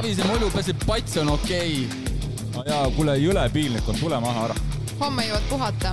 Savise 0.00 0.24
mulju 0.24 0.46
peseb, 0.48 0.84
pats 0.88 1.18
on 1.20 1.28
okei 1.28 1.82
okay.. 1.84 2.44
no 2.54 2.62
jaa, 2.64 2.86
kuule, 2.96 3.18
jõle 3.20 3.42
piinlik 3.52 3.84
on, 3.92 3.98
tule 4.00 4.16
maha 4.24 4.46
ära. 4.46 4.54
homme 4.96 5.26
jõuad 5.26 5.48
puhata. 5.50 5.90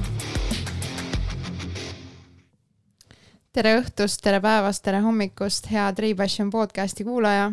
tere 3.51 3.73
õhtust, 3.81 4.21
tere 4.23 4.37
päevast, 4.39 4.79
tere 4.85 5.01
hommikust, 5.03 5.67
hea 5.67 5.89
Tripassion 5.97 6.47
podcasti 6.53 7.03
kuulaja. 7.03 7.49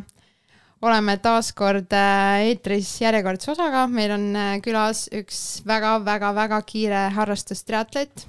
oleme 0.79 1.17
taas 1.25 1.49
kord 1.59 1.91
äh, 1.91 2.45
eetris 2.53 2.93
järjekordse 3.03 3.51
osaga, 3.51 3.89
meil 3.91 4.15
on 4.15 4.29
äh, 4.39 4.53
külas 4.63 5.09
üks 5.11 5.41
väga-väga-väga 5.67 6.61
kiire 6.69 7.01
harrastustriatlet, 7.17 8.29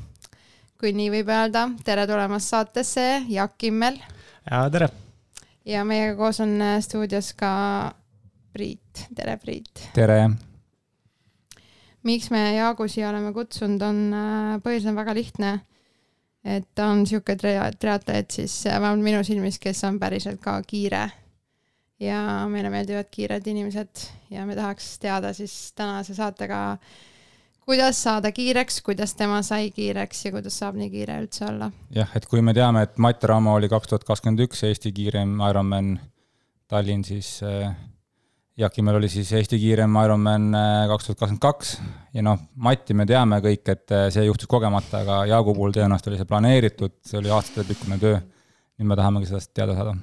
kui 0.82 0.96
nii 0.98 1.12
võib 1.20 1.30
öelda. 1.30 1.68
tere 1.86 2.08
tulemast 2.10 2.50
saatesse, 2.56 3.06
Jaak 3.30 3.54
Kimmel. 3.62 4.02
ja 4.50 4.64
tere 4.74 4.90
ja 5.62 5.86
meiega 5.86 6.18
koos 6.18 6.42
on 6.42 6.58
äh, 6.58 6.80
stuudios 6.82 7.30
ka 7.38 7.54
Priit, 8.56 9.08
tere 9.16 9.36
Priit. 9.38 9.82
tere. 9.94 10.30
miks 12.08 12.30
me 12.32 12.42
Jaagu 12.56 12.88
siia 12.88 13.10
oleme 13.10 13.34
kutsunud, 13.36 13.82
on, 13.84 13.98
äh, 14.16 14.52
põhjus 14.64 14.86
on 14.88 14.96
väga 14.96 15.16
lihtne. 15.18 15.60
et 16.46 16.68
ta 16.76 16.88
on 16.94 17.04
sihuke 17.10 17.36
triatleet 17.36 18.32
siis 18.32 18.54
äh, 18.68 18.80
vähemalt 18.80 19.04
minu 19.04 19.24
silmis, 19.28 19.60
kes 19.60 19.84
on 19.84 20.00
päriselt 20.00 20.40
ka 20.40 20.62
kiire. 20.64 21.10
ja 22.00 22.46
meile 22.52 22.70
meeldivad 22.70 23.12
kiired 23.12 23.48
inimesed 23.48 24.08
ja 24.32 24.46
me 24.46 24.56
tahaks 24.56 25.00
teada 25.00 25.34
siis 25.34 25.74
tänase 25.76 26.16
saatega 26.16 26.78
kuidas 27.66 28.04
saada 28.04 28.32
kiireks, 28.32 28.82
kuidas 28.82 29.16
tema 29.16 29.42
sai 29.42 29.72
kiireks 29.72 30.26
ja 30.26 30.32
kuidas 30.32 30.60
saab 30.60 30.78
nii 30.80 30.90
kiire 30.94 31.18
üldse 31.24 31.48
olla? 31.50 31.72
jah, 31.92 32.16
et 32.16 32.30
kui 32.32 32.42
me 32.42 32.54
teame, 32.54 32.86
et 32.88 32.96
Mati 32.98 33.28
Ramo 33.28 33.58
oli 33.60 33.68
kaks 33.72 33.92
tuhat 33.92 34.08
kakskümmend 34.08 34.46
üks 34.48 34.64
Eesti 34.64 34.94
kiirem 34.96 35.42
Ironman 35.50 35.98
Tallinn, 36.72 37.04
siis 37.04 37.42
äh, 37.44 37.76
Jakimel 38.58 38.96
oli 39.02 39.10
siis 39.12 39.32
Eesti 39.36 39.60
kiirem 39.60 39.98
Ironman 40.00 40.48
äh, 40.56 40.86
kaks 40.88 41.10
tuhat 41.10 41.20
kakskümmend 41.20 41.44
kaks 41.44 41.74
ja 42.16 42.24
noh, 42.24 42.40
Mati 42.56 42.96
me 42.96 43.04
teame 43.10 43.42
kõik, 43.44 43.68
et 43.74 43.92
äh, 43.92 44.08
see 44.16 44.24
juhtus 44.28 44.48
kogemata, 44.52 45.02
aga 45.04 45.20
Jaagu 45.28 45.56
puhul 45.58 45.76
tõenäoliselt 45.76 46.12
oli 46.12 46.22
see 46.22 46.30
planeeritud, 46.30 46.96
see 47.04 47.20
oli 47.20 47.34
aastatepikkune 47.36 48.00
töö. 48.00 48.22
nüüd 48.80 48.92
me 48.92 48.96
tahamegi 49.00 49.32
sellest 49.32 49.52
teada 49.56 49.76
saada. 49.76 49.96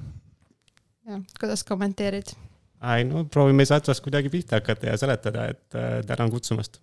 jah, 1.09 1.21
kuidas 1.39 1.65
kommenteerid? 1.65 2.35
ei 2.93 3.05
no 3.09 3.25
proovime 3.25 3.65
siis 3.65 3.79
otsast 3.79 4.05
kuidagi 4.05 4.29
pihta 4.29 4.61
hakata 4.61 4.91
ja 4.91 4.97
seletada, 5.01 5.49
et 5.49 5.79
äh, 5.79 6.01
tänan 6.05 6.29
kutsumast 6.33 6.81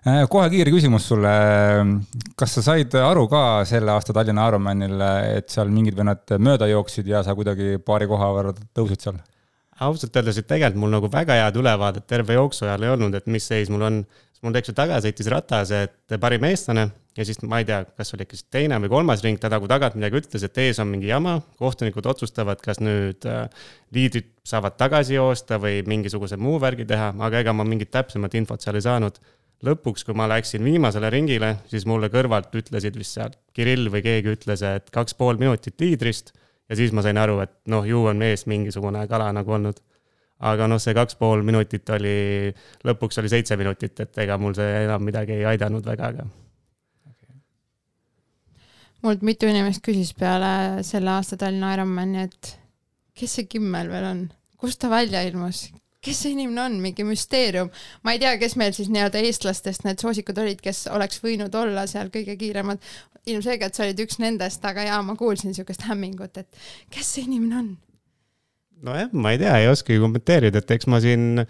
Äh, 0.00 0.22
kohe 0.32 0.46
kiire 0.48 0.72
küsimus 0.72 1.04
sulle. 1.10 1.30
kas 2.40 2.54
sa 2.56 2.62
said 2.64 2.94
aru 2.96 3.26
ka 3.28 3.66
selle 3.68 3.92
aasta 3.92 4.14
Tallinna 4.16 4.46
Ironmanil, 4.48 4.96
et 5.36 5.52
seal 5.52 5.68
mingid 5.68 5.98
vennad 5.98 6.24
mööda 6.40 6.70
jooksid 6.70 7.08
ja 7.10 7.20
sa 7.22 7.34
kuidagi 7.36 7.76
paari 7.84 8.08
koha 8.08 8.30
võrra 8.32 8.54
tõusid 8.56 9.04
seal? 9.04 9.18
Ausalt 9.80 10.16
öeldes, 10.16 10.40
et 10.40 10.48
tegelikult 10.48 10.80
mul 10.82 10.96
nagu 10.96 11.10
väga 11.12 11.38
head 11.40 11.56
ülevaadet 11.60 12.06
terve 12.10 12.36
jooksu 12.36 12.66
ajal 12.66 12.84
ei 12.84 12.94
olnud, 12.94 13.14
et 13.16 13.30
mis 13.30 13.46
seis 13.46 13.70
mul 13.72 13.86
on. 13.88 14.02
mul 14.40 14.54
tegelikult 14.54 14.76
taga 14.78 14.98
sõitis 15.04 15.28
ratas, 15.28 15.70
et 15.76 16.14
parim 16.20 16.44
eestlane 16.48 16.86
ja 17.16 17.24
siis 17.28 17.40
ma 17.42 17.58
ei 17.60 17.66
tea, 17.68 17.82
kas 17.98 18.14
oli 18.14 18.24
ikka 18.24 18.38
teine 18.54 18.78
või 18.80 18.90
kolmas 18.92 19.24
ring, 19.24 19.40
ta 19.40 19.50
nagu 19.52 19.68
tagant 19.68 19.96
midagi 19.98 20.20
ütles, 20.22 20.44
et 20.46 20.60
ees 20.62 20.78
on 20.80 20.88
mingi 20.88 21.10
jama. 21.10 21.40
kohtunikud 21.58 22.06
otsustavad, 22.06 22.62
kas 22.64 22.80
nüüd 22.80 23.26
äh, 23.28 23.50
liidrid 23.92 24.30
saavad 24.46 24.78
tagasi 24.80 25.18
joosta 25.18 25.58
või 25.60 25.82
mingisuguse 25.86 26.38
muu 26.40 26.60
värgi 26.62 26.86
teha, 26.88 27.12
aga 27.18 27.44
ega 27.44 27.52
ma 27.52 27.66
mingit 27.68 27.90
täpsemat 27.90 28.34
infot 28.40 28.62
seal 28.62 28.78
ei 28.78 28.86
saanud 28.86 29.20
lõpuks, 29.66 30.06
kui 30.06 30.16
ma 30.16 30.28
läksin 30.30 30.64
viimasele 30.64 31.10
ringile, 31.12 31.54
siis 31.68 31.84
mulle 31.88 32.08
kõrvalt 32.12 32.54
ütlesid 32.56 32.96
vist 32.96 33.18
seal, 33.18 33.34
Kirill 33.56 33.90
või 33.92 34.02
keegi 34.06 34.32
ütles, 34.32 34.62
et 34.64 34.88
kaks 34.94 35.16
pool 35.18 35.40
minutit 35.40 35.76
liidrist. 35.82 36.32
Ja 36.70 36.78
siis 36.78 36.92
ma 36.94 37.02
sain 37.04 37.18
aru, 37.18 37.40
et 37.44 37.56
noh, 37.72 37.86
ju 37.86 38.04
on 38.10 38.20
mees 38.20 38.46
mingisugune 38.50 39.02
kala 39.10 39.30
nagu 39.34 39.56
olnud. 39.58 39.80
aga 40.40 40.64
noh, 40.70 40.78
see 40.80 40.94
kaks 40.96 41.18
pool 41.20 41.42
minutit 41.44 41.90
oli, 41.92 42.48
lõpuks 42.88 43.18
oli 43.20 43.28
seitse 43.28 43.58
minutit, 43.60 43.98
et 44.00 44.20
ega 44.22 44.38
mul 44.40 44.54
see 44.56 44.86
enam 44.86 45.02
midagi 45.04 45.34
ei 45.36 45.44
aidanud 45.50 45.84
väga, 45.84 46.08
aga 46.14 46.24
okay.. 47.10 47.34
mult 49.04 49.26
mitu 49.26 49.50
inimest 49.50 49.84
küsis 49.84 50.14
peale 50.16 50.80
selle 50.86 51.12
aasta 51.12 51.36
Tallinna 51.42 51.74
Ironmani, 51.74 52.24
et 52.24 52.54
kes 53.12 53.36
see 53.36 53.50
Kimmel 53.52 53.92
veel 53.92 54.06
on, 54.14 54.24
kust 54.56 54.80
ta 54.80 54.88
välja 54.92 55.20
ilmus, 55.28 55.66
kes 56.04 56.22
see 56.24 56.32
inimene 56.34 56.62
on, 56.62 56.78
mingi 56.80 57.04
müsteerium. 57.04 57.70
ma 58.04 58.14
ei 58.14 58.22
tea, 58.22 58.36
kes 58.40 58.56
meil 58.60 58.72
siis 58.76 58.88
nii-öelda 58.92 59.20
eestlastest 59.26 59.84
need 59.84 60.00
soosikud 60.00 60.38
olid, 60.40 60.62
kes 60.64 60.86
oleks 60.92 61.20
võinud 61.24 61.54
olla 61.60 61.86
seal 61.90 62.12
kõige 62.14 62.38
kiiremad. 62.40 62.80
ilmselgelt 63.26 63.76
sa 63.76 63.84
olid 63.84 64.00
üks 64.06 64.20
nendest, 64.22 64.64
aga 64.64 64.86
jaa, 64.88 65.02
ma 65.04 65.16
kuulsin 65.16 65.52
niisugust 65.52 65.84
hämmingut, 65.88 66.40
et 66.40 66.64
kes 66.94 67.14
see 67.16 67.28
inimene 67.28 67.60
on? 67.60 67.70
nojah, 68.86 69.12
ma 69.12 69.34
ei 69.34 69.42
tea, 69.42 69.58
ei 69.60 69.68
oskagi 69.68 70.00
kommenteerida, 70.00 70.62
et 70.62 70.74
eks 70.76 70.88
ma 70.88 71.02
siin 71.04 71.44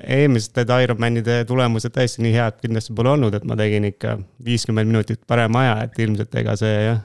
eelmiste 0.00 0.64
Ironmanide 0.82 1.42
tulemused 1.48 1.92
täiesti 1.92 2.22
nii 2.24 2.32
head 2.32 2.60
kindlasti 2.62 2.94
pole 2.96 3.12
olnud, 3.14 3.34
et 3.36 3.44
ma 3.48 3.56
tegin 3.58 3.84
ikka 3.88 4.16
viiskümmend 4.44 4.88
minutit 4.88 5.24
parema 5.28 5.64
aja, 5.64 5.74
et 5.86 5.98
ilmselt 6.04 6.36
ega 6.40 6.56
see 6.60 6.76
jah, 6.86 7.02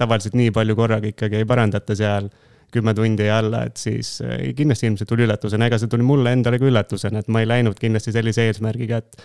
tavaliselt 0.00 0.36
nii 0.36 0.52
palju 0.56 0.76
korraga 0.76 1.08
ikkagi 1.08 1.40
ei 1.40 1.48
parandata 1.48 1.96
seal 1.96 2.28
kümme 2.74 2.94
tundi 2.96 3.28
alla, 3.30 3.64
et 3.68 3.80
siis 3.80 4.18
äh, 4.24 4.50
kindlasti 4.56 4.90
ilmselt 4.90 5.10
tuli 5.10 5.26
üllatusena, 5.28 5.70
ega 5.70 5.78
see 5.80 5.90
tuli 5.92 6.06
mulle 6.06 6.34
endale 6.34 6.60
ka 6.60 6.68
üllatusena, 6.68 7.22
et 7.22 7.32
ma 7.32 7.42
ei 7.44 7.50
läinud 7.50 7.78
kindlasti 7.80 8.14
sellise 8.14 8.48
eesmärgiga, 8.50 9.00
et 9.04 9.24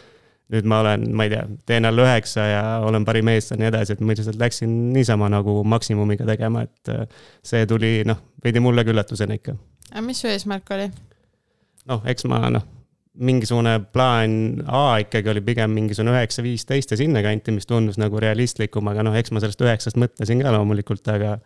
nüüd 0.53 0.65
ma 0.69 0.79
olen, 0.83 1.05
ma 1.13 1.27
ei 1.27 1.33
tea, 1.33 1.43
teen 1.69 1.85
alla 1.85 2.07
üheksa 2.07 2.45
ja 2.49 2.63
olen 2.85 3.05
parim 3.05 3.29
eestlane 3.29 3.61
ja 3.61 3.67
nii 3.67 3.75
edasi, 3.75 3.95
et 3.95 4.01
ma 4.01 4.15
lihtsalt 4.15 4.39
läksin 4.41 4.73
niisama 4.95 5.29
nagu 5.29 5.59
maksimumiga 5.75 6.25
tegema, 6.29 6.65
et 6.65 6.93
äh, 6.93 7.05
see 7.45 7.67
tuli 7.69 7.99
noh, 8.09 8.21
veidi 8.43 8.63
mulle 8.63 8.85
ka 8.85 8.93
üllatusena 8.93 9.37
ikka. 9.37 9.55
aga 9.91 10.03
mis 10.05 10.21
su 10.23 10.29
eesmärk 10.31 10.73
oli? 10.77 10.89
noh, 11.89 12.03
eks 12.09 12.25
ma 12.29 12.41
noh, 12.53 12.65
mingisugune 13.19 13.75
plaan 13.93 14.63
A 14.65 14.99
ikkagi 15.03 15.29
oli 15.29 15.41
pigem 15.45 15.73
mingisugune 15.75 16.15
üheksa, 16.15 16.43
viisteist 16.45 16.93
ja 16.93 16.97
sinnakanti, 16.97 17.53
mis 17.53 17.69
tundus 17.69 17.99
nagu 18.01 18.21
realistlikum, 18.21 18.89
aga 18.89 19.05
noh, 19.05 19.17
eks 19.19 19.33
ma 19.35 19.43
sellest 19.43 19.61
üheksast 19.65 19.99
mõtlesin 20.01 20.41
ka 20.41 20.53
loomulikult, 20.55 21.05
aga, 21.13 21.37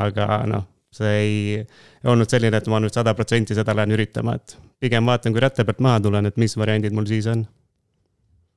aga 0.00 0.28
noh 0.48 0.68
see 0.92 1.12
ei 1.18 1.66
olnud 2.04 2.30
selline, 2.30 2.58
et 2.58 2.68
ma 2.70 2.80
nüüd 2.82 2.94
sada 2.94 3.14
protsenti 3.16 3.56
seda 3.56 3.74
lähen 3.76 3.94
üritama, 3.96 4.36
et 4.36 4.56
pigem 4.82 5.06
vaatan, 5.08 5.32
kui 5.32 5.42
ratta 5.42 5.64
pealt 5.64 5.80
maha 5.84 6.00
tulen, 6.04 6.28
et 6.28 6.40
mis 6.40 6.56
variandid 6.58 6.94
mul 6.96 7.08
siis 7.08 7.28
on. 7.32 7.46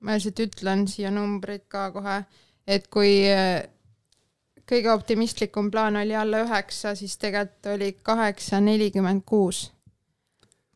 ma 0.06 0.18
lihtsalt 0.18 0.41
ütlen 0.44 0.85
siia 0.91 1.12
numbrid 1.13 1.66
ka 1.72 1.88
kohe, 1.95 2.19
et 2.68 2.90
kui 2.94 3.13
äh, 3.31 3.63
kõige 4.69 4.91
optimistlikum 4.94 5.72
plaan 5.72 5.97
oli 6.01 6.16
alla 6.16 6.44
üheksa, 6.44 6.95
siis 6.95 7.18
tegelikult 7.18 7.72
oli 7.75 7.94
kaheksa 8.03 8.59
nelikümmend 8.62 9.24
kuus. 9.25 9.69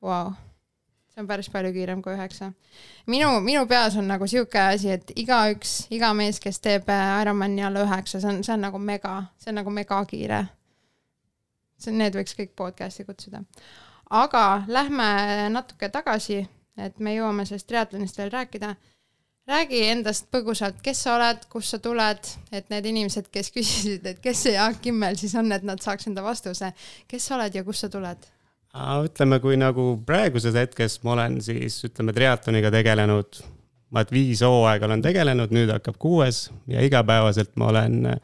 Vau, 0.02 0.32
see 1.12 1.20
on 1.22 1.28
päris 1.28 1.50
palju 1.52 1.74
kiirem 1.76 2.02
kui 2.02 2.16
üheksa. 2.16 2.54
minu, 3.06 3.34
minu 3.44 3.66
peas 3.68 3.98
on 4.00 4.08
nagu 4.08 4.28
sihuke 4.28 4.62
asi, 4.62 4.94
et 4.96 5.12
igaüks, 5.16 5.90
iga 5.92 6.14
mees, 6.14 6.40
kes 6.40 6.62
teeb 6.64 6.88
Ironmani 7.22 7.68
alla 7.68 7.84
üheksa, 7.84 8.22
see 8.22 8.32
on, 8.32 8.40
see 8.48 8.56
on 8.56 8.64
nagu 8.64 8.80
mega, 8.80 9.18
see 9.38 9.52
on 9.52 9.60
nagu 9.60 9.76
mega 9.76 10.00
kiire 10.08 10.46
see, 11.84 11.96
need 11.96 12.16
võiks 12.18 12.36
kõik 12.38 12.56
podcast'i 12.60 13.06
kutsuda. 13.08 13.44
aga 14.10 14.64
lähme 14.68 15.50
natuke 15.54 15.90
tagasi, 15.94 16.42
et 16.78 17.00
me 17.00 17.16
jõuame 17.16 17.46
sellest 17.46 17.68
triatlonist 17.70 18.18
veel 18.18 18.32
rääkida. 18.34 18.76
räägi 19.50 19.80
endast 19.90 20.28
põgusalt, 20.32 20.82
kes 20.86 21.04
sa 21.04 21.16
oled, 21.16 21.46
kust 21.50 21.74
sa 21.74 21.80
tuled, 21.82 22.34
et 22.52 22.70
need 22.70 22.86
inimesed, 22.86 23.32
kes 23.34 23.50
küsisid, 23.52 24.06
et 24.06 24.20
kes 24.22 24.44
see 24.44 24.54
Jaak 24.54 24.82
Kimmel 24.82 25.16
siis 25.18 25.34
on, 25.36 25.52
et 25.52 25.64
nad 25.64 25.82
saaks 25.82 26.08
enda 26.08 26.24
vastuse. 26.24 26.74
kes 27.08 27.26
sa 27.26 27.36
oled 27.36 27.56
ja 27.56 27.64
kust 27.64 27.86
sa 27.86 27.90
tuled? 27.90 28.30
ütleme, 29.06 29.40
kui 29.42 29.58
nagu 29.58 29.96
praeguses 30.06 30.54
hetkes 30.54 31.00
ma 31.04 31.16
olen 31.16 31.40
siis 31.42 31.80
ütleme 31.88 32.14
triatloniga 32.14 32.70
tegelenud, 32.72 33.42
ma 33.90 34.04
viis 34.12 34.44
hooaega 34.46 34.86
olen 34.86 35.02
tegelenud, 35.02 35.50
nüüd 35.50 35.72
hakkab 35.74 35.98
kuues 35.98 36.52
ja 36.70 36.84
igapäevaselt 36.86 37.56
ma 37.58 37.72
olen 37.74 38.06
äh, 38.06 38.20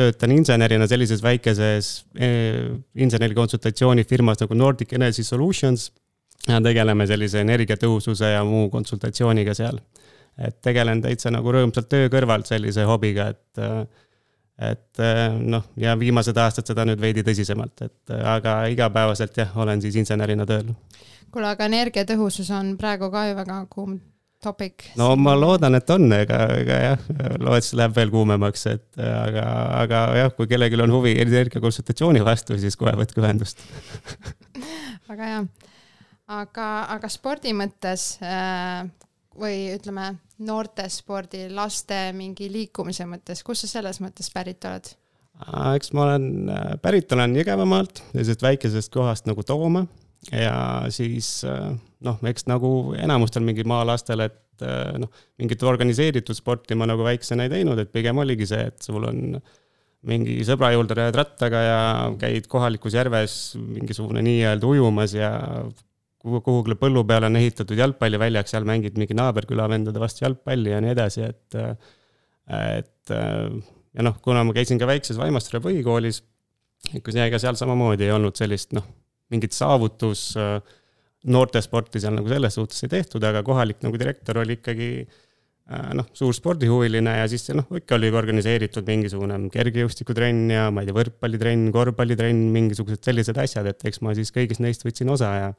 töötan 0.00 0.34
insenerina 0.34 0.88
sellises 0.90 1.22
väikeses 1.24 1.90
eh, 2.16 2.70
insenerikonsultatsioonifirmas 3.04 4.40
nagu 4.42 4.58
Nordic 4.58 4.94
Energy 4.98 5.24
Solutions. 5.26 5.90
tegeleme 6.40 7.04
sellise 7.06 7.42
energiatõhususe 7.44 8.30
ja 8.32 8.44
muu 8.48 8.70
konsultatsiooniga 8.72 9.54
seal. 9.54 9.80
et 10.40 10.56
tegelen 10.62 11.02
täitsa 11.04 11.30
nagu 11.30 11.52
rõõmsalt 11.52 11.88
töö 11.90 12.08
kõrvalt 12.08 12.48
sellise 12.48 12.84
hobiga, 12.88 13.26
et, 13.28 13.98
et 14.70 15.02
noh, 15.36 15.66
ja 15.76 15.98
viimased 15.98 16.36
aastad 16.36 16.70
seda 16.70 16.86
nüüd 16.88 17.00
veidi 17.00 17.24
tõsisemalt, 17.26 17.82
et 17.84 18.14
aga 18.24 18.54
igapäevaselt 18.72 19.36
jah, 19.36 19.52
olen 19.56 19.82
siis 19.82 19.98
insenerina 20.00 20.46
tööl. 20.48 20.72
kuule, 21.30 21.50
aga 21.50 21.68
energiatõhusus 21.68 22.48
on 22.56 22.78
praegu 22.80 23.10
ka 23.12 23.26
ju 23.28 23.36
väga 23.36 23.58
kuum 23.68 23.98
topic. 24.42 24.84
no 24.96 25.12
ma 25.20 25.34
loodan, 25.38 25.76
et 25.78 25.90
on, 25.92 26.06
ega, 26.16 26.40
ega 26.60 26.78
jah, 26.84 27.02
loodetavasti 27.38 27.80
läheb 27.80 27.96
veel 27.96 28.12
kuumemaks, 28.14 28.66
et 28.72 29.02
aga, 29.04 29.44
aga 29.82 30.04
jah, 30.20 30.32
kui 30.36 30.48
kellelgi 30.50 30.80
on 30.80 30.94
huvi 30.94 31.14
energiakonsultatsiooni 31.22 32.24
vastu, 32.24 32.58
siis 32.60 32.78
kohe 32.80 32.94
võtke 32.98 33.22
ühendust 33.22 33.62
väga 35.10 35.28
hea. 35.32 35.44
aga, 36.40 36.70
aga 36.96 37.12
spordi 37.12 37.54
mõttes 37.56 38.14
äh, 38.24 38.86
või 39.40 39.70
ütleme, 39.74 40.14
noortespordi, 40.40 41.46
laste 41.52 42.08
mingi 42.16 42.48
liikumise 42.52 43.06
mõttes, 43.08 43.44
kust 43.44 43.66
sa 43.66 43.76
selles 43.78 44.00
mõttes 44.00 44.32
pärit 44.32 44.64
oled? 44.68 44.94
eks 45.76 45.94
ma 45.96 46.04
olen, 46.04 46.24
pärit 46.82 47.12
olen 47.16 47.36
Jõgevamaalt, 47.38 48.02
sellisest 48.12 48.42
väikesest 48.44 48.92
kohast 48.92 49.28
nagu 49.28 49.44
Tooma 49.46 49.86
ja 50.28 50.54
siis 50.92 51.40
äh, 51.48 51.70
noh, 52.04 52.20
eks 52.28 52.46
nagu 52.50 52.92
enamustel 52.98 53.44
mingi 53.46 53.64
maalastel, 53.68 54.26
et 54.26 54.64
äh, 54.66 54.92
noh, 55.00 55.10
mingit 55.40 55.62
organiseeritud 55.64 56.36
sporti 56.36 56.76
ma 56.78 56.88
nagu 56.90 57.06
väiksena 57.06 57.46
ei 57.46 57.54
teinud, 57.54 57.80
et 57.80 57.92
pigem 57.94 58.20
oligi 58.20 58.48
see, 58.50 58.68
et 58.70 58.84
sul 58.84 59.06
on 59.08 59.40
mingi 60.10 60.38
sõbra 60.48 60.70
juurde 60.72 60.96
lähed 60.96 61.16
rattaga 61.16 61.60
ja 61.64 61.80
käid 62.20 62.46
kohalikus 62.48 62.96
järves 62.96 63.34
mingisugune 63.60 64.22
nii-öelda 64.24 64.68
ujumas 64.68 65.12
ja 65.16 65.32
kuhugile 66.20 66.76
põllu 66.80 67.02
peale 67.08 67.28
on 67.28 67.36
ehitatud 67.40 67.76
jalgpalliväljak, 67.80 68.48
seal 68.48 68.64
mängid 68.68 68.96
mingi 69.00 69.16
naaberküla 69.16 69.68
vendade 69.72 70.00
vastu 70.00 70.24
jalgpalli 70.24 70.72
ja 70.72 70.80
nii 70.84 70.92
edasi, 70.92 71.28
et, 71.28 71.56
et 72.76 73.12
ja 73.12 74.04
noh, 74.04 74.16
kuna 74.24 74.44
ma 74.44 74.56
käisin 74.56 74.80
ka 74.80 74.88
väikses 74.88 75.20
Vaimastere 75.20 75.62
põhikoolis, 75.64 76.20
kus 77.04 77.16
ega 77.16 77.40
seal 77.40 77.56
samamoodi 77.60 78.08
ei 78.08 78.12
olnud 78.16 78.36
sellist 78.40 78.76
noh, 78.76 78.84
mingit 79.30 79.56
saavutus 79.56 80.34
noortesporti 81.30 82.00
seal 82.02 82.14
nagu 82.16 82.30
selles 82.30 82.56
suhtes 82.56 82.86
ei 82.86 82.92
tehtud, 82.96 83.24
aga 83.28 83.42
kohalik 83.46 83.82
nagu 83.84 83.98
direktor 84.00 84.40
oli 84.40 84.56
ikkagi 84.58 84.88
äh, 85.02 85.18
Äh, 85.70 85.92
noh, 85.94 86.06
suur 86.18 86.34
spordihuviline 86.34 87.12
ja 87.20 87.26
siis 87.30 87.44
noh, 87.54 87.68
ikka 87.78 87.94
oli 87.94 88.08
organiseeritud 88.10 88.88
mingisugune 88.90 89.36
kergejõustikutrenn 89.54 90.48
ja 90.50 90.64
ma 90.74 90.82
ei 90.82 90.88
tea, 90.88 90.96
võrkpallitrenn, 90.96 91.68
korvpallitrenn, 91.76 92.40
mingisugused 92.50 93.06
sellised 93.06 93.38
asjad, 93.38 93.68
et 93.70 93.86
eks 93.86 94.02
ma 94.02 94.16
siis 94.18 94.34
kõigist 94.34 94.64
neist 94.64 94.82
võtsin 94.82 95.12
osa 95.14 95.28
ja 95.36 95.52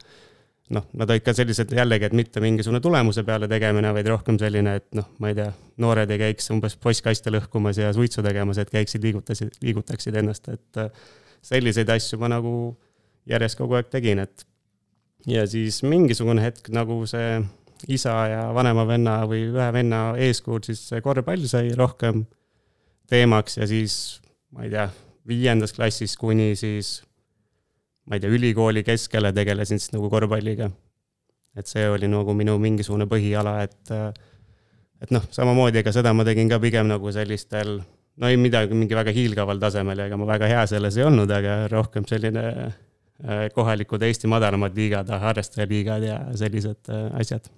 noh, 0.76 0.84
nad 1.00 1.08
olid 1.08 1.24
ka 1.24 1.32
sellised 1.38 1.72
jällegi, 1.72 2.10
et 2.10 2.16
mitte 2.18 2.44
mingisugune 2.44 2.82
tulemuse 2.84 3.24
peale 3.24 3.48
tegemine, 3.48 3.94
vaid 3.96 4.12
rohkem 4.12 4.36
selline, 4.42 4.76
et 4.82 4.90
noh, 4.98 5.08
ma 5.16 5.32
ei 5.32 5.38
tea, 5.38 5.48
noored 5.80 6.12
ei 6.12 6.20
käiks 6.26 6.52
umbes 6.52 6.76
postkaste 6.76 7.32
lõhkumas 7.32 7.80
ja 7.80 7.94
suitsu 7.96 8.20
tegemas, 8.26 8.60
et 8.60 8.74
käiksid, 8.74 9.08
liigutasid, 9.08 9.56
liigutaksid 9.64 10.20
ennast, 10.20 10.52
et 10.52 10.82
äh, 10.82 10.92
selliseid 11.54 11.88
asju 11.96 12.20
ma 12.20 12.28
nagu 12.34 12.52
järjest 13.30 13.58
kogu 13.58 13.78
aeg 13.78 13.90
tegin, 13.92 14.22
et 14.22 14.46
ja 15.28 15.44
siis 15.46 15.82
mingisugune 15.86 16.42
hetk 16.42 16.70
nagu 16.74 17.02
see 17.06 17.38
isa 17.90 18.14
ja 18.30 18.42
vanema 18.54 18.84
venna 18.86 19.20
või 19.28 19.46
ühe 19.50 19.68
venna 19.74 20.02
eeskujul 20.18 20.62
siis 20.66 20.82
see 20.90 21.02
korvpall 21.02 21.46
sai 21.50 21.72
rohkem 21.78 22.24
teemaks 23.10 23.58
ja 23.58 23.66
siis 23.70 23.96
ma 24.54 24.66
ei 24.66 24.72
tea, 24.72 24.88
viiendas 25.26 25.74
klassis 25.74 26.16
kuni 26.18 26.52
siis 26.58 27.00
ma 28.06 28.16
ei 28.16 28.22
tea, 28.22 28.30
ülikooli 28.30 28.84
keskele 28.86 29.32
tegelesin 29.34 29.80
siis 29.82 29.94
nagu 29.94 30.10
korvpalliga. 30.10 30.70
et 31.56 31.66
see 31.66 31.88
oli 31.88 32.08
nagu 32.08 32.34
minu 32.34 32.58
mingisugune 32.58 33.06
põhiala, 33.06 33.62
et 33.62 33.90
et 35.02 35.10
noh, 35.10 35.24
samamoodi, 35.34 35.82
ega 35.82 35.92
seda 35.92 36.12
ma 36.14 36.24
tegin 36.24 36.48
ka 36.48 36.60
pigem 36.62 36.86
nagu 36.88 37.12
sellistel 37.12 37.80
no 38.16 38.28
ei 38.28 38.36
midagi, 38.36 38.74
mingi 38.74 38.94
väga 38.96 39.12
hiilgaval 39.14 39.60
tasemel 39.60 39.98
ja 39.98 40.06
ega 40.06 40.18
ma 40.20 40.28
väga 40.28 40.48
hea 40.50 40.64
selles 40.70 40.96
ei 40.96 41.06
olnud, 41.06 41.30
aga 41.30 41.66
rohkem 41.72 42.06
selline 42.08 42.44
kohalikud 43.54 44.02
Eesti 44.02 44.30
madalamad 44.30 44.74
liigad, 44.76 45.10
harrastajaliigad 45.22 46.06
ja 46.06 46.20
sellised 46.38 46.90
äh, 46.90 47.10
asjad 47.20 47.50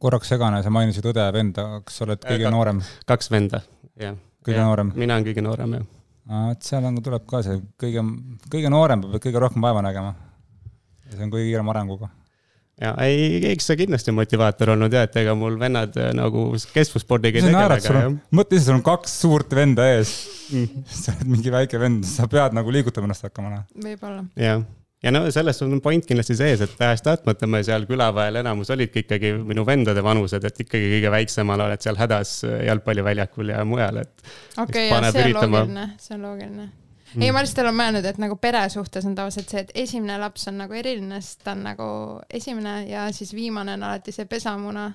korraks 0.00 0.30
segane, 0.32 0.60
sa 0.64 0.72
mainisid 0.72 1.06
õde 1.10 1.24
ja 1.24 1.32
venda, 1.34 1.66
kas 1.86 2.00
sa 2.00 2.06
oled 2.06 2.24
äh, 2.24 2.34
kõige 2.34 2.52
noorem? 2.52 2.82
kaks 3.08 3.30
venda, 3.32 3.62
jah. 4.00 4.18
kõige 4.44 4.60
ja, 4.60 4.66
noorem? 4.66 4.92
mina 4.98 5.16
olen 5.16 5.26
kõige 5.28 5.44
noorem, 5.46 5.78
jah. 5.78 6.52
et 6.52 6.68
seal 6.68 6.86
on, 6.88 7.00
tuleb 7.04 7.26
ka 7.30 7.42
see 7.46 7.58
kõige, 7.80 8.04
kõige 8.52 8.72
noorem 8.72 9.06
peab 9.06 9.18
kõige 9.28 9.42
rohkem 9.42 9.66
vaeva 9.66 9.82
nägema. 9.86 10.14
ja 11.06 11.16
see 11.16 11.26
on 11.26 11.34
kõige 11.34 11.48
kiirema 11.48 11.74
arenguga. 11.74 12.10
ja 12.82 12.94
ei, 13.06 13.42
eks 13.52 13.70
see 13.70 13.80
kindlasti 13.84 14.14
motivaator 14.16 14.74
olnud 14.76 14.96
jah, 14.96 15.06
et 15.08 15.20
ega 15.22 15.36
mul 15.38 15.58
vennad 15.60 15.96
äh, 16.00 16.12
nagu 16.16 16.48
keskvusspordiga 16.74 17.40
ei 17.40 17.46
tegele, 17.46 17.78
aga 17.78 18.00
jah. 18.02 18.16
mõtle 18.36 18.58
ise, 18.58 18.68
sul 18.68 18.80
on 18.80 18.86
kaks 18.86 19.20
suurt 19.22 19.54
venda 19.56 19.86
ees 19.94 20.16
mm.. 20.50 20.82
sa 21.02 21.14
oled 21.14 21.36
mingi 21.36 21.54
väike 21.54 21.80
vend, 21.80 22.04
sa 22.08 22.28
pead 22.30 22.58
nagu 22.58 22.74
liigutama 22.74 23.10
ennast 23.10 23.30
hakkama, 23.30 23.54
noh. 23.54 23.70
võib-olla. 23.86 24.26
jah 24.40 24.66
ja 25.06 25.12
no 25.14 25.22
selles 25.30 25.60
on 25.62 25.80
point 25.82 26.06
kindlasti 26.06 26.34
sees, 26.38 26.62
et 26.64 26.72
tahes-tahtmata 26.78 27.46
me 27.50 27.62
seal 27.66 27.86
külaväel 27.88 28.40
enamus 28.42 28.72
olidki 28.74 29.04
ikkagi 29.04 29.32
minu 29.38 29.62
vendade 29.66 30.02
vanused, 30.04 30.44
et 30.48 30.58
ikkagi 30.64 30.88
kõige 30.96 31.12
väiksemal 31.14 31.62
oled 31.68 31.84
seal 31.84 31.98
hädas 32.00 32.40
jalgpalliväljakul 32.66 33.54
ja 33.54 33.62
mujal, 33.68 34.02
et. 34.02 34.26
okei 34.62 34.90
see 34.90 35.28
on 35.30 35.38
loogiline, 35.38 35.86
see 36.02 36.16
on 36.18 36.26
loogiline 36.26 36.66
mm.. 36.66 37.22
ei, 37.22 37.30
ma 37.30 37.44
lihtsalt 37.44 37.62
olen 37.64 37.78
mõelnud, 37.80 38.10
et 38.10 38.20
nagu 38.22 38.38
pere 38.42 38.64
suhtes 38.72 39.06
on 39.06 39.14
tavaliselt 39.18 39.52
see, 39.52 39.64
et 39.66 39.74
esimene 39.86 40.18
laps 40.22 40.48
on 40.50 40.58
nagu 40.64 40.78
eriline, 40.78 41.20
sest 41.22 41.44
ta 41.46 41.54
on 41.54 41.66
nagu 41.68 41.90
esimene 42.40 42.78
ja 42.90 43.06
siis 43.14 43.34
viimane 43.36 43.76
on 43.78 43.86
alati 43.86 44.14
see 44.16 44.26
pesamuna. 44.30 44.88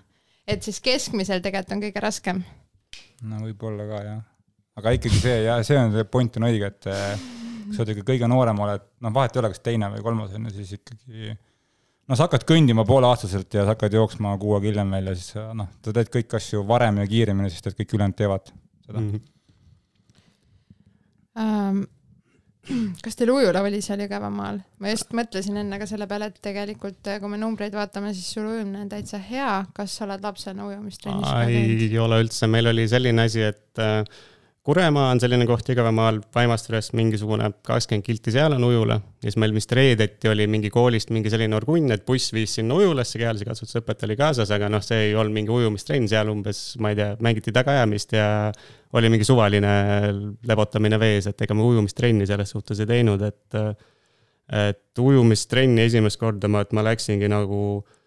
et 0.48 0.64
siis 0.64 0.82
keskmisel 0.84 1.44
tegelikult 1.44 1.78
on 1.78 1.86
kõige 1.88 2.04
raskem. 2.04 2.44
no 3.24 3.46
võib-olla 3.46 3.88
ka 3.88 4.04
jah, 4.10 4.26
aga 4.82 4.98
ikkagi 5.00 5.24
see 5.24 5.44
ja 5.46 5.62
see 5.64 5.80
on 5.80 5.96
see 5.96 6.10
point 6.10 6.42
on 6.42 6.52
õige, 6.52 6.74
et 6.76 7.40
kui 7.72 7.78
sa 7.78 7.86
oled 7.86 7.96
ikka 7.96 8.10
kõige 8.12 8.28
noorem 8.32 8.60
oled, 8.66 8.84
noh, 9.02 9.14
vahet 9.16 9.36
ei 9.36 9.42
ole, 9.42 9.54
kas 9.54 9.64
teine 9.64 9.90
või 9.94 10.04
kolmas 10.06 10.36
on 10.38 10.50
ju, 10.50 10.54
siis 10.60 10.76
ikkagi 10.78 11.32
noh, 11.32 12.18
sa 12.18 12.26
hakkad 12.26 12.46
kõndima 12.50 12.86
pooleaastaselt 12.88 13.56
ja 13.56 13.66
sa 13.66 13.76
hakkad 13.76 13.96
jooksma 13.96 14.36
kuu 14.42 14.58
aega 14.58 14.70
hiljem 14.70 14.98
veel 14.98 15.12
ja 15.12 15.16
siis 15.18 15.40
noh, 15.58 15.72
sa 15.86 15.96
teed 15.96 16.12
kõiki 16.14 16.38
asju 16.42 16.66
varem 16.68 17.02
ja 17.02 17.08
kiiremini, 17.10 17.54
sest 17.54 17.72
et 17.72 17.80
kõik 17.80 17.96
ülejäänud 17.98 18.20
teevad 18.20 18.52
seda 18.52 19.00
mm. 19.00 19.10
-hmm. 19.12 19.28
Um, 21.32 21.86
kas 23.02 23.16
teil 23.16 23.32
ujula 23.32 23.62
oli 23.64 23.80
seal 23.82 24.02
Jõgevamaal? 24.04 24.58
ma 24.84 24.92
just 24.92 25.14
mõtlesin 25.16 25.62
enne 25.62 25.80
ka 25.80 25.88
selle 25.90 26.08
peale, 26.10 26.28
et 26.28 26.42
tegelikult 26.44 27.08
kui 27.08 27.32
me 27.32 27.40
numbreid 27.40 27.74
vaatame, 27.74 28.12
siis 28.14 28.28
sul 28.36 28.50
ujumine 28.50 28.84
on 28.84 28.90
täitsa 28.92 29.18
hea. 29.18 29.54
kas 29.74 29.96
sa 29.96 30.06
oled 30.06 30.28
lapsena 30.28 30.68
ujumistrennis 30.68 31.24
ka 31.24 31.46
käinud? 31.48 31.86
ei 31.88 31.98
ole 32.04 32.20
üldse, 32.26 32.52
meil 32.52 32.68
oli 32.74 32.88
selline 32.92 33.26
asi, 33.30 33.48
et 33.48 33.82
äh, 33.82 34.04
Kuremaa 34.62 35.08
on 35.10 35.18
selline 35.18 35.48
koht 35.50 35.66
Jõgevamaal, 35.72 36.20
Vaimasturest 36.36 36.94
mingisugune 36.94 37.48
kakskümmend 37.66 38.06
kilti 38.06 38.30
seal 38.36 38.54
on 38.54 38.62
ujula. 38.68 39.00
ja 39.02 39.26
siis 39.26 39.38
meil 39.42 39.56
vist 39.56 39.72
reedeti 39.74 40.30
oli 40.30 40.46
mingi 40.46 40.70
koolist 40.70 41.10
mingi 41.10 41.32
selline 41.34 41.56
orgunn, 41.58 41.90
et 41.90 42.04
buss 42.06 42.30
viis 42.30 42.54
sinna 42.60 42.76
ujulasse, 42.78 43.18
kehalise 43.18 43.48
kasvatuse 43.48 43.82
õpetaja 43.82 44.06
oli 44.06 44.18
kaasas, 44.20 44.52
aga 44.54 44.70
noh, 44.70 44.84
see 44.86 45.08
ei 45.08 45.16
olnud 45.18 45.34
mingi 45.34 45.50
ujumistrenn, 45.56 46.06
seal 46.12 46.30
umbes, 46.30 46.60
ma 46.78 46.92
ei 46.94 47.00
tea, 47.00 47.16
mängiti 47.26 47.54
tagaajamist 47.56 48.14
ja 48.14 48.28
oli 48.94 49.10
mingi 49.10 49.26
suvaline 49.26 49.72
lebotamine 50.46 51.00
vees, 51.02 51.32
et 51.32 51.42
ega 51.42 51.58
me 51.58 51.66
ujumistrenni 51.66 52.30
selles 52.30 52.54
suhtes 52.54 52.84
ei 52.86 52.92
teinud, 52.94 53.26
et 53.32 53.58
et 54.52 55.00
ujumistrenni 55.00 55.88
esimest 55.88 56.20
korda 56.20 56.50
ma, 56.52 56.62
et 56.62 56.74
ma 56.76 56.84
läksingi 56.84 57.30
nagu 57.32 57.62
äh, 57.80 58.01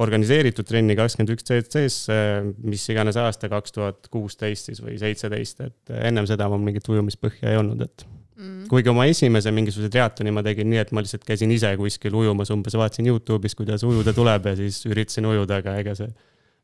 organiseeritud 0.00 0.64
trenni 0.68 0.96
kakskümmend 0.96 1.34
üks 1.34 1.44
CC-sse, 1.48 2.16
mis 2.64 2.84
iganes 2.88 3.18
aasta, 3.20 3.50
kaks 3.52 3.74
tuhat 3.76 4.08
kuusteist 4.12 4.70
siis 4.70 4.80
või 4.80 4.96
seitseteist, 5.00 5.60
et 5.66 5.94
ennem 6.08 6.28
seda 6.28 6.48
mul 6.48 6.62
mingit 6.64 6.88
ujumispõhja 6.88 7.52
ei 7.52 7.60
olnud, 7.60 7.84
et 7.84 8.06
mm. 8.38 8.64
kuigi 8.72 8.92
oma 8.92 9.04
esimese 9.10 9.52
mingisuguse 9.52 9.92
triatloni 9.92 10.32
ma 10.32 10.44
tegin 10.46 10.70
nii, 10.72 10.80
et 10.80 10.94
ma 10.96 11.04
lihtsalt 11.04 11.26
käisin 11.28 11.52
ise 11.52 11.74
kuskil 11.80 12.16
ujumas, 12.22 12.52
umbes 12.54 12.78
vaatasin 12.78 13.10
Youtube'is, 13.12 13.56
kuidas 13.58 13.84
ujuda 13.88 14.16
tuleb 14.16 14.48
ja 14.48 14.56
siis 14.62 14.80
üritasin 14.88 15.28
ujuda, 15.28 15.60
aga 15.60 15.76
ega 15.82 15.96
see 15.98 16.08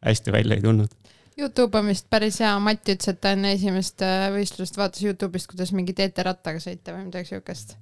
hästi 0.08 0.32
välja 0.32 0.56
ei 0.56 0.64
tulnud. 0.64 0.96
Youtube 1.38 1.78
on 1.78 1.92
vist 1.92 2.08
päris 2.10 2.40
hea, 2.42 2.50
Mati 2.58 2.96
ütles, 2.96 3.12
et 3.12 3.20
ta 3.22 3.36
enne 3.36 3.52
esimest 3.54 4.02
äh, 4.02 4.26
võistlust 4.34 4.80
vaatas 4.80 5.04
Youtube'ist, 5.04 5.52
kuidas 5.52 5.70
mingi 5.76 5.94
TT-rattaga 5.94 6.64
sõita 6.64 6.96
või 6.96 7.10
midagi 7.10 7.34
siukest 7.34 7.76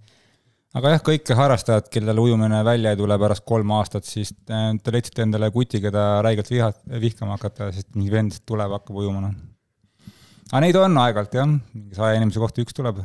aga 0.77 0.93
jah, 0.93 1.03
kõik 1.05 1.31
harrastajad, 1.39 1.89
kellel 1.93 2.19
ujumine 2.21 2.61
välja 2.67 2.93
ei 2.93 2.99
tule 2.99 3.17
pärast 3.21 3.45
kolm 3.49 3.73
aastat, 3.79 4.05
siis 4.09 4.33
äh, 4.53 4.69
te 4.83 4.93
leidsite 4.95 5.25
endale 5.25 5.49
kuti, 5.55 5.81
keda 5.83 6.21
räigelt 6.27 6.51
viha, 6.53 6.71
vihkama 7.03 7.37
hakata, 7.39 7.71
sest 7.75 7.95
mingi 7.97 8.13
vend 8.13 8.37
tuleb, 8.49 8.75
hakkab 8.77 8.99
ujuma, 9.01 9.23
noh. 9.25 10.11
aga 10.51 10.63
neid 10.65 10.81
on 10.81 11.01
aeg-ajalt 11.05 11.39
jah, 11.39 11.49
mingi 11.49 11.97
saja 11.97 12.21
inimese 12.21 12.43
kohta 12.43 12.65
üks 12.65 12.77
tuleb. 12.77 13.01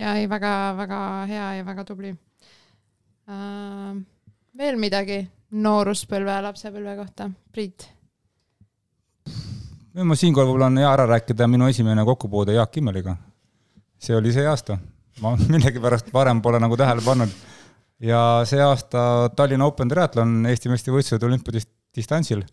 ja 0.00 0.16
ei, 0.20 0.28
väga, 0.28 0.52
väga 0.82 1.00
hea 1.30 1.48
ja 1.60 1.66
väga 1.68 1.86
tubli 1.88 2.12
uh,. 2.12 3.96
veel 4.58 4.78
midagi 4.80 5.22
nooruspõlve, 5.52 6.38
lapsepõlve 6.48 6.96
kohta, 7.00 7.32
Priit? 7.52 7.88
ma 9.92 10.16
siinkohal 10.16 10.48
võib-olla 10.48 10.68
on 10.72 10.80
hea 10.80 10.88
ära 10.88 11.08
rääkida 11.16 11.48
minu 11.48 11.68
esimene 11.68 12.04
kokkupuude 12.04 12.56
Jaak 12.56 12.76
Kimmeliga. 12.76 13.16
see 14.02 14.16
oli 14.16 14.32
see 14.32 14.44
aasta 14.48 14.76
ma 15.20 15.34
millegipärast 15.54 16.12
varem 16.14 16.42
pole 16.44 16.60
nagu 16.62 16.78
tähele 16.78 17.04
pannud. 17.04 17.32
ja 18.02 18.42
see 18.48 18.62
aasta 18.62 19.30
Tallinna 19.36 19.68
Open 19.68 19.90
triatlon 19.90 20.46
Eesti 20.50 20.72
meistrivõistlused 20.72 21.26
olümpiadistantsil. 21.28 22.44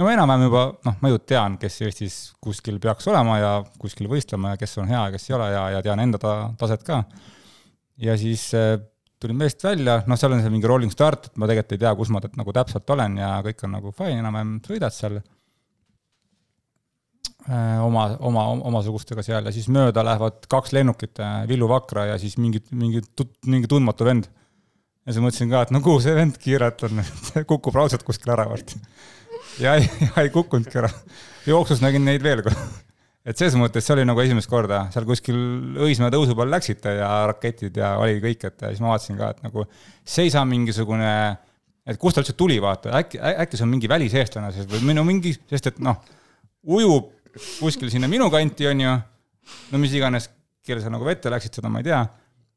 no 0.00 0.08
enam-vähem 0.10 0.48
juba, 0.48 0.64
noh, 0.86 0.96
ma 1.00 1.12
ju 1.12 1.20
tean, 1.22 1.58
kes 1.60 1.80
Eestis 1.86 2.16
kuskil 2.42 2.80
peaks 2.82 3.06
olema 3.12 3.38
ja 3.38 3.52
kuskil 3.78 4.10
võistlema 4.10 4.54
ja 4.54 4.60
kes 4.60 4.78
on 4.82 4.90
hea 4.90 5.06
ja 5.06 5.14
kes 5.14 5.30
ei 5.30 5.36
ole 5.38 5.52
ja, 5.52 5.68
ja 5.76 5.84
tean 5.86 6.02
enda 6.02 6.18
ta, 6.18 6.34
taset 6.58 6.82
ka. 6.86 7.04
ja 8.02 8.18
siis 8.18 8.48
äh, 8.58 8.74
tulin 9.20 9.38
meest 9.40 9.62
välja, 9.64 10.02
noh, 10.06 10.18
seal 10.20 10.34
on 10.36 10.42
see 10.44 10.52
mingi 10.52 10.68
rolling 10.68 10.92
start, 10.92 11.30
et 11.30 11.38
ma 11.40 11.48
tegelikult 11.48 11.78
ei 11.78 11.84
tea, 11.86 11.94
kus 11.96 12.10
ma 12.12 12.20
nagu 12.24 12.52
täpselt 12.56 12.90
olen 12.96 13.16
ja 13.22 13.38
kõik 13.46 13.64
on 13.64 13.78
nagu 13.78 13.94
fine, 13.96 14.18
enam-vähem 14.20 14.58
sõidad 14.66 14.94
seal 14.94 15.22
oma, 17.84 18.06
oma, 18.24 18.46
omasugustega 18.70 19.24
seal 19.24 19.44
ja 19.44 19.52
siis 19.52 19.66
mööda 19.72 20.04
lähevad 20.06 20.46
kaks 20.50 20.72
lennukit, 20.72 21.18
äh, 21.20 21.42
Villu 21.48 21.68
Vakra 21.68 22.06
ja 22.12 22.16
siis 22.20 22.38
mingi, 22.40 22.62
mingi, 22.72 23.02
mingi 23.46 23.68
tundmatu 23.68 24.06
vend. 24.08 24.30
ja 25.04 25.12
siis 25.12 25.20
mõtlesin 25.20 25.50
ka, 25.52 25.66
et 25.66 25.74
no 25.74 25.82
kuhu 25.84 26.00
see 26.00 26.14
vend 26.16 26.38
kiirelt 26.40 26.86
on, 26.88 27.02
kukub 27.50 27.76
raudselt 27.76 28.06
kuskil 28.06 28.32
ära 28.32 28.48
varsti. 28.48 28.80
ja 29.60 29.76
ei, 29.76 29.90
ei 30.22 30.32
kukkunudki 30.32 30.80
ära. 30.80 30.90
jooksus 31.46 31.84
nägin 31.84 32.06
neid 32.08 32.24
veel 32.24 32.44
et 33.24 33.40
selles 33.40 33.56
mõttes 33.60 33.84
see 33.84 33.96
oli 33.96 34.04
nagu 34.08 34.20
esimest 34.20 34.48
korda, 34.48 34.86
seal 34.92 35.06
kuskil 35.08 35.38
Õismäe 35.84 36.12
tõusu 36.12 36.36
peal 36.36 36.52
läksite 36.52 36.96
ja 36.98 37.10
raketid 37.30 37.76
ja 37.80 37.94
oli 38.00 38.20
kõik, 38.24 38.44
et 38.48 38.68
siis 38.70 38.82
ma 38.84 38.92
vaatasin 38.92 39.20
ka, 39.20 39.30
et 39.32 39.44
nagu 39.46 39.64
see 40.00 40.28
ei 40.28 40.32
saa 40.32 40.44
mingisugune, 40.48 41.12
et 41.88 42.00
kust 42.00 42.16
ta 42.16 42.24
üldse 42.24 42.36
tuli, 42.36 42.56
vaata, 42.60 42.92
äkki, 43.00 43.20
äkki 43.44 43.60
see 43.60 43.68
on 43.68 43.72
mingi 43.72 43.88
väliseestlane 43.92 44.52
siis 44.56 44.68
või 44.68 44.96
no 44.96 45.04
mingi, 45.08 45.32
sest 45.52 45.72
et 45.72 45.80
noh, 45.84 46.00
ujub 46.64 47.13
kuskil 47.34 47.90
sinna 47.92 48.10
minu 48.10 48.30
kanti, 48.32 48.68
on 48.70 48.82
ju, 48.84 48.94
no 49.72 49.80
mis 49.82 49.94
iganes, 49.96 50.28
kelle 50.64 50.82
sa 50.84 50.92
nagu 50.92 51.06
vette 51.06 51.32
läksid, 51.32 51.60
seda 51.60 51.70
ma 51.72 51.82
ei 51.82 51.88
tea, 51.90 52.00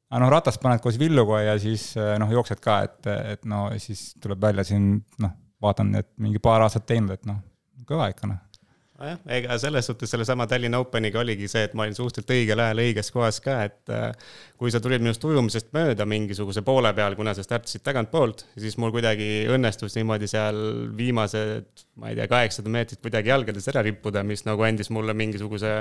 aga 0.08 0.24
noh, 0.24 0.32
ratast 0.32 0.62
paned 0.64 0.84
koos 0.84 1.00
villuga 1.02 1.42
ja 1.44 1.58
siis 1.62 1.90
noh, 1.98 2.32
jooksed 2.38 2.64
ka, 2.64 2.80
et, 2.88 3.12
et 3.36 3.46
no 3.50 3.68
siis 3.82 4.14
tuleb 4.24 4.42
välja 4.48 4.66
siin 4.68 4.94
noh, 5.24 5.36
vaatan, 5.64 5.96
et 6.00 6.12
mingi 6.24 6.42
paar 6.44 6.64
aastat 6.66 6.88
teinud, 6.88 7.18
et 7.18 7.28
noh, 7.28 7.42
kõva 7.88 8.12
ikka 8.14 8.30
noh 8.30 8.47
nojah, 8.98 9.20
ega 9.38 9.58
selles 9.62 9.88
suhtes 9.90 10.12
sellesama 10.12 10.48
Tallinna 10.50 10.80
Openiga 10.82 11.22
oligi 11.22 11.50
see, 11.52 11.64
et 11.68 11.76
ma 11.78 11.86
olin 11.86 11.96
suhteliselt 11.98 12.34
õigel 12.34 12.62
ajal 12.64 12.82
õiges 12.84 13.12
kohas 13.14 13.40
ka, 13.44 13.58
et 13.70 13.94
äh, 13.94 14.30
kui 14.60 14.74
sa 14.74 14.82
tulid 14.84 15.04
minust 15.04 15.24
ujumisest 15.28 15.70
mööda 15.78 16.08
mingisuguse 16.10 16.64
poole 16.66 16.92
peal, 16.98 17.18
kuna 17.20 17.36
sa 17.38 17.46
startisid 17.46 17.86
tagantpoolt, 17.86 18.46
siis 18.58 18.78
mul 18.82 18.94
kuidagi 18.96 19.48
õnnestus 19.54 19.98
niimoodi 20.00 20.30
seal 20.32 20.62
viimased, 20.98 21.86
ma 22.02 22.12
ei 22.12 22.20
tea, 22.20 22.30
kaheksasada 22.32 22.74
meetrit 22.74 23.04
kuidagi 23.04 23.34
jalgades 23.34 23.70
ära 23.74 23.86
rippuda, 23.86 24.26
mis 24.28 24.46
nagu 24.48 24.66
andis 24.66 24.90
mulle 24.94 25.16
mingisuguse 25.18 25.76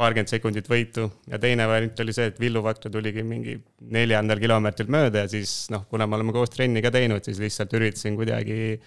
paarkümmend 0.00 0.30
sekundit 0.32 0.68
võitu. 0.70 1.06
Ja 1.30 1.38
teine 1.42 1.66
variant 1.68 2.00
oli 2.02 2.14
see, 2.16 2.30
et 2.32 2.40
Villu 2.40 2.62
Vakra 2.64 2.90
tuligi 2.90 3.22
mingi 3.26 3.58
neljandal 3.92 4.40
kilomeetril 4.42 4.90
mööda 4.90 5.26
ja 5.26 5.30
siis 5.30 5.68
noh, 5.72 5.84
kuna 5.90 6.08
me 6.08 6.18
oleme 6.18 6.34
koos 6.34 6.52
trenni 6.54 6.82
ka 6.82 6.90
teinud, 6.94 7.22
siis 7.26 7.40
lihtsalt 7.42 7.76
üritasin 7.76 8.16
kuidagi 8.18 8.80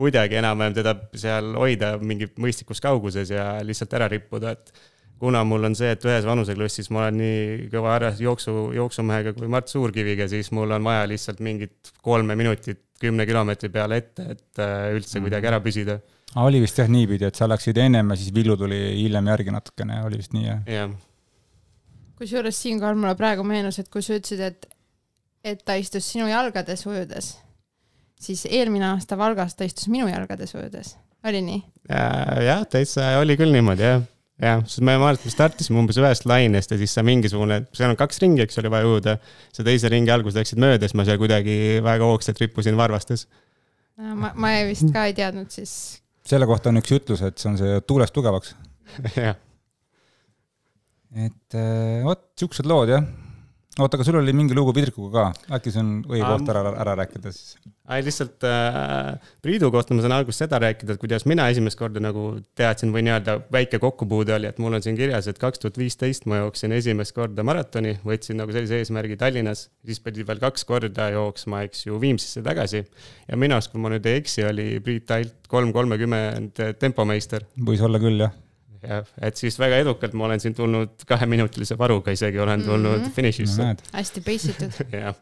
kuidagi 0.00 0.38
enam-vähem 0.40 0.76
teda 0.78 0.94
seal 1.18 1.52
hoida 1.60 1.94
mingi 2.00 2.30
mõistlikus 2.40 2.80
kauguses 2.82 3.32
ja 3.34 3.52
lihtsalt 3.66 3.98
ära 3.98 4.08
rippuda, 4.08 4.54
et 4.56 4.72
kuna 5.20 5.42
mul 5.44 5.68
on 5.68 5.76
see, 5.76 5.90
et 5.92 6.04
ühes 6.08 6.24
vanuseklassis 6.24 6.88
ma 6.94 7.04
olen 7.04 7.18
nii 7.20 7.66
kõva 7.72 7.96
ära 7.98 8.12
jooksu, 8.16 8.70
jooksumehega 8.76 9.34
kui 9.36 9.50
Mart 9.52 9.68
Suurkiviga, 9.68 10.28
siis 10.32 10.48
mul 10.56 10.72
on 10.76 10.86
vaja 10.88 11.04
lihtsalt 11.10 11.42
mingit 11.44 11.92
kolme 12.04 12.36
minutit 12.40 12.80
kümne 13.00 13.26
kilomeetri 13.28 13.68
peale 13.72 14.00
ette, 14.00 14.26
et 14.36 14.62
äh, 14.62 14.88
üldse 14.96 15.18
mm. 15.18 15.26
kuidagi 15.26 15.50
ära 15.52 15.60
püsida. 15.64 15.98
oli 16.40 16.60
vist 16.64 16.80
jah 16.80 16.88
niipidi, 16.88 17.28
et 17.28 17.36
sa 17.36 17.48
läksid 17.48 17.80
ennem 17.80 18.12
ja 18.12 18.18
siis 18.20 18.32
Villu 18.34 18.56
tuli 18.60 18.80
hiljem 19.02 19.28
järgi 19.32 19.54
natukene, 19.56 20.00
oli 20.08 20.20
vist 20.20 20.36
nii 20.36 20.46
jah? 20.46 20.64
jah. 20.68 20.96
kusjuures 22.20 22.64
siinkohal 22.64 22.96
mulle 22.96 23.14
praegu 23.20 23.44
meenus, 23.44 23.80
et 23.80 23.92
kui 23.92 24.04
sa 24.04 24.16
ütlesid, 24.16 24.40
et, 24.48 24.68
et 25.44 25.64
ta 25.64 25.76
istus 25.80 26.08
sinu 26.12 26.28
jalgades 26.32 26.88
ujudes 26.88 27.34
siis 28.20 28.46
eelmine 28.50 28.92
aasta 28.92 29.18
Valgas 29.18 29.56
ta 29.56 29.66
istus 29.68 29.88
minu 29.92 30.08
jalgades 30.10 30.54
ujudes, 30.54 30.94
oli 31.26 31.42
nii? 31.46 31.60
jah, 31.90 32.64
täitsa 32.70 33.14
oli 33.20 33.36
küll 33.40 33.52
niimoodi 33.54 33.86
jah, 33.86 34.02
jah, 34.40 34.64
sest 34.66 34.84
me 34.86 34.96
mäletan, 35.00 35.28
me 35.28 35.34
startisime 35.34 35.80
umbes 35.82 36.00
ühest 36.00 36.26
lainest 36.28 36.74
ja 36.74 36.78
siis 36.80 36.94
sa 36.96 37.04
mingisugune, 37.06 37.62
seal 37.76 37.92
on 37.92 37.98
kaks 38.00 38.20
ringi, 38.24 38.44
eks 38.44 38.60
ole, 38.62 38.72
vaja 38.72 38.88
ujuda. 38.88 39.16
sa 39.56 39.66
teise 39.66 39.90
ringi 39.92 40.12
alguses 40.14 40.40
läksid 40.40 40.60
mööda, 40.62 40.86
siis 40.86 40.98
ma 40.98 41.06
seal 41.08 41.20
kuidagi 41.20 41.56
väga 41.84 42.10
hoogsalt 42.12 42.40
rippusin 42.44 42.78
varvastes. 42.80 43.26
ma, 43.96 44.34
ma 44.34 44.54
vist 44.68 44.90
ka 44.94 45.06
ei 45.08 45.16
teadnud 45.16 45.52
siis. 45.54 45.72
selle 46.26 46.48
kohta 46.50 46.72
on 46.72 46.82
üks 46.82 46.92
ütlus, 47.00 47.24
et 47.26 47.40
see 47.40 47.52
on 47.52 47.58
see 47.60 47.80
tuulest 47.88 48.14
tugevaks 48.16 48.54
jah. 49.16 49.40
et 51.16 51.58
äh, 51.58 52.04
vot 52.06 52.28
siuksed 52.38 52.68
lood 52.68 52.92
jah 52.96 53.08
oota, 53.78 53.96
aga 53.96 54.06
sul 54.06 54.18
oli 54.18 54.32
mingi 54.34 54.56
lugu 54.56 54.72
Vidrikuga 54.74 55.28
ka, 55.30 55.56
äkki 55.56 55.70
see 55.70 55.82
on 55.82 55.90
õige 56.10 56.26
koht 56.26 56.48
ära, 56.50 56.62
ära 56.82 56.94
rääkida 56.98 57.30
siis? 57.34 57.52
ei, 57.90 58.02
lihtsalt 58.06 58.42
äh, 58.46 59.30
Priidu 59.44 59.70
kohta 59.70 59.94
ma 59.94 60.02
saan 60.02 60.14
alguses 60.16 60.42
seda 60.42 60.58
rääkida, 60.62 60.96
et 60.96 61.02
kuidas 61.02 61.26
mina 61.30 61.46
esimest 61.52 61.78
korda 61.78 62.02
nagu 62.02 62.24
teadsin 62.58 62.90
või 62.94 63.04
nii-öelda 63.06 63.36
väike 63.54 63.78
kokkupuude 63.82 64.34
oli, 64.34 64.50
et 64.50 64.58
mul 64.62 64.74
on 64.78 64.84
siin 64.84 64.98
kirjas, 64.98 65.30
et 65.30 65.38
kaks 65.38 65.62
tuhat 65.62 65.78
viisteist 65.78 66.26
ma 66.30 66.42
jooksin 66.42 66.74
esimest 66.74 67.14
korda 67.14 67.46
maratoni, 67.46 67.96
võtsin 68.06 68.42
nagu 68.42 68.54
sellise 68.54 68.82
eesmärgi 68.82 69.18
Tallinnas, 69.20 69.68
siis 69.86 70.02
pidi 70.02 70.26
veel 70.26 70.42
kaks 70.42 70.66
korda 70.66 71.10
jooksma, 71.14 71.64
eks 71.68 71.86
ju, 71.86 72.02
Viimsisse 72.02 72.42
tagasi. 72.46 72.84
ja 73.30 73.38
minu 73.38 73.58
arust, 73.58 73.70
kui 73.70 73.82
ma 73.82 73.94
nüüd 73.94 74.06
ei 74.10 74.22
eksi, 74.24 74.46
oli 74.50 74.68
Priit 74.82 75.10
Alt 75.14 75.50
kolm 75.50 75.74
kolmekümmend 75.76 76.62
tempomeister. 76.82 77.46
võis 77.70 77.82
olla 77.86 78.02
küll, 78.02 78.26
jah 78.26 78.34
jah, 78.84 79.08
et 79.22 79.40
siis 79.40 79.58
väga 79.60 79.80
edukalt 79.84 80.14
ma 80.18 80.28
olen 80.28 80.42
siin 80.42 80.54
tulnud 80.56 81.04
kaheminutilise 81.08 81.76
varuga 81.78 82.14
isegi 82.16 82.40
olen 82.40 82.64
tulnud 82.64 82.98
mm 82.98 83.04
-hmm. 83.04 83.16
finišisse 83.16 83.66
no,. 83.66 83.90
hästi 83.92 84.22
pace 84.26 84.54
itud 84.54 84.78
jah. 85.04 85.16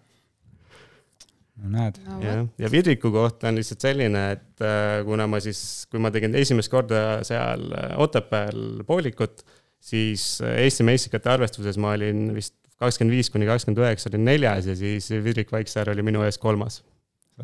no 1.57 1.73
näed 1.77 2.01
no,. 2.07 2.21
jah, 2.23 2.45
ja 2.59 2.71
Vidriku 2.71 3.13
kohta 3.15 3.49
on 3.49 3.61
lihtsalt 3.61 3.81
selline, 3.81 4.25
et 4.33 4.63
äh, 4.65 5.05
kuna 5.05 5.27
ma 5.27 5.41
siis, 5.41 5.87
kui 5.91 6.01
ma 6.01 6.11
tegin 6.11 6.35
esimest 6.35 6.71
korda 6.71 7.25
seal 7.27 7.73
äh, 7.73 7.99
Otepääl 7.99 8.85
poolikut, 8.87 9.45
siis 9.81 10.41
äh, 10.43 10.63
Eesti 10.65 10.87
meistrite 10.87 11.31
arvestuses 11.31 11.79
ma 11.79 11.93
olin 11.99 12.35
vist 12.35 12.55
kakskümmend 12.79 13.17
viis 13.17 13.31
kuni 13.31 13.47
kakskümmend 13.47 13.83
üheksa 13.83 14.11
olin 14.11 14.25
neljas 14.25 14.67
ja 14.67 14.77
siis 14.77 15.11
Vidrik 15.11 15.53
Vaiksaar 15.53 15.91
oli 15.91 16.03
minu 16.07 16.23
ees 16.23 16.39
kolmas 16.39 16.83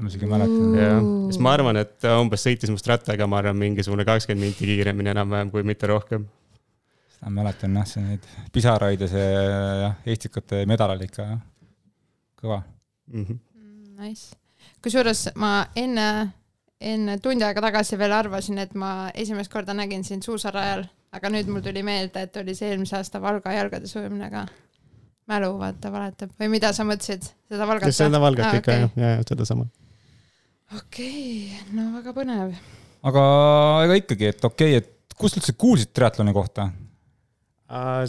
ma 0.00 0.10
isegi 0.10 0.28
mäletan. 0.28 0.74
jah, 0.78 1.02
siis 1.30 1.40
ma 1.42 1.52
arvan, 1.54 1.78
et 1.78 1.96
ta 2.02 2.16
umbes 2.22 2.42
sõitis 2.46 2.70
must 2.72 2.86
rattaga, 2.90 3.28
ma 3.30 3.40
arvan, 3.40 3.58
mingisugune 3.58 4.06
kakskümmend 4.06 4.48
minti 4.48 4.66
kiiremini 4.68 5.12
enam-vähem, 5.14 5.52
kui 5.54 5.62
mitte 5.66 5.90
rohkem. 5.90 6.26
seda 7.14 7.32
mäletan 7.34 7.76
jah, 7.78 7.86
see 7.88 8.02
neid 8.02 8.30
pisaraid 8.52 9.04
ja 9.04 9.10
see 9.10 9.28
jah, 9.84 9.98
Eestikute 10.06 10.64
medal 10.70 10.96
oli 10.96 11.10
ikka 11.10 11.28
kõva 12.40 12.62
mhm. 12.62 13.20
mm. 13.20 13.26
-hmm. 13.28 13.42
Nice. 13.94 14.34
kusjuures 14.82 15.28
ma 15.38 15.68
enne, 15.76 16.08
enne 16.80 17.18
tund 17.22 17.42
aega 17.42 17.62
tagasi 17.62 17.98
veel 17.98 18.12
arvasin, 18.12 18.58
et 18.58 18.74
ma 18.74 19.10
esimest 19.14 19.52
korda 19.52 19.74
nägin 19.74 20.04
sind 20.04 20.26
suusarajal, 20.26 20.84
aga 21.12 21.30
nüüd 21.30 21.46
mul 21.46 21.62
tuli 21.62 21.82
meelde, 21.86 22.26
et 22.26 22.36
oli 22.36 22.54
see 22.54 22.72
eelmise 22.72 22.96
aasta 22.98 23.22
Valga 23.22 23.52
jalgades 23.52 23.94
ujumine 23.96 24.30
ka 24.30 24.46
mälu 25.30 25.54
vaata 25.58 25.92
valetab 25.92 26.34
või 26.40 26.50
mida 26.58 26.72
sa 26.72 26.84
mõtlesid, 26.84 27.30
seda 27.48 27.66
Valgat? 27.66 27.94
seda 27.94 28.20
Valgat 28.20 28.50
ah, 28.50 28.58
ikka 28.58 28.72
okay. 28.72 28.90
jah, 28.96 29.16
ja 29.16 29.22
sedasama 29.28 29.70
okei 30.74 31.50
okay,, 31.52 31.74
no 31.76 31.90
väga 31.98 32.14
põnev. 32.16 32.54
aga 33.06 33.22
ega 33.84 33.98
ikkagi, 34.00 34.32
et 34.32 34.46
okei 34.46 34.78
okay,, 34.78 34.82
et 34.82 35.18
kust 35.18 35.38
üldse 35.38 35.54
kuulsid 35.58 35.92
triatloni 35.94 36.34
kohta? 36.34 36.70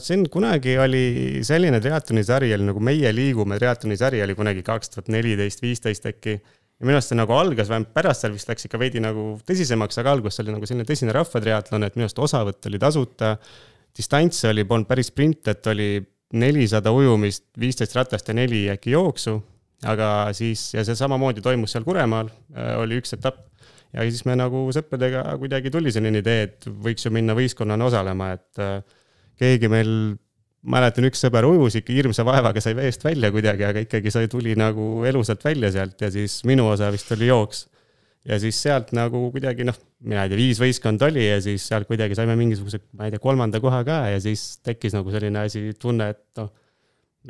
see 0.01 0.17
on, 0.17 0.25
kunagi 0.29 0.75
oli 0.81 1.05
selline 1.47 1.79
triatloni 1.81 2.23
sari 2.27 2.51
oli 2.53 2.67
nagu 2.67 2.81
Meie 2.83 3.09
liigume 3.15 3.57
triatloni 3.57 3.95
sari 3.97 4.19
oli 4.21 4.35
kunagi 4.37 4.61
kaks 4.65 4.91
tuhat 4.93 5.07
neliteist, 5.13 5.63
viisteist 5.63 6.05
äkki. 6.11 6.35
ja 6.35 6.85
minu 6.85 6.97
arust 6.97 7.13
see 7.13 7.17
nagu 7.17 7.33
algas, 7.33 7.69
vähemalt 7.71 7.93
pärast 7.95 8.25
seal 8.25 8.35
vist 8.35 8.51
läks 8.51 8.67
ikka 8.67 8.81
veidi 8.81 9.01
nagu 9.03 9.29
tõsisemaks, 9.47 10.01
aga 10.01 10.11
alguses 10.17 10.43
oli 10.43 10.53
nagu 10.53 10.67
selline 10.67 10.85
tõsine 10.89 11.15
rahvatriatlon, 11.15 11.87
et 11.87 11.95
minu 11.95 12.09
arust 12.09 12.19
osavõtt 12.19 12.69
oli 12.69 12.81
tasuta. 12.81 13.37
distants 13.95 14.43
oli, 14.49 14.65
polnud 14.67 14.89
päris 14.89 15.07
sprint, 15.07 15.47
et 15.47 15.67
oli 15.71 15.89
nelisada 16.35 16.91
ujumist, 16.91 17.45
viisteist 17.57 17.95
ratast 17.95 18.27
ja 18.27 18.35
neli 18.35 18.65
äkki 18.73 18.91
jooksu 18.91 19.39
aga 19.83 20.09
siis, 20.35 20.69
ja 20.75 20.83
see 20.87 20.95
samamoodi 20.97 21.43
toimus 21.43 21.75
seal 21.75 21.85
Kuremaal, 21.87 22.29
äh, 22.55 22.75
oli 22.79 23.01
üks 23.01 23.15
etapp. 23.17 23.43
ja 23.95 24.03
siis 24.03 24.25
me 24.27 24.35
nagu 24.35 24.65
sõpradega 24.75 25.23
kuidagi 25.39 25.71
tuli 25.71 25.91
selline 25.93 26.19
idee, 26.19 26.47
et 26.49 26.65
võiks 26.67 27.05
ju 27.05 27.11
minna 27.15 27.35
võistkonnana 27.37 27.85
osalema, 27.87 28.31
et 28.35 28.63
äh, 28.63 28.79
keegi 29.39 29.69
meil, 29.71 29.91
mäletan, 30.65 31.07
üks 31.07 31.21
sõber 31.23 31.47
ujus 31.47 31.77
ikka 31.79 31.93
hirmsa 31.95 32.25
vaevaga, 32.27 32.63
sai 32.63 32.75
veest 32.77 33.05
välja 33.05 33.31
kuidagi, 33.31 33.67
aga 33.67 33.85
ikkagi 33.85 34.11
sai, 34.11 34.27
tuli 34.31 34.55
nagu 34.59 35.05
elusalt 35.07 35.43
välja 35.45 35.71
sealt 35.75 36.01
ja 36.01 36.11
siis 36.11 36.41
minu 36.47 36.67
osa 36.71 36.91
vist 36.91 37.11
oli 37.15 37.29
jooks. 37.29 37.67
ja 38.25 38.39
siis 38.41 38.57
sealt 38.57 38.91
nagu 38.97 39.27
kuidagi 39.31 39.67
noh, 39.67 39.77
mina 40.01 40.25
ei 40.25 40.31
tea, 40.31 40.39
viis 40.39 40.59
võistkonda 40.59 41.11
oli 41.11 41.27
ja 41.27 41.39
siis 41.43 41.67
sealt 41.67 41.87
kuidagi 41.87 42.17
saime 42.17 42.35
mingisuguse, 42.39 42.81
ma 42.97 43.05
ei 43.05 43.13
tea, 43.13 43.21
kolmanda 43.21 43.61
koha 43.61 43.83
ka 43.85 43.99
ja 44.15 44.19
siis 44.23 44.57
tekkis 44.65 44.97
nagu 44.97 45.13
selline 45.13 45.45
asi, 45.45 45.69
tunne, 45.79 46.09
et 46.15 46.41
noh, 46.41 46.49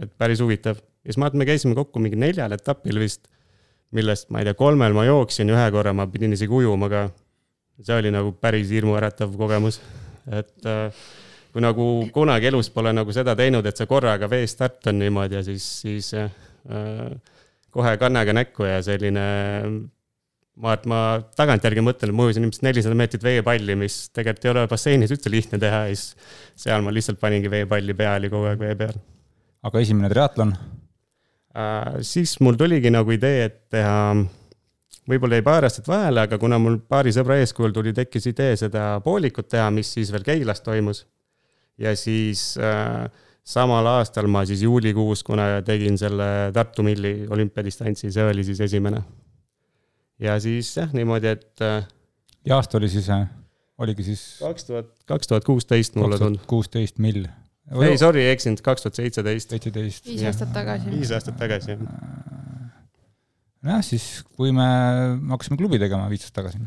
et 0.01 0.11
päris 0.17 0.41
huvitav 0.43 0.79
ja 1.05 1.13
siis 1.13 1.19
ma 1.21 1.29
arvan, 1.29 1.38
et 1.38 1.43
me 1.43 1.50
käisime 1.51 1.77
kokku 1.77 2.01
mingi 2.01 2.17
neljal 2.19 2.55
etapil 2.57 2.97
vist, 3.00 3.27
millest 3.95 4.31
ma 4.33 4.41
ei 4.41 4.50
tea, 4.50 4.57
kolmel 4.57 4.95
ma 4.97 5.05
jooksin, 5.05 5.51
ühe 5.53 5.67
korra 5.74 5.93
ma 5.93 6.07
pidin 6.09 6.33
isegi 6.33 6.53
ujuma 6.53 6.89
ka. 6.89 7.05
see 7.83 7.95
oli 8.00 8.12
nagu 8.12 8.31
päris 8.39 8.69
hirmuäratav 8.71 9.33
kogemus, 9.38 9.81
et 10.31 10.65
äh, 10.65 11.05
kui 11.51 11.63
nagu 11.63 11.85
kunagi 12.15 12.47
elus 12.47 12.69
pole 12.71 12.93
nagu 12.95 13.12
seda 13.15 13.35
teinud, 13.35 13.65
et 13.67 13.77
sa 13.77 13.85
korraga 13.85 14.29
veest 14.31 14.57
start 14.57 14.88
on 14.91 15.00
niimoodi 15.00 15.38
ja 15.38 15.43
siis, 15.43 15.65
siis 15.83 16.13
äh, 16.15 16.31
kohe 17.75 17.97
kannega 18.00 18.33
näkku 18.33 18.65
ja 18.65 18.79
selline 18.83 19.25
ma, 20.55 20.74
et 20.74 20.88
ma 20.89 21.01
tagantjärgi 21.35 21.83
mõtlen, 21.83 22.13
et 22.13 22.17
ma 22.17 22.29
ujusin 22.29 22.47
ilmselt 22.47 22.65
nelisada 22.69 22.97
meetrit 22.97 23.25
veepalli, 23.27 23.75
mis 23.79 24.05
tegelikult 24.15 24.47
ei 24.47 24.53
ole 24.53 24.65
basseinis 24.71 25.13
üldse 25.15 25.31
lihtne 25.31 25.59
teha 25.62 25.83
ja 25.89 25.91
siis 25.91 26.31
seal 26.65 26.85
ma 26.85 26.95
lihtsalt 26.95 27.19
paningi 27.21 27.51
veepalli 27.51 27.97
pea 27.97 28.15
oli 28.21 28.31
kogu 28.31 28.50
aeg 28.51 28.63
vee 28.63 28.79
peal. 28.79 28.97
aga 29.67 29.83
esimene 29.83 30.12
triatlon? 30.12 30.55
Äh, 31.55 32.00
siis 32.03 32.35
mul 32.43 32.57
tuligi 32.59 32.91
nagu 32.91 33.13
idee, 33.15 33.45
et 33.47 33.59
teha, 33.71 34.15
võib-olla 35.07 35.38
jäi 35.39 35.45
paar 35.45 35.67
aastat 35.67 35.88
vahele, 35.88 36.25
aga 36.27 36.39
kuna 36.41 36.59
mul 36.59 36.81
paari 36.83 37.13
sõbra 37.15 37.38
eeskujul 37.39 37.71
tuli, 37.75 37.93
tekkis 37.95 38.27
idee 38.33 38.57
seda 38.59 38.97
poolikut 39.05 39.47
teha, 39.53 39.69
mis 39.71 39.93
siis 39.95 40.12
veel 40.12 40.25
Keilas 40.27 40.59
toimus. 40.65 41.05
ja 41.79 41.95
siis 41.95 42.57
äh, 42.59 43.05
samal 43.43 43.88
aastal 43.88 44.27
ma 44.31 44.43
siis 44.47 44.65
juulikuus, 44.67 45.24
kuna 45.24 45.62
tegin 45.65 45.97
selle 46.00 46.51
Tartu 46.55 46.83
milli 46.83 47.27
olümpiadistantsi, 47.29 48.12
see 48.12 48.27
oli 48.27 48.43
siis 48.43 48.59
esimene. 48.67 49.01
ja 50.19 50.39
siis 50.39 50.75
jah, 50.77 50.91
niimoodi, 50.93 51.27
et. 51.27 51.65
ja 52.45 52.59
aasta 52.59 52.77
oli 52.77 52.89
siis? 52.89 53.07
oligi 53.77 54.03
siis 54.03 54.27
kaks 54.39 54.67
tuhat, 54.67 54.91
kaks 55.07 55.27
tuhat 55.27 55.47
kuusteist 55.47 55.95
mulle 55.95 56.19
tundub. 56.19 56.43
kuusteist 56.47 57.00
mill. 57.00 57.27
ei, 57.74 57.98
sorry, 58.01 58.25
eksinud, 58.29 58.62
kaks 58.65 58.86
tuhat 58.86 59.01
seitseteist. 59.01 59.55
seitseteist. 59.55 60.07
viis 60.10 60.25
aastat 60.29 60.53
tagasi. 60.53 60.91
viis 60.93 61.12
aastat 61.15 61.38
tagasi, 61.39 61.75
jah. 61.75 62.72
nojah, 63.65 63.86
siis 63.86 64.10
kui 64.38 64.53
me 64.55 64.65
hakkasime 65.34 65.60
klubi 65.62 65.81
tegema 65.81 66.10
viis 66.12 66.25
aastat 66.25 66.43
tagasi. 66.43 66.65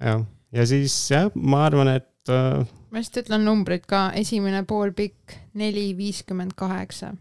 jah, 0.00 0.24
ja 0.56 0.68
siis 0.68 0.96
jah, 1.12 1.32
ma 1.34 1.64
arvan, 1.68 1.92
et 2.00 2.32
äh, 2.32 2.62
ma 2.90 3.00
lihtsalt 3.00 3.26
ütlen 3.26 3.44
numbrid 3.46 3.84
ka, 3.88 4.10
esimene 4.18 4.62
poolpikk 4.68 5.36
neli 5.58 5.90
viiskümmend 5.98 6.56
kaheksa. 6.58 7.12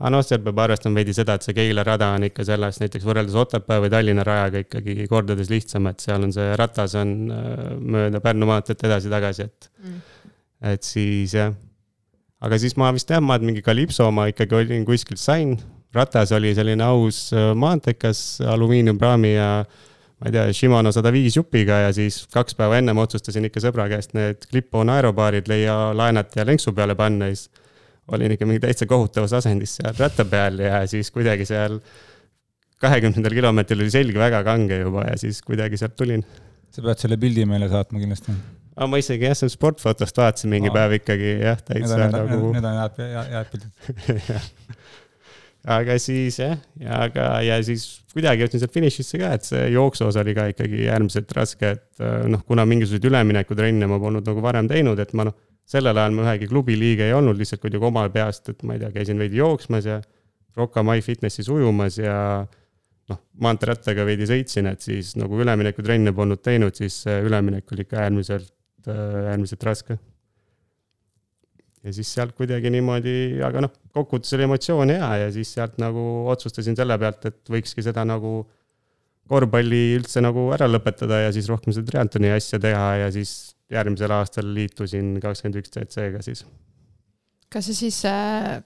aga 0.00 0.12
noh, 0.14 0.22
seal 0.24 0.40
peab 0.44 0.62
arvestama 0.64 1.00
veidi 1.02 1.14
seda, 1.16 1.36
et 1.36 1.44
see 1.44 1.56
Keila 1.56 1.84
rada 1.86 2.12
on 2.16 2.24
ikka 2.30 2.46
sellest 2.48 2.80
näiteks 2.84 3.04
võrreldes 3.04 3.36
Otepää 3.36 3.82
või 3.82 3.90
Tallinna 3.92 4.24
rajaga 4.26 4.62
ikkagi 4.64 5.08
kordades 5.10 5.50
lihtsam, 5.52 5.90
et 5.90 6.00
seal 6.00 6.24
on 6.28 6.32
see 6.36 6.54
ratas 6.60 6.94
on 7.00 7.16
äh, 7.34 7.66
mööda 7.96 8.22
Pärnu 8.24 8.48
maanteed 8.48 8.86
edasi-tagasi, 8.88 9.48
et, 9.50 9.70
et 10.72 10.86
siis 10.86 11.36
jah. 11.36 11.52
Aga 12.40 12.58
siis 12.60 12.76
ma 12.80 12.90
vist 12.96 13.10
jah, 13.10 13.22
ma 13.22 13.38
mingi 13.42 13.62
Kalipso 13.64 14.08
oma 14.08 14.28
ikkagi 14.30 14.56
olin 14.56 14.86
kuskilt 14.88 15.20
sain, 15.20 15.56
ratas 15.94 16.32
oli 16.36 16.54
selline 16.56 16.84
aus 16.86 17.28
äh, 17.36 17.52
maantekas 17.58 18.40
alumiiniumpraami 18.46 19.32
ja 19.34 19.48
ma 20.20 20.28
ei 20.28 20.34
tea, 20.36 20.44
Shimano 20.56 20.92
sada 20.92 21.12
viis 21.14 21.36
jupiga 21.38 21.80
ja 21.86 21.94
siis 21.96 22.22
kaks 22.32 22.56
päeva 22.58 22.78
ennem 22.80 22.98
otsustasin 23.00 23.48
ikka 23.48 23.62
sõbra 23.64 23.88
käest 23.92 24.12
need 24.16 24.44
Clip-on 24.50 24.92
aerobaarid 24.92 25.48
leia 25.50 25.76
laenata 25.96 26.42
ja 26.42 26.46
lenksu 26.48 26.74
peale 26.76 26.96
panna 26.98 27.30
ja 27.30 27.36
siis 27.36 27.48
olin 28.10 28.34
ikka 28.34 28.46
mingi 28.48 28.62
täitsa 28.62 28.88
kohutavas 28.90 29.32
asendis 29.38 29.78
seal 29.78 29.96
ratta 29.98 30.26
peal 30.28 30.60
ja 30.60 30.82
siis 30.90 31.10
kuidagi 31.14 31.46
seal 31.48 31.78
kahekümnendal 32.80 33.36
kilomeetril 33.36 33.84
oli 33.84 33.92
selg 33.92 34.16
väga 34.20 34.42
kange 34.46 34.80
juba 34.82 35.06
ja 35.10 35.18
siis 35.20 35.42
kuidagi 35.46 35.80
sealt 35.80 35.96
tulin. 35.96 36.24
sa 36.70 36.82
pead 36.86 37.02
selle 37.02 37.16
pildi 37.18 37.44
meile 37.50 37.68
saatma 37.68 37.98
kindlasti. 37.98 38.32
Aga 38.76 38.88
ma 38.90 39.00
isegi 39.00 39.26
jah, 39.28 39.36
seal 39.38 39.52
sportfotost 39.52 40.20
vaatasin 40.20 40.52
mingi 40.52 40.72
päev 40.74 40.98
ikkagi 41.00 41.34
jah, 41.42 41.60
täitsa 41.66 41.98
nagu. 42.12 42.52
need 42.54 42.68
on 42.68 42.78
head, 42.80 43.00
head 43.32 43.50
pildid. 43.52 44.46
aga 45.76 45.96
siis 46.00 46.38
jah, 46.40 46.56
ja 46.80 47.02
aga, 47.06 47.26
ja 47.44 47.58
siis 47.66 47.86
kuidagi 48.14 48.44
jõudsin 48.44 48.62
sealt 48.62 48.74
finišisse 48.74 49.20
ka, 49.20 49.32
et 49.36 49.46
see 49.46 49.66
jooksuosa 49.74 50.22
oli 50.24 50.34
ka 50.36 50.48
ikkagi 50.54 50.86
äärmiselt 50.90 51.34
raske, 51.36 51.74
et 51.76 52.04
äh, 52.04 52.22
noh, 52.30 52.44
kuna 52.48 52.64
mingisuguseid 52.68 53.10
üleminekutrenne 53.10 53.88
ma 53.90 54.00
polnud 54.02 54.26
nagu 54.26 54.44
varem 54.44 54.70
teinud, 54.70 55.02
et 55.02 55.12
ma 55.18 55.28
noh, 55.28 55.36
sellel 55.70 55.98
ajal 55.98 56.16
ma 56.16 56.24
ühegi 56.26 56.48
klubi 56.50 56.78
liige 56.78 57.06
ei 57.06 57.14
olnud, 57.14 57.38
lihtsalt 57.38 57.62
kuidagi 57.62 57.86
oma 57.86 58.06
peast, 58.12 58.48
et 58.50 58.64
ma 58.66 58.74
ei 58.74 58.82
tea, 58.82 58.90
käisin 58.96 59.20
veidi 59.20 59.38
jooksmas 59.38 59.86
ja 59.86 60.00
Rocca 60.58 60.82
My 60.82 61.02
Fitnessis 61.04 61.48
ujumas 61.52 61.98
ja 62.00 62.16
noh, 63.10 63.20
maanteerattaga 63.42 64.06
veidi 64.08 64.26
sõitsin, 64.30 64.70
et 64.70 64.82
siis 64.82 65.12
nagu 65.18 65.38
üleminekutrenne 65.40 66.14
polnud 66.16 66.42
teinud, 66.42 66.74
siis 66.78 67.02
see 67.04 67.20
üleminek 67.26 67.70
oli 67.74 67.86
ikka 67.86 68.00
äärmiselt, 68.06 68.50
äärmiselt 68.88 69.66
raske 69.66 69.98
ja 71.84 71.92
siis 71.96 72.12
sealt 72.14 72.34
kuidagi 72.36 72.70
niimoodi, 72.72 73.40
aga 73.44 73.64
noh, 73.64 73.72
kokkuvõttes 73.94 74.34
oli 74.36 74.46
emotsioon 74.46 74.92
hea 74.92 75.10
ja 75.24 75.28
siis 75.34 75.52
sealt 75.56 75.78
nagu 75.80 76.02
otsustasin 76.32 76.76
selle 76.78 76.96
pealt, 77.00 77.24
et 77.30 77.52
võikski 77.52 77.84
seda 77.84 78.04
nagu 78.08 78.42
korvpalli 79.30 79.82
üldse 79.96 80.22
nagu 80.24 80.48
ära 80.54 80.68
lõpetada 80.68 81.22
ja 81.24 81.30
siis 81.34 81.48
rohkem 81.50 81.74
seda 81.74 81.88
triatloni 81.92 82.32
asja 82.34 82.60
teha 82.62 82.88
ja 83.04 83.12
siis 83.14 83.54
järgmisel 83.70 84.12
aastal 84.12 84.50
liitusin 84.54 85.14
kakskümmend 85.22 85.60
üks 85.62 85.72
CC-ga 85.76 86.22
siis. 86.26 86.44
kas 87.48 87.70
sa 87.70 87.76
siis 87.76 88.02
äh, 88.10 88.58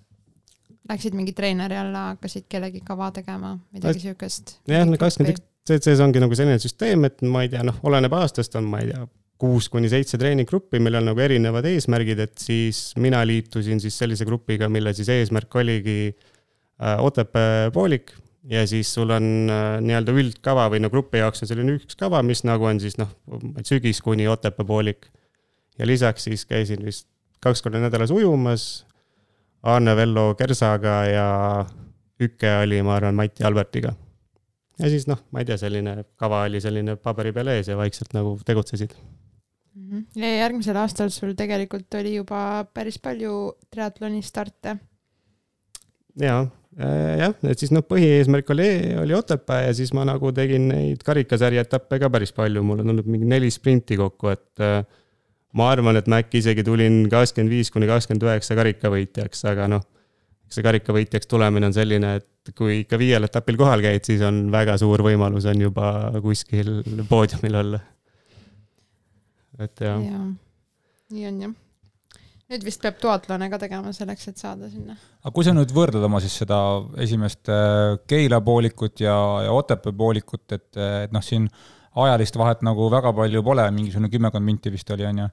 läksid 0.90 1.16
mingi 1.16 1.36
treeneri 1.36 1.76
alla, 1.78 2.10
hakkasid 2.14 2.48
kellegi 2.50 2.82
kava 2.84 3.10
tegema, 3.14 3.58
midagi 3.76 4.08
siukest? 4.08 4.58
jah, 4.70 4.88
no 4.88 4.98
kakskümmend 5.00 5.36
üks 5.36 5.44
CC-s 5.68 6.02
ongi 6.04 6.20
nagu 6.20 6.36
selline 6.36 6.60
süsteem, 6.60 7.06
et 7.08 7.22
ma 7.24 7.44
ei 7.44 7.52
tea, 7.52 7.62
noh, 7.64 7.78
oleneb 7.88 8.12
aastast, 8.18 8.56
on, 8.58 8.66
ma 8.68 8.82
ei 8.82 8.90
tea, 8.90 9.04
kuus 9.40 9.68
kuni 9.72 9.90
seitse 9.90 10.18
treeninggruppi, 10.20 10.78
millel 10.82 11.02
on 11.02 11.10
nagu 11.12 11.22
erinevad 11.24 11.66
eesmärgid, 11.68 12.20
et 12.22 12.36
siis 12.40 12.92
mina 13.00 13.22
liitusin 13.26 13.82
siis 13.82 13.96
sellise 13.98 14.26
grupiga, 14.28 14.68
mille 14.72 14.94
siis 14.94 15.10
eesmärk 15.12 15.54
oligi 15.58 15.98
äh, 16.12 17.02
Otepää 17.02 17.70
poolik 17.74 18.14
ja 18.50 18.66
siis 18.68 18.92
sul 18.94 19.10
on 19.14 19.50
äh, 19.50 19.80
nii-öelda 19.84 20.14
üldkava 20.14 20.68
või 20.72 20.82
no 20.84 20.90
grupi 20.92 21.22
jaoks 21.22 21.44
on 21.44 21.50
selline 21.50 21.76
üks 21.78 21.98
kava, 21.98 22.22
mis 22.22 22.44
nagu 22.46 22.68
on 22.70 22.80
siis 22.82 22.98
noh, 23.00 23.10
sügis 23.66 24.02
kuni 24.04 24.28
Otepää 24.30 24.66
poolik. 24.68 25.10
ja 25.78 25.86
lisaks 25.86 26.30
siis 26.30 26.46
käisin 26.46 26.84
vist 26.84 27.08
kaks 27.42 27.62
korda 27.62 27.82
nädalas 27.82 28.14
ujumas 28.14 28.86
Arne 29.62 29.96
Vello 29.96 30.34
Kersaga 30.34 31.04
ja 31.08 31.28
Üke 32.22 32.50
oli, 32.62 32.78
ma 32.86 32.94
arvan, 32.94 33.16
Mati 33.18 33.44
Albertiga 33.44 33.96
ja 34.78 34.90
siis 34.90 35.06
noh, 35.10 35.20
ma 35.32 35.42
ei 35.42 35.48
tea, 35.48 35.58
selline 35.60 35.96
kava 36.20 36.44
oli 36.48 36.60
selline 36.62 36.96
paberi 37.00 37.32
peal 37.34 37.52
ees 37.54 37.70
ja 37.70 37.76
vaikselt 37.78 38.14
nagu 38.16 38.36
tegutsesid. 38.46 38.94
Mhm. 39.74 40.04
ja 40.20 40.28
järgmisel 40.44 40.76
aastal 40.78 41.10
sul 41.10 41.32
tegelikult 41.34 41.94
oli 41.98 42.16
juba 42.16 42.64
päris 42.74 42.98
palju 43.02 43.54
triatloni 43.74 44.22
starte. 44.22 44.76
ja, 46.20 46.44
jah, 47.18 47.34
et 47.42 47.58
siis 47.58 47.72
noh, 47.74 47.82
põhieesmärk 47.86 48.50
oli, 48.54 48.68
oli 49.02 49.16
Otepää 49.18 49.64
ja 49.66 49.72
siis 49.74 49.92
ma 49.96 50.04
nagu 50.06 50.30
tegin 50.32 50.68
neid 50.70 51.02
karikasarja 51.06 51.64
etappe 51.66 51.98
ka 52.02 52.10
päris 52.10 52.32
palju, 52.36 52.62
mul 52.62 52.84
on 52.84 52.94
olnud 52.94 53.08
mingi 53.10 53.26
neli 53.26 53.50
sprinti 53.50 53.98
kokku, 53.98 54.30
et 54.30 54.62
äh, 54.62 54.84
ma 55.58 55.70
arvan, 55.72 55.98
et 55.98 56.10
ma 56.10 56.20
äkki 56.22 56.42
isegi 56.42 56.64
tulin 56.66 57.04
kakskümmend 57.10 57.52
viis 57.52 57.70
kuni 57.74 57.90
kakskümmend 57.90 58.26
üheksa 58.26 58.58
karikavõitjaks, 58.58 59.42
aga 59.50 59.68
noh, 59.70 59.82
eks 60.46 60.58
see 60.58 60.66
karikavõitjaks 60.66 61.30
tulemine 61.30 61.70
on 61.70 61.74
selline, 61.76 62.14
et 62.20 62.54
kui 62.58 62.82
ikka 62.82 62.98
viiel 63.00 63.26
etapil 63.26 63.58
kohal 63.58 63.82
käid, 63.84 64.04
siis 64.06 64.22
on 64.26 64.44
väga 64.52 64.76
suur 64.80 65.02
võimalus 65.06 65.46
on 65.50 65.66
juba 65.66 65.88
kuskil 66.22 66.76
poodiumil 67.10 67.60
olla. 67.62 67.82
Et 69.58 69.84
jah 69.86 70.00
ja., 70.02 70.22
nii 71.14 71.28
on 71.28 71.40
jah. 71.44 71.54
nüüd 72.52 72.66
vist 72.66 72.82
peab 72.82 72.98
duatlone 73.02 73.48
ka 73.52 73.60
tegema 73.62 73.92
selleks, 73.96 74.28
et 74.32 74.42
saada 74.42 74.70
sinna. 74.72 74.96
aga 75.22 75.34
kui 75.34 75.46
sa 75.46 75.54
nüüd 75.56 75.74
võrdled 75.74 76.04
oma 76.08 76.22
siis 76.24 76.36
seda 76.42 76.58
esimest 77.04 77.52
äh, 77.52 77.96
Keila 78.10 78.40
poolikut 78.44 79.04
ja, 79.04 79.16
ja 79.46 79.52
Otepää 79.54 79.96
poolikut, 79.96 80.46
et, 80.52 80.70
et 80.76 81.14
noh, 81.14 81.24
siin 81.24 81.48
ajalist 82.04 82.36
vahet 82.36 82.64
nagu 82.66 82.88
väga 82.90 83.12
palju 83.14 83.42
pole, 83.46 83.68
mingisugune 83.70 84.10
kümmekond 84.10 84.44
minti 84.44 84.72
vist 84.74 84.90
oli, 84.90 85.06
on 85.06 85.22
ju 85.24 85.28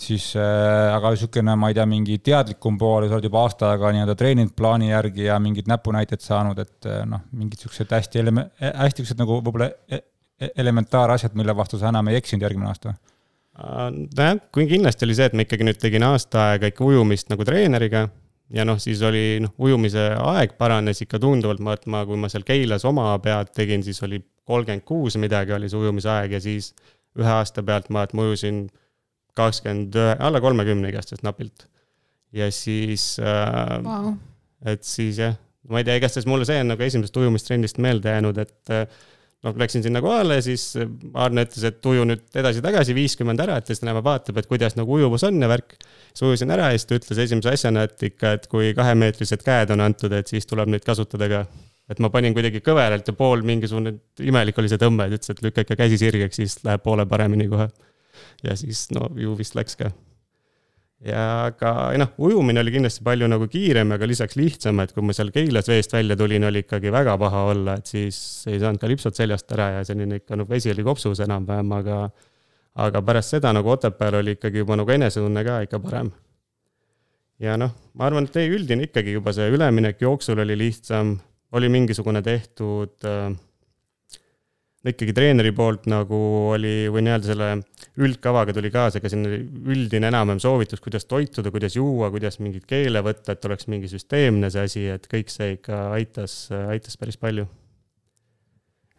siis 0.00 0.32
äh, 0.36 0.94
aga 0.94 1.12
niisugune, 1.14 1.54
ma 1.60 1.70
ei 1.70 1.76
tea, 1.76 1.86
mingi 1.88 2.18
teadlikum 2.24 2.78
pool, 2.80 3.06
sa 3.08 3.16
oled 3.16 3.26
juba 3.28 3.44
aasta 3.44 3.70
aega 3.72 3.92
nii-öelda 3.94 4.16
treeninud 4.18 4.54
plaani 4.56 4.90
järgi 4.90 5.26
ja 5.26 5.38
mingid 5.42 5.68
näpunäited 5.70 6.24
saanud, 6.24 6.60
et 6.62 6.88
äh, 6.88 7.02
noh, 7.08 7.26
mingid 7.36 7.60
niisugused 7.60 7.92
hästi 7.96 8.22
eleme-, 8.22 8.46
hästi 8.60 9.02
niisugused 9.04 9.20
nagu 9.20 9.40
võib-olla 9.40 9.70
e- 9.92 10.02
e- 10.40 10.52
elementaarasjad, 10.64 11.36
mille 11.38 11.56
vastu 11.56 11.80
sa 11.80 11.90
enam 11.92 12.08
ei 12.10 12.20
eksinud 12.20 12.46
järgmine 12.46 12.70
aasta. 12.70 12.94
nojah, 13.60 14.40
kui 14.54 14.66
kindlasti 14.70 15.06
oli 15.06 15.16
see, 15.18 15.28
et 15.30 15.36
ma 15.36 15.44
ikkagi 15.46 15.66
nüüd 15.66 15.78
tegin 15.82 16.06
aasta 16.06 16.50
aega 16.52 16.70
ikka 16.70 16.84
ujumist 16.86 17.30
nagu 17.32 17.46
treeneriga 17.46 18.06
ja 18.54 18.66
noh, 18.66 18.78
siis 18.82 19.02
oli 19.06 19.40
noh, 19.44 19.52
ujumise 19.62 20.10
aeg 20.18 20.56
paranes 20.58 21.02
ikka 21.04 21.20
tunduvalt, 21.22 21.62
ma, 21.64 21.76
et 21.78 21.86
ma, 21.90 22.02
kui 22.08 22.18
ma 22.20 22.30
seal 22.32 22.46
Keilas 22.46 22.86
oma 22.88 23.12
pead 23.22 23.52
tegin, 23.56 23.84
siis 23.86 24.00
oli 24.06 24.20
kolmkümmend 24.50 24.86
kuus 24.86 25.16
midagi 25.20 25.54
oli 25.54 25.70
see 25.70 25.80
ujumise 25.80 26.10
aeg 26.10 26.34
ja 26.38 26.42
siis 26.42 26.72
ühe 27.18 27.30
aasta 27.30 27.62
pealt 27.66 27.90
ma, 27.94 28.04
et 28.06 28.14
ma 28.16 28.26
ujusin 28.26 28.64
kakskümmend 29.38 29.98
ühe, 29.98 30.16
alla 30.18 30.42
kolmekümne 30.42 30.90
igastahes 30.90 31.22
napilt. 31.26 31.68
ja 32.32 32.50
siis 32.54 33.16
äh, 33.22 33.78
Vau, 33.84 34.14
et 34.66 34.84
siis 34.86 35.18
jah, 35.22 35.38
ma 35.70 35.80
ei 35.80 35.86
tea, 35.86 35.98
igastahes 36.00 36.28
mulle 36.30 36.46
see 36.48 36.60
on 36.62 36.72
nagu 36.72 36.86
esimesest 36.86 37.16
ujumistrennist 37.22 37.78
meelde 37.82 38.14
jäänud, 38.14 38.38
et 38.42 38.74
äh, 38.74 38.86
noh, 39.46 39.56
läksin 39.60 39.84
sinna 39.84 40.02
kohale, 40.04 40.40
siis 40.44 40.74
Arne 41.14 41.44
ütles, 41.46 41.64
et 41.68 41.86
uju 41.86 42.04
nüüd 42.08 42.40
edasi-tagasi 42.42 42.96
viiskümmend 42.96 43.40
ära, 43.44 43.56
et 43.60 43.70
siis 43.70 43.80
tema 43.82 44.02
vaatab, 44.04 44.40
et 44.40 44.48
kuidas 44.50 44.76
nagu 44.78 44.98
ujuvus 44.98 45.24
on 45.28 45.40
ja 45.40 45.48
värk. 45.50 45.76
siis 46.10 46.26
ujusin 46.28 46.52
ära 46.56 46.70
ja 46.70 46.78
siis 46.78 46.88
ta 46.90 46.98
ütles 47.00 47.22
esimese 47.24 47.54
asjana, 47.54 47.86
et 47.88 48.06
ikka, 48.10 48.34
et 48.38 48.46
kui 48.52 48.74
kahemeetrised 48.76 49.44
käed 49.46 49.72
on 49.74 49.84
antud, 49.86 50.12
et 50.16 50.28
siis 50.28 50.48
tuleb 50.50 50.72
neid 50.72 50.84
kasutada 50.86 51.28
ka. 51.32 51.46
et 51.90 51.98
ma 51.98 52.10
panin 52.10 52.36
kuidagi 52.36 52.60
kõveralt 52.62 53.08
ja 53.08 53.16
pool 53.16 53.42
mingisugune 53.42 53.96
imelik 54.22 54.58
oli 54.58 54.68
see 54.70 54.78
tõmme, 54.78 55.08
ta 55.08 55.18
ütles, 55.18 55.32
et 55.32 55.42
lükka 55.42 55.66
ikka 55.66 55.80
käsi 55.84 55.98
sirgeks, 55.98 56.36
siis 56.36 56.60
läheb 56.64 56.84
poole 56.84 57.06
paremini 57.06 57.48
kohe. 57.48 57.70
ja 58.44 58.56
siis 58.56 58.88
no 58.94 59.08
ju 59.16 59.34
vist 59.38 59.56
läks 59.56 59.76
ka 59.76 59.90
ja 61.04 61.26
aga 61.48 61.72
noh, 62.00 62.12
ujumine 62.20 62.60
oli 62.60 62.74
kindlasti 62.74 63.04
palju 63.04 63.28
nagu 63.30 63.46
kiirem, 63.50 63.94
aga 63.96 64.08
lisaks 64.08 64.36
lihtsam, 64.36 64.82
et 64.84 64.92
kui 64.92 65.04
ma 65.06 65.14
seal 65.16 65.32
Keilas 65.34 65.70
veest 65.70 65.94
välja 65.96 66.16
tulin, 66.18 66.44
oli 66.48 66.64
ikkagi 66.64 66.92
väga 66.92 67.16
paha 67.20 67.44
olla, 67.54 67.76
et 67.80 67.88
siis 67.88 68.18
ei 68.50 68.60
saanud 68.60 68.80
ka 68.82 68.90
lipsud 68.90 69.16
seljast 69.16 69.52
ära 69.56 69.70
ja 69.78 69.86
selline 69.88 70.20
ikka 70.20 70.36
noh, 70.36 70.48
vesi 70.48 70.72
oli 70.72 70.84
kopsus 70.86 71.22
enam-vähem, 71.24 71.72
aga 71.78 72.02
aga 72.80 73.02
pärast 73.02 73.34
seda 73.34 73.52
nagu 73.52 73.72
Otepääl 73.72 74.20
oli 74.20 74.36
ikkagi 74.36 74.62
juba 74.62 74.76
nagu 74.78 74.92
enesetunne 74.94 75.44
ka 75.44 75.60
ikka 75.66 75.80
parem. 75.82 76.12
ja 77.40 77.56
noh, 77.56 77.72
ma 77.96 78.06
arvan, 78.06 78.28
et 78.28 78.36
üldine 78.44 78.84
ikkagi 78.88 79.16
juba 79.16 79.32
see 79.32 79.48
üleminek 79.50 80.00
jooksul 80.04 80.38
oli 80.44 80.58
lihtsam, 80.58 81.16
oli 81.56 81.68
mingisugune 81.72 82.22
tehtud 82.22 83.08
äh, 83.08 83.32
ikkagi 84.88 85.12
treeneri 85.12 85.52
poolt 85.52 85.84
nagu 85.92 86.18
oli 86.54 86.88
või 86.92 87.02
nii-öelda 87.04 87.28
selle 87.28 87.48
üldkavaga 88.00 88.54
tuli 88.56 88.70
kaasa 88.72 89.02
ka 89.02 89.10
selline 89.12 89.42
üldine 89.74 90.08
enam-vähem 90.08 90.40
soovitus, 90.40 90.80
kuidas 90.80 91.04
toituda, 91.10 91.52
kuidas 91.52 91.76
juua, 91.76 92.08
kuidas 92.14 92.40
mingeid 92.40 92.64
keele 92.68 93.02
võtta, 93.04 93.36
et 93.36 93.44
oleks 93.48 93.68
mingi 93.68 93.90
süsteemne 93.92 94.48
see 94.52 94.64
asi, 94.64 94.86
et 94.94 95.04
kõik 95.10 95.32
see 95.32 95.56
ikka 95.58 95.82
aitas, 95.98 96.36
aitas 96.72 96.96
päris 97.00 97.20
palju. 97.20 97.44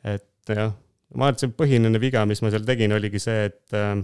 et 0.05 0.53
jah, 0.53 0.73
ma 1.15 1.29
arvan, 1.29 1.37
et 1.37 1.43
see 1.45 1.53
põhiline 1.57 2.01
viga, 2.01 2.23
mis 2.29 2.41
ma 2.45 2.53
seal 2.53 2.65
tegin, 2.67 2.93
oligi 2.93 3.21
see, 3.21 3.49
et 3.49 3.77
äh, 3.77 3.95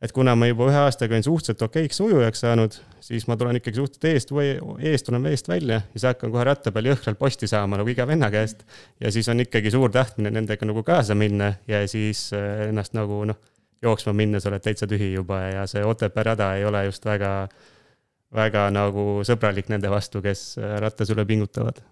et 0.00 0.12
kuna 0.16 0.32
ma 0.38 0.48
juba 0.48 0.68
ühe 0.70 0.78
aastaga 0.80 1.12
olin 1.12 1.24
suhteliselt 1.26 1.62
okeiks 1.66 2.00
ujujaks 2.00 2.40
saanud, 2.44 2.76
siis 3.04 3.26
ma 3.28 3.36
tulen 3.40 3.58
ikkagi 3.60 3.76
suhteliselt 3.76 4.06
eest 4.14 4.32
või 4.32 4.54
eest 4.92 5.06
tulen 5.08 5.26
veest 5.28 5.50
välja 5.50 5.82
ja 5.82 5.92
siis 5.92 6.06
hakkan 6.08 6.32
kohe 6.32 6.46
ratta 6.48 6.72
peal 6.72 6.88
jõhkralt 6.88 7.20
posti 7.20 7.48
saama 7.50 7.80
nagu 7.80 7.92
iga 7.92 8.06
venna 8.08 8.30
käest. 8.32 8.64
ja 9.00 9.12
siis 9.12 9.28
on 9.28 9.44
ikkagi 9.44 9.72
suur 9.72 9.92
tahtmine 9.92 10.32
nendega 10.32 10.66
nagu 10.66 10.82
kaasa 10.86 11.14
minna 11.14 11.52
ja 11.68 11.82
siis 11.88 12.30
äh, 12.32 12.68
ennast 12.70 12.96
nagu 12.96 13.24
noh, 13.28 13.36
jooksma 13.82 14.16
minna, 14.16 14.40
sa 14.40 14.48
oled 14.48 14.64
täitsa 14.64 14.88
tühi 14.88 15.12
juba 15.12 15.42
ja 15.50 15.66
see 15.68 15.84
Otepää 15.84 16.24
rada 16.32 16.54
ei 16.56 16.64
ole 16.64 16.84
just 16.88 17.04
väga, 17.04 17.48
väga 18.34 18.68
nagu 18.72 19.20
sõbralik 19.26 19.68
nende 19.68 19.92
vastu, 19.92 20.24
kes 20.24 20.54
äh, 20.60 20.78
rattas 20.80 21.12
üle 21.12 21.28
pingutavad. 21.28 21.84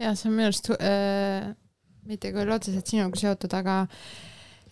jah, 0.00 0.16
see 0.16 0.32
on 0.32 0.36
minu 0.40 0.48
arust 0.48 0.72
äh, 0.80 1.52
mitte 2.08 2.32
küll 2.32 2.56
otseselt 2.56 2.88
sinuga 2.88 3.20
seotud, 3.20 3.52
aga 3.52 3.82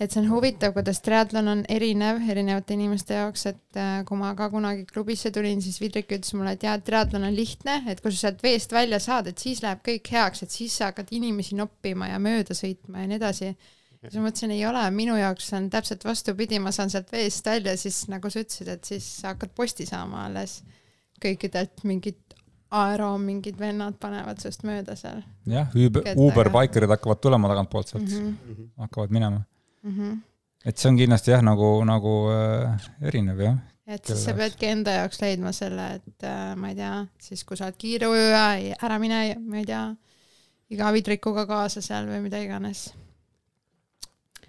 et 0.00 0.12
see 0.12 0.22
on 0.22 0.30
huvitav, 0.30 0.72
kuidas 0.72 1.02
triatlon 1.04 1.50
on 1.52 1.62
erinev 1.68 2.22
erinevate 2.32 2.74
inimeste 2.76 3.18
jaoks, 3.18 3.44
et 3.50 3.80
äh, 3.80 3.98
kui 4.08 4.16
ma 4.20 4.32
ka 4.38 4.48
kunagi 4.52 4.86
klubisse 4.88 5.32
tulin, 5.34 5.60
siis 5.64 5.76
Vidrik 5.82 6.08
ütles 6.16 6.32
mulle, 6.36 6.54
et 6.56 6.64
jaa, 6.64 6.78
triatlon 6.84 7.26
on 7.28 7.36
lihtne, 7.36 7.82
et 7.92 8.00
kui 8.00 8.14
sa 8.14 8.26
sealt 8.26 8.40
veest 8.44 8.72
välja 8.72 9.00
saad, 9.02 9.28
et 9.30 9.42
siis 9.42 9.60
läheb 9.64 9.82
kõik 9.86 10.08
heaks, 10.14 10.46
et 10.46 10.56
siis 10.56 10.78
sa 10.80 10.88
hakkad 10.90 11.12
inimesi 11.16 11.58
noppima 11.58 12.08
ja 12.14 12.22
mööda 12.22 12.56
sõitma 12.56 13.04
ja 13.04 13.10
nii 13.10 13.20
edasi. 13.20 13.52
siis 14.00 14.16
ma 14.16 14.26
mõtlesin, 14.30 14.56
ei 14.56 14.64
ole, 14.66 14.86
minu 14.96 15.18
jaoks 15.20 15.52
on 15.58 15.68
täpselt 15.70 16.08
vastupidi, 16.08 16.58
ma 16.58 16.72
saan 16.72 16.90
sealt 16.90 17.12
veest 17.12 17.46
välja, 17.46 17.76
siis 17.76 18.06
nagu 18.08 18.32
sa 18.32 18.40
ütlesid, 18.40 18.72
et 18.72 18.92
siis 18.94 19.12
sa 19.20 19.34
hakkad 19.34 19.52
posti 19.56 19.86
saama 19.86 20.24
alles 20.30 20.62
kõikidelt 21.20 21.84
mingit 21.84 22.24
aero 22.70 23.12
mingid 23.18 23.58
vennad 23.58 23.96
panevad 24.00 24.40
sinust 24.40 24.62
mööda 24.64 24.94
seal. 24.96 25.20
jah, 25.50 25.68
Uber, 25.74 26.06
Uber 26.16 26.48
bikerid 26.54 26.92
hakkavad 26.94 27.20
tulema 27.20 27.50
tagantpoolt 27.50 27.88
sealt 27.90 28.06
mm, 28.06 28.36
-hmm. 28.46 28.68
hakkavad 28.86 29.10
minema 29.10 29.42
mm. 29.82 29.96
-hmm. 29.96 30.20
et 30.64 30.78
see 30.78 30.90
on 30.90 30.96
kindlasti 31.00 31.34
jah, 31.34 31.42
nagu, 31.42 31.72
nagu 31.84 32.14
äh, 32.34 32.88
erinev 33.02 33.40
jah. 33.40 33.58
et 33.86 34.06
siis 34.06 34.24
sa 34.24 34.34
peadki 34.34 34.66
enda 34.66 34.96
jaoks 35.00 35.20
leidma 35.20 35.52
selle, 35.52 35.94
et 36.00 36.24
äh, 36.24 36.56
ma 36.56 36.72
ei 36.72 36.78
tea, 36.78 37.06
siis 37.18 37.44
kui 37.44 37.56
sa 37.56 37.68
oled 37.68 37.78
kiire 37.78 38.08
ujuja, 38.08 38.76
ära 38.80 38.98
mine, 38.98 39.20
ma 39.40 39.62
ei 39.62 39.68
tea, 39.68 39.84
iga 40.70 40.92
vidrikuga 40.92 41.46
kaasa 41.46 41.82
seal 41.82 42.06
või 42.06 42.20
mida 42.28 42.42
iganes 42.42 42.90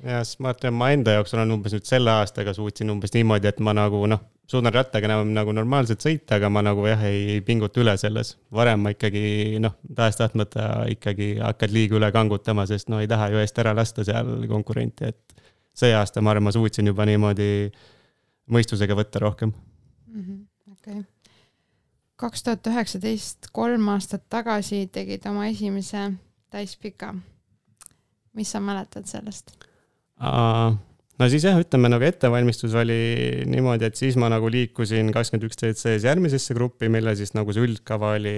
jah, 0.03 0.25
sest 0.25 0.41
ma 0.43 0.53
ütlen, 0.55 0.75
ma 0.77 0.91
enda 0.95 1.15
jaoks 1.17 1.33
olen 1.37 1.55
umbes 1.57 1.75
nüüd 1.75 1.87
selle 1.89 2.13
aastaga 2.21 2.53
suutsin 2.57 2.91
umbes 2.93 3.13
niimoodi, 3.15 3.49
et 3.51 3.61
ma 3.63 3.73
nagu 3.77 4.01
noh, 4.09 4.23
suudan 4.51 4.73
rattaga 4.75 5.07
enam 5.07 5.31
nagu 5.35 5.53
normaalselt 5.55 6.03
sõita, 6.03 6.37
aga 6.39 6.49
ma 6.51 6.63
nagu 6.65 6.85
jah, 6.89 7.05
ei, 7.07 7.37
ei 7.37 7.45
pinguta 7.45 7.81
üle 7.83 7.95
selles. 8.01 8.35
varem 8.51 8.83
ma 8.85 8.93
ikkagi 8.95 9.61
noh, 9.63 9.77
tahes-tahtmata 9.95 10.67
ikkagi 10.95 11.33
hakkad 11.39 11.73
liiga 11.75 11.99
üle 11.99 12.11
kangutama, 12.15 12.67
sest 12.69 12.91
no 12.91 12.99
ei 13.03 13.09
taha 13.11 13.31
ju 13.31 13.41
eest 13.43 13.63
ära 13.63 13.75
lasta 13.77 14.05
seal 14.07 14.45
konkurenti, 14.51 15.13
et 15.13 15.47
see 15.77 15.93
aasta 15.95 16.21
ma 16.21 16.33
arvan, 16.33 16.49
ma 16.49 16.55
suutsin 16.55 16.91
juba 16.91 17.07
niimoodi 17.07 17.71
mõistusega 18.51 18.97
võtta 18.97 19.23
rohkem 19.23 19.53
-hmm.. 19.55 20.45
okei 20.75 21.03
kaks 22.21 22.43
tuhat 22.43 22.67
üheksateist, 22.69 23.49
kolm 23.55 23.87
aastat 23.95 24.27
tagasi 24.29 24.83
tegid 24.93 25.25
oma 25.29 25.47
esimese 25.49 26.11
täispika. 26.53 27.15
mis 28.33 28.51
sa 28.51 28.59
mäletad 28.59 29.05
sellest? 29.09 29.70
No 30.21 31.29
siis 31.29 31.45
jah, 31.45 31.59
ütleme 31.61 31.89
nagu 31.91 32.05
ettevalmistus 32.05 32.75
oli 32.77 32.99
niimoodi, 33.49 33.87
et 33.89 33.99
siis 33.99 34.17
ma 34.21 34.29
nagu 34.31 34.49
liikusin 34.51 35.11
kakskümmend 35.13 35.47
üks 35.49 35.59
CC-s 35.61 36.05
järgmisesse 36.07 36.55
gruppi, 36.57 36.89
mille 36.93 37.15
siis 37.17 37.33
nagu 37.37 37.53
see 37.55 37.65
üldkava 37.65 38.15
oli 38.17 38.35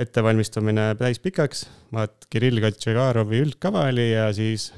ettevalmistumine 0.00 0.90
täispikaks. 1.00 1.66
vaat 1.92 2.28
Kirill 2.30 2.60
Katšegarovi 2.60 3.40
üldkava 3.46 3.86
oli 3.90 4.10
ja 4.10 4.28
siis 4.36 4.72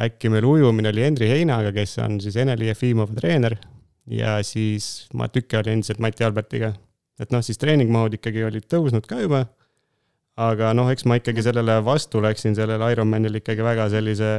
äkki 0.00 0.30
meil 0.30 0.46
ujumine 0.46 0.90
oli 0.90 1.02
Henri 1.02 1.30
Heinaga, 1.30 1.72
kes 1.74 1.98
on 2.02 2.20
siis 2.22 2.36
Eneli 2.38 2.70
Jefimova 2.70 3.14
treener. 3.14 3.58
ja 4.06 4.38
siis 4.42 5.08
ma 5.14 5.28
tükk 5.32 5.58
olin 5.58 5.78
endiselt 5.78 5.98
Mati 5.98 6.24
Albertiga. 6.24 6.74
et 7.18 7.30
noh, 7.30 7.42
siis 7.42 7.58
treeningmahud 7.58 8.14
ikkagi 8.14 8.44
olid 8.44 8.66
tõusnud 8.70 9.06
ka 9.06 9.20
juba 9.22 9.46
aga 10.40 10.72
noh, 10.74 10.88
eks 10.90 11.06
ma 11.06 11.18
ikkagi 11.20 11.44
sellele 11.46 11.78
vastu 11.86 12.22
läksin, 12.22 12.56
sellele 12.58 12.90
Ironmanile 12.92 13.38
ikkagi 13.38 13.62
väga 13.64 13.86
sellise 13.92 14.30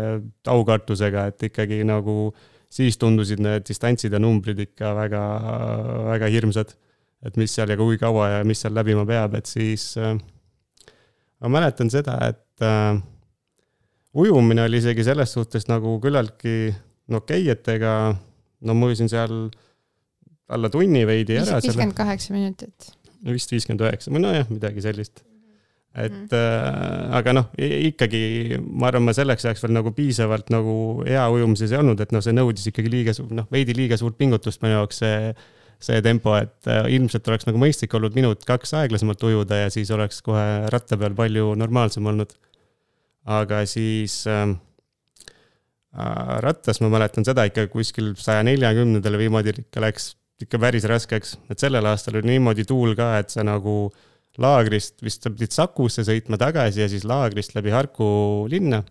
aukartusega, 0.51 1.29
et 1.31 1.47
ikkagi 1.47 1.83
nagu 1.87 2.33
siis 2.75 2.99
tundusid 2.99 3.39
need 3.43 3.63
distantsid 3.67 4.13
ja 4.15 4.19
numbrid 4.19 4.59
ikka 4.65 4.91
väga, 4.97 5.23
väga 6.11 6.31
hirmsad. 6.33 6.75
et 7.25 7.37
mis 7.41 7.49
seal 7.55 7.71
ja 7.71 7.77
kui 7.79 7.95
kaua 7.97 8.27
ja 8.29 8.39
mis 8.45 8.59
seal 8.61 8.75
läbima 8.75 9.05
peab, 9.07 9.33
et 9.39 9.47
siis 9.49 9.95
äh, 9.97 10.13
ma 11.41 11.49
mäletan 11.55 11.89
seda, 11.89 12.19
et 12.27 12.61
äh, 12.61 12.99
ujumine 14.13 14.67
oli 14.67 14.81
isegi 14.83 15.05
selles 15.07 15.33
suhtes 15.33 15.65
nagu 15.71 15.95
küllaltki 16.03 16.73
no 17.07 17.23
okei 17.23 17.47
okay,, 17.47 17.55
et 17.55 17.71
ega 17.79 17.93
no 18.61 18.75
ma 18.75 18.91
ujusin 18.91 19.09
seal 19.09 19.47
alla 20.51 20.69
tunni 20.69 21.05
veidi 21.07 21.39
ära. 21.39 21.61
viiskümmend 21.63 21.95
kaheksa 21.97 22.35
minutit. 22.35 22.91
vist 23.31 23.55
viiskümmend 23.55 23.87
üheksa 23.87 24.13
või 24.13 24.25
nojah, 24.27 24.51
midagi 24.51 24.83
sellist 24.85 25.23
et 25.95 26.11
mm 26.11 26.27
-hmm. 26.27 26.35
äh, 26.35 27.15
aga 27.15 27.33
noh, 27.33 27.45
ikkagi 27.57 28.59
ma 28.59 28.87
arvan, 28.87 29.05
ma 29.07 29.13
selleks 29.15 29.45
ajaks 29.45 29.63
veel 29.63 29.75
nagu 29.77 29.91
piisavalt 29.95 30.49
nagu 30.51 31.03
hea 31.07 31.23
ujumises 31.31 31.71
ei 31.71 31.79
olnud, 31.79 31.99
et 32.03 32.11
noh, 32.11 32.23
see 32.23 32.35
nõudis 32.35 32.67
ikkagi 32.67 32.91
liiga 32.91 33.13
suur, 33.15 33.29
noh, 33.31 33.47
veidi 33.51 33.75
liiga 33.77 33.97
suurt 33.97 34.17
pingutust 34.17 34.61
minu 34.61 34.75
jaoks 34.75 34.99
see, 35.03 35.33
see 35.79 36.01
tempo, 36.01 36.35
et 36.35 36.67
äh, 36.67 36.89
ilmselt 36.97 37.27
oleks 37.31 37.47
nagu 37.47 37.61
mõistlik 37.61 37.95
olnud 37.95 38.15
minut-kaks 38.15 38.75
aeglasemalt 38.81 39.23
ujuda 39.23 39.61
ja 39.63 39.69
siis 39.71 39.91
oleks 39.91 40.19
kohe 40.21 40.67
ratta 40.73 40.97
peal 40.97 41.15
palju 41.15 41.55
normaalsem 41.55 42.05
olnud. 42.05 42.35
aga 43.25 43.65
siis 43.65 44.27
ähm, 44.27 44.51
äh, 45.97 46.41
rattas 46.43 46.81
ma 46.81 46.89
mäletan 46.89 47.25
seda 47.25 47.47
ikka 47.47 47.67
kuskil 47.67 48.13
saja 48.19 48.43
neljakümnendale 48.43 49.17
viimati 49.17 49.55
ikka 49.63 49.81
läks 49.81 50.15
ikka 50.43 50.59
päris 50.59 50.83
raskeks, 50.83 51.37
et 51.49 51.59
sellel 51.59 51.85
aastal 51.85 52.19
oli 52.19 52.35
niimoodi 52.35 52.65
tuul 52.67 52.95
ka, 52.95 53.17
et 53.17 53.29
sa 53.29 53.43
nagu 53.47 53.87
äh, 53.87 54.14
laagrist 54.41 54.99
vist 55.05 55.23
sa 55.23 55.31
pidid 55.31 55.53
Sakusse 55.55 56.03
sõitma 56.07 56.39
tagasi 56.39 56.83
ja 56.83 56.89
siis 56.91 57.05
laagrist 57.07 57.55
läbi 57.55 57.73
Harku 57.73 58.07
linna. 58.51 58.83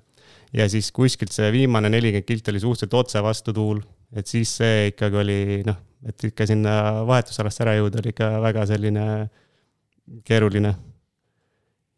ja 0.54 0.68
siis 0.70 0.92
kuskilt 0.94 1.34
see 1.34 1.50
viimane 1.52 1.90
nelikümmend 1.90 2.26
kilti 2.28 2.52
oli 2.52 2.60
suhteliselt 2.62 2.94
otse 2.94 3.22
vastu 3.22 3.52
tuul, 3.52 3.80
et 4.14 4.26
siis 4.30 4.52
see 4.60 4.92
ikkagi 4.92 5.18
oli 5.18 5.38
noh, 5.66 5.80
et 6.06 6.28
ikka 6.30 6.46
sinna 6.46 7.02
vahetusalasse 7.08 7.64
ära 7.64 7.74
jõuda 7.80 7.98
oli 8.00 8.12
ikka 8.14 8.28
väga 8.44 8.66
selline 8.70 9.06
keeruline. 10.24 10.74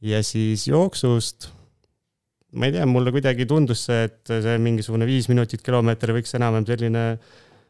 ja 0.01 0.23
siis 0.25 0.67
jooksust, 0.69 1.51
ma 2.57 2.67
ei 2.67 2.73
tea, 2.73 2.87
mulle 2.89 3.13
kuidagi 3.13 3.47
tundus 3.47 3.87
see, 3.91 4.09
et 4.09 4.33
see 4.33 4.59
mingisugune 4.63 5.07
viis 5.07 5.29
minutit 5.29 5.63
kilomeeter 5.63 6.15
võiks 6.17 6.35
enam-vähem 6.39 6.67
selline 6.73 7.07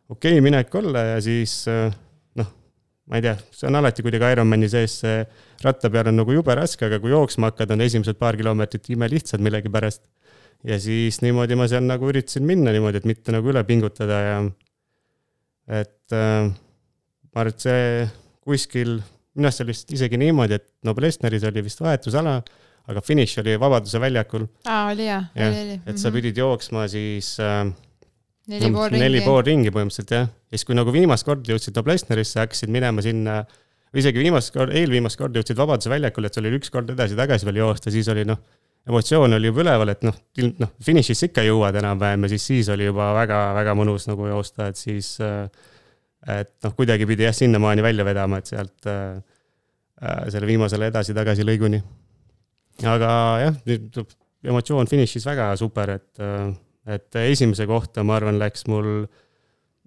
okei 0.08 0.38
okay 0.38 0.44
minek 0.44 0.74
olla 0.78 1.04
ja 1.14 1.20
siis 1.24 1.64
noh, 1.66 2.05
ma 3.06 3.20
ei 3.20 3.22
tea, 3.22 3.36
see 3.54 3.68
on 3.68 3.78
alati 3.78 4.02
kuidagi 4.02 4.32
Ironmani 4.34 4.68
sees 4.70 4.98
see 5.02 5.22
ratta 5.62 5.90
peal 5.92 6.10
on 6.10 6.18
nagu 6.20 6.34
jube 6.34 6.54
raske, 6.58 6.88
aga 6.88 6.98
kui 7.02 7.12
jooksma 7.12 7.52
hakkad, 7.52 7.72
on 7.74 7.84
esimesed 7.86 8.18
paar 8.18 8.38
kilomeetrit 8.38 8.90
imelihtsad 8.94 9.42
millegipärast. 9.46 10.02
ja 10.66 10.78
siis 10.82 11.20
niimoodi 11.22 11.58
ma 11.58 11.68
seal 11.70 11.84
nagu 11.86 12.08
üritasin 12.10 12.46
minna 12.48 12.72
niimoodi, 12.74 13.02
et 13.02 13.08
mitte 13.08 13.34
nagu 13.34 13.52
üle 13.52 13.62
pingutada 13.68 14.20
ja 14.24 14.38
et 15.82 16.14
äh, 16.14 16.50
ma 16.50 17.42
arvan, 17.42 17.52
et 17.54 17.66
see 17.66 18.06
kuskil, 18.46 18.98
minu 19.36 19.50
arust 19.50 19.60
see 19.60 19.66
oli 19.66 19.74
vist 19.74 19.96
isegi 19.98 20.20
niimoodi, 20.22 20.58
et 20.58 20.68
Noblessneris 20.86 21.46
oli 21.46 21.62
vist 21.66 21.82
vahetusala, 21.82 22.38
aga 22.86 23.02
finiš 23.02 23.38
oli 23.42 23.56
Vabaduse 23.60 24.00
väljakul. 24.02 24.46
aa, 24.66 24.90
oli 24.90 25.06
jah? 25.06 25.28
jah, 25.34 25.58
et 25.84 25.98
sa 25.98 26.08
mhm. 26.08 26.16
pidid 26.18 26.42
jooksma 26.42 26.86
siis 26.90 27.36
äh, 27.42 27.66
neli 28.52 28.72
pool 28.72 28.90
ringi. 28.90 29.02
neli 29.04 29.22
pool 29.24 29.44
ringi 29.46 29.74
põhimõtteliselt 29.74 30.16
jah, 30.16 30.26
ja 30.30 30.58
siis, 30.58 30.66
kui 30.68 30.76
nagu 30.78 30.94
viimast 30.94 31.26
korda 31.26 31.54
jõudsid 31.54 31.78
Noblessnerisse, 31.78 32.40
hakkasid 32.42 32.72
minema 32.72 33.04
sinna 33.04 33.40
äh, 33.42 33.62
või 33.96 34.02
isegi 34.02 34.20
viimast 34.20 34.52
korda, 34.52 34.74
eelviimast 34.76 35.16
korda 35.16 35.40
jõudsid 35.40 35.58
Vabaduse 35.58 35.88
väljakule, 35.88 36.28
et 36.28 36.36
sul 36.36 36.44
oli 36.44 36.58
üks 36.58 36.72
kord 36.72 36.90
edasi-tagasi 36.92 37.46
veel 37.48 37.62
joosta, 37.62 37.92
siis 37.94 38.08
oli 38.12 38.26
noh, 38.28 38.42
emotsioon 38.86 39.38
oli 39.38 39.48
juba 39.48 39.62
üleval, 39.64 39.92
et 39.94 40.04
noh, 40.06 40.18
noh, 40.60 40.74
finišisse 40.84 41.30
ikka 41.30 41.46
jõuad 41.46 41.78
enam-vähem 41.80 42.26
ja 42.26 42.32
siis, 42.34 42.44
siis 42.50 42.68
oli 42.74 42.90
juba 42.90 43.12
väga-väga 43.16 43.76
mõnus 43.78 44.04
nagu 44.10 44.28
joosta, 44.28 44.68
et 44.68 44.80
siis 44.80 45.14
et 45.20 46.52
noh, 46.66 46.74
kuidagi 46.76 47.08
pidi 47.08 47.24
jah, 47.24 47.34
sinnamaani 47.36 47.86
välja 47.86 48.04
vedama, 48.06 48.42
et 48.42 48.52
sealt 48.52 48.90
äh, 48.90 49.16
selle 50.28 50.50
viimasele 50.50 50.90
edasi-tagasi 50.92 51.46
lõiguni. 51.46 51.80
aga 52.84 53.10
jah, 53.46 53.58
nüüd 53.64 54.02
emotsioon 54.44 54.92
finišis 54.92 55.24
väga 55.24 55.54
super, 55.56 55.96
et, 55.96 56.12
et 56.86 57.18
esimese 57.26 57.66
kohta, 57.66 58.04
ma 58.06 58.16
arvan, 58.20 58.38
läks 58.38 58.66
mul 58.70 59.06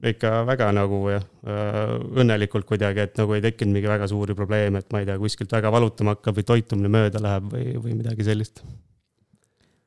ikka 0.09 0.43
väga 0.47 0.69
nagu 0.75 0.99
jah, 1.11 1.25
äh, 1.43 1.95
õnnelikult 2.21 2.67
kuidagi, 2.67 3.03
et 3.03 3.17
nagu 3.19 3.35
ei 3.35 3.43
tekkinud 3.43 3.75
mingi 3.75 3.89
väga 3.91 4.07
suuri 4.07 4.35
probleeme, 4.35 4.79
et 4.79 4.93
ma 4.93 5.01
ei 5.01 5.09
tea, 5.09 5.17
kuskilt 5.19 5.51
väga 5.51 5.71
valutama 5.75 6.15
hakkab 6.15 6.39
või 6.39 6.47
toitumine 6.47 6.91
mööda 6.91 7.21
läheb 7.23 7.49
või, 7.51 7.73
või 7.83 7.97
midagi 7.99 8.27
sellist. 8.27 8.63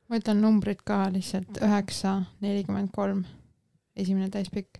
ma 0.09 0.19
ütlen 0.19 0.41
numbrid 0.43 0.83
ka 0.85 1.07
lihtsalt 1.13 1.57
üheksa, 1.65 2.19
nelikümmend 2.45 2.93
kolm, 2.93 3.23
esimene 3.97 4.29
täispikk. 4.29 4.77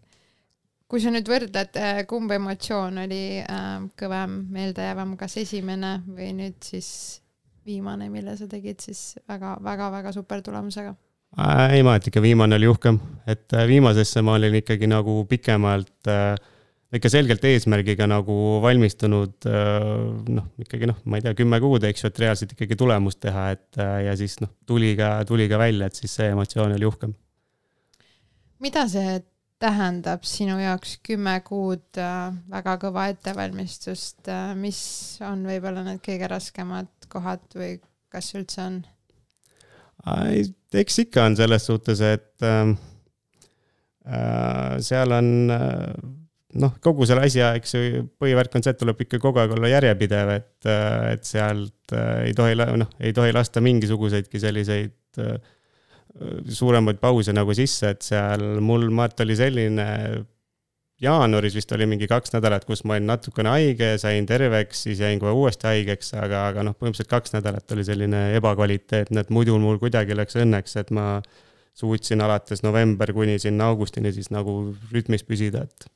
kui 0.88 1.02
sa 1.02 1.10
nüüd 1.10 1.30
võrdled, 1.30 1.82
äh, 1.82 2.04
kumb 2.06 2.32
emotsioon 2.32 3.02
oli 3.08 3.24
äh, 3.42 3.72
kõvem, 3.98 4.44
meeldejäävam, 4.54 5.18
kas 5.18 5.38
esimene 5.42 6.04
või 6.06 6.30
nüüd 6.38 6.62
siis 6.62 7.24
viimane, 7.66 8.10
mille 8.10 8.38
sa 8.38 8.46
tegid 8.48 8.86
siis 8.86 9.16
väga-väga-väga 9.28 10.14
super 10.14 10.46
tulemusega? 10.46 10.94
Ei, 11.38 11.82
ma 11.82 11.94
arvan, 11.94 12.00
et 12.00 12.10
ikka 12.12 12.22
viimane 12.22 12.58
oli 12.60 12.70
uhkem, 12.70 13.00
et 13.30 13.54
äh, 13.58 13.66
viimasesse 13.70 14.22
ma 14.26 14.36
olin 14.38 14.60
ikkagi 14.60 14.90
nagu 14.90 15.24
pikemalt 15.30 16.10
äh, 16.12 16.36
ikka 16.94 17.10
selgelt 17.10 17.46
eesmärgiga 17.50 18.06
nagu 18.10 18.36
valmistunud 18.62 19.50
äh, 19.50 19.90
noh, 20.30 20.52
ikkagi 20.62 20.90
noh, 20.92 21.00
ma 21.10 21.18
ei 21.18 21.26
tea, 21.26 21.34
kümme 21.40 21.58
kuud, 21.64 21.86
eks 21.90 22.06
ju, 22.06 22.14
et 22.14 22.24
reaalselt 22.26 22.54
ikkagi 22.54 22.78
tulemust 22.78 23.24
teha, 23.26 23.50
et 23.58 23.82
ja 24.08 24.16
siis 24.20 24.38
noh, 24.44 24.54
tuli 24.70 24.94
ka, 25.00 25.16
tuli 25.30 25.50
ka 25.50 25.62
välja, 25.62 25.90
et 25.90 25.98
siis 25.98 26.14
see 26.20 26.30
emotsioon 26.36 26.78
oli 26.78 26.90
uhkem. 26.90 27.18
mida 28.64 28.86
see 28.92 29.18
tähendab 29.64 30.26
sinu 30.28 30.60
jaoks 30.60 30.98
kümme 31.08 31.38
kuud 31.48 31.98
väga 32.52 32.78
kõva 32.82 33.08
ettevalmistust, 33.14 34.28
mis 34.60 34.82
on 35.24 35.48
võib-olla 35.48 35.86
need 35.88 36.04
kõige 36.04 36.30
raskemad 36.30 36.92
kohad 37.10 37.48
või 37.58 37.78
kas 38.14 38.36
üldse 38.38 38.68
on? 38.68 38.84
Eks 40.74 41.00
ikka 41.06 41.30
on 41.30 41.38
selles 41.40 41.70
suhtes, 41.70 42.02
et 42.04 42.48
ähm, 42.48 42.76
äh, 44.06 44.76
seal 44.84 45.16
on 45.16 45.30
äh, 45.54 45.94
noh, 46.60 46.74
kogu 46.84 47.08
selle 47.10 47.26
asja, 47.28 47.54
eks 47.58 47.76
ju, 47.76 48.04
põhivärk 48.22 48.58
on 48.58 48.66
see, 48.66 48.74
et 48.76 48.82
tuleb 48.82 49.02
ikka 49.06 49.20
kogu 49.24 49.42
aeg 49.42 49.56
olla 49.56 49.72
järjepidev, 49.72 50.34
et, 50.36 50.68
äh, 50.70 51.14
et 51.16 51.26
sealt 51.28 51.96
äh, 51.96 52.28
ei 52.28 52.38
tohi, 52.38 52.58
noh, 52.60 52.92
ei 53.02 53.16
tohi 53.16 53.34
lasta 53.36 53.64
mingisuguseidki 53.64 54.42
selliseid 54.42 55.24
äh, 55.24 55.38
suuremaid 56.54 57.00
pause 57.02 57.34
nagu 57.34 57.56
sisse, 57.58 57.96
et 57.96 58.06
seal 58.06 58.44
mul, 58.62 58.90
Mart, 58.94 59.24
oli 59.26 59.38
selline 59.38 59.88
jaanuaris 61.04 61.56
vist 61.58 61.72
oli 61.76 61.88
mingi 61.90 62.08
kaks 62.10 62.34
nädalat, 62.36 62.66
kus 62.68 62.84
ma 62.88 62.98
olin 62.98 63.08
natukene 63.12 63.52
haige, 63.54 63.94
sain 64.02 64.28
terveks, 64.30 64.86
siis 64.88 65.02
jäin 65.04 65.22
kohe 65.22 65.34
uuesti 65.36 65.68
haigeks, 65.70 66.14
aga, 66.20 66.48
aga 66.52 66.66
noh, 66.68 66.78
põhimõtteliselt 66.78 67.12
kaks 67.12 67.36
nädalat 67.36 67.76
oli 67.76 67.86
selline 67.88 68.24
ebakvaliteetne, 68.40 69.24
et 69.24 69.34
muidu 69.34 69.58
mul 69.62 69.80
kuidagi 69.82 70.16
läks 70.18 70.38
õnneks, 70.40 70.78
et 70.82 70.94
ma 70.96 71.08
suutsin 71.78 72.22
alates 72.24 72.64
november 72.64 73.12
kuni 73.16 73.40
sinna 73.42 73.72
augustini 73.74 74.14
siis 74.16 74.30
nagu 74.34 74.76
rütmis 74.94 75.26
püsida, 75.28 75.66
et 75.66 75.90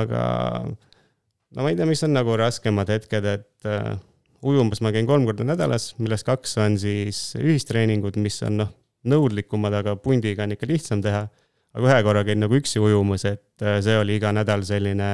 aga 0.00 0.24
no 0.66 1.64
ma 1.64 1.70
ei 1.70 1.78
tea, 1.78 1.88
mis 1.88 2.02
on 2.06 2.16
nagu 2.16 2.34
raskemad 2.40 2.90
hetked, 2.92 3.28
et 3.28 3.68
uh, 3.68 3.94
ujumas 4.42 4.82
ma 4.82 4.92
käin 4.94 5.06
kolm 5.06 5.28
korda 5.28 5.46
nädalas, 5.46 5.92
millest 6.02 6.26
kaks 6.26 6.56
on 6.62 6.78
siis 6.80 7.32
ühistreeningud, 7.38 8.18
mis 8.22 8.40
on 8.46 8.62
noh, 8.64 8.74
nõudlikumad, 9.08 9.74
aga 9.82 9.96
pundiga 10.00 10.46
on 10.46 10.54
ikka 10.54 10.68
lihtsam 10.70 11.02
teha 11.04 11.26
aga 11.72 11.88
ühe 11.88 12.02
korra 12.06 12.24
käin 12.26 12.42
nagu 12.42 12.58
üksi 12.58 12.82
ujumas, 12.82 13.24
et 13.28 13.64
äh, 13.64 13.80
see 13.84 13.96
oli 14.00 14.18
iga 14.20 14.32
nädal 14.34 14.64
selline 14.68 15.08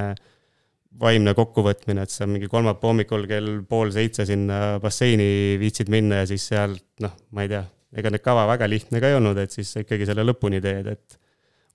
vaimne 0.98 1.34
kokkuvõtmine, 1.38 2.02
et 2.02 2.12
sa 2.12 2.26
mingi 2.26 2.48
kolmapäeva 2.50 2.90
hommikul 2.90 3.26
kell 3.30 3.60
pool 3.68 3.92
seitse 3.94 4.26
sinna 4.26 4.78
basseini 4.82 5.56
viitsid 5.60 5.90
minna 5.92 6.22
ja 6.22 6.30
siis 6.30 6.48
sealt 6.50 6.82
noh, 7.04 7.14
ma 7.36 7.44
ei 7.44 7.52
tea, 7.52 7.62
ega 8.00 8.10
need 8.10 8.24
kava 8.24 8.48
väga 8.50 8.66
lihtne 8.70 9.02
ka 9.02 9.10
ei 9.12 9.18
olnud, 9.18 9.38
et 9.38 9.54
siis 9.54 9.70
sa 9.74 9.84
ikkagi 9.84 10.08
selle 10.08 10.26
lõpuni 10.26 10.60
teed, 10.64 10.90
et 10.96 11.18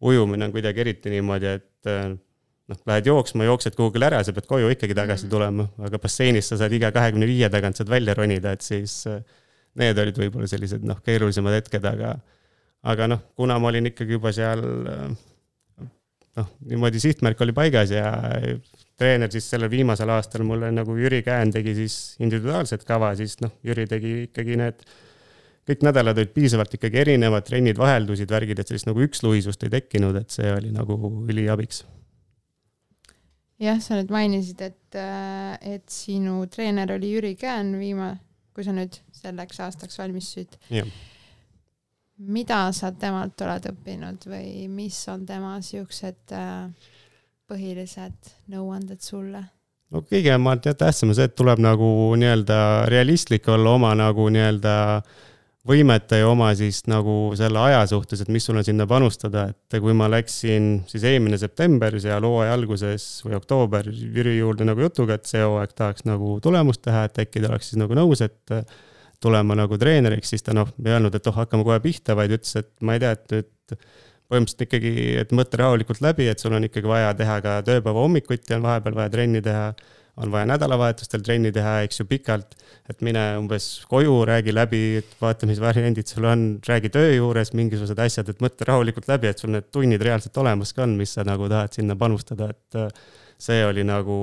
ujumine 0.03 0.49
on 0.49 0.55
kuidagi 0.55 0.83
eriti 0.83 1.13
niimoodi, 1.13 1.55
et 1.61 1.91
äh, 1.91 2.11
noh, 2.71 2.81
lähed 2.89 3.07
jooksma, 3.07 3.47
jooksed 3.47 3.77
kuhugile 3.79 4.09
ära, 4.09 4.19
sa 4.25 4.35
pead 4.35 4.49
koju 4.49 4.71
ikkagi 4.75 4.97
tagasi 4.97 5.27
mm. 5.27 5.31
tulema, 5.31 5.69
aga 5.87 6.01
basseinis 6.03 6.51
sa 6.51 6.59
saad 6.59 6.75
iga 6.75 6.91
kahekümne 6.95 7.29
viie 7.29 7.49
tagant 7.53 7.79
saad 7.79 7.91
välja 7.91 8.15
ronida, 8.19 8.55
et 8.57 8.65
siis 8.65 9.03
äh, 9.11 9.23
need 9.79 9.99
olid 10.03 10.19
võib-olla 10.19 10.49
sellised 10.49 10.83
noh, 10.87 10.99
keerulisemad 11.05 11.61
hetked, 11.61 11.87
aga 11.93 12.17
aga 12.83 13.07
noh, 13.07 13.21
kuna 13.37 13.59
ma 13.59 13.71
olin 13.71 13.91
ikkagi 13.91 14.17
juba 14.17 14.33
seal 14.35 14.63
noh, 16.37 16.49
niimoodi 16.67 17.01
sihtmärk 17.01 17.41
oli 17.45 17.55
paigas 17.55 17.93
ja 17.93 18.09
treener 18.99 19.31
siis 19.33 19.47
sellel 19.53 19.71
viimasel 19.71 20.11
aastal 20.13 20.45
mulle 20.47 20.71
nagu 20.73 20.95
Jüri 20.97 21.21
Käen 21.25 21.53
tegi 21.53 21.75
siis 21.77 21.97
individuaalset 22.23 22.85
kava, 22.87 23.13
siis 23.19 23.37
noh, 23.43 23.53
Jüri 23.65 23.87
tegi 23.89 24.15
ikkagi 24.27 24.59
need 24.59 24.83
kõik 25.67 25.85
nädalad 25.87 26.19
olid 26.19 26.33
piisavalt 26.35 26.73
ikkagi 26.75 26.99
erinevad, 27.05 27.45
trennid 27.47 27.79
vaheldusid, 27.79 28.27
värgid, 28.31 28.59
et 28.59 28.67
sellist 28.67 28.89
nagu 28.89 29.03
üksluisust 29.05 29.63
ei 29.63 29.71
tekkinud, 29.77 30.17
et 30.19 30.33
see 30.33 30.49
oli 30.51 30.73
nagu 30.75 30.97
üliabiks. 31.31 31.85
jah, 33.63 33.79
sa 33.79 33.95
nüüd 33.95 34.11
mainisid, 34.11 34.59
et, 34.65 34.99
et 35.63 35.87
sinu 35.87 36.41
treener 36.51 36.97
oli 36.97 37.13
Jüri 37.15 37.33
Käen 37.39 37.71
viima-, 37.79 38.17
kui 38.53 38.67
sa 38.67 38.75
nüüd 38.75 38.99
selleks 39.15 39.63
aastaks 39.63 40.01
valmistusid. 40.01 40.59
jah 40.73 40.91
mida 42.17 42.67
sa 42.75 42.91
temalt 42.91 43.41
oled 43.41 43.65
õppinud 43.71 44.27
või 44.29 44.67
mis 44.71 44.97
on 45.11 45.25
tema 45.25 45.57
siuksed 45.61 46.33
äh, 46.37 46.69
põhilised 47.49 48.33
nõuanded 48.53 49.01
sulle? 49.03 49.43
no 49.93 50.01
kõige, 50.05 50.33
ma 50.37 50.55
arvan, 50.55 50.77
tähtsam 50.77 51.11
on 51.11 51.17
see, 51.17 51.27
et 51.29 51.35
tuleb 51.37 51.61
nagu 51.61 51.87
nii-öelda 52.17 52.57
realistlik 52.89 53.47
olla 53.51 53.75
oma 53.77 53.93
nagu 53.97 54.25
nii-öelda 54.33 54.75
võimete 55.67 56.19
ja 56.19 56.27
oma 56.27 56.49
siis 56.59 56.81
nagu 56.91 57.31
selle 57.39 57.61
aja 57.61 57.83
suhtes, 57.87 58.19
et 58.23 58.31
mis 58.33 58.43
sul 58.43 58.59
on 58.59 58.65
sinna 58.67 58.87
panustada, 58.89 59.45
et 59.53 59.77
kui 59.79 59.93
ma 59.95 60.09
läksin 60.11 60.81
siis 60.89 61.05
eelmine 61.07 61.39
september 61.39 61.95
seal 62.03 62.25
hooaja 62.27 62.55
alguses 62.57 63.05
või 63.23 63.37
oktoober 63.39 63.87
Jüri 63.87 64.35
juurde 64.41 64.67
nagu 64.67 64.83
jutuga, 64.83 65.15
et 65.15 65.29
see 65.29 65.43
hooaeg 65.43 65.75
tahaks 65.77 66.03
nagu 66.09 66.35
tulemust 66.43 66.83
teha, 66.83 67.05
et 67.07 67.23
äkki 67.23 67.43
ta 67.43 67.53
oleks 67.53 67.71
siis 67.71 67.79
nagu 67.79 67.95
nõus, 67.95 68.23
et 68.25 68.57
tulema 69.23 69.57
nagu 69.57 69.77
treeneriks, 69.79 70.33
siis 70.33 70.45
ta 70.45 70.55
noh, 70.55 70.69
ei 70.83 70.93
öelnud, 70.93 71.15
et 71.15 71.29
oh, 71.29 71.35
hakkame 71.37 71.65
kohe 71.67 71.79
pihta, 71.83 72.17
vaid 72.19 72.35
ütles, 72.35 72.55
et 72.59 72.71
ma 72.83 72.97
ei 72.97 73.03
tea, 73.03 73.13
et 73.15 73.33
nüüd 73.33 73.79
põhimõtteliselt 74.31 74.67
ikkagi, 74.67 74.93
et 75.21 75.33
mõtle 75.35 75.59
rahulikult 75.61 76.01
läbi, 76.03 76.29
et 76.31 76.41
sul 76.41 76.55
on 76.55 76.65
ikkagi 76.67 76.89
vaja 76.89 77.11
teha 77.17 77.39
ka 77.43 77.57
tööpäeva 77.67 78.05
hommikuti 78.05 78.55
on 78.55 78.63
vahepeal 78.65 78.95
vaja 78.97 79.11
trenni 79.13 79.41
teha, 79.45 79.67
on 80.23 80.29
vaja 80.33 80.47
nädalavahetustel 80.51 81.23
trenni 81.25 81.51
teha, 81.53 81.79
eks 81.87 82.01
ju, 82.01 82.05
pikalt, 82.09 82.55
et 82.89 83.01
mine 83.05 83.21
umbes 83.39 83.67
koju, 83.89 84.19
räägi 84.29 84.53
läbi, 84.53 84.81
vaata, 85.21 85.49
mis 85.49 85.61
variandid 85.61 86.09
sul 86.09 86.27
on, 86.29 86.45
räägi 86.67 86.91
töö 86.93 87.11
juures 87.15 87.53
mingisugused 87.57 87.99
asjad, 88.05 88.29
et 88.29 88.43
mõtle 88.43 88.69
rahulikult 88.69 89.09
läbi, 89.09 89.31
et 89.31 89.41
sul 89.41 89.53
need 89.55 89.69
tunnid 89.73 90.05
reaalselt 90.05 90.37
olemas 90.41 90.73
ka 90.77 90.85
on, 90.85 90.95
mis 90.99 91.15
sa 91.17 91.25
nagu 91.27 91.49
tahad 91.51 91.73
sinna 91.73 91.97
panustada, 91.99 92.51
et 92.53 92.81
see 93.41 93.63
oli 93.65 93.85
nagu 93.87 94.17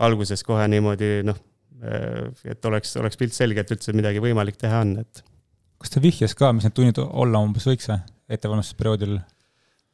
alguses 0.00 0.42
kohe 0.46 0.64
niimoodi 0.70 1.20
noh 1.26 1.38
et 1.80 2.68
oleks, 2.68 2.94
oleks 3.00 3.16
pilt 3.20 3.36
selge, 3.36 3.62
et 3.62 3.74
üldse 3.74 3.94
midagi 3.96 4.22
võimalik 4.22 4.58
teha 4.60 4.82
on, 4.84 4.96
et. 5.00 5.22
kas 5.80 5.94
ta 5.94 6.02
vihjas 6.04 6.36
ka, 6.36 6.52
mis 6.52 6.66
need 6.66 6.76
tunnid 6.76 7.00
olla 7.00 7.40
umbes 7.40 7.66
võiks 7.68 7.88
või, 7.88 8.00
ettevalmistusperioodil? 8.36 9.18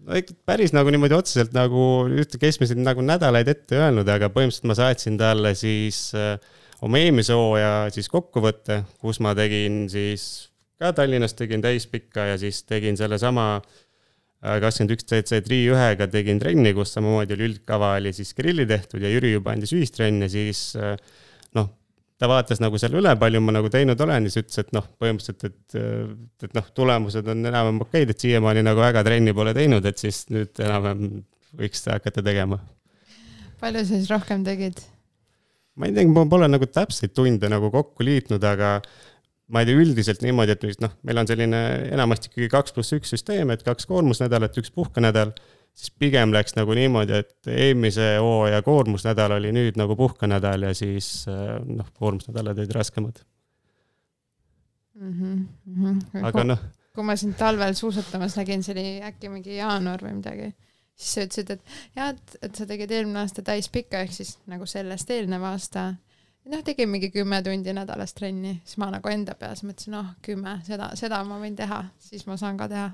no 0.06 0.18
ikka 0.18 0.36
päris 0.48 0.74
nagu 0.76 0.90
niimoodi 0.92 1.16
otseselt 1.16 1.54
nagu 1.56 1.80
ühte 2.10 2.40
keskmiselt 2.42 2.82
nagu 2.82 3.04
nädalaid 3.04 3.48
ette 3.50 3.78
öelnud, 3.80 4.08
aga 4.12 4.28
põhimõtteliselt 4.34 4.68
ma 4.70 4.76
saatsin 4.78 5.16
talle 5.20 5.54
siis 5.58 6.10
äh, 6.18 6.36
oma 6.84 7.00
eelmise 7.00 7.36
hooaja 7.36 7.88
siis 7.94 8.10
kokkuvõtte, 8.12 8.82
kus 9.00 9.20
ma 9.24 9.34
tegin 9.38 9.86
siis 9.92 10.48
ka 10.80 10.92
Tallinnas 10.96 11.34
tegin 11.36 11.64
täispikka 11.64 12.32
ja 12.32 12.38
siis 12.40 12.62
tegin 12.68 12.98
sellesama 13.00 13.46
äh, 13.56 14.58
kakskümmend 14.62 14.96
üks 14.98 15.08
CC 15.08 15.40
Tri 15.46 15.62
ühega 15.72 16.08
tegin 16.12 16.42
trenni, 16.42 16.74
kus 16.76 16.92
samamoodi 16.96 17.38
oli 17.38 17.50
üldkava 17.52 17.94
oli 18.00 18.12
siis 18.16 18.34
grilli 18.36 18.68
tehtud 18.68 19.04
ja 19.04 19.12
Jüri 19.12 19.32
juba 19.36 19.54
andis 19.56 19.72
ühistrenni, 19.76 20.28
siis 20.32 20.68
äh, 20.76 20.98
noh, 21.56 21.70
ta 22.20 22.28
vaatas 22.30 22.60
nagu 22.62 22.78
selle 22.80 23.00
üle, 23.00 23.12
palju 23.20 23.42
ma 23.44 23.54
nagu 23.58 23.70
teinud 23.72 24.00
olen 24.00 24.26
ja 24.26 24.32
siis 24.32 24.44
ütles, 24.44 24.60
et 24.62 24.72
noh, 24.76 24.86
põhimõtteliselt, 25.00 25.46
et, 25.50 26.46
et 26.48 26.56
noh, 26.56 26.68
tulemused 26.76 27.28
on 27.32 27.42
enam-vähem 27.44 27.82
okeid, 27.84 28.12
et 28.12 28.24
siiamaani 28.24 28.64
nagu 28.64 28.80
väga 28.80 29.04
trenni 29.06 29.34
pole 29.36 29.52
teinud, 29.56 29.84
et 29.88 30.00
siis 30.00 30.24
nüüd 30.32 30.62
enam-vähem 30.64 31.18
võiks 31.60 31.84
hakata 31.90 32.24
tegema. 32.24 32.60
palju 33.60 33.84
sa 33.84 33.92
siis 33.92 34.12
rohkem 34.12 34.44
tegid? 34.46 34.80
ma 35.76 35.90
ei 35.90 35.96
tea, 35.96 36.08
ma 36.08 36.24
pole 36.30 36.48
nagu 36.48 36.68
täpseid 36.68 37.12
tunde 37.16 37.50
nagu 37.52 37.70
kokku 37.72 38.06
liitnud, 38.06 38.44
aga 38.48 38.78
ma 39.52 39.62
ei 39.62 39.68
tea, 39.68 39.82
üldiselt 39.82 40.24
niimoodi, 40.24 40.56
et 40.56 40.80
noh, 40.82 40.96
meil 41.06 41.20
on 41.20 41.28
selline 41.28 41.60
enamasti 41.92 42.32
ikkagi 42.32 42.48
kaks 42.52 42.74
pluss 42.76 42.96
üks 42.96 43.12
süsteem, 43.12 43.52
et 43.52 43.64
kaks 43.66 43.88
koormusnädalat, 43.90 44.56
üks 44.62 44.72
puhkenädal 44.74 45.34
siis 45.76 45.92
pigem 46.00 46.32
läks 46.34 46.56
nagu 46.56 46.74
niimoodi, 46.76 47.20
et 47.22 47.50
eelmise 47.52 48.14
hooaja 48.22 48.62
koormusnädal 48.64 49.36
oli 49.36 49.52
nüüd 49.54 49.78
nagu 49.80 49.96
puhkenädal 49.98 50.68
ja 50.68 50.74
siis 50.74 51.26
äh, 51.30 51.58
noh, 51.68 51.90
koormusnädalad 52.00 52.58
olid 52.62 52.72
raskemad 52.74 53.20
mm. 54.94 55.12
-hmm, 55.12 55.44
mm 55.66 55.98
-hmm. 55.98 56.24
aga 56.26 56.44
noh. 56.44 56.62
kui 56.94 57.04
ma 57.04 57.16
sind 57.16 57.36
talvel 57.36 57.74
suusatamas 57.74 58.36
nägin, 58.36 58.62
see 58.62 58.72
oli 58.72 59.02
äkki 59.04 59.28
mingi 59.28 59.56
jaanuar 59.56 60.00
või 60.02 60.14
midagi, 60.16 60.54
siis 60.94 61.14
sa 61.14 61.26
ütlesid, 61.26 61.50
et 61.50 61.62
jah, 61.96 62.08
et, 62.08 62.36
et 62.42 62.54
sa 62.54 62.66
tegid 62.66 62.90
eelmine 62.90 63.20
aasta 63.20 63.42
täispika 63.42 64.00
ehk 64.00 64.12
siis 64.12 64.38
nagu 64.46 64.66
sellest 64.66 65.10
eelneva 65.10 65.50
aasta 65.50 65.94
noh, 66.46 66.62
tegin 66.64 66.88
mingi 66.88 67.10
kümme 67.10 67.42
tundi 67.42 67.72
nädalas 67.72 68.14
trenni, 68.14 68.60
siis 68.64 68.78
ma 68.78 68.90
nagu 68.90 69.08
enda 69.08 69.34
peas 69.34 69.62
mõtlesin, 69.62 69.92
noh, 69.92 70.06
kümme, 70.22 70.60
seda, 70.64 70.90
seda 70.94 71.24
ma 71.24 71.38
võin 71.42 71.56
teha, 71.56 71.84
siis 71.98 72.26
ma 72.26 72.36
saan 72.36 72.56
ka 72.56 72.68
teha 72.68 72.90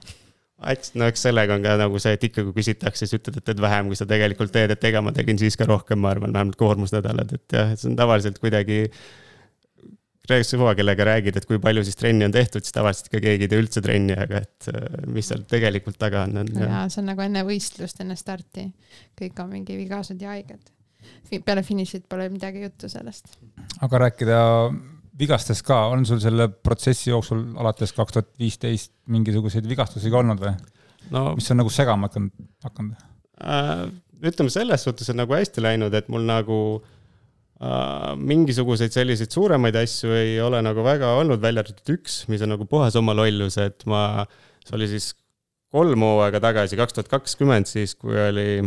eks, 0.73 0.93
no 0.99 1.09
eks 1.11 1.25
sellega 1.27 1.57
on 1.57 1.65
ka 1.65 1.75
nagu 1.81 2.01
see, 2.03 2.15
et 2.17 2.27
ikka 2.29 2.45
kui 2.47 2.55
küsitakse, 2.61 3.07
siis 3.07 3.19
ütled, 3.19 3.41
et 3.41 3.47
teed 3.49 3.63
vähem, 3.63 3.91
kui 3.91 3.99
sa 3.99 4.07
tegelikult 4.09 4.53
teed, 4.55 4.75
et 4.75 4.87
ega 4.91 5.03
ma 5.05 5.15
tegin 5.17 5.41
siis 5.41 5.59
ka 5.59 5.67
rohkem, 5.69 6.01
ma 6.03 6.13
arvan, 6.15 6.35
vähemalt 6.35 6.59
koormusnädalad, 6.61 7.35
et 7.39 7.57
jah, 7.57 7.73
et 7.75 7.83
see 7.83 7.91
on 7.91 7.99
tavaliselt 7.99 8.41
kuidagi. 8.43 8.87
räägid 10.31 10.47
suva, 10.47 10.75
kellega 10.79 11.05
räägid, 11.05 11.37
et 11.37 11.47
kui 11.51 11.59
palju 11.59 11.83
siis 11.85 11.99
trenni 11.99 12.25
on 12.25 12.33
tehtud, 12.33 12.63
siis 12.63 12.73
tavaliselt 12.73 13.09
ikka 13.11 13.21
keegi 13.25 13.49
ei 13.49 13.51
tee 13.51 13.59
üldse 13.59 13.83
trenni, 13.83 14.15
aga 14.15 14.45
et 14.45 14.69
äh, 14.71 14.85
mis 15.11 15.27
seal 15.29 15.43
tegelikult 15.51 15.99
taga 15.99 16.23
on, 16.29 16.39
on. 16.45 16.53
jaa, 16.63 16.85
see 16.93 17.03
on 17.03 17.11
nagu 17.11 17.25
enne 17.25 17.43
võistlust, 17.49 18.01
enne 18.05 18.17
starti. 18.17 18.69
kõik 19.19 19.43
on 19.43 19.51
mingi 19.51 19.77
vigased 19.77 20.23
ja 20.23 20.31
haiged. 20.37 20.71
peale 21.45 21.67
finišit 21.67 22.07
pole 22.09 22.29
midagi 22.31 22.63
juttu 22.63 22.89
sellest. 22.89 23.35
aga 23.83 24.05
rääkida 24.07 24.41
vigastest 25.19 25.65
ka, 25.67 25.79
on 25.93 26.07
sul 26.09 26.21
selle 26.23 26.49
protsessi 26.65 27.11
jooksul 27.11 27.45
alates 27.61 27.93
kaks 27.97 28.17
tuhat 28.17 28.31
viisteist 28.41 28.95
mingisuguseid 29.13 29.67
vigastusi 29.69 30.13
ka 30.13 30.23
olnud 30.23 30.41
või 30.41 30.55
no,? 31.13 31.33
mis 31.37 31.51
on 31.53 31.61
nagu 31.61 31.73
segama 31.73 32.09
hakanud, 32.09 32.33
hakanud 32.65 33.05
äh,? 33.45 33.87
ütleme 34.23 34.53
selles 34.55 34.87
suhtes 34.87 35.11
on 35.11 35.19
nagu 35.19 35.35
hästi 35.35 35.65
läinud, 35.65 35.95
et 35.99 36.09
mul 36.13 36.23
nagu 36.29 36.59
äh, 36.79 38.13
mingisuguseid 38.17 38.95
selliseid 38.95 39.35
suuremaid 39.35 39.77
asju 39.83 40.15
ei 40.15 40.37
ole 40.41 40.63
nagu 40.63 40.85
väga 40.87 41.17
olnud, 41.19 41.43
välja 41.43 41.65
arvatud 41.65 41.97
üks, 41.97 42.23
mis 42.31 42.45
on 42.47 42.55
nagu 42.55 42.69
puhas 42.71 42.97
oma 43.01 43.17
lollus, 43.19 43.59
et 43.59 43.83
ma, 43.91 44.23
see 44.63 44.79
oli 44.79 44.89
siis 44.95 45.11
kolm 45.75 46.07
hooaega 46.07 46.39
tagasi, 46.45 46.79
kaks 46.79 46.99
tuhat 46.99 47.11
kakskümmend, 47.11 47.67
siis 47.67 47.97
kui 47.99 48.15
oli, 48.15 48.63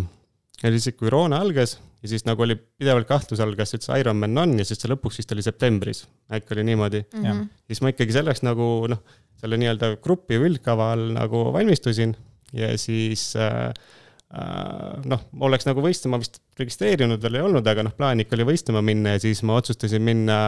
oli 0.65 0.81
siis, 0.83 0.97
kui 0.99 1.13
Roona 1.13 1.39
algas 1.45 1.77
ja 2.05 2.11
siis 2.11 2.25
nagu 2.27 2.45
oli 2.45 2.55
pidevalt 2.55 3.09
kahtluse 3.09 3.43
all, 3.43 3.57
kas 3.57 3.73
üldse 3.77 3.97
Ironman 3.99 4.37
on 4.37 4.55
ja 4.59 4.65
siis 4.67 4.79
see 4.81 4.91
lõpuks 4.91 5.19
vist 5.21 5.33
oli 5.33 5.45
septembris, 5.45 6.05
äkki 6.33 6.53
oli 6.55 6.65
niimoodi 6.69 7.01
mm. 7.01 7.25
-hmm. 7.25 7.51
siis 7.71 7.81
ma 7.81 7.91
ikkagi 7.93 8.15
selleks 8.15 8.45
nagu 8.45 8.69
noh, 8.91 9.01
selle 9.41 9.57
nii-öelda 9.61 9.95
grupi 10.03 10.39
või 10.39 10.53
üldkava 10.53 10.91
all 10.93 11.11
nagu 11.15 11.47
valmistusin 11.55 12.13
ja 12.55 12.69
siis 12.79 13.31
äh, 13.39 13.71
äh, 14.37 15.01
noh, 15.09 15.25
oleks 15.49 15.65
nagu 15.65 15.81
võistlema 15.83 16.21
vist 16.21 16.39
registreerinud 16.59 17.23
veel 17.25 17.39
ei 17.39 17.47
olnud, 17.47 17.65
aga 17.67 17.87
noh, 17.87 17.95
plaan 17.97 18.21
ikka 18.21 18.37
oli 18.37 18.47
võistlema 18.53 18.85
minna 18.85 19.17
ja 19.17 19.25
siis 19.25 19.41
ma 19.47 19.57
otsustasin 19.59 20.05
minna 20.05 20.39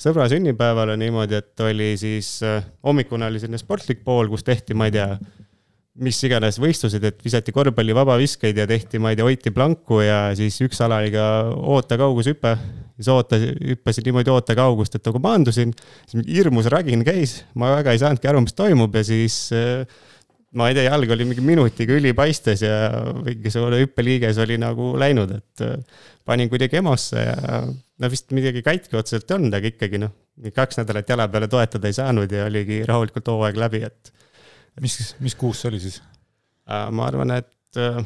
sõbra 0.00 0.30
sünnipäevale 0.32 0.96
niimoodi, 0.96 1.42
et 1.42 1.66
oli 1.68 1.92
siis 2.00 2.38
äh, 2.46 2.64
hommikune 2.86 3.28
oli 3.28 3.42
selline 3.42 3.60
sportlik 3.60 4.00
pool, 4.06 4.32
kus 4.32 4.48
tehti, 4.48 4.74
ma 4.74 4.88
ei 4.88 4.96
tea 4.96 5.12
mis 6.00 6.18
iganes 6.24 6.56
võistlused, 6.60 7.04
et 7.04 7.18
visati 7.24 7.52
korvpalli 7.52 7.92
vabaviskeid 7.96 8.56
ja 8.56 8.64
tehti, 8.68 9.00
ma 9.02 9.12
ei 9.12 9.18
tea, 9.18 9.26
hoiti 9.26 9.52
planku 9.52 10.00
ja 10.00 10.30
siis 10.36 10.56
üks 10.64 10.80
ala 10.84 11.02
oli 11.02 11.12
ka 11.12 11.26
ootekaugusehüpe. 11.52 12.54
siis 12.96 13.08
oota, 13.12 13.36
hüppasin 13.40 14.06
niimoodi 14.06 14.30
ootekaugust, 14.32 14.96
et 14.96 15.04
nagu 15.08 15.20
maandusin, 15.20 15.72
siis 16.08 16.24
hirmus 16.28 16.70
ragin 16.72 17.04
käis, 17.04 17.42
ma 17.54 17.74
väga 17.76 17.92
ei 17.92 18.00
saanudki 18.00 18.28
aru, 18.30 18.44
mis 18.46 18.56
toimub 18.56 18.94
ja 18.96 19.04
siis 19.04 19.36
äh, 19.56 19.84
ma 20.56 20.68
ei 20.68 20.76
tea, 20.76 20.86
jalg 20.88 21.12
oli 21.12 21.26
mingi 21.28 21.44
minutiga 21.44 21.96
ülipaistes 21.96 22.64
ja 22.64 22.74
mingisugune 23.20 23.82
hüppeliiges 23.82 24.40
oli 24.44 24.58
nagu 24.60 24.94
läinud, 25.00 25.36
et 25.40 25.64
äh, 25.66 25.76
panin 26.28 26.48
kuidagi 26.52 26.80
EMO-sse 26.80 27.26
ja 27.26 27.62
no 27.66 28.12
vist 28.12 28.32
midagi 28.32 28.64
katki 28.64 28.96
otseselt 28.96 29.28
ei 29.28 29.38
olnud, 29.38 29.60
aga 29.60 29.72
ikkagi 29.72 30.00
noh, 30.00 30.16
kaks 30.56 30.80
nädalat 30.80 31.12
jala 31.12 31.28
peale 31.32 31.52
toetada 31.52 31.88
ei 31.90 31.96
saanud 31.96 32.32
ja 32.32 32.48
oligi 32.48 32.80
rahulikult 32.88 33.28
hooaeg 33.32 33.60
läbi, 33.60 33.84
et 33.88 34.12
mis, 34.80 34.98
mis 35.20 35.36
kuus 35.38 35.62
see 35.62 35.72
oli 35.72 35.82
siis? 35.82 36.00
Äh, 36.70 36.88
ma 36.94 37.08
arvan, 37.10 37.34
et 37.36 37.80
äh, 37.80 38.00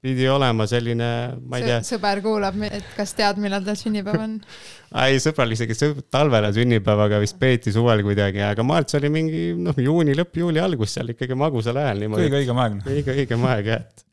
pidi 0.00 0.28
olema 0.32 0.64
selline, 0.68 1.08
ma 1.44 1.60
ei 1.60 1.66
tea. 1.66 1.80
sõber 1.84 2.22
kuulab, 2.24 2.56
et 2.68 2.86
kas 2.96 3.12
tead, 3.18 3.40
millal 3.42 3.64
tal 3.66 3.76
sünnipäev 3.76 4.22
on 4.24 4.36
ei, 5.04 5.20
sõbral 5.22 5.52
isegi 5.56 5.76
talvel 6.12 6.48
on 6.48 6.56
sünnipäev, 6.56 7.04
aga 7.06 7.20
vist 7.22 7.36
peeti 7.40 7.72
suvel 7.74 8.04
kuidagi, 8.06 8.42
aga 8.46 8.64
Marts 8.66 8.96
oli 9.00 9.12
mingi 9.12 9.42
noh, 9.60 9.76
juuni 9.76 10.16
lõpp, 10.16 10.40
juuli 10.40 10.62
algus 10.62 10.96
seal 10.96 11.12
ikkagi 11.12 11.36
magusal 11.38 11.80
ajal 11.82 12.04
niimoodi. 12.04 12.28
kõige 12.28 12.40
õigem 12.44 12.62
aeg. 12.64 12.80
kõige 12.86 13.16
õigem 13.18 13.46
aeg 13.50 13.70
jah, 13.74 13.84
et, 13.84 14.06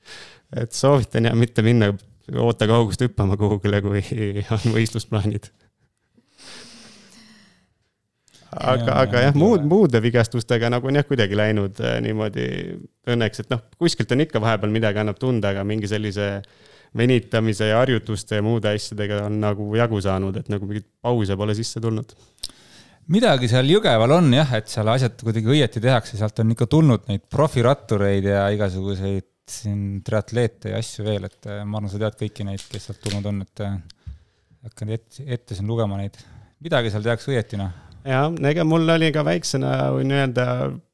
et 0.63 0.75
soovitan 0.75 1.31
jah 1.31 1.39
mitte 1.39 1.63
minna 1.65 1.93
ootekaugust 2.35 3.07
hüppama 3.07 3.39
kuhugile, 3.39 3.79
kui 3.85 4.03
on 4.57 4.75
võistlusplaanid 4.75 5.51
aga, 8.57 8.95
aga 9.03 9.23
jah, 9.27 9.35
muud, 9.37 9.65
muude 9.67 10.01
vigastustega 10.03 10.69
nagu 10.73 10.89
on 10.89 10.97
jah 10.99 11.05
kuidagi 11.07 11.37
läinud 11.37 11.79
äh, 11.83 11.97
niimoodi 12.03 12.47
õnneks, 13.09 13.43
et 13.43 13.53
noh, 13.53 13.63
kuskilt 13.79 14.11
on 14.15 14.23
ikka 14.25 14.41
vahepeal 14.43 14.73
midagi 14.73 15.01
annab 15.01 15.19
tunda, 15.21 15.53
aga 15.53 15.65
mingi 15.67 15.89
sellise 15.89 16.29
venitamise 16.97 17.71
ja 17.71 17.81
harjutuste 17.81 18.39
ja 18.39 18.45
muude 18.45 18.71
asjadega 18.71 19.23
on 19.27 19.39
nagu 19.43 19.67
jagu 19.77 19.99
saanud, 20.03 20.37
et 20.39 20.51
nagu 20.51 20.69
mingeid 20.69 20.87
pause 21.03 21.37
pole 21.39 21.55
sisse 21.57 21.81
tulnud. 21.83 22.13
midagi 23.13 23.49
seal 23.51 23.69
Jõgeval 23.71 24.17
on 24.17 24.29
jah, 24.33 24.53
et 24.59 24.71
seal 24.71 24.87
asjad 24.91 25.17
kuidagi 25.23 25.51
õieti 25.55 25.83
tehakse, 25.83 26.17
sealt 26.19 26.39
on 26.43 26.53
ikka 26.55 26.69
tulnud 26.71 27.09
neid 27.11 27.25
profirattureid 27.31 28.31
ja 28.31 28.47
igasuguseid 28.55 29.27
siin 29.47 30.01
triatleete 30.03 30.73
ja 30.73 30.79
asju 30.83 31.05
veel, 31.07 31.27
et 31.29 31.47
äh, 31.47 31.63
ma 31.63 31.79
arvan, 31.79 31.91
sa 31.91 32.01
tead 32.01 32.17
kõiki 32.19 32.47
neid, 32.47 32.63
kes 32.71 32.89
sealt 32.89 33.03
tulnud 33.03 33.27
on, 33.31 33.43
et 33.47 33.63
äh, 33.63 33.77
hakkan 34.67 34.95
ette, 34.95 35.23
ette 35.23 35.55
siin 35.55 35.67
lugema 35.69 35.99
neid. 35.99 36.17
midagi 36.63 36.91
seal 36.91 37.05
tehakse 37.05 37.31
õieti, 37.31 37.59
noh 37.59 37.86
jah, 38.07 38.29
ega 38.49 38.65
mul 38.67 38.87
oli 38.95 39.09
ka 39.15 39.23
väiksena 39.27 39.73
võin 39.95 40.13
öelda 40.15 40.45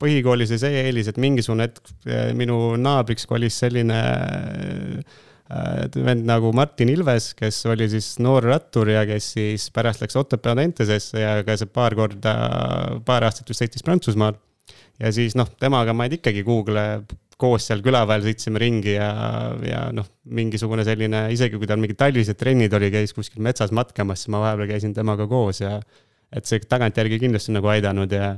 põhikoolis 0.01 0.55
see 0.55 0.81
eelis, 0.83 1.11
et 1.11 1.21
mingisugune 1.21 1.69
hetk 1.69 1.93
eh, 2.07 2.31
minu 2.37 2.73
naabriks 2.79 3.27
kolis 3.29 3.59
selline 3.63 3.99
äh, 3.99 5.21
vend 5.95 6.25
nagu 6.27 6.53
Martin 6.55 6.91
Ilves, 6.93 7.31
kes 7.37 7.63
oli 7.71 7.87
siis 7.91 8.15
noor 8.23 8.45
rattur 8.47 8.89
ja 8.89 9.03
kes 9.07 9.33
siis 9.35 9.67
pärast 9.75 10.01
läks 10.03 10.17
Otepää 10.19 10.55
Dentesesse 10.57 11.21
ja 11.21 11.35
käis 11.45 11.65
paar 11.73 11.95
korda, 11.97 12.33
paar 13.05 13.27
aastat 13.27 13.51
vist 13.51 13.63
sõitis 13.63 13.85
Prantsusmaal. 13.85 14.39
ja 14.99 15.11
siis 15.11 15.35
noh, 15.35 15.49
temaga 15.59 15.93
ma 15.93 16.07
ikkagi 16.07 16.43
Google'i 16.47 17.03
koos 17.37 17.67
seal 17.67 17.81
külaväel 17.83 18.23
sõitsime 18.23 18.61
ringi 18.61 18.95
ja, 18.95 19.09
ja 19.67 19.83
noh, 19.95 20.07
mingisugune 20.23 20.85
selline, 20.87 21.25
isegi 21.33 21.59
kui 21.59 21.67
tal 21.67 21.81
mingid 21.81 21.99
talvised 21.99 22.37
trennid 22.39 22.73
oli, 22.77 22.91
käis 22.93 23.13
kuskil 23.15 23.43
metsas 23.43 23.73
matkamas, 23.75 24.23
siis 24.23 24.31
ma 24.33 24.43
vahepeal 24.45 24.71
käisin 24.75 24.93
temaga 24.95 25.27
koos 25.27 25.59
ja 25.63 25.79
et 26.33 26.49
see 26.49 26.63
tagantjärgi 26.69 27.19
kindlasti 27.21 27.53
nagu 27.55 27.69
aidanud 27.71 28.11
ja 28.13 28.33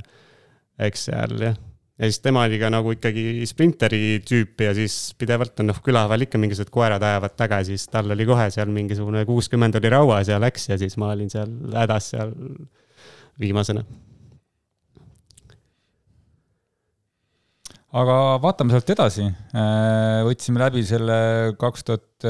eks 0.86 1.06
seal 1.08 1.36
jah. 1.40 1.56
ja 1.96 2.08
siis 2.10 2.20
tema 2.24 2.44
oli 2.44 2.58
ka 2.60 2.70
nagu 2.72 2.92
ikkagi 2.92 3.46
sprinteri 3.48 4.18
tüüp 4.26 4.64
ja 4.66 4.74
siis 4.76 5.14
pidevalt 5.18 5.62
on 5.62 5.70
noh, 5.72 5.78
külaväel 5.84 6.26
ikka 6.26 6.40
mingisugused 6.40 6.72
koerad 6.74 7.02
ajavad 7.02 7.36
taga, 7.38 7.62
siis 7.64 7.86
tal 7.92 8.10
oli 8.12 8.26
kohe 8.28 8.48
seal 8.52 8.72
mingisugune 8.72 9.24
kuuskümmend 9.28 9.78
oli 9.80 9.92
rauas 9.92 10.32
ja 10.32 10.40
läks 10.42 10.68
ja 10.70 10.80
siis 10.80 10.98
ma 11.00 11.14
olin 11.14 11.32
seal 11.32 11.54
hädas 11.74 12.12
seal 12.14 12.34
viimasena. 13.40 13.84
aga 17.96 18.14
vaatame 18.42 18.74
sealt 18.74 18.90
edasi. 18.92 19.24
Äh, 19.56 20.20
võtsime 20.26 20.60
läbi 20.60 20.82
selle 20.84 21.16
kaks 21.56 21.86
tuhat 21.88 22.26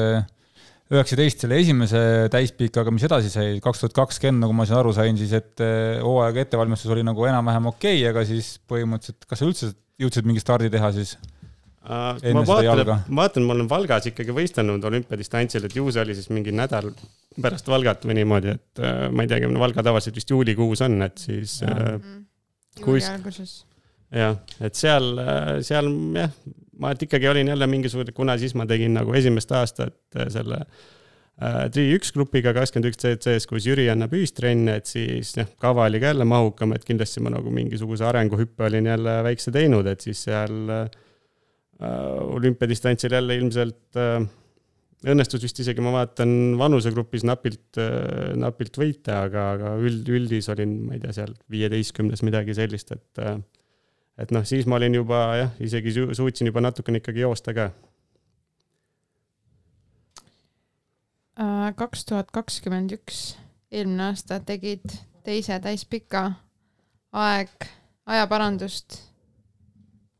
üheksateist 0.93 1.43
selle 1.43 1.57
esimese 1.59 2.01
täispikaga, 2.31 2.91
mis 2.95 3.05
edasi 3.07 3.31
sai, 3.31 3.57
kaks 3.63 3.83
tuhat 3.83 3.95
kakskümmend, 3.97 4.45
nagu 4.45 4.55
ma 4.55 4.67
siin 4.67 4.79
aru 4.79 4.93
sain, 4.95 5.17
siis 5.19 5.33
et 5.35 5.63
eh, 5.63 5.97
hooaega 6.03 6.45
ettevalmistus 6.45 6.93
oli 6.95 7.03
nagu 7.07 7.25
enam-vähem 7.27 7.67
okei 7.73 7.99
okay,, 7.99 8.11
aga 8.11 8.23
siis 8.27 8.53
põhimõtteliselt, 8.71 9.27
kas 9.27 9.43
sa 9.43 9.49
üldse 9.49 9.73
jõudsid 9.99 10.29
mingi 10.29 10.43
stardi 10.43 10.71
teha 10.71 10.93
siis? 10.95 11.17
Uh, 11.87 12.17
ma 12.35 12.43
vaatan, 12.43 12.89
ma 13.07 13.21
vaatan, 13.23 13.45
ma 13.47 13.53
olen 13.55 13.67
Valgas 13.71 14.09
ikkagi 14.09 14.33
võistelnud 14.35 14.83
olümpiadistantsil, 14.89 15.67
et 15.67 15.75
ju 15.75 15.85
see 15.87 16.01
oli 16.03 16.15
siis 16.17 16.27
mingi 16.35 16.51
nädal 16.55 16.89
pärast 17.39 17.69
Valgat 17.71 18.03
või 18.07 18.17
niimoodi, 18.19 18.55
et 18.57 18.81
uh, 18.83 19.05
ma 19.11 19.23
ei 19.23 19.31
teagi, 19.31 19.47
Valga 19.55 19.85
tavaliselt 19.87 20.19
vist 20.19 20.33
juulikuus 20.33 20.83
on, 20.83 20.99
et 21.05 21.23
siis 21.23 21.61
uh, 21.63 21.95
kus... 22.83 23.07
jah, 24.11 24.35
et 24.59 24.75
seal, 24.75 25.13
seal 25.67 25.91
jah, 26.19 26.35
ma 26.79 26.93
ikkagi 26.93 27.27
olin 27.29 27.51
jälle 27.53 27.67
mingisugune, 27.67 28.13
kuna 28.15 28.37
siis 28.37 28.55
ma 28.57 28.67
tegin 28.69 28.95
nagu 28.97 29.13
esimest 29.17 29.51
aastat 29.55 29.97
äh, 30.17 30.29
selle 30.33 30.61
äh, 30.61 31.65
Tri1 31.73 32.13
grupiga 32.15 32.53
kakskümmend 32.57 32.91
üks 32.91 33.01
CC-s, 33.03 33.49
kus 33.49 33.67
Jüri 33.69 33.87
annab 33.93 34.15
ühistrenne, 34.17 34.77
et 34.81 34.89
siis 34.89 35.35
jah, 35.37 35.49
kava 35.61 35.87
oli 35.89 36.01
ka 36.03 36.13
jälle 36.13 36.27
mahukam, 36.29 36.75
et 36.77 36.87
kindlasti 36.87 37.23
ma 37.25 37.33
nagu 37.33 37.53
mingisuguse 37.53 38.07
arenguhüppe 38.07 38.69
olin 38.69 38.89
jälle 38.93 39.19
väikse 39.27 39.53
teinud, 39.55 39.89
et 39.89 40.05
siis 40.05 40.25
seal 40.29 40.73
äh, 40.73 40.89
olümpiadistantsil 42.37 43.17
jälle 43.19 43.37
ilmselt 43.37 44.01
äh, 44.01 44.27
õnnestus 45.05 45.43
vist 45.45 45.59
isegi, 45.61 45.83
ma 45.83 45.93
vaatan, 45.93 46.31
vanusegrupis 46.59 47.25
napilt 47.27 47.77
äh,, 47.81 48.33
napilt 48.39 48.79
võita, 48.79 49.21
aga, 49.27 49.51
aga 49.57 49.75
üld, 49.83 50.07
üldis 50.09 50.49
olin, 50.53 50.73
ma 50.87 50.97
ei 50.97 51.03
tea, 51.03 51.13
seal 51.19 51.35
viieteistkümnes 51.53 52.23
midagi 52.25 52.55
sellist, 52.57 52.95
et 52.95 53.21
äh, 53.21 53.37
et 54.17 54.31
noh, 54.31 54.45
siis 54.45 54.65
ma 54.65 54.79
olin 54.79 54.95
juba 54.97 55.21
jah, 55.37 55.51
isegi 55.63 55.93
su 55.93 56.07
suutsin 56.17 56.49
juba 56.49 56.61
natukene 56.61 57.01
ikkagi 57.01 57.23
joosta 57.25 57.53
ka. 57.53 57.69
Äh, 61.37 61.69
kaks 61.77 62.05
tuhat 62.09 62.31
kakskümmend 62.33 62.95
üks, 62.97 63.37
eelmine 63.71 64.09
aasta 64.09 64.39
tegid 64.39 64.97
teise 65.27 65.59
täispika 65.61 66.31
aeg, 67.13 67.69
ajaparandust 68.05 69.01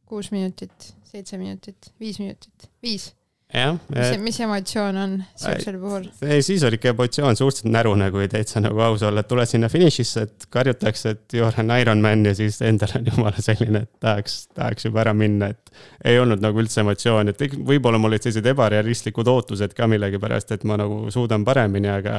kuus 0.07 0.31
minutit, 0.31 0.93
seitse 1.03 1.37
minutit, 1.37 1.91
viis 1.99 2.19
minutit, 2.19 2.69
viis 2.83 3.11
jah. 3.53 3.77
mis, 3.93 4.17
mis 4.19 4.39
emotsioon 4.43 4.97
on 4.99 5.13
siuksel 5.39 5.77
puhul? 5.79 6.07
ei, 6.25 6.41
siis 6.43 6.63
oli 6.67 6.75
ikka 6.79 6.91
emotsioon 6.91 7.37
suhteliselt 7.39 7.71
närune, 7.71 8.09
kui 8.11 8.27
täitsa 8.31 8.61
nagu 8.63 8.81
aus 8.83 9.03
olla, 9.07 9.23
et 9.23 9.29
tuled 9.31 9.49
sinna 9.49 9.69
finišisse, 9.71 10.23
et 10.27 10.47
karjutakse, 10.53 11.13
et 11.15 11.37
you 11.37 11.47
are 11.47 11.63
an 11.63 11.71
Ironman 11.77 12.25
ja 12.27 12.35
siis 12.37 12.59
endal 12.65 12.97
on 12.99 13.07
jumala 13.11 13.43
selline, 13.43 13.85
et 13.87 13.91
tahaks, 14.03 14.39
tahaks 14.57 14.89
juba 14.89 15.03
ära 15.05 15.13
minna, 15.17 15.51
et. 15.55 15.71
ei 16.11 16.19
olnud 16.19 16.43
nagu 16.43 16.59
üldse 16.63 16.83
emotsiooni, 16.83 17.33
et 17.33 17.59
võib-olla 17.71 18.01
mul 18.01 18.13
olid 18.13 18.27
sellised 18.27 18.49
ebarealistlikud 18.53 19.31
ootused 19.31 19.75
ka 19.77 19.87
millegipärast, 19.91 20.51
et 20.57 20.67
ma 20.67 20.79
nagu 20.81 21.05
suudan 21.13 21.47
paremini, 21.47 21.91
aga. 21.93 22.17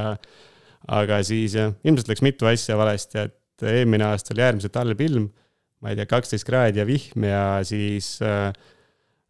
aga 0.95 1.19
siis 1.27 1.53
jah, 1.57 1.73
ilmselt 1.83 2.07
läks 2.07 2.23
mitu 2.23 2.47
asja 2.49 2.77
valesti, 2.79 3.27
et 3.27 3.67
eelmine 3.67 4.05
aasta 4.07 4.33
oli 4.33 4.45
äärmiselt 4.47 4.77
halb 4.79 5.01
ilm. 5.03 5.29
ma 5.79 5.93
ei 5.93 5.95
tea, 5.95 6.09
kaksteist 6.11 6.43
kraadi 6.47 6.81
ja 6.81 6.83
vihm 6.87 7.23
ja 7.23 7.43
siis 7.63 8.17
äh, 8.25 8.49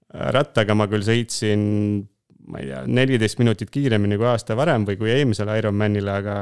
rattaga 0.09 0.75
ma 0.77 0.87
küll 0.89 1.05
sõitsin, 1.05 1.61
ma 2.49 2.61
ei 2.61 2.69
tea, 2.71 2.83
neliteist 2.89 3.39
minutit 3.41 3.71
kiiremini 3.73 4.17
kui 4.17 4.29
aasta 4.29 4.57
varem 4.57 4.87
või 4.87 4.97
kui 4.99 5.11
eelmisele 5.13 5.57
Ironmanile, 5.61 6.15
aga 6.21 6.35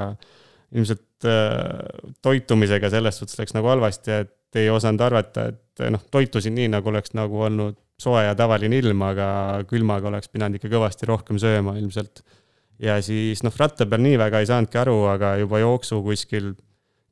ilmselt 0.75 1.27
äh, 1.27 2.13
toitumisega 2.23 2.91
selles 2.91 3.19
suhtes 3.19 3.39
läks 3.39 3.55
nagu 3.55 3.69
halvasti, 3.71 4.21
et 4.23 4.59
ei 4.59 4.69
osanud 4.71 5.03
arvata, 5.03 5.49
et 5.51 5.83
noh, 5.93 6.01
toitusin 6.11 6.55
nii, 6.55 6.71
nagu 6.73 6.89
oleks 6.89 7.13
nagu 7.17 7.43
olnud 7.47 7.77
soe 8.01 8.23
ja 8.23 8.35
tavaline 8.37 8.77
ilm, 8.79 9.01
aga 9.05 9.27
külmaga 9.69 10.09
oleks 10.11 10.29
pidanud 10.31 10.59
ikka 10.59 10.71
kõvasti 10.71 11.09
rohkem 11.09 11.39
sööma 11.41 11.75
ilmselt. 11.79 12.23
ja 12.81 12.99
siis 13.01 13.41
noh, 13.45 13.53
ratta 13.57 13.87
peal 13.89 14.03
nii 14.05 14.19
väga 14.21 14.41
ei 14.41 14.49
saanudki 14.49 14.77
aru, 14.77 14.97
aga 15.09 15.35
juba 15.41 15.61
jooksu 15.63 16.01
kuskil 16.05 16.51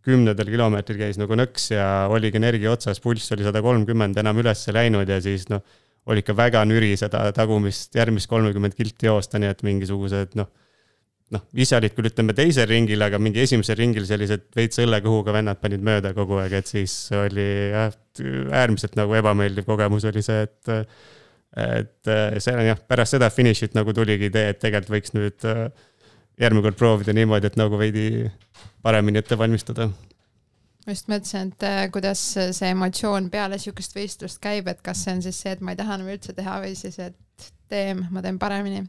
kümnendal 0.05 0.49
kilomeetril 0.53 0.99
käis 0.99 1.17
nagu 1.17 1.33
nõks 1.37 1.71
ja 1.73 2.05
oligi 2.13 2.37
energia 2.37 2.69
otsas, 2.75 3.01
pulss 3.01 3.33
oli 3.33 3.45
sada 3.47 3.63
kolmkümmend 3.65 4.17
enam 4.21 4.37
üles 4.43 4.61
läinud 4.69 5.09
ja 5.09 5.17
siis 5.23 5.47
noh, 5.49 5.63
oli 6.11 6.21
ikka 6.21 6.35
väga 6.37 6.61
nüri 6.67 6.93
seda 6.99 7.23
tagumist 7.35 7.95
järgmist 7.97 8.29
kolmekümmend 8.29 8.77
kilti 8.77 9.09
joosta, 9.09 9.41
nii 9.41 9.49
et 9.53 9.63
mingisugused 9.65 10.35
noh, 10.39 10.51
noh, 11.33 11.43
ise 11.57 11.77
olid 11.79 11.95
küll, 11.95 12.09
ütleme 12.11 12.35
teisel 12.37 12.69
ringil, 12.69 13.01
aga 13.01 13.19
mingi 13.21 13.41
esimesel 13.43 13.79
ringil 13.79 14.05
sellised 14.07 14.47
veits 14.55 14.81
õllekõhuga 14.83 15.33
vennad 15.35 15.61
panid 15.61 15.83
mööda 15.85 16.13
kogu 16.17 16.39
aeg, 16.43 16.59
et 16.59 16.69
siis 16.69 16.93
oli 17.17 17.47
jah, 17.73 17.95
äärmiselt 18.61 18.97
nagu 18.99 19.17
ebameeldiv 19.17 19.67
kogemus 19.67 20.07
oli 20.11 20.23
see, 20.25 20.45
et 20.45 20.73
et 21.55 22.09
see 22.43 22.51
on 22.51 22.65
jah, 22.67 22.79
pärast 22.83 23.15
seda 23.15 23.29
finišit 23.31 23.77
nagu 23.77 23.93
tuligi 23.95 24.27
idee, 24.27 24.49
et 24.51 24.59
tegelikult 24.59 24.97
võiks 24.97 25.13
nüüd 25.15 25.45
järgmine 26.41 26.65
kord 26.65 26.77
proovida 26.79 27.15
niimoodi, 27.15 27.47
et 27.47 27.55
nagu 27.59 27.79
veidi 27.79 28.25
paremini 28.83 29.21
ette 29.21 29.37
valmistada 29.39 29.87
ma 30.85 30.93
just 30.93 31.09
mõtlesin, 31.09 31.49
et 31.53 31.65
äh, 31.65 31.79
kuidas 31.93 32.21
see 32.37 32.69
emotsioon 32.69 33.31
peale 33.33 33.57
sihukest 33.61 33.97
võistlust 33.97 34.41
käib, 34.43 34.69
et 34.69 34.83
kas 34.85 35.01
see 35.05 35.17
on 35.17 35.25
siis 35.25 35.41
see, 35.41 35.55
et 35.55 35.65
ma 35.65 35.73
ei 35.73 35.79
taha 35.79 35.97
enam 35.97 36.13
üldse 36.13 36.35
teha 36.37 36.59
või 36.61 36.75
siis, 36.77 36.99
et 37.01 37.49
teem, 37.71 38.05
ma 38.13 38.21
teen 38.25 38.37
paremini. 38.41 38.85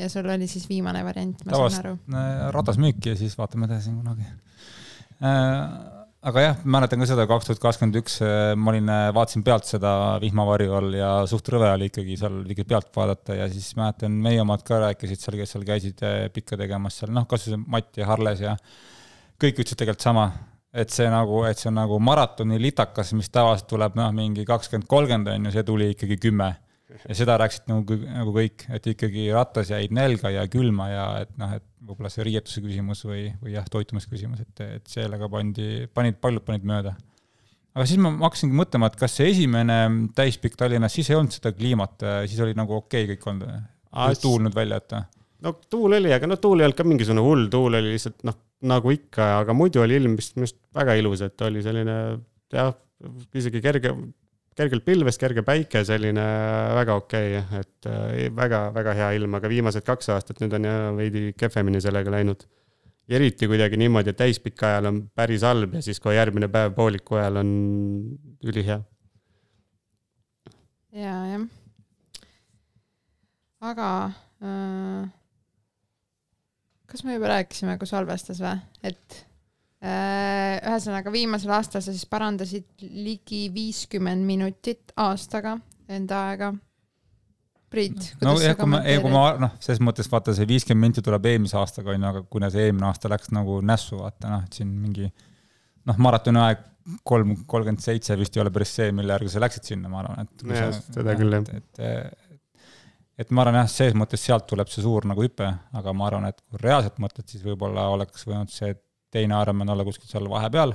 ja 0.00 0.08
sul 0.08 0.28
oli 0.32 0.48
siis 0.48 0.64
viimane 0.68 1.04
variant, 1.04 1.44
ma 1.44 1.52
Tavast, 1.52 1.76
saan 1.76 1.86
aru. 1.90 1.96
äh, 2.16 2.42
ratas 2.56 2.80
müüki 2.80 3.12
ja 3.12 3.20
siis 3.20 3.36
vaatame 3.36 3.68
edasi 3.68 3.92
kunagi 3.92 4.24
äh, 4.24 5.64
aga 6.30 6.44
jah, 6.46 6.64
mäletan 6.64 7.04
ka 7.04 7.08
seda 7.12 7.28
kaks 7.28 7.50
tuhat 7.50 7.60
kakskümmend 7.66 8.00
üks, 8.00 8.16
ma 8.56 8.72
olin, 8.72 8.88
vaatasin 9.16 9.44
pealt 9.44 9.68
seda 9.68 9.92
vihmavarju 10.24 10.76
all 10.76 10.96
ja 10.96 11.14
suht 11.28 11.52
rõve 11.52 11.68
oli 11.68 11.88
ikkagi 11.92 12.16
seal 12.20 12.42
ikkagi 12.46 12.68
pealt 12.72 12.88
vaadata 12.96 13.36
ja 13.42 13.48
siis 13.52 13.74
mäletan, 13.76 14.16
meie 14.24 14.40
omad 14.40 14.64
ka 14.64 14.80
rääkisid 14.86 15.20
seal, 15.20 15.36
kes 15.40 15.52
seal 15.56 15.68
käisid 15.68 16.00
pikka 16.32 16.60
tegemas 16.60 17.00
seal, 17.00 17.12
noh, 17.12 17.28
kas 17.28 17.48
või 17.52 17.60
Mati 17.76 18.00
ja 18.00 18.08
Harles 18.08 18.44
ja 18.44 18.56
kõik 19.40 19.62
ütlesid 19.62 19.80
tegelikult 19.80 20.04
sama, 20.04 20.30
et 20.70 20.92
see 20.94 21.06
nagu, 21.10 21.42
et 21.48 21.58
see 21.58 21.70
on 21.70 21.78
nagu 21.80 21.98
maratoni 22.02 22.60
litakas, 22.62 23.12
mis 23.18 23.30
tavaliselt 23.32 23.68
tuleb 23.72 23.96
noh, 23.98 24.10
mingi 24.14 24.44
kakskümmend, 24.48 24.86
kolmkümmend 24.90 25.32
on 25.32 25.48
ju, 25.48 25.54
see 25.56 25.66
tuli 25.66 25.90
ikkagi 25.94 26.18
kümme. 26.22 26.50
ja 27.06 27.14
seda 27.14 27.36
rääkisid 27.38 27.68
nagu, 27.70 27.96
nagu 28.02 28.32
kõik, 28.34 28.64
et 28.74 28.86
ikkagi 28.90 29.28
rattas 29.30 29.68
jäid 29.70 29.92
nälga 29.94 30.32
ja 30.34 30.42
külma 30.50 30.88
ja 30.90 31.04
et 31.22 31.30
noh, 31.38 31.52
et 31.54 31.62
võib-olla 31.86 32.10
see 32.10 32.24
riietuse 32.26 32.62
küsimus 32.64 33.04
või, 33.06 33.28
või 33.42 33.54
jah, 33.54 33.68
toitumisküsimus, 33.70 34.42
et, 34.42 34.62
et 34.78 34.90
sellega 34.90 35.28
pandi, 35.30 35.86
panid, 35.94 36.18
paljud 36.22 36.42
panid 36.46 36.66
mööda. 36.66 36.96
aga 37.76 37.86
siis 37.86 38.02
ma 38.02 38.10
hakkasingi 38.24 38.58
mõtlema, 38.58 38.90
et 38.90 38.98
kas 38.98 39.14
see 39.20 39.30
esimene 39.30 39.78
täispikk 40.18 40.58
Tallinnas, 40.58 40.98
siis 40.98 41.12
ei 41.12 41.18
olnud 41.20 41.34
seda 41.34 41.54
kliimat, 41.54 42.02
siis 42.26 42.42
oli 42.42 42.58
nagu 42.58 42.80
okei 42.80 43.06
okay 43.06 43.14
kõik 43.14 43.30
olnud, 43.30 43.70
tuul 44.22 44.42
nüüd 44.48 44.58
välja, 44.58 44.82
et 44.82 44.98
no 45.46 45.54
tuul 45.70 45.94
oli, 46.00 46.10
aga 46.14 46.26
no 46.26 46.42
tuul 46.42 46.58
ei 46.58 46.68
olnud 46.68 46.78
ka 46.78 46.90
mingisugune 46.90 47.24
hull, 47.24 47.46
tuul 47.54 47.78
oli 47.78 47.94
lihtsalt 47.94 48.26
noh, 48.26 48.38
nagu 48.68 48.92
ikka, 48.92 49.26
aga 49.40 49.54
muidu 49.56 49.82
oli 49.84 49.96
ilm 50.00 50.16
vist 50.18 50.36
minu 50.36 50.46
arust 50.46 50.58
väga 50.76 50.96
ilus, 51.00 51.22
et 51.24 51.44
oli 51.46 51.62
selline 51.64 51.96
jah, 52.52 52.72
isegi 53.40 53.62
kerge, 53.64 53.92
kergelt 54.58 54.84
pilves, 54.84 55.18
kerge 55.20 55.44
päike, 55.46 55.82
selline 55.88 56.24
väga 56.76 56.96
okei 57.00 57.36
okay,, 57.40 57.62
et 57.64 58.32
väga-väga 58.36 58.96
hea 58.98 59.10
ilm, 59.18 59.36
aga 59.38 59.50
viimased 59.52 59.86
kaks 59.86 60.12
aastat 60.14 60.42
nüüd 60.42 60.56
on 60.58 60.68
jah 60.68 60.88
veidi 60.96 61.30
kehvemini 61.38 61.80
sellega 61.82 62.12
läinud. 62.16 62.44
eriti 63.10 63.48
kuidagi 63.50 63.78
niimoodi, 63.80 64.12
et 64.12 64.18
täispika 64.20 64.68
ajal 64.68 64.86
on 64.86 64.98
päris 65.14 65.42
halb 65.42 65.72
ja 65.74 65.80
siis 65.82 65.98
kohe 66.00 66.14
järgmine 66.14 66.46
päev 66.48 66.76
pooliku 66.76 67.16
ajal 67.18 67.40
on 67.42 67.54
ülihea. 68.44 68.80
ja, 70.92 71.16
jah. 71.32 71.48
aga 73.60 73.88
äh 74.42 75.19
kas 76.90 77.04
me 77.06 77.16
juba 77.16 77.34
rääkisime, 77.34 77.76
kui 77.80 77.88
salvestas 77.88 78.40
või, 78.42 78.56
et 78.86 79.20
äh, 79.84 80.58
ühesõnaga 80.58 81.12
viimasel 81.14 81.52
aastal 81.56 81.84
sa 81.84 81.94
siis 81.94 82.08
parandasid 82.10 82.82
ligi 82.82 83.46
viiskümmend 83.54 84.26
minutit 84.26 84.94
aastaga 85.00 85.58
enda 85.90 86.26
aega. 86.30 86.50
Priit, 87.70 88.16
no 88.18 88.32
jah, 88.42 88.56
kui 88.58 88.66
ma, 88.66 88.80
kui 88.82 89.12
ma 89.12 89.20
noh, 89.38 89.52
selles 89.62 89.78
mõttes 89.86 90.08
vaata 90.10 90.32
see 90.34 90.48
viiskümmend 90.50 90.88
minti 90.88 91.04
tuleb 91.06 91.28
eelmise 91.30 91.54
aastaga 91.60 91.92
onju, 91.92 92.08
aga 92.08 92.22
kuna 92.26 92.48
see 92.50 92.64
eelmine 92.66 92.88
aasta 92.88 93.10
läks 93.12 93.30
nagu 93.30 93.60
nässu, 93.62 94.00
vaata 94.00 94.32
noh, 94.32 94.42
et 94.42 94.58
siin 94.58 94.72
mingi 94.74 95.06
noh, 95.86 96.00
maratoni 96.02 96.42
aeg 96.42 96.64
kolm, 97.06 97.36
kolmkümmend 97.46 97.84
seitse 97.84 98.16
vist 98.18 98.34
ei 98.34 98.42
ole 98.42 98.50
päris 98.54 98.72
see, 98.74 98.90
mille 98.96 99.14
järgi 99.14 99.30
sa 99.30 99.42
läksid 99.44 99.70
sinna, 99.70 99.90
ma 99.92 100.02
arvan, 100.02 100.26
et. 100.26 100.44
jah, 100.50 100.74
seda 100.96 101.14
küll 101.20 101.36
jah. 101.36 101.46
et, 101.60 101.82
et, 101.84 102.29
et 103.20 103.32
ma 103.34 103.44
arvan 103.44 103.60
jah, 103.60 103.68
selles 103.68 103.96
mõttes 103.98 104.22
sealt 104.24 104.46
tuleb 104.48 104.70
see 104.72 104.84
suur 104.84 105.06
nagu 105.08 105.24
hüpe, 105.24 105.48
aga 105.76 105.92
ma 105.96 106.06
arvan, 106.08 106.30
et 106.30 106.40
kui 106.48 106.60
reaalselt 106.62 107.00
mõtled, 107.02 107.26
siis 107.28 107.44
võib-olla 107.44 107.90
oleks 107.92 108.24
võinud 108.28 108.52
see 108.52 108.72
teine 109.12 109.40
Ironman 109.42 109.74
olla 109.74 109.84
kuskil 109.86 110.08
seal 110.10 110.28
vahepeal. 110.30 110.74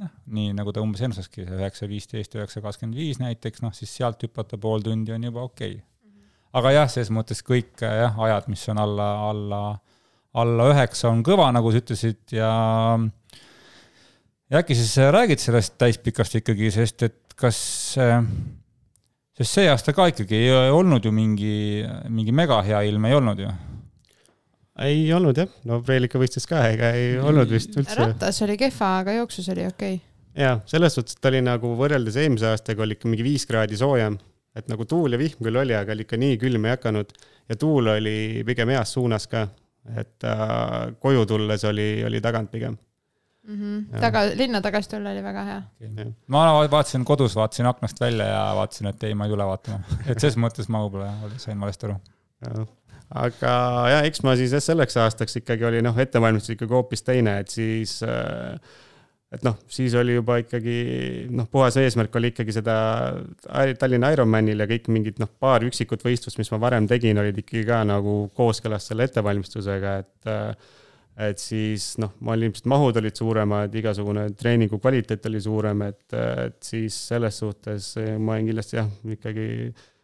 noh, 0.00 0.10
nii 0.30 0.52
nagu 0.54 0.70
ta 0.72 0.82
umbes 0.84 1.02
ennustaski, 1.02 1.42
see 1.48 1.56
üheksa 1.58 1.88
viisteist, 1.90 2.34
üheksa 2.38 2.62
kakskümmend 2.62 2.96
viis 2.96 3.18
näiteks, 3.18 3.64
noh 3.64 3.74
siis 3.74 3.90
sealt 3.98 4.22
hüpata 4.22 4.58
pool 4.60 4.84
tundi 4.86 5.12
on 5.12 5.24
juba 5.26 5.42
okei 5.48 5.74
okay.. 5.80 6.28
aga 6.60 6.74
jah, 6.76 6.90
selles 6.92 7.10
mõttes 7.14 7.42
kõik 7.44 7.82
jah, 7.82 8.14
ajad, 8.28 8.46
mis 8.52 8.62
on 8.70 8.78
alla, 8.84 9.08
alla, 9.32 9.62
alla 10.38 10.68
üheksa 10.70 11.10
on 11.10 11.24
kõva, 11.26 11.50
nagu 11.56 11.74
sa 11.74 11.82
ütlesid 11.82 12.36
ja 12.38 12.52
ja 14.50 14.62
äkki 14.62 14.78
siis 14.78 14.94
räägid 15.10 15.42
sellest 15.42 15.74
täispikast 15.82 16.38
ikkagi, 16.38 16.70
sest 16.74 17.08
et 17.08 17.34
kas 17.40 17.58
äh, 17.98 18.22
sest 19.40 19.56
see 19.56 19.68
aasta 19.72 19.94
ka 19.96 20.10
ikkagi 20.10 20.36
ei 20.36 20.70
olnud 20.74 21.06
ju 21.06 21.10
mingi, 21.16 21.80
mingi 22.12 22.32
mega 22.36 22.60
hea 22.64 22.82
ilm 22.90 23.06
ei 23.08 23.14
olnud 23.16 23.38
ju. 23.40 23.52
ei 24.84 25.06
olnud 25.16 25.40
jah, 25.40 25.48
no 25.68 25.80
Preelika 25.84 26.20
võistles 26.20 26.44
ka, 26.48 26.66
ega 26.74 26.90
ei 26.96 27.14
olnud 27.16 27.48
vist 27.52 27.72
üldse. 27.72 27.96
rattas 28.02 28.42
oli 28.44 28.58
kehva, 28.60 28.90
aga 29.00 29.16
jooksus 29.16 29.48
oli 29.54 29.64
okei. 29.68 29.96
Okay.. 29.96 30.44
ja 30.44 30.58
selles 30.68 30.96
suhtes, 30.96 31.16
et 31.16 31.24
ta 31.24 31.32
oli 31.32 31.40
nagu 31.46 31.72
võrreldes 31.78 32.20
eelmise 32.20 32.50
aastaga 32.52 32.84
oli 32.84 32.98
ikka 32.98 33.08
mingi 33.08 33.24
viis 33.24 33.48
kraadi 33.48 33.80
soojem, 33.80 34.18
et 34.56 34.68
nagu 34.68 34.84
tuul 34.84 35.16
ja 35.16 35.22
vihm 35.22 35.40
küll 35.40 35.62
oli, 35.62 35.76
aga 35.78 35.96
ikka 36.04 36.20
nii 36.20 36.36
külm 36.42 36.68
ei 36.68 36.76
hakanud 36.76 37.16
ja 37.48 37.56
tuul 37.56 37.94
oli 37.96 38.44
pigem 38.46 38.76
heas 38.76 38.92
suunas 38.98 39.24
ka, 39.30 39.46
et 39.96 40.28
äh, 40.28 40.92
koju 41.00 41.24
tulles 41.32 41.64
oli, 41.70 41.90
oli 42.04 42.20
tagant 42.20 42.52
pigem 42.52 42.76
mm. 43.46 43.60
-hmm. 43.60 44.00
taga, 44.00 44.24
linna 44.34 44.60
tagasi 44.60 44.92
tulla 44.94 45.14
oli 45.14 45.22
väga 45.22 45.44
hea 45.44 45.62
ma 46.26 46.44
vaatasin 46.70 47.04
kodus, 47.04 47.36
vaatasin 47.36 47.66
aknast 47.66 48.00
välja 48.00 48.26
ja 48.26 48.42
vaatasin, 48.56 48.90
et 48.92 49.08
ei, 49.08 49.14
ma 49.14 49.26
ei 49.26 49.34
tule 49.36 49.46
vaatama. 49.46 49.80
et 50.06 50.18
selles 50.18 50.36
mõttes 50.36 50.68
ma 50.68 50.84
võib-olla 50.84 51.32
sain 51.36 51.60
valesti 51.60 51.90
aru. 51.90 52.66
aga 53.24 53.56
jah, 53.94 54.04
eks 54.04 54.22
ma 54.22 54.36
siis 54.36 54.54
selleks 54.64 54.96
aastaks 54.96 55.42
ikkagi 55.42 55.64
oli 55.64 55.82
noh, 55.82 55.98
ettevalmistus 55.98 56.56
ikkagi 56.56 56.78
hoopis 56.78 57.02
teine, 57.02 57.38
et 57.40 57.48
siis 57.48 57.98
äh, 58.06 58.54
et 59.30 59.44
noh, 59.46 59.54
siis 59.70 59.94
oli 59.98 60.16
juba 60.16 60.40
ikkagi 60.42 60.76
noh, 61.30 61.46
puhas 61.50 61.76
eesmärk 61.78 62.16
oli 62.18 62.32
ikkagi 62.32 62.54
seda 62.56 62.74
Tallinna 63.78 64.10
Ironmanil 64.14 64.64
ja 64.64 64.66
kõik 64.70 64.90
mingid 64.90 65.20
noh, 65.22 65.30
paar 65.42 65.62
üksikut 65.66 66.02
võistlust, 66.06 66.38
mis 66.40 66.50
ma 66.50 66.58
varem 66.62 66.88
tegin, 66.90 67.18
olid 67.22 67.38
ikkagi 67.38 67.62
ka 67.68 67.82
nagu 67.86 68.24
kooskõlas 68.36 68.90
selle 68.90 69.06
ettevalmistusega, 69.06 69.96
et 70.02 70.30
äh, 70.30 70.70
et 71.20 71.40
siis 71.42 71.94
noh, 72.00 72.12
mul 72.24 72.46
ilmselt 72.46 72.68
mahud 72.70 72.96
olid 73.00 73.16
suuremad, 73.18 73.74
igasugune 73.76 74.28
treeningu 74.38 74.78
kvaliteet 74.80 75.26
oli 75.28 75.40
suurem, 75.44 75.82
et, 75.88 76.04
et 76.14 76.58
siis 76.64 76.96
selles 77.10 77.40
suhtes 77.42 77.92
ma 78.18 78.36
olin 78.36 78.50
kindlasti 78.50 78.78
jah, 78.78 78.88
ikkagi 79.16 79.48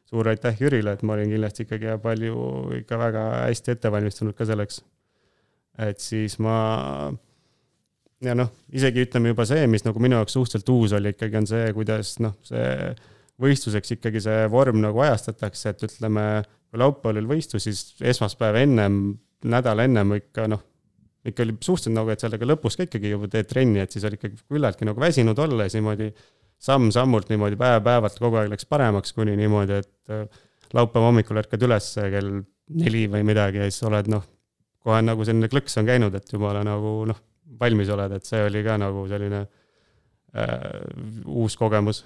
suur 0.07 0.29
aitäh 0.31 0.61
Jürile, 0.61 0.97
et 0.97 1.05
ma 1.07 1.17
olin 1.17 1.33
kindlasti 1.33 1.67
ikkagi 1.67 1.97
palju 2.03 2.43
ikka 2.83 2.99
väga 3.01 3.25
hästi 3.47 3.75
ette 3.75 3.93
valmistunud 3.93 4.37
ka 4.37 4.49
selleks. 4.49 4.83
et 5.79 6.01
siis 6.01 6.39
ma 6.41 6.57
ja 8.25 8.37
noh, 8.37 8.53
isegi 8.73 9.05
ütleme 9.07 9.33
juba 9.33 9.45
see, 9.49 9.67
mis 9.71 9.85
nagu 9.87 10.01
minu 10.03 10.21
jaoks 10.21 10.37
suhteliselt 10.37 10.73
uus 10.73 10.95
oli 10.97 11.13
ikkagi, 11.15 11.37
on 11.41 11.49
see, 11.49 11.67
kuidas 11.77 12.17
noh, 12.25 12.37
see 12.47 12.95
võistluseks 13.43 13.97
ikkagi 13.99 14.23
see 14.25 14.47
vorm 14.53 14.81
nagu 14.81 15.03
ajastatakse, 15.05 15.73
et 15.73 15.85
ütleme, 15.85 16.25
kui 16.71 16.81
laupäeval 16.81 17.21
oli 17.21 17.37
võistlus, 17.37 17.67
siis 17.69 17.83
esmaspäev 18.01 18.63
ennem, 18.63 19.03
nädal 19.45 19.85
ennem 19.85 20.17
ikka 20.17 20.49
noh 20.49 20.65
ikka 21.27 21.45
oli 21.45 21.57
suhteliselt 21.59 21.97
nagu, 21.97 22.12
et 22.12 22.22
sellega 22.22 22.49
lõpus 22.49 22.79
ka 22.79 22.87
ikkagi 22.87 23.12
juba 23.12 23.29
teed 23.33 23.49
trenni, 23.51 23.83
et 23.83 23.93
siis 23.95 24.05
oli 24.07 24.18
ikkagi 24.18 24.39
küllaltki 24.47 24.89
nagu 24.89 25.03
väsinud 25.03 25.39
olla 25.43 25.66
ja 25.66 25.72
siis 25.72 25.81
niimoodi 25.81 26.11
samm-sammult 26.66 27.31
niimoodi 27.33 27.59
päev-päevalt 27.61 28.18
kogu 28.22 28.41
aeg 28.41 28.53
läks 28.55 28.68
paremaks, 28.70 29.12
kuni 29.16 29.37
niimoodi, 29.39 29.81
et 29.83 30.14
äh, 30.14 30.24
laupäeva 30.77 31.11
hommikul 31.11 31.43
ärkad 31.43 31.66
üles 31.66 31.93
kell 31.99 32.41
neli 32.77 33.05
või 33.11 33.27
midagi 33.27 33.61
ja 33.62 33.68
siis 33.70 33.85
oled 33.87 34.11
noh, 34.11 34.24
kohe 34.87 35.03
nagu 35.05 35.27
selline 35.27 35.51
klõks 35.51 35.79
on 35.81 35.89
käinud, 35.89 36.14
et 36.16 36.33
jumala 36.33 36.64
nagu 36.66 36.99
noh, 37.11 37.22
valmis 37.61 37.91
oled, 37.93 38.16
et 38.16 38.27
see 38.27 38.43
oli 38.47 38.62
ka 38.66 38.77
nagu 38.81 39.07
selline 39.11 39.45
äh, 39.45 40.61
uus 41.27 41.57
kogemus. 41.59 42.05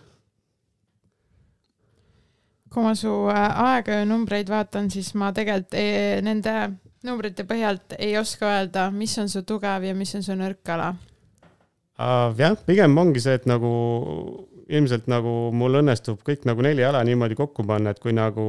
Kui 2.70 2.84
ma 2.84 2.94
su 2.94 3.10
äh, 3.32 3.64
aega 3.64 4.02
ja 4.02 4.06
numbreid 4.06 4.50
vaatan, 4.52 4.90
siis 4.92 5.12
ma 5.18 5.32
tegelikult 5.34 5.74
eh, 5.80 6.20
nende 6.22 6.54
numbrite 7.06 7.46
põhjalt 7.48 7.96
ei 7.98 8.16
oska 8.20 8.48
öelda, 8.48 8.88
mis 8.94 9.16
on 9.20 9.30
su 9.32 9.42
tugev 9.48 9.86
ja 9.88 9.94
mis 9.96 10.12
on 10.18 10.26
su 10.26 10.36
nõrk 10.36 10.74
ala? 10.74 10.92
jah, 12.00 12.56
pigem 12.64 12.96
ongi 13.00 13.20
see, 13.20 13.36
et 13.36 13.46
nagu 13.48 13.70
ilmselt 14.70 15.08
nagu 15.10 15.50
mul 15.56 15.80
õnnestub 15.82 16.22
kõik 16.24 16.46
nagu 16.48 16.64
neli 16.64 16.84
ala 16.86 17.02
niimoodi 17.04 17.36
kokku 17.36 17.64
panna, 17.66 17.92
et 17.92 18.00
kui 18.00 18.14
nagu 18.16 18.46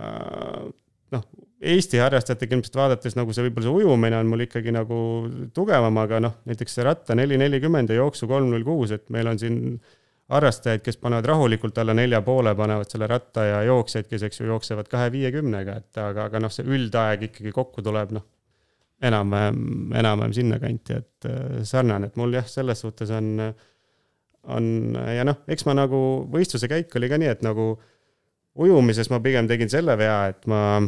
äh, 0.00 0.64
noh, 1.14 1.28
Eesti 1.58 1.98
harrastajatega 1.98 2.54
ilmselt 2.54 2.76
vaadates 2.78 3.16
nagu 3.18 3.34
see 3.34 3.42
võib-olla 3.46 3.66
see 3.66 3.78
ujumine 3.80 4.18
on 4.20 4.28
mul 4.30 4.44
ikkagi 4.44 4.74
nagu 4.74 4.98
tugevam, 5.54 5.96
aga 5.98 6.20
noh, 6.22 6.36
näiteks 6.46 6.78
see 6.78 6.86
ratta 6.86 7.16
neli 7.18 7.38
nelikümmend 7.40 7.90
ja 7.90 7.98
jooksu 7.98 8.28
kolm 8.30 8.52
null 8.52 8.66
kuus, 8.66 8.94
et 8.94 9.08
meil 9.10 9.26
on 9.30 9.40
siin 9.42 9.56
harrastajaid, 10.28 10.82
kes 10.84 10.98
panevad 11.00 11.26
rahulikult 11.28 11.78
alla 11.80 11.94
nelja 11.96 12.20
poole, 12.24 12.52
panevad 12.56 12.90
selle 12.92 13.08
ratta 13.08 13.44
ja 13.46 13.62
jooksjaid, 13.68 14.08
kes, 14.10 14.26
eks 14.28 14.42
ju, 14.42 14.48
jooksevad 14.50 14.90
kahe 14.92 15.08
viiekümnega, 15.14 15.78
et 15.80 16.00
aga, 16.02 16.28
aga 16.28 16.42
noh, 16.44 16.52
see 16.52 16.68
üldaeg 16.68 17.24
ikkagi 17.30 17.52
kokku 17.56 17.84
tuleb, 17.84 18.12
noh, 18.16 18.26
enam-vähem, 19.08 19.62
enam-vähem 19.96 20.34
sinnakanti, 20.36 21.00
et 21.00 21.28
äh, 21.30 21.60
sarnane, 21.68 22.10
et 22.10 22.20
mul 22.20 22.36
jah, 22.36 22.46
selles 22.50 22.84
suhtes 22.84 23.12
on, 23.14 23.30
on 24.52 24.72
ja 25.14 25.24
noh, 25.28 25.40
eks 25.48 25.64
ma 25.68 25.76
nagu 25.78 26.02
võistluse 26.32 26.68
käik 26.70 26.92
oli 26.98 27.10
ka 27.10 27.20
nii, 27.20 27.32
et 27.36 27.44
nagu 27.46 27.70
ujumises 28.58 29.08
ma 29.12 29.22
pigem 29.24 29.48
tegin 29.48 29.70
selle 29.72 29.94
vea, 30.00 30.18
et 30.34 30.48
ma 30.50 30.82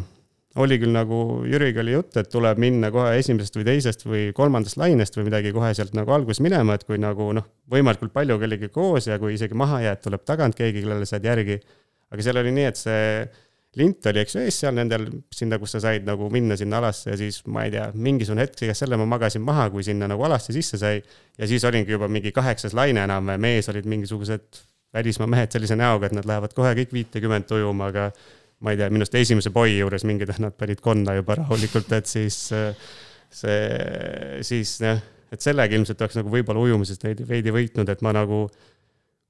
oli 0.58 0.80
küll 0.82 0.94
nagu 0.94 1.18
Jüriga 1.46 1.82
oli 1.84 1.92
jutt, 1.94 2.16
et 2.18 2.30
tuleb 2.30 2.58
minna 2.62 2.90
kohe 2.90 3.12
esimesest 3.20 3.54
või 3.58 3.66
teisest 3.68 4.02
või 4.06 4.22
kolmandast 4.34 4.80
lainest 4.80 5.14
või 5.18 5.28
midagi 5.28 5.52
kohe 5.54 5.70
sealt 5.78 5.94
nagu 5.94 6.10
alguses 6.14 6.42
minema, 6.42 6.74
et 6.74 6.86
kui 6.88 6.98
nagu 6.98 7.28
noh, 7.36 7.46
võimalikult 7.70 8.10
palju 8.14 8.38
kellegagi 8.40 8.72
koos 8.74 9.06
ja 9.06 9.20
kui 9.22 9.36
isegi 9.36 9.54
maha 9.54 9.84
jääd, 9.84 10.02
tuleb 10.02 10.24
tagant 10.26 10.58
keegi, 10.58 10.82
kellele 10.82 11.06
saad 11.06 11.28
järgi. 11.28 11.60
aga 12.10 12.26
seal 12.26 12.42
oli 12.42 12.50
nii, 12.56 12.66
et 12.66 12.80
see 12.80 13.04
lint 13.78 14.06
oli, 14.10 14.24
eks 14.24 14.34
ju, 14.34 14.42
ees 14.42 14.56
seal 14.64 14.74
nendel, 14.74 15.04
sinna, 15.34 15.60
kus 15.62 15.76
sa 15.76 15.82
said 15.84 16.08
nagu 16.08 16.26
minna 16.34 16.56
sinna 16.58 16.80
alasse 16.80 17.12
ja 17.12 17.18
siis 17.20 17.38
ma 17.46 17.62
ei 17.68 17.70
tea, 17.76 17.84
mingisugune 17.94 18.42
hetk, 18.42 18.56
igatahes 18.58 18.82
selle 18.82 18.98
ma 18.98 19.06
magasin 19.12 19.44
maha, 19.46 19.68
kui 19.70 19.86
sinna 19.86 20.08
nagu 20.10 20.26
alasse 20.26 20.54
sisse 20.56 20.80
sai. 20.80 20.98
ja 21.38 21.46
siis 21.46 21.64
olingi 21.64 21.94
juba 21.94 22.08
mingi 22.10 22.34
kaheksas 22.34 22.74
laine 22.74 23.04
enam-vähem, 23.06 23.46
ees 23.52 23.70
olid 23.70 23.86
mingisugused 23.86 24.64
välismaa 24.94 25.30
mehed 25.30 25.54
sellise 25.54 25.78
näoga, 25.78 26.10
et 26.10 26.18
nad 26.18 26.26
lähevad 26.26 26.54
kohe 26.56 26.74
kõik 26.80 26.94
viitekümmet 26.96 27.54
ujuma, 27.54 27.92
aga 27.94 28.10
ma 28.60 28.74
ei 28.74 28.80
tea, 28.80 28.90
minu 28.92 29.04
arust 29.04 29.16
esimese 29.20 29.52
boi 29.54 29.78
juures 29.78 30.04
mingid, 30.08 30.32
nad 30.44 30.56
panid 30.58 30.82
konna 30.84 31.16
juba 31.18 31.38
rahulikult, 31.40 31.92
et 31.96 32.10
siis 32.10 32.42
see, 33.30 33.62
siis 34.46 34.74
jah, 34.82 35.00
et 35.30 35.44
sellega 35.44 35.78
ilmselt 35.78 36.02
oleks 36.02 36.18
nagu 36.18 36.32
võib-olla 36.32 36.62
ujumisest 36.66 37.06
veidi, 37.06 37.26
veidi 37.28 37.54
võitnud, 37.54 37.90
et 37.92 38.04
ma 38.04 38.14
nagu 38.16 38.44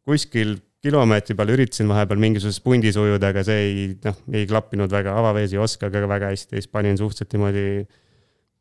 kuskil 0.09 0.57
kilomeetri 0.81 1.37
peal 1.37 1.53
üritasin 1.53 1.91
vahepeal 1.91 2.21
mingisuguses 2.23 2.63
pundis 2.65 2.97
ujuda, 2.97 3.35
aga 3.35 3.45
see 3.45 3.65
ei, 3.67 3.89
noh, 4.05 4.21
ei 4.33 4.47
klappinud 4.49 4.93
väga, 4.93 5.13
avavees 5.21 5.53
ei 5.53 5.61
oska 5.61 5.91
ka 5.93 6.07
väga 6.09 6.33
hästi, 6.33 6.57
siis 6.57 6.71
panin 6.73 6.97
suhteliselt 6.99 7.37
niimoodi 7.37 7.67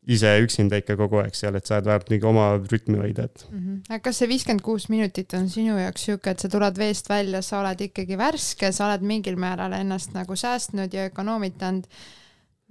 ise 0.09 0.31
üksinda 0.41 0.79
ikka 0.81 0.95
kogu 0.97 1.19
aeg 1.21 1.35
seal, 1.37 1.55
et 1.57 1.69
saad 1.69 1.85
vähemalt 1.85 2.09
mingi 2.09 2.25
oma 2.25 2.45
rütmi 2.57 2.97
hoida, 3.01 3.27
et 3.29 3.45
mm. 3.49 3.59
-hmm. 3.59 3.81
aga 3.89 3.99
kas 4.07 4.21
see 4.21 4.29
viiskümmend 4.31 4.63
kuus 4.65 4.87
minutit 4.89 5.33
on 5.37 5.49
sinu 5.49 5.77
jaoks 5.77 6.07
sihuke, 6.07 6.33
et 6.33 6.39
sa 6.39 6.49
tuled 6.49 6.77
veest 6.81 7.09
välja, 7.09 7.41
sa 7.45 7.59
oled 7.61 7.81
ikkagi 7.89 8.17
värske, 8.17 8.71
sa 8.71 8.87
oled 8.87 9.05
mingil 9.05 9.37
määral 9.37 9.75
ennast 9.77 10.15
nagu 10.17 10.35
säästnud 10.35 10.93
ja 10.93 11.05
ökonoomitanud 11.11 11.85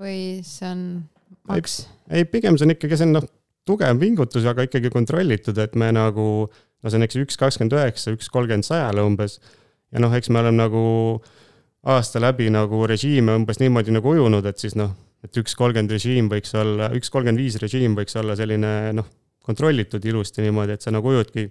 või 0.02 0.20
see 0.46 0.70
on 0.70 0.84
maks? 1.48 1.86
ei, 2.10 2.24
pigem 2.24 2.58
see 2.58 2.66
on 2.66 2.74
ikkagi, 2.74 2.98
see 2.98 3.06
on 3.06 3.18
noh, 3.20 3.28
tugev 3.68 4.00
pingutus, 4.00 4.46
aga 4.48 4.66
ikkagi 4.66 4.90
kontrollitud, 4.90 5.58
et 5.58 5.74
me 5.78 5.92
nagu, 5.94 6.28
no 6.48 6.90
see 6.90 6.98
on 6.98 7.06
eks 7.06 7.22
üks 7.22 7.38
kakskümmend 7.40 7.76
üheksa, 7.78 8.14
üks 8.16 8.32
kolmkümmend 8.34 8.66
sajale 8.66 9.04
umbes. 9.04 9.38
ja 9.92 10.02
noh, 10.02 10.14
eks 10.14 10.30
me 10.30 10.42
oleme 10.42 10.58
nagu 10.58 10.86
aasta 11.88 12.20
läbi 12.20 12.50
nagu 12.50 12.86
režiime 12.86 13.36
umbes 13.38 13.60
niimoodi 13.62 13.94
nagu 13.94 14.16
ujunud, 14.16 14.46
et 14.46 14.58
siis 14.58 14.74
noh 14.74 14.96
et 15.26 15.40
üks 15.40 15.56
kolmkümmend 15.58 15.92
režiim 15.94 16.28
võiks 16.30 16.52
olla, 16.58 16.90
üks 16.96 17.10
kolmkümmend 17.12 17.42
viis 17.42 17.58
režiim 17.62 17.96
võiks 17.98 18.14
olla 18.18 18.36
selline 18.38 18.92
noh, 18.96 19.08
kontrollitud 19.48 20.04
ilusti 20.04 20.44
niimoodi, 20.44 20.76
et 20.76 20.84
sa 20.84 20.92
nagu 20.94 21.10
ujudki 21.10 21.48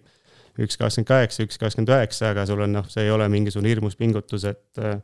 üks 0.63 0.80
kakskümmend 0.80 1.09
kaheksa, 1.09 1.45
üks 1.45 1.59
kakskümmend 1.61 1.91
üheksa, 1.93 2.32
aga 2.32 2.45
sul 2.49 2.63
on 2.65 2.78
noh, 2.80 2.88
see 2.89 3.05
ei 3.05 3.13
ole 3.13 3.28
mingisugune 3.32 3.72
hirmus 3.74 3.97
pingutus, 3.99 4.45
et 4.49 4.82
äh, 4.82 5.01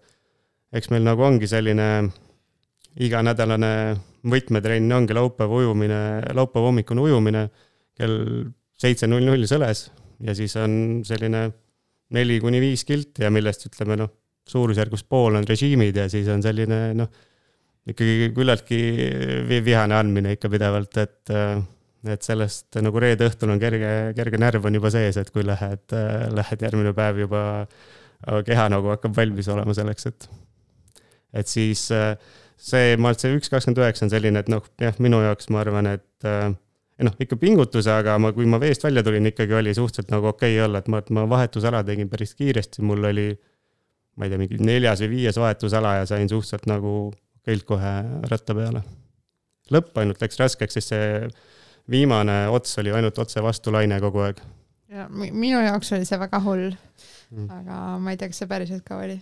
eks 0.73 0.89
meil 0.93 1.05
nagu 1.05 1.25
ongi 1.25 1.49
selline 1.49 1.87
iganädalane 3.03 3.73
võtmetrenn 4.29 4.95
ongi 4.95 5.17
laupäeva 5.17 5.59
ujumine, 5.61 5.99
laupäeva 6.37 6.69
hommikune 6.69 7.03
ujumine 7.03 7.47
kell 7.97 8.17
seitse 8.79 9.09
null 9.09 9.25
null 9.25 9.45
sõles 9.49 9.87
ja 10.23 10.35
siis 10.37 10.55
on 10.61 11.01
selline 11.05 11.47
neli 12.13 12.39
kuni 12.41 12.61
viis 12.61 12.85
kilti 12.85 13.25
ja 13.25 13.31
millest 13.33 13.67
ütleme 13.69 13.97
noh, 13.99 14.11
suurusjärgus 14.49 15.05
pool 15.09 15.39
on 15.39 15.47
režiimid 15.47 15.97
ja 15.97 16.07
siis 16.11 16.29
on 16.31 16.43
selline 16.45 16.79
noh 16.97 17.09
ikkagi 17.89 18.29
küllaltki 18.35 18.79
vihane 19.65 19.97
andmine 19.97 20.35
ikka 20.37 20.51
pidevalt, 20.51 20.97
et, 21.01 21.33
et 22.07 22.23
sellest 22.23 22.79
nagu 22.83 23.01
reede 23.03 23.27
õhtul 23.27 23.51
on 23.53 23.61
kerge, 23.61 23.91
kerge 24.17 24.39
närv 24.39 24.69
on 24.69 24.79
juba 24.79 24.91
sees, 24.93 25.19
et 25.19 25.31
kui 25.33 25.43
lähed, 25.47 25.95
lähed 26.37 26.63
järgmine 26.67 26.93
päev 26.95 27.23
juba, 27.25 27.43
keha 28.47 28.69
nagu 28.71 28.93
hakkab 28.93 29.15
valmis 29.17 29.51
olema 29.51 29.75
selleks, 29.75 30.09
et, 30.11 30.29
et 31.43 31.51
siis 31.51 31.89
see, 31.89 32.95
ma 32.95 33.11
arvan, 33.11 33.17
et 33.17 33.25
see 33.25 33.35
üks 33.35 33.51
kakskümmend 33.51 33.83
üheksa 33.83 34.07
on 34.07 34.13
selline, 34.13 34.43
et 34.43 34.51
noh, 34.51 34.63
jah, 34.79 34.99
minu 35.03 35.19
jaoks 35.25 35.51
ma 35.51 35.63
arvan, 35.65 35.91
et 35.97 36.29
noh, 37.03 37.17
ikka 37.19 37.35
pingutuse, 37.41 37.91
aga 37.91 38.15
ma, 38.21 38.31
kui 38.35 38.47
ma 38.47 38.61
veest 38.63 38.85
välja 38.85 39.03
tulin, 39.03 39.27
ikkagi 39.27 39.59
oli 39.59 39.73
suhteliselt 39.75 40.13
nagu 40.13 40.31
okei 40.31 40.55
okay 40.55 40.67
olla, 40.69 40.79
et 40.79 40.87
ma, 40.93 41.03
ma 41.17 41.25
vahetusala 41.35 41.83
tegin 41.83 42.07
päris 42.11 42.31
kiiresti, 42.39 42.85
mul 42.87 43.11
oli 43.11 43.33
ma 44.15 44.27
ei 44.27 44.31
tea, 44.31 44.39
mingi 44.39 44.59
neljas 44.61 45.01
või 45.03 45.15
viies 45.15 45.39
vahetusala 45.41 45.97
ja 45.99 46.07
sain 46.09 46.29
suhteliselt 46.29 46.67
nagu 46.69 47.11
köilt 47.45 47.65
kohe 47.67 47.93
ratta 48.31 48.55
peale. 48.57 48.83
lõpp 49.73 49.97
ainult 50.01 50.21
läks 50.23 50.39
raskeks, 50.39 50.79
sest 50.79 50.93
see 50.93 51.07
viimane 51.89 52.45
ots 52.53 52.77
oli 52.79 52.93
ainult 52.95 53.19
otse 53.19 53.43
vastulaine 53.43 53.99
kogu 54.03 54.23
aeg. 54.27 54.39
ja 54.93 55.07
minu 55.11 55.59
jaoks 55.63 55.93
oli 55.97 56.07
see 56.07 56.19
väga 56.19 56.39
hull 56.45 56.69
mm.. 56.71 57.49
aga 57.49 57.81
ma 57.99 58.13
ei 58.13 58.19
tea, 58.19 58.31
kas 58.31 58.43
see 58.43 58.51
päriselt 58.51 58.85
ka 58.87 59.01
oli. 59.03 59.19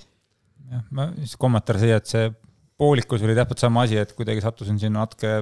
jah, 0.72 0.86
ma 0.92 1.10
siis 1.18 1.38
kommentaar 1.42 1.82
siia, 1.82 2.02
et 2.02 2.12
see 2.12 2.30
poolikus 2.82 3.26
oli 3.26 3.38
täpselt 3.38 3.66
sama 3.66 3.86
asi, 3.88 4.00
et 4.02 4.14
kuidagi 4.18 4.44
sattusin 4.44 4.80
sinna 4.82 5.06
natuke 5.06 5.42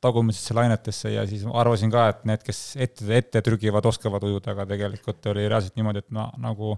tagumisesse 0.00 0.54
lainetesse 0.54 1.10
ja 1.10 1.24
siis 1.26 1.42
arvasin 1.50 1.90
ka, 1.90 2.04
et 2.12 2.20
need, 2.28 2.42
kes 2.46 2.60
ette, 2.78 3.06
ette 3.16 3.42
trügivad, 3.44 3.86
oskavad 3.90 4.22
ujuda, 4.28 4.54
aga 4.54 4.66
tegelikult 4.70 5.26
oli 5.32 5.48
reaalselt 5.48 5.74
niimoodi, 5.78 6.04
et 6.04 6.14
ma 6.14 6.28
nagu 6.38 6.76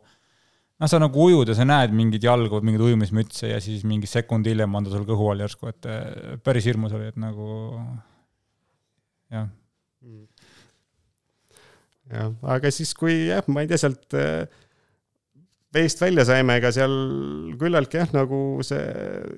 noh, 0.80 0.88
sa 0.88 1.00
nagu 1.00 1.26
ujud 1.26 1.50
ja 1.50 1.56
sa 1.56 1.66
näed 1.68 1.94
mingeid 1.96 2.24
jalgu, 2.24 2.62
mingeid 2.64 2.86
ujumismütse 2.88 3.52
ja 3.52 3.60
siis 3.62 3.84
mingi 3.88 4.08
sekund 4.10 4.48
hiljem 4.48 4.74
on 4.74 4.86
ta 4.86 4.94
sul 4.94 5.06
kõhu 5.08 5.30
all 5.32 5.44
järsku, 5.44 5.70
et 5.70 5.88
eh, 5.90 6.38
päris 6.44 6.68
hirmus 6.70 6.94
oli, 6.96 7.10
et 7.12 7.20
nagu 7.20 7.50
jah. 9.30 9.50
jah, 12.10 12.32
aga 12.56 12.72
siis, 12.74 12.94
kui 12.98 13.26
jah, 13.28 13.44
ma 13.52 13.64
ei 13.64 13.70
tea, 13.70 13.80
sealt 13.84 14.18
äh, 14.18 14.48
veest 15.74 16.00
välja 16.02 16.24
saime, 16.26 16.56
ega 16.58 16.72
seal 16.74 16.92
küllaltki 17.58 18.00
jah, 18.00 18.08
nagu 18.14 18.38
see 18.66 18.80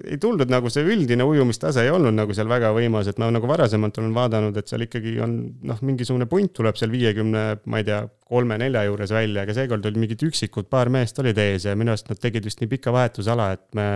ei 0.08 0.16
tulnud 0.20 0.48
nagu 0.52 0.70
see 0.72 0.84
üldine 0.94 1.26
ujumistase 1.28 1.84
ei 1.84 1.92
olnud 1.92 2.16
nagu 2.16 2.32
seal 2.36 2.48
väga 2.48 2.70
võimas, 2.76 3.10
et 3.10 3.20
ma 3.20 3.28
nagu 3.34 3.48
varasemalt 3.50 4.00
olen 4.00 4.14
vaadanud, 4.16 4.56
et 4.56 4.72
seal 4.72 4.86
ikkagi 4.86 5.18
on 5.24 5.34
noh, 5.68 5.82
mingisugune 5.84 6.28
punt 6.30 6.54
tuleb 6.56 6.78
seal 6.80 6.92
viiekümne, 6.94 7.44
ma 7.68 7.82
ei 7.82 7.88
tea, 7.88 8.00
kolme-nelja 8.32 8.86
juures 8.88 9.12
välja, 9.12 9.44
aga 9.44 9.56
seekord 9.58 9.84
olid 9.88 10.00
mingid 10.00 10.24
üksikud 10.24 10.70
paar 10.72 10.88
meest 10.92 11.20
olid 11.20 11.36
ees 11.42 11.68
ja 11.68 11.76
minu 11.76 11.92
arust 11.92 12.08
nad 12.08 12.20
tegid 12.22 12.48
vist 12.48 12.64
nii 12.64 12.70
pika 12.70 12.94
vahetusala, 12.96 13.50
et 13.58 13.66
me, 13.76 13.88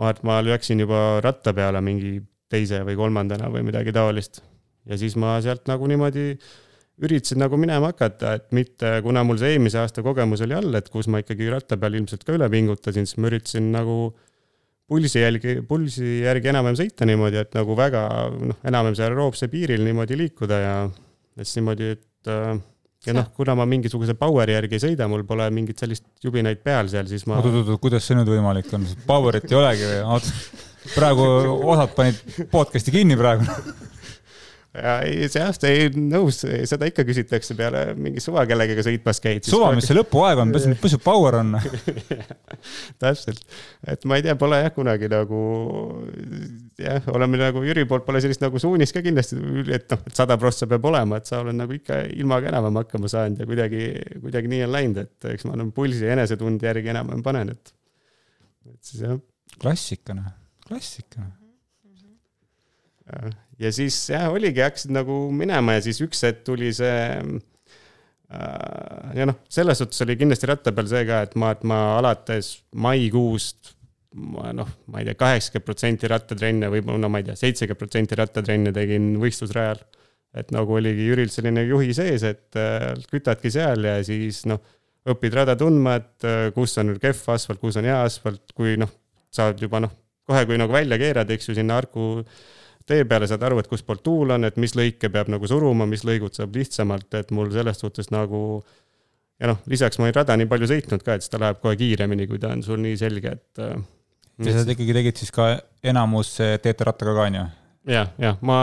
ma 0.00 0.12
et 0.12 0.20
ma 0.28 0.42
läksin 0.44 0.84
juba 0.84 1.22
ratta 1.24 1.56
peale 1.56 1.80
mingi 1.84 2.18
teise 2.52 2.82
või 2.84 2.98
kolmandana 3.00 3.48
või 3.48 3.64
midagi 3.64 3.94
taolist. 3.96 4.42
ja 4.84 5.00
siis 5.00 5.16
ma 5.16 5.38
sealt 5.40 5.64
nagu 5.70 5.88
niimoodi 5.88 6.34
üritasin 7.00 7.40
nagu 7.40 7.56
minema 7.60 7.92
hakata, 7.92 8.36
et 8.38 8.50
mitte, 8.54 8.90
kuna 9.04 9.22
mul 9.26 9.40
see 9.40 9.54
eelmise 9.54 9.80
aasta 9.80 10.04
kogemus 10.04 10.42
oli 10.44 10.56
all, 10.56 10.74
et 10.78 10.90
kus 10.92 11.08
ma 11.10 11.22
ikkagi 11.22 11.48
ratta 11.52 11.78
peal 11.80 11.96
ilmselt 11.98 12.26
ka 12.26 12.36
üle 12.36 12.48
pingutasin, 12.52 13.08
siis 13.08 13.18
ma 13.22 13.30
üritasin 13.30 13.70
nagu 13.74 13.96
pulsi 14.92 15.22
jälgi, 15.22 15.60
pulsi 15.68 16.18
järgi 16.26 16.52
enam-vähem 16.52 16.78
sõita 16.82 17.08
niimoodi, 17.08 17.40
et 17.40 17.56
nagu 17.56 17.76
väga 17.78 18.02
noh, 18.34 18.58
enam-vähem 18.68 18.98
seal 18.98 19.16
roopse 19.16 19.48
piiril 19.52 19.84
niimoodi 19.86 20.18
liikuda 20.20 20.60
ja 20.60 20.74
siis 21.40 21.56
niimoodi, 21.60 21.94
et 21.96 22.32
äh, 22.32 22.60
ja 23.06 23.16
noh, 23.16 23.30
kuna 23.34 23.56
ma 23.58 23.66
mingisuguse 23.68 24.14
power'i 24.18 24.58
järgi 24.58 24.78
ei 24.78 24.84
sõida, 24.84 25.08
mul 25.10 25.24
pole 25.28 25.48
mingit 25.54 25.80
sellist 25.82 26.04
jubinaid 26.22 26.60
peal 26.62 26.90
seal, 26.92 27.08
siis 27.10 27.24
ma. 27.26 27.40
oot-oot-oot, 27.40 27.80
kuidas 27.82 28.04
see 28.06 28.18
nüüd 28.18 28.30
võimalik 28.30 28.68
on, 28.76 28.84
power'it 29.08 29.48
ei 29.50 29.58
olegi 29.58 29.88
või? 29.88 30.20
praegu 30.92 31.24
osad 31.72 31.92
panid 31.96 32.46
podcast'i 32.50 32.94
kinni 32.94 33.16
praegu 33.18 33.46
ja 34.72 34.94
ei, 35.04 35.26
see 35.28 35.42
aasta 35.44 35.68
ei 35.68 35.90
nõus, 35.92 36.38
seda 36.68 36.86
ikka 36.88 37.04
küsitakse 37.04 37.54
peale 37.56 37.82
mingi 37.98 38.22
suva 38.24 38.44
kellegagi 38.48 38.84
sõitmas 38.86 39.20
käid. 39.20 39.44
suva, 39.44 39.68
mis 39.76 39.84
see 39.88 39.96
lõpuaeg 39.98 40.40
on, 40.44 40.54
mis 40.54 40.94
see 40.94 41.02
power 41.02 41.36
on 41.42 41.50
täpselt, 43.02 43.42
et 43.92 44.06
ma 44.08 44.16
ei 44.16 44.24
tea, 44.24 44.36
pole 44.40 44.62
jah 44.62 44.72
kunagi 44.72 45.10
nagu 45.12 45.42
jah, 46.80 47.04
oleme 47.12 47.42
nagu 47.42 47.64
Jüri 47.66 47.84
poolt 47.88 48.06
pole 48.08 48.22
sellist 48.24 48.44
nagu 48.44 48.62
suunist 48.62 48.96
ka 48.96 49.04
kindlasti, 49.04 49.36
et 49.76 49.92
noh, 49.92 50.02
et 50.08 50.16
sada 50.22 50.38
prossa 50.40 50.68
peab 50.70 50.88
olema, 50.88 51.20
et 51.20 51.28
sa 51.28 51.42
oled 51.44 51.58
nagu 51.58 51.76
ikka 51.76 52.02
ilmaga 52.16 52.48
enam-vähem 52.52 52.80
hakkama 52.80 53.12
saanud 53.12 53.44
ja 53.44 53.50
kuidagi, 53.52 53.84
kuidagi 54.24 54.54
nii 54.54 54.64
on 54.70 54.74
läinud, 54.78 55.04
et 55.04 55.30
eks 55.34 55.48
ma 55.48 55.56
olen 55.58 55.76
pulsi 55.76 56.06
ja 56.06 56.16
enesetunde 56.16 56.70
järgi 56.70 56.94
enam-vähem 56.96 57.28
panen, 57.28 57.52
et, 57.52 57.76
et 58.72 58.80
siis 58.80 59.04
jah. 59.04 59.20
klassika 59.60 60.16
noh, 60.16 60.32
klassika 60.64 61.28
ja 63.60 63.72
siis 63.74 63.98
jah, 64.10 64.28
oligi, 64.32 64.62
hakkasid 64.64 64.94
nagu 64.94 65.24
minema 65.34 65.76
ja 65.78 65.84
siis 65.84 66.00
üks 66.04 66.22
hetk 66.26 66.42
tuli 66.46 66.72
see 66.76 66.96
äh, 68.32 69.12
ja 69.18 69.28
noh, 69.28 69.42
selles 69.52 69.82
suhtes 69.82 70.02
oli 70.06 70.16
kindlasti 70.20 70.48
ratta 70.50 70.74
peal 70.76 70.88
see 70.90 71.04
ka, 71.08 71.22
et 71.28 71.36
ma, 71.40 71.52
et 71.56 71.64
ma 71.68 71.84
alates 71.98 72.56
maikuust 72.72 73.74
ma 74.12 74.52
noh, 74.56 74.68
ma 74.92 75.00
ei 75.00 75.08
tea, 75.08 75.16
kaheksakümmend 75.18 75.66
protsenti 75.66 76.10
rattatrenne 76.10 76.68
või 76.72 76.82
no 77.00 77.08
ma 77.12 77.22
ei 77.22 77.26
tea, 77.28 77.36
seitsekümmend 77.38 77.80
protsenti 77.80 78.18
rattatrenne 78.18 78.72
tegin 78.76 79.14
võistlusrajal. 79.22 79.80
et 80.32 80.48
nagu 80.48 80.72
oligi 80.78 81.04
Jüril 81.10 81.28
selline 81.28 81.66
juhi 81.66 81.92
sees, 81.96 82.22
et 82.24 82.56
äh, 82.56 82.92
kütadki 83.10 83.50
seal 83.52 83.84
ja 83.84 83.98
siis 84.04 84.46
noh, 84.48 84.62
õpid 85.12 85.34
rada 85.36 85.56
tundma, 85.60 85.98
et 86.00 86.24
äh, 86.28 86.46
kus 86.56 86.76
on 86.80 86.94
kehv 87.00 87.20
asfalt, 87.34 87.60
kus 87.60 87.76
on 87.80 87.88
hea 87.88 87.98
asfalt, 88.04 88.54
kui 88.56 88.78
noh, 88.80 88.88
saad 89.32 89.60
juba 89.60 89.82
noh, 89.84 89.92
kohe 90.28 90.44
kui 90.48 90.56
nagu 90.60 90.72
välja 90.72 90.96
keerad, 91.00 91.30
eks 91.34 91.50
ju, 91.50 91.56
sinna 91.58 91.76
Harku 91.80 92.24
tee 92.88 93.06
peale 93.08 93.28
saad 93.30 93.42
aru, 93.46 93.60
et 93.62 93.70
kustpoolt 93.70 94.02
tuul 94.04 94.34
on, 94.34 94.44
et 94.48 94.58
mis 94.60 94.74
lõike 94.78 95.10
peab 95.12 95.30
nagu 95.32 95.48
suruma, 95.48 95.86
mis 95.88 96.04
lõigud 96.08 96.34
saab 96.36 96.56
lihtsamalt, 96.58 97.08
et 97.18 97.32
mul 97.34 97.52
selles 97.54 97.80
suhtes 97.82 98.10
nagu 98.14 98.62
ja 99.40 99.50
noh, 99.50 99.62
lisaks 99.70 99.98
ma 99.98 100.08
olen 100.08 100.18
rada 100.20 100.36
nii 100.38 100.50
palju 100.50 100.70
sõitnud 100.70 101.02
ka, 101.06 101.16
et 101.16 101.24
siis 101.24 101.32
ta 101.32 101.40
läheb 101.42 101.62
kohe 101.62 101.74
kiiremini, 101.78 102.28
kui 102.30 102.40
ta 102.42 102.52
on 102.54 102.62
sul 102.66 102.80
nii 102.82 102.98
selge, 103.00 103.34
et 103.38 103.62
äh, 103.62 103.76
ja 104.46 104.54
sa 104.58 104.64
ikkagi 104.74 104.96
tegid 104.96 105.20
siis 105.20 105.34
ka 105.34 105.52
enamus 105.84 106.36
teete 106.38 106.88
rattaga 106.88 107.14
ka, 107.18 107.26
on 107.30 107.38
ju? 107.40 107.44
jah, 107.92 108.10
jah, 108.22 108.36
ma 108.46 108.58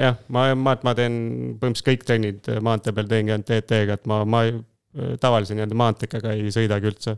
jah, 0.00 0.20
ma, 0.28 0.46
ma, 0.58 0.76
ma 0.82 0.94
teen 0.98 1.16
põhimõtteliselt 1.60 1.90
kõik 1.90 2.06
trennid 2.08 2.54
maantee 2.64 2.94
peal 2.96 3.10
teengi 3.10 3.34
ainult 3.34 3.50
TT-ga, 3.50 3.98
et 4.00 4.08
ma, 4.10 4.24
ma 4.26 4.44
tavalise 5.20 5.54
nii-öelda 5.54 5.78
maanteekaga 5.78 6.34
ei 6.34 6.50
sõidagi 6.54 6.90
üldse. 6.90 7.16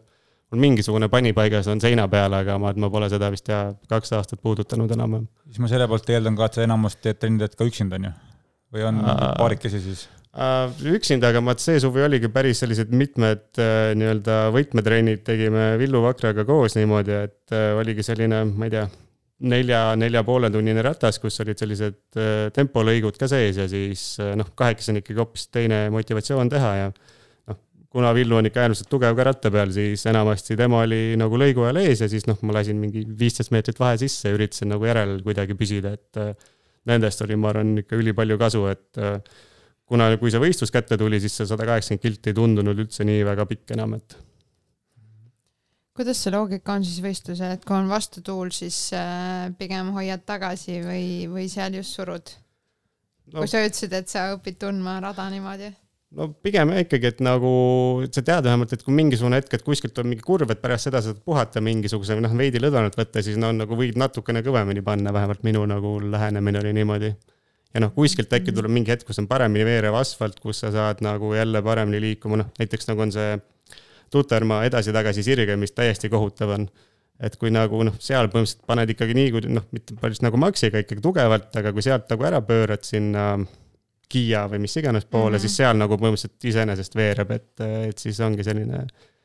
Mul 0.53 0.63
mingisugune 0.63 1.09
panipaigas 1.13 1.67
on 1.73 1.81
seina 1.83 2.07
peal, 2.09 2.35
aga 2.39 2.59
ma, 2.63 2.73
ma 2.77 2.91
pole 2.93 3.09
seda 3.13 3.31
vist 3.35 3.49
jah, 3.51 3.73
kaks 3.91 4.15
aastat 4.19 4.43
puudutanud 4.43 4.93
enam-vähem. 4.95 5.27
siis 5.51 5.63
ma 5.63 5.71
selle 5.71 5.89
poolt 5.91 6.11
eeldan 6.11 6.39
ka, 6.39 6.51
et 6.51 6.59
sa 6.59 6.67
enamus 6.67 6.99
teed 7.01 7.19
trenni 7.23 7.43
teed 7.43 7.57
ka 7.59 7.67
üksinda, 7.67 7.99
on 7.99 8.11
ju? 8.11 8.13
või 8.77 8.87
on 8.89 9.03
paarikesi 9.07 9.81
siis? 9.83 10.07
Äh, 10.37 10.69
üksinda, 10.93 11.31
aga 11.33 11.41
vaat 11.41 11.63
see 11.65 11.79
suvi 11.81 12.03
oligi 12.05 12.29
päris 12.29 12.61
sellised 12.61 12.91
mitmed 12.93 13.57
äh, 13.63 13.95
nii-öelda 13.97 14.51
võtmetrennid 14.53 15.23
tegime 15.25 15.71
Villu 15.81 16.03
Vakraga 16.05 16.45
koos 16.45 16.77
niimoodi, 16.77 17.15
et 17.25 17.55
äh, 17.57 17.71
oligi 17.79 18.05
selline, 18.05 18.43
ma 18.51 18.69
ei 18.69 18.75
tea, 18.75 18.83
nelja, 19.49 19.81
nelja 19.97 20.21
poole 20.29 20.51
tunnine 20.53 20.85
ratas, 20.85 21.17
kus 21.23 21.41
olid 21.41 21.61
sellised 21.61 22.19
tempolõigud 22.57 23.17
ka 23.21 23.29
sees 23.33 23.63
ja 23.63 23.65
siis 23.69 24.05
noh, 24.37 24.53
kahekesi 24.57 24.93
on 24.93 25.01
ikkagi 25.01 25.21
hoopis 25.21 25.49
teine 25.53 25.87
motivatsioon 25.93 26.53
teha 26.53 26.71
ja 26.83 26.93
kuna 27.97 28.13
Villu 28.13 28.37
on 28.37 28.45
ikka 28.45 28.61
äärmiselt 28.61 28.91
tugev 28.93 29.17
ka 29.17 29.25
ratta 29.25 29.51
peal, 29.53 29.71
siis 29.73 30.03
enamasti 30.11 30.57
tema 30.59 30.83
oli 30.85 31.17
nagu 31.17 31.39
lõigu 31.41 31.65
ajal 31.65 31.79
ees 31.81 32.03
ja 32.05 32.09
siis 32.13 32.27
noh, 32.29 32.37
ma 32.45 32.59
lasin 32.59 32.77
mingi 32.77 33.07
viisteist 33.09 33.55
meetrit 33.55 33.79
vahe 33.81 33.97
sisse 34.03 34.29
ja 34.29 34.37
üritasin 34.37 34.69
nagu 34.75 34.85
järel 34.85 35.15
kuidagi 35.25 35.57
püsida, 35.57 35.95
et 35.97 36.21
nendest 36.91 37.25
oli, 37.25 37.39
ma 37.41 37.55
arvan, 37.55 37.73
ikka 37.81 37.97
ülipalju 37.97 38.37
kasu, 38.43 38.67
et 38.69 39.01
kuna, 39.89 40.11
kui 40.21 40.35
see 40.35 40.43
võistlus 40.43 40.75
kätte 40.75 40.99
tuli, 41.01 41.23
siis 41.25 41.39
see 41.41 41.49
sada 41.49 41.65
kaheksakümmend 41.69 42.05
kilti 42.05 42.35
ei 42.35 42.37
tundunud 42.37 42.85
üldse 42.85 43.07
nii 43.09 43.25
väga 43.31 43.49
pikk 43.49 43.73
enam, 43.79 43.97
et. 43.97 44.19
kuidas 45.97 46.21
see 46.21 46.35
loogika 46.37 46.77
on 46.77 46.85
siis 46.85 47.01
võistlusel, 47.07 47.57
et 47.57 47.65
kui 47.65 47.79
on 47.79 47.89
vastutuul, 47.89 48.53
siis 48.53 48.91
äh, 48.93 49.49
pigem 49.57 49.95
hoiad 49.97 50.29
tagasi 50.29 50.83
või, 50.85 51.09
või 51.33 51.49
seal 51.49 51.81
just 51.81 51.97
surud 51.97 52.37
no.? 53.33 53.41
kui 53.41 53.49
sa 53.49 53.65
ütlesid, 53.65 53.97
et 53.97 54.13
sa 54.13 54.29
õpid 54.37 54.61
tundma 54.67 55.01
rada 55.01 55.31
niimoodi 55.33 55.73
no 56.15 56.29
pigem 56.43 56.71
ikkagi, 56.81 57.11
et 57.11 57.23
nagu 57.25 57.53
sa 58.07 58.23
tead 58.23 58.47
vähemalt, 58.47 58.73
et 58.73 58.85
kui 58.87 58.95
mingisugune 58.95 59.41
hetk, 59.41 59.57
et 59.59 59.65
kuskilt 59.67 59.99
on 59.99 60.11
mingi 60.11 60.25
kurv, 60.25 60.51
et 60.53 60.61
pärast 60.63 60.89
seda 60.89 61.03
saad 61.05 61.19
puhata 61.27 61.63
mingisuguse 61.65 62.19
noh, 62.23 62.37
veidi 62.39 62.63
lõdvenalt 62.63 62.99
võtta, 62.99 63.25
siis 63.25 63.41
no 63.41 63.51
nagu 63.57 63.79
võid 63.79 63.99
natukene 63.99 64.45
kõvemini 64.47 64.85
panna, 64.87 65.13
vähemalt 65.17 65.43
minu 65.47 65.65
nagu 65.69 65.97
lähenemine 66.05 66.63
oli 66.63 66.77
niimoodi 66.77 67.13
ja 67.77 67.83
noh, 67.83 67.93
kuskilt 67.93 68.33
äkki 68.33 68.55
tuleb 68.57 68.73
mingi 68.73 68.95
hetk, 68.95 69.05
kus 69.09 69.21
on 69.21 69.29
paremini 69.31 69.67
veerev 69.69 69.97
asfalt, 69.99 70.39
kus 70.41 70.63
sa 70.65 70.73
saad 70.73 71.03
nagu 71.05 71.35
jälle 71.37 71.63
paremini 71.65 72.01
liikuma, 72.01 72.41
noh 72.41 72.53
näiteks 72.61 72.89
nagu 72.93 73.05
on 73.05 73.15
see 73.15 73.37
Tutermaa 74.15 74.61
edasi-tagasi 74.69 75.25
sirge, 75.27 75.57
mis 75.59 75.75
täiesti 75.75 76.09
kohutav 76.09 76.53
on. 76.55 76.69
et 77.17 77.33
kui 77.41 77.49
nagu 77.49 77.79
noh, 77.81 77.95
seal 77.97 78.29
põhimõtteliselt 78.29 78.67
paned 78.69 78.91
ikkagi 78.93 79.15
nii, 79.17 79.31
kui 79.33 79.49
noh, 79.49 79.65
mitte 79.73 79.95
päris 79.97 80.21
nagu 80.21 80.37
maksiga 80.37 80.83
ikkagi 80.83 81.01
tugevalt, 81.01 81.49
aga 81.57 81.73
kui 81.73 81.85
sealt 81.85 82.11
nagu 82.13 82.27
ära 82.29 82.43
pöörad 82.45 82.85
sinna 82.85 83.23
Kiia 84.09 84.45
või 84.51 84.63
mis 84.63 84.77
iganes 84.79 85.05
poole 85.05 85.33
mm, 85.33 85.35
-hmm. 85.35 85.43
siis 85.43 85.57
seal 85.63 85.77
nagu 85.79 85.99
põhimõtteliselt 85.99 86.49
iseenesest 86.53 86.95
veereb, 86.95 87.31
et, 87.35 87.67
et 87.91 87.99
siis 87.99 88.21
ongi 88.23 88.45
selline, 88.47 88.85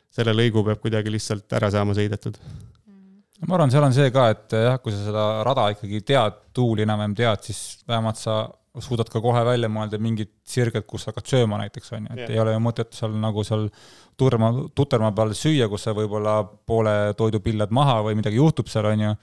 selle 0.09 0.33
lõigu 0.33 0.63
peab 0.65 0.81
kuidagi 0.81 1.13
lihtsalt 1.13 1.59
ära 1.59 1.69
saama 1.73 1.93
sõidetud 1.97 2.39
ma 3.47 3.57
arvan, 3.57 3.71
seal 3.73 3.85
on 3.87 3.93
see 3.95 4.09
ka, 4.13 4.29
et 4.35 4.55
jah, 4.57 4.79
kui 4.81 4.93
sa 4.93 5.03
seda 5.07 5.27
rada 5.47 5.67
ikkagi 5.73 6.01
tead, 6.05 6.41
tuuli 6.53 6.85
enam-vähem 6.85 7.15
tead, 7.17 7.45
siis 7.47 7.61
vähemalt 7.89 8.19
sa 8.21 8.43
suudad 8.79 9.09
ka 9.11 9.19
kohe 9.23 9.41
välja 9.43 9.67
mõelda 9.71 9.99
mingid 9.99 10.31
sirged, 10.47 10.85
kus 10.87 11.09
hakkad 11.09 11.27
sööma 11.27 11.59
näiteks, 11.59 11.91
on 11.97 12.05
ju, 12.05 12.13
et 12.13 12.21
yeah. 12.23 12.33
ei 12.35 12.39
ole 12.39 12.53
ju 12.55 12.61
mõtet 12.63 12.95
seal 12.95 13.17
nagu 13.19 13.43
seal 13.47 13.67
turma, 14.19 14.51
tutermaa 14.77 15.11
peal 15.17 15.33
süüa, 15.35 15.67
kus 15.71 15.87
sa 15.87 15.95
võib-olla 15.97 16.37
poole 16.69 16.93
toidu 17.19 17.41
pillad 17.43 17.73
maha 17.75 17.99
või 18.05 18.15
midagi 18.21 18.39
juhtub 18.39 18.71
seal, 18.71 18.87
on 18.93 19.05
ju. 19.07 19.15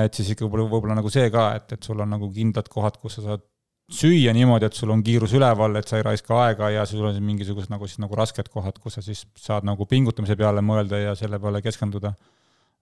et 0.00 0.16
siis 0.16 0.32
ikka 0.34 0.46
võib-olla, 0.46 0.66
võib-olla 0.72 0.98
nagu 0.98 1.12
see 1.12 1.28
ka, 1.34 1.50
et, 1.60 1.76
et 1.76 1.86
sul 1.86 2.02
on 2.02 2.10
nagu 2.16 2.30
kindlad 2.34 2.70
kohad, 2.72 2.98
kus 3.02 3.20
sa 3.20 3.28
saad 3.28 3.44
süüa 3.92 4.32
niimoodi, 4.32 4.68
et 4.68 4.76
sul 4.76 4.92
on 4.94 5.02
kiirus 5.04 5.34
üleval, 5.36 5.76
et 5.76 5.88
sa 5.88 5.98
ei 5.98 6.04
raiska 6.06 6.36
aega 6.46 6.70
ja 6.72 6.84
sul 6.88 7.04
on 7.08 7.18
mingisugused 7.24 7.72
nagu 7.72 7.88
siis 7.88 8.00
nagu 8.00 8.16
rasked 8.16 8.48
kohad, 8.52 8.78
kus 8.80 8.98
sa 8.98 9.04
siis 9.04 9.24
saad 9.36 9.66
nagu 9.68 9.86
pingutamise 9.88 10.36
peale 10.40 10.64
mõelda 10.64 11.00
ja 11.02 11.14
selle 11.18 11.40
peale 11.42 11.60
keskenduda. 11.64 12.14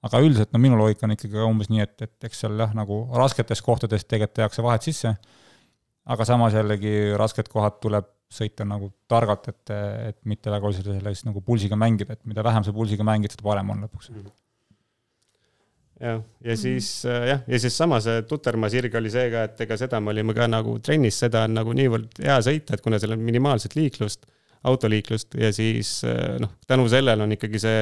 Aga 0.03 0.19
üldiselt 0.23 0.51
no 0.55 0.59
minu 0.63 0.79
loogika 0.79 1.07
on 1.07 1.15
ikkagi 1.15 1.43
umbes 1.47 1.71
nii, 1.71 1.83
et, 1.85 1.95
et 2.07 2.27
eks 2.27 2.43
seal 2.45 2.59
jah, 2.59 2.73
nagu 2.75 3.05
rasketes 3.15 3.63
kohtades 3.63 4.07
tegelikult 4.07 4.39
tehakse 4.39 4.65
vahet 4.67 4.87
sisse, 4.87 5.13
aga 6.11 6.27
samas 6.27 6.57
jällegi 6.59 7.13
rasked 7.19 7.51
kohad 7.51 7.79
tuleb 7.83 8.09
sõita 8.33 8.67
nagu 8.67 8.89
targalt, 9.11 9.51
et, 9.53 9.75
et 10.09 10.19
mitte 10.27 10.51
väga 10.51 10.67
oluliselt 10.67 10.89
selle 10.89 11.13
siis 11.15 11.27
nagu 11.29 11.43
pulsiga 11.45 11.79
mängida, 11.79 12.17
et 12.17 12.25
mida 12.27 12.43
vähem 12.47 12.65
sa 12.67 12.75
pulsiga 12.75 13.07
mängid, 13.07 13.35
seda 13.35 13.47
parem 13.47 13.75
on 13.75 13.85
lõpuks. 13.87 14.11
Mm. 14.11 14.23
-hmm 14.23 14.39
jah, 16.03 16.23
ja 16.45 16.57
siis 16.59 16.89
äh, 17.09 17.29
jah, 17.31 17.45
ja 17.49 17.61
siis 17.63 17.77
sama 17.79 18.01
see 18.03 18.25
Tutermaa 18.29 18.71
sirg 18.73 18.95
oli 18.99 19.13
see 19.13 19.29
ka, 19.33 19.47
et 19.49 19.63
ega 19.67 19.79
seda 19.81 20.01
me 20.03 20.13
olime 20.15 20.35
ka 20.37 20.49
nagu 20.51 20.77
trennis, 20.85 21.21
seda 21.23 21.47
on 21.47 21.57
nagu 21.61 21.75
niivõrd 21.79 22.21
hea 22.25 22.39
sõita, 22.45 22.77
et 22.77 22.85
kuna 22.85 23.01
seal 23.03 23.15
on 23.17 23.25
minimaalset 23.25 23.77
liiklust, 23.79 24.27
autoliiklust 24.69 25.39
ja 25.39 25.53
siis 25.55 26.01
äh, 26.09 26.37
noh, 26.43 26.57
tänu 26.67 26.89
sellele 26.93 27.27
on 27.27 27.37
ikkagi 27.39 27.63
see 27.63 27.81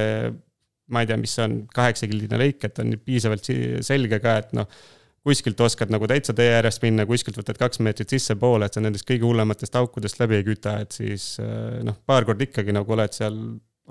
ma 0.90 1.04
ei 1.04 1.10
tea, 1.10 1.18
mis 1.20 1.36
on 1.38 1.60
kaheksakildine 1.70 2.40
lõik, 2.40 2.64
et 2.66 2.80
on 2.82 2.96
piisavalt 3.06 3.46
selge 3.86 4.18
ka, 4.22 4.40
et 4.42 4.56
noh, 4.58 4.66
kuskilt 5.26 5.60
oskad 5.62 5.92
nagu 5.92 6.08
täitsa 6.10 6.34
tee 6.34 6.48
äärest 6.56 6.82
minna, 6.82 7.04
kuskilt 7.06 7.36
võtad 7.38 7.60
kaks 7.60 7.78
meetrit 7.84 8.10
sissepoole, 8.10 8.66
et 8.66 8.74
sa 8.74 8.82
nendest 8.82 9.06
kõige 9.06 9.28
hullematest 9.28 9.76
aukudest 9.78 10.18
läbi 10.18 10.40
ei 10.40 10.46
küta, 10.48 10.80
et 10.82 10.96
siis 10.96 11.36
noh, 11.86 11.94
paar 12.08 12.26
korda 12.26 12.42
ikkagi 12.48 12.74
nagu 12.74 12.96
oled 12.96 13.14
seal 13.14 13.38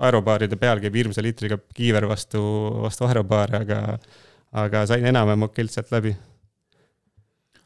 aerobaaride 0.00 0.56
peal, 0.60 0.80
käib 0.82 0.96
hirmsa 0.96 1.24
liitriga 1.24 1.58
kiiver 1.76 2.06
vastu, 2.10 2.42
vastu 2.84 3.06
aerobaari, 3.08 3.60
aga, 3.64 3.80
aga 4.64 4.84
sain 4.88 5.06
enam-vähem 5.10 5.48
okeilt 5.48 5.74
sealt 5.74 5.92
läbi. 5.94 6.14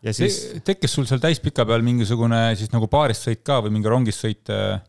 ja 0.04 0.12
siis 0.12 0.40
Te,. 0.52 0.64
tekkis 0.72 0.96
sul 0.96 1.06
seal 1.08 1.22
täispika 1.22 1.66
peal 1.68 1.84
mingisugune 1.86 2.40
siis 2.58 2.72
nagu 2.74 2.90
baarist 2.90 3.28
sõit 3.28 3.44
ka 3.46 3.60
või 3.64 3.76
mingi 3.76 3.92
rongist 3.92 4.24
sõit 4.26 4.50
äh, 4.52 4.82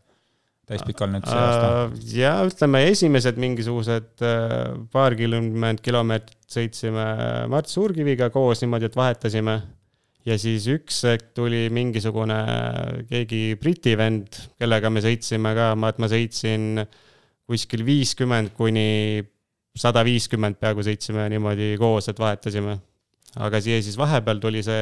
täispikal 0.66 1.12
nüüd 1.12 1.28
see 1.28 1.38
aasta? 1.38 1.70
Äh, 1.70 2.02
ja 2.18 2.34
ütleme, 2.48 2.82
esimesed 2.90 3.38
mingisugused 3.40 4.26
äh, 4.26 4.74
paarkümmend 4.92 5.80
kilomeetrit 5.84 6.36
sõitsime 6.50 7.06
Mart 7.50 7.70
Suurkiviga 7.70 8.30
koos 8.34 8.62
niimoodi, 8.62 8.90
et 8.90 8.98
vahetasime. 8.98 9.56
ja 10.26 10.34
siis 10.42 10.66
üks 10.66 11.04
hetk 11.06 11.30
tuli 11.38 11.68
mingisugune 11.70 12.36
keegi 13.06 13.56
Briti 13.60 13.94
vend, 13.98 14.34
kellega 14.58 14.90
me 14.90 15.02
sõitsime 15.04 15.54
ka, 15.54 15.74
ma, 15.78 15.94
et 15.94 16.02
ma 16.02 16.10
sõitsin 16.10 16.82
kuskil 17.46 17.84
viiskümmend 17.86 18.52
kuni 18.56 19.22
sada 19.76 20.02
viiskümmend 20.06 20.58
peaaegu 20.60 20.84
sõitsime 20.86 21.26
niimoodi 21.32 21.74
koos, 21.80 22.08
et 22.10 22.20
vahetasime. 22.20 22.78
aga 23.36 23.60
siia 23.60 23.82
siis 23.84 23.98
vahepeal 24.00 24.40
tuli 24.40 24.62
see 24.64 24.80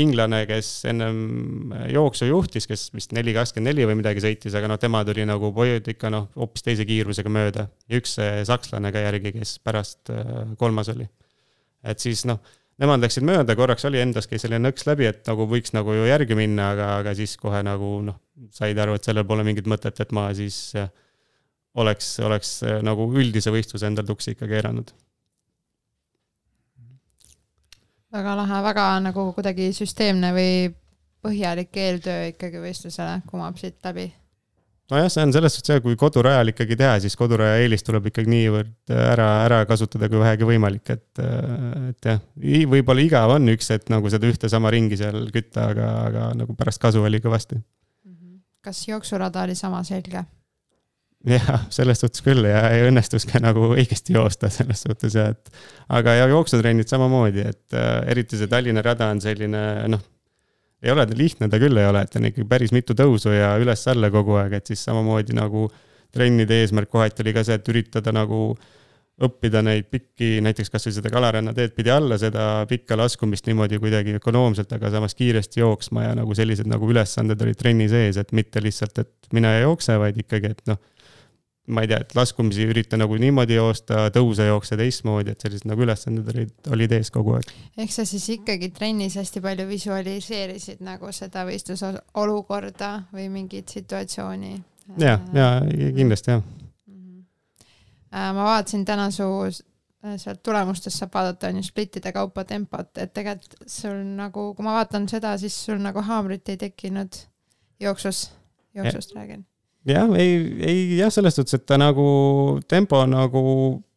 inglane, 0.00 0.46
kes 0.48 0.68
ennem 0.88 1.74
jooksu 1.92 2.30
juhtis, 2.30 2.66
kes 2.68 2.86
vist 2.96 3.12
neli 3.12 3.34
kakskümmend 3.36 3.68
neli 3.68 3.84
või 3.88 3.98
midagi 4.00 4.22
sõitis, 4.24 4.54
aga 4.56 4.70
noh, 4.70 4.80
tema 4.80 5.02
tuli 5.04 5.26
nagu 5.28 5.52
pojud 5.52 5.90
ikka 5.92 6.10
noh, 6.12 6.30
hoopis 6.38 6.64
teise 6.64 6.86
kiirusega 6.88 7.32
mööda. 7.32 7.66
ja 7.88 8.00
üks 8.00 8.16
sakslane 8.48 8.92
ka 8.92 9.04
järgi, 9.04 9.34
kes 9.36 9.58
pärast 9.64 10.12
äh, 10.14 10.56
kolmas 10.58 10.88
oli. 10.94 11.08
et 11.84 12.00
siis 12.00 12.24
noh, 12.24 12.40
nemad 12.80 13.04
läksid 13.04 13.26
mööda, 13.28 13.56
korraks 13.58 13.84
oli 13.84 14.00
endas 14.00 14.30
käis 14.30 14.46
selline 14.46 14.64
nõks 14.70 14.88
läbi, 14.88 15.10
et 15.10 15.28
nagu 15.28 15.44
võiks 15.50 15.76
nagu 15.76 15.92
ju 15.92 16.08
järgi 16.08 16.38
minna, 16.38 16.72
aga, 16.72 16.88
aga 17.02 17.14
siis 17.18 17.36
kohe 17.36 17.60
nagu 17.66 17.98
noh, 18.06 18.16
said 18.54 18.80
aru, 18.80 18.96
et 18.96 19.04
sellel 19.04 19.28
pole 19.28 19.44
mingit 19.44 19.68
mõtet, 19.68 20.00
et 20.00 20.16
ma 20.16 20.30
siis 20.36 20.70
äh, 20.80 20.88
oleks, 21.74 22.18
oleks 22.20 22.58
äh, 22.66 22.80
nagu 22.84 23.08
üldise 23.14 23.54
võistluse 23.54 23.88
endal 23.88 24.08
tuksi 24.08 24.36
ikka 24.36 24.50
keeranud 24.50 24.92
väga 28.12 28.34
lahe, 28.36 28.62
väga 28.64 28.86
nagu 29.06 29.28
kuidagi 29.36 29.70
süsteemne 29.76 30.32
või 30.36 30.56
põhjalik 31.22 31.76
eeltöö 31.78 32.32
ikkagi 32.32 32.60
võistlusele 32.60 33.22
kumab 33.28 33.56
siit 33.60 33.78
läbi. 33.86 34.08
nojah, 34.92 35.08
see 35.12 35.24
on 35.24 35.32
selles 35.32 35.54
suhtes 35.56 35.72
hea, 35.72 35.82
kui 35.84 35.96
kodurajal 35.96 36.52
ikkagi 36.52 36.76
teha, 36.76 36.98
siis 37.00 37.16
koduraja 37.16 37.62
eelis 37.62 37.86
tuleb 37.86 38.10
ikkagi 38.10 38.28
niivõrd 38.28 38.92
ära, 38.92 39.28
ära 39.46 39.62
kasutada, 39.68 40.10
kui 40.12 40.20
vähegi 40.20 40.48
võimalik, 40.48 40.84
et, 40.92 41.22
et 41.92 42.10
jah. 42.10 42.20
võib-olla 42.74 43.06
igav 43.06 43.36
on 43.38 43.54
üks 43.54 43.72
hetk 43.72 43.88
nagu 43.94 44.12
seda 44.12 44.28
ühte 44.28 44.50
sama 44.52 44.72
ringi 44.74 44.98
seal 45.00 45.30
kütta, 45.32 45.70
aga, 45.72 45.88
aga 46.10 46.28
nagu 46.42 46.58
pärast 46.58 46.82
kasu 46.82 47.06
oli 47.06 47.22
kõvasti. 47.24 47.62
kas 48.62 48.84
jooksurada 48.88 49.46
oli 49.46 49.56
sama 49.58 49.80
selge? 49.86 50.26
Jah, 51.28 51.66
selles 51.70 52.02
suhtes 52.02 52.24
küll 52.24 52.46
ja 52.48 52.64
ei 52.74 52.86
õnnestus 52.88 53.26
ka 53.28 53.40
nagu 53.42 53.72
õigesti 53.76 54.16
joosta 54.16 54.50
selles 54.52 54.82
suhtes 54.86 55.14
ja 55.18 55.28
et. 55.34 55.52
aga 55.92 56.16
ja 56.18 56.30
jooksutrennid 56.32 56.90
samamoodi, 56.90 57.46
et 57.52 57.76
äh, 57.78 58.00
eriti 58.10 58.40
see 58.40 58.50
Tallinna 58.50 58.82
rada 58.84 59.10
on 59.12 59.22
selline 59.22 59.62
noh 59.92 60.08
ei 60.82 60.90
ole 60.90 61.06
ta 61.06 61.14
lihtne, 61.16 61.48
ta 61.48 61.60
küll 61.62 61.78
ei 61.78 61.86
ole, 61.86 62.02
et 62.02 62.16
on 62.18 62.26
ikkagi 62.26 62.48
päris 62.50 62.72
mitu 62.74 62.94
tõusu 62.98 63.30
ja 63.30 63.54
üles-alla 63.62 64.10
kogu 64.10 64.34
aeg, 64.40 64.58
et 64.58 64.72
siis 64.72 64.82
samamoodi 64.88 65.36
nagu 65.38 65.68
trennide 66.12 66.58
eesmärk 66.62 66.90
kohati 66.90 67.22
oli 67.22 67.34
ka 67.36 67.44
see, 67.46 67.56
et 67.60 67.68
üritada 67.70 68.12
nagu 68.14 68.48
õppida 69.22 69.60
neid 69.62 69.86
pikki, 69.92 70.40
näiteks 70.42 70.72
kasvõi 70.72 70.94
seda 70.96 71.10
Kalaranna 71.12 71.52
teed 71.54 71.74
pidi 71.76 71.92
alla 71.92 72.16
seda 72.18 72.64
pikka 72.66 72.96
laskumist 72.98 73.46
niimoodi 73.46 73.78
kuidagi 73.78 74.16
ökonoomselt, 74.18 74.72
aga 74.74 74.90
samas 74.90 75.14
kiiresti 75.14 75.60
jooksma 75.60 76.08
ja 76.08 76.16
nagu 76.18 76.34
sellised 76.34 76.66
nagu 76.66 76.88
ülesanded 76.90 77.44
olid 77.44 77.60
trenni 77.60 77.86
sees, 77.92 78.18
et 78.18 78.32
mitte 78.34 78.62
lihtsalt, 78.64 78.98
et 79.04 79.36
mine 79.36 79.52
ja 79.52 79.62
jookse, 79.68 79.94
vaid 80.00 80.18
ikkagi, 80.24 80.50
et 80.56 80.72
noh 80.72 80.80
ma 81.66 81.84
ei 81.84 81.88
tea, 81.88 82.00
et 82.02 82.14
laskumisi 82.18 82.64
ürita 82.66 82.98
nagu 82.98 83.14
niimoodi 83.20 83.54
joosta, 83.54 84.08
tõuse 84.14 84.46
jookse 84.48 84.76
teistmoodi, 84.78 85.34
et 85.34 85.44
sellised 85.44 85.68
nagu 85.70 85.84
ülesanded 85.84 86.30
olid, 86.34 86.54
olid 86.74 86.94
ees 86.96 87.10
kogu 87.14 87.36
aeg. 87.38 87.52
ehk 87.78 87.92
sa 87.94 88.04
siis 88.08 88.24
ikkagi 88.34 88.72
trennis 88.74 89.14
hästi 89.20 89.42
palju 89.44 89.68
visualiseerisid 89.68 90.82
nagu 90.82 91.12
seda 91.14 91.44
võistluse 91.46 91.92
olukorda 92.18 92.92
või 93.14 93.28
mingit 93.30 93.70
situatsiooni? 93.70 94.56
ja, 94.98 95.20
ja 95.36 95.46
kindlasti 95.94 96.34
jah 96.34 96.42
mm. 96.42 96.96
-hmm. 96.96 97.22
ma 98.10 98.48
vaatasin 98.48 98.84
täna 98.84 99.10
su 99.14 99.28
äh, 99.46 100.16
sealt 100.16 100.42
tulemustest 100.42 100.98
saab 100.98 101.14
vaadata 101.14 101.52
on 101.52 101.62
ju 101.62 101.68
splittide 101.70 102.12
kaupa 102.12 102.44
tempot, 102.44 102.90
et 102.98 103.14
tegelikult 103.14 103.70
sul 103.70 104.02
nagu, 104.18 104.50
kui 104.54 104.66
ma 104.66 104.80
vaatan 104.80 105.08
seda, 105.08 105.38
siis 105.38 105.64
sul 105.64 105.78
nagu 105.78 106.02
haamrit 106.02 106.48
ei 106.48 106.56
tekkinud 106.56 107.22
jooksus, 107.80 108.32
jooksust 108.74 109.14
ja. 109.14 109.20
räägin 109.20 109.46
jah, 109.88 110.12
ei, 110.18 110.36
ei 110.62 110.84
jah, 111.00 111.12
selles 111.14 111.36
suhtes, 111.38 111.58
et 111.58 111.66
ta 111.66 111.78
nagu 111.80 112.04
tempo 112.70 113.02
nagu 113.08 113.42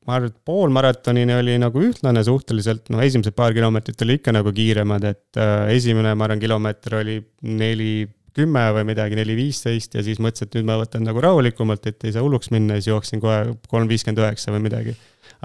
ma 0.06 0.20
arvan, 0.20 0.30
et 0.30 0.38
poolmaratonini 0.46 1.34
oli 1.34 1.56
nagu 1.62 1.82
ühtlane 1.82 2.22
suhteliselt, 2.26 2.92
no 2.94 3.02
esimesed 3.02 3.36
paar 3.38 3.56
kilomeetrit 3.58 4.04
oli 4.06 4.20
ikka 4.20 4.36
nagu 4.36 4.54
kiiremad, 4.56 5.08
et 5.10 5.42
äh, 5.42 5.72
esimene, 5.76 6.14
ma 6.18 6.28
arvan, 6.28 6.42
kilomeeter 6.42 7.00
oli 7.02 7.18
neli 7.50 8.06
kümme 8.36 8.66
või 8.76 8.90
midagi, 8.92 9.16
neli 9.18 9.36
viisteist 9.38 9.96
ja 9.96 10.04
siis 10.04 10.20
mõtlesin, 10.22 10.50
et 10.50 10.58
nüüd 10.58 10.68
ma 10.68 10.78
võtan 10.82 11.06
nagu 11.08 11.22
rahulikumalt, 11.24 11.86
et 11.88 12.04
ei 12.04 12.14
saa 12.14 12.24
hulluks 12.26 12.52
minna 12.54 12.78
siis 12.78 12.92
jooksin 12.92 13.24
kohe 13.24 13.56
kolm 13.72 13.88
viiskümmend 13.90 14.22
üheksa 14.22 14.54
või 14.54 14.66
midagi. 14.68 14.96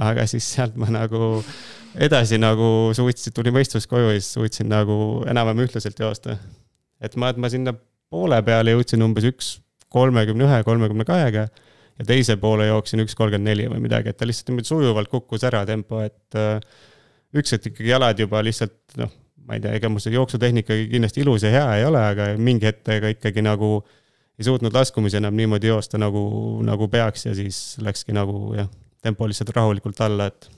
aga 0.01 0.27
siis 0.31 0.47
sealt 0.55 0.77
ma 0.81 0.89
nagu 0.91 1.43
edasi 1.95 2.39
nagu 2.39 2.91
suutsin, 2.97 3.35
tulin 3.35 3.55
võistlust 3.55 3.89
koju 3.91 4.11
ja 4.11 4.19
siis 4.19 4.33
suutsin 4.35 4.69
nagu 4.71 5.23
enam-vähem 5.31 5.65
ühtlaselt 5.67 5.99
joosta. 6.03 6.37
et 7.01 7.17
ma, 7.17 7.33
ma 7.37 7.49
sinna 7.49 7.75
poole 8.11 8.43
peale 8.43 8.75
jõudsin 8.75 9.07
umbes 9.07 9.29
üks 9.31 9.55
kolmekümne 9.93 10.47
ühe, 10.47 10.61
kolmekümne 10.67 11.07
kahega 11.09 11.47
ja 12.01 12.07
teise 12.09 12.37
poole 12.41 12.71
jooksin 12.71 13.05
üks 13.05 13.17
kolmkümmend 13.19 13.51
neli 13.51 13.69
või 13.71 13.83
midagi, 13.85 14.13
et 14.13 14.19
ta 14.21 14.29
lihtsalt 14.29 14.53
niimoodi 14.53 14.71
sujuvalt 14.71 15.11
kukkus 15.13 15.45
ära 15.49 15.65
tempo, 15.69 16.01
et 16.05 16.39
äh, 16.39 16.61
üks 17.37 17.55
hetk 17.55 17.73
ikkagi 17.73 17.93
jalad 17.93 18.21
juba 18.21 18.43
lihtsalt 18.47 18.97
noh, 19.01 19.13
ma 19.47 19.59
ei 19.59 19.65
tea, 19.65 19.75
ega 19.79 19.91
mu 19.93 20.03
see 20.03 20.15
jooksutehnika 20.15 20.77
kindlasti 20.93 21.25
ilus 21.25 21.45
ja 21.47 21.53
hea 21.55 21.67
ei 21.81 21.89
ole, 21.89 22.03
aga 22.15 22.31
mingi 22.41 22.71
hetkega 22.71 23.13
ikkagi 23.17 23.45
nagu 23.45 23.81
ei 24.41 24.47
suutnud 24.47 24.73
laskumisi 24.73 25.19
enam 25.21 25.37
niimoodi 25.37 25.69
joosta 25.69 26.01
nagu, 26.01 26.23
nagu 26.65 26.89
peaks 26.89 27.27
ja 27.27 27.35
siis 27.37 27.61
läkski 27.83 28.17
nagu 28.17 28.55
jah, 28.57 28.71
tempo 29.05 29.29
lihtsalt 29.29 29.53
rahulikult 29.57 30.01
alla, 30.07 30.31
et 30.31 30.49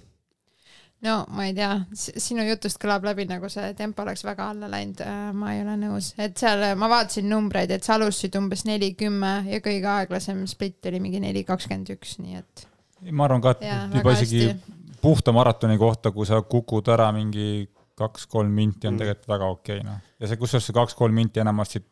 no 1.06 1.16
ma 1.34 1.46
ei 1.48 1.54
tea, 1.56 1.70
sinu 1.94 2.44
jutust 2.46 2.78
kõlab 2.82 3.04
läbi 3.06 3.26
nagu 3.30 3.50
see 3.52 3.72
tempo 3.78 4.04
oleks 4.04 4.24
väga 4.26 4.48
alla 4.52 4.68
läinud, 4.70 5.02
äh, 5.04 5.24
ma 5.36 5.54
ei 5.56 5.62
ole 5.64 5.76
nõus, 5.80 6.12
et 6.22 6.38
seal 6.38 6.64
ma 6.78 6.88
vaatasin 6.92 7.28
numbreid, 7.30 7.74
et 7.74 7.86
sa 7.86 7.96
alustasid 7.96 8.38
umbes 8.38 8.64
neli, 8.68 8.92
kümme 8.98 9.34
ja 9.50 9.62
kõige 9.64 9.90
aeglasem 9.96 10.44
split 10.50 10.90
oli 10.90 11.02
mingi 11.02 11.22
neli, 11.22 11.44
kakskümmend 11.48 11.90
üks, 11.96 12.16
nii 12.22 12.38
et. 12.38 12.66
ma 13.10 13.26
arvan 13.26 13.42
ka, 13.44 13.56
et 13.58 13.98
juba 13.98 14.14
isegi 14.16 14.46
hästi. 14.46 14.78
puhta 15.02 15.34
maratoni 15.34 15.78
kohta, 15.80 16.14
kui 16.14 16.28
sa 16.28 16.40
kukud 16.42 16.92
ära 16.94 17.10
mingi 17.16 17.66
kaks-kolm 17.98 18.54
minti 18.54 18.88
on 18.88 18.94
mm. 18.94 19.02
tegelikult 19.02 19.34
väga 19.34 19.50
okei 19.52 19.82
okay,, 19.82 19.88
noh. 19.88 20.00
ja 20.22 20.30
see, 20.30 20.40
kusjuures 20.40 20.70
see 20.70 20.76
kaks-kolm 20.76 21.14
minti 21.18 21.42
enamasti 21.42 21.82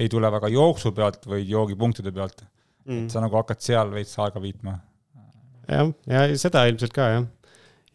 ei 0.00 0.08
tule 0.10 0.26
väga 0.32 0.50
jooksu 0.50 0.90
pealt 0.96 1.28
või 1.30 1.44
joogipunktide 1.46 2.10
pealt 2.16 2.42
mm.. 2.88 3.04
et 3.04 3.14
sa 3.14 3.22
nagu 3.22 3.38
hakkad 3.38 3.62
seal 3.62 3.92
veits 3.92 4.16
aega 4.18 4.42
viitma. 4.42 4.74
jah, 5.68 5.92
ja 6.10 6.26
seda 6.40 6.64
ilmselt 6.70 6.96
ka, 6.96 7.12
jah 7.12 7.28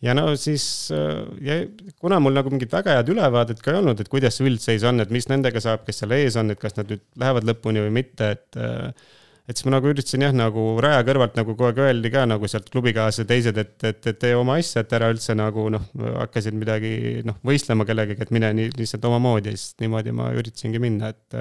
ja 0.05 0.15
no 0.15 0.25
siis 0.39 0.63
äh, 0.95 1.21
ja 1.43 1.59
kuna 1.99 2.19
mul 2.23 2.35
nagu 2.37 2.51
mingit 2.53 2.71
väga 2.73 2.97
head 2.97 3.13
ülevaadet 3.13 3.63
ka 3.63 3.73
ei 3.73 3.79
olnud, 3.81 3.99
et 3.99 4.11
kuidas 4.11 4.39
see 4.39 4.47
üldseis 4.49 4.85
on, 4.87 5.01
et 5.03 5.13
mis 5.13 5.27
nendega 5.31 5.61
saab, 5.63 5.85
kes 5.87 6.03
seal 6.03 6.15
ees 6.17 6.37
on, 6.39 6.53
et 6.53 6.61
kas 6.61 6.77
nad 6.79 6.91
nüüd 6.91 7.03
lähevad 7.19 7.47
lõpuni 7.49 7.83
või 7.87 7.95
mitte, 8.01 8.33
et 8.37 8.59
äh, 8.59 9.17
et 9.49 9.57
siis 9.57 9.65
ma 9.65 9.73
nagu 9.73 9.89
üritasin 9.89 10.21
jah, 10.27 10.33
nagu 10.35 10.63
raja 10.83 11.01
kõrvalt 11.07 11.37
nagu 11.39 11.55
kogu 11.55 11.65
aeg 11.71 11.79
öeldi 11.87 12.11
ka 12.13 12.27
nagu 12.29 12.47
sealt 12.51 12.67
klubikaaslased 12.69 13.29
teised, 13.31 13.57
et, 13.57 13.73
et, 13.81 13.99
et 14.11 14.19
tee 14.21 14.35
oma 14.37 14.59
asja, 14.61 14.83
et 14.83 14.93
ära 14.93 15.09
üldse 15.09 15.33
nagu 15.37 15.65
noh, 15.73 15.87
hakkasid 16.19 16.53
midagi 16.53 17.23
noh, 17.25 17.39
võistlema 17.45 17.87
kellegagi, 17.89 18.21
et 18.27 18.33
mine 18.35 18.51
nii 18.59 18.75
lihtsalt 18.77 19.07
omamoodi. 19.09 19.55
Ja 19.55 19.57
siis 19.57 19.79
niimoodi 19.81 20.13
ma 20.13 20.29
üritasingi 20.37 20.81
minna, 20.83 21.09
et 21.15 21.39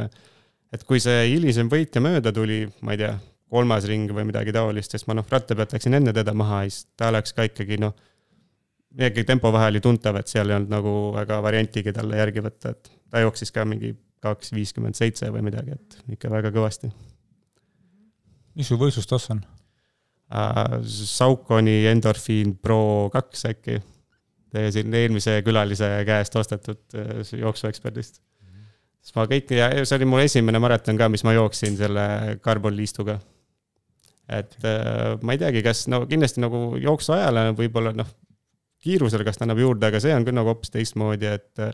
et 0.73 0.85
kui 0.89 1.01
see 1.01 1.27
hilisem 1.35 1.69
võitja 1.73 2.01
mööda 2.05 2.33
tuli, 2.33 2.63
ma 2.85 2.97
ei 2.97 3.03
tea, 3.05 3.13
kolmas 3.53 3.85
ring 3.89 4.11
või 4.13 4.27
midagi 4.29 4.53
taolist, 4.57 4.93
siis 4.93 5.05
ma 5.09 5.17
noh, 5.17 5.29
ratta 5.29 5.57
pealt 5.57 5.77
läksin 5.77 6.01
enne 6.01 6.13
teda 6.17 6.33
maha 6.37 6.65
ja 6.65 6.73
siis 6.73 6.89
ta 6.97 7.13
läks 7.13 7.37
ka 7.37 7.47
ikkagi 7.49 7.81
noh 7.81 7.97
ikkagi 8.97 9.25
tempo 9.29 9.51
vahe 9.53 9.69
oli 9.73 9.81
tuntav, 9.85 10.17
et 10.21 10.31
seal 10.31 10.49
ei 10.49 10.57
olnud 10.57 10.73
nagu 10.73 10.95
väga 11.17 11.41
variantigi 11.45 11.93
talle 11.97 12.21
järgi 12.21 12.45
võtta, 12.45 12.73
et 12.73 12.91
ta 13.11 13.23
jooksis 13.25 13.53
ka 13.55 13.65
mingi 13.69 13.95
kaks 14.25 14.53
viiskümmend 14.55 14.99
seitse 14.99 15.29
või 15.35 15.45
midagi, 15.47 15.77
et 15.77 16.15
ikka 16.17 16.31
väga 16.33 16.53
kõvasti. 16.55 16.91
mis 18.59 18.67
su 18.67 18.79
võistlustass 18.81 19.31
on 19.35 19.45
uh,? 19.45 20.81
Saukoni 20.85 21.85
Endorphin 21.87 22.57
Pro 22.57 23.09
kaks 23.13 23.45
äkki. 23.53 23.79
siin 24.73 24.95
eelmise 24.95 25.43
külalise 25.45 25.89
käest 26.09 26.37
ostetud 26.37 26.81
uh, 26.97 27.23
jooksueksperdist. 27.39 28.23
siis 29.01 29.15
ma 29.15 29.27
kõik 29.31 29.53
ja 29.53 29.71
see 29.85 29.97
oli 29.97 30.09
mul 30.09 30.25
esimene 30.25 30.59
maraton 30.59 30.97
ka, 30.97 31.09
mis 31.09 31.25
ma 31.25 31.37
jooksin 31.37 31.77
selle 31.77 32.39
karbonliistuga. 32.43 33.21
et 34.29 34.57
uh, 34.65 35.21
ma 35.23 35.37
ei 35.37 35.39
teagi, 35.39 35.63
kas 35.63 35.87
no 35.89 36.07
kindlasti 36.07 36.41
nagu 36.41 36.77
jooksuajale 36.81 37.53
võib-olla 37.53 37.93
noh 37.93 38.17
kiirusele, 38.89 39.27
kas 39.27 39.39
ta 39.39 39.47
annab 39.47 39.61
juurde, 39.63 39.89
aga 39.91 40.01
see 40.03 40.15
on 40.15 40.27
küll 40.27 40.37
nagu 40.37 40.53
hoopis 40.53 40.73
teistmoodi, 40.75 41.29
et 41.39 41.63
äh, 41.63 41.73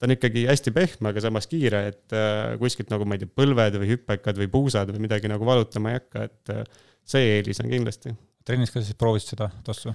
ta 0.00 0.08
on 0.08 0.14
ikkagi 0.14 0.46
hästi 0.48 0.74
pehme, 0.76 1.12
aga 1.12 1.24
samas 1.24 1.48
kiire, 1.50 1.82
et 1.92 2.16
äh, 2.16 2.54
kuskilt 2.60 2.92
nagu 2.92 3.08
ma 3.08 3.16
ei 3.16 3.24
tea, 3.24 3.32
põlved 3.40 3.80
või 3.82 3.92
hüpekad 3.94 4.40
või 4.40 4.50
puusad 4.52 4.92
või 4.92 5.04
midagi 5.06 5.30
nagu 5.30 5.46
valutama 5.48 5.92
ei 5.92 6.00
hakka, 6.00 6.28
et 6.28 6.54
äh, 6.54 6.86
see 7.08 7.34
eelis 7.38 7.62
on 7.64 7.72
kindlasti. 7.72 8.14
trennis 8.46 8.72
ka 8.72 8.82
siis 8.84 8.98
proovisid 8.98 9.34
seda 9.34 9.50
tossu? 9.66 9.94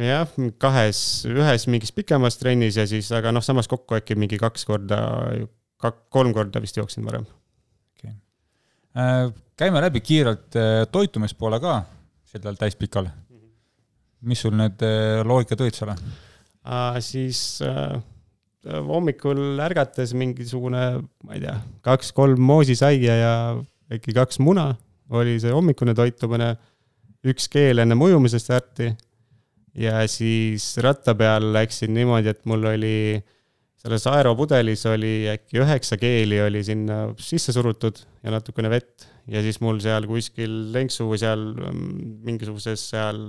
jah, 0.00 0.28
kahes, 0.62 1.00
ühes 1.28 1.66
mingis 1.68 1.92
pikemas 1.92 2.38
trennis 2.40 2.78
ja 2.78 2.86
siis, 2.88 3.10
aga 3.16 3.32
noh, 3.34 3.44
samas 3.44 3.68
kokku 3.68 3.98
äkki 3.98 4.16
mingi 4.16 4.38
kaks 4.40 4.64
korda, 4.68 5.00
kolm 6.12 6.34
korda 6.36 6.62
vist 6.62 6.78
jooksin 6.78 7.04
varem. 7.04 7.26
okay.. 7.96 8.14
käime 9.58 9.82
läbi 9.82 10.00
kiirelt 10.04 10.56
toitumispoole 10.92 11.60
ka 11.60 11.80
sellel 12.30 12.56
täispikal 12.60 13.10
mis 14.26 14.42
sul 14.44 14.56
need 14.58 14.82
äh, 14.84 15.20
loogikad 15.26 15.64
olid 15.64 15.76
seal? 15.76 15.92
Uh,? 15.94 16.98
siis 17.00 17.60
uh, 17.64 17.98
hommikul 18.86 19.60
ärgates 19.64 20.12
mingisugune, 20.18 20.84
ma 21.24 21.36
ei 21.36 21.44
tea, 21.44 21.56
kaks-kolm 21.86 22.40
moosisaia 22.44 23.16
ja 23.16 23.34
äkki 23.90 24.14
kaks 24.16 24.38
muna 24.44 24.74
oli 25.16 25.38
see 25.42 25.52
hommikune 25.54 25.94
toitumine, 25.96 26.52
üks 27.26 27.48
keel 27.52 27.82
enne 27.82 27.96
ujumisest 27.96 28.46
starti 28.46 28.90
ja 29.80 30.04
siis 30.10 30.72
ratta 30.82 31.14
peal 31.18 31.50
läksin 31.54 31.92
niimoodi, 31.94 32.32
et 32.32 32.44
mul 32.48 32.68
oli 32.72 32.96
selles 33.80 34.04
aeropudelis 34.10 34.84
oli 34.90 35.14
äkki 35.32 35.60
üheksa 35.62 35.96
keeli 36.00 36.40
oli 36.44 36.62
sinna 36.64 37.06
sisse 37.20 37.52
surutud 37.56 38.02
ja 38.22 38.34
natukene 38.34 38.70
vett 38.72 39.08
ja 39.30 39.42
siis 39.44 39.60
mul 39.62 39.78
seal 39.82 40.06
kuskil 40.10 40.54
lenksu 40.74 41.08
seal 41.20 41.42
mm, 41.54 42.20
mingisuguses 42.26 42.84
seal 42.92 43.26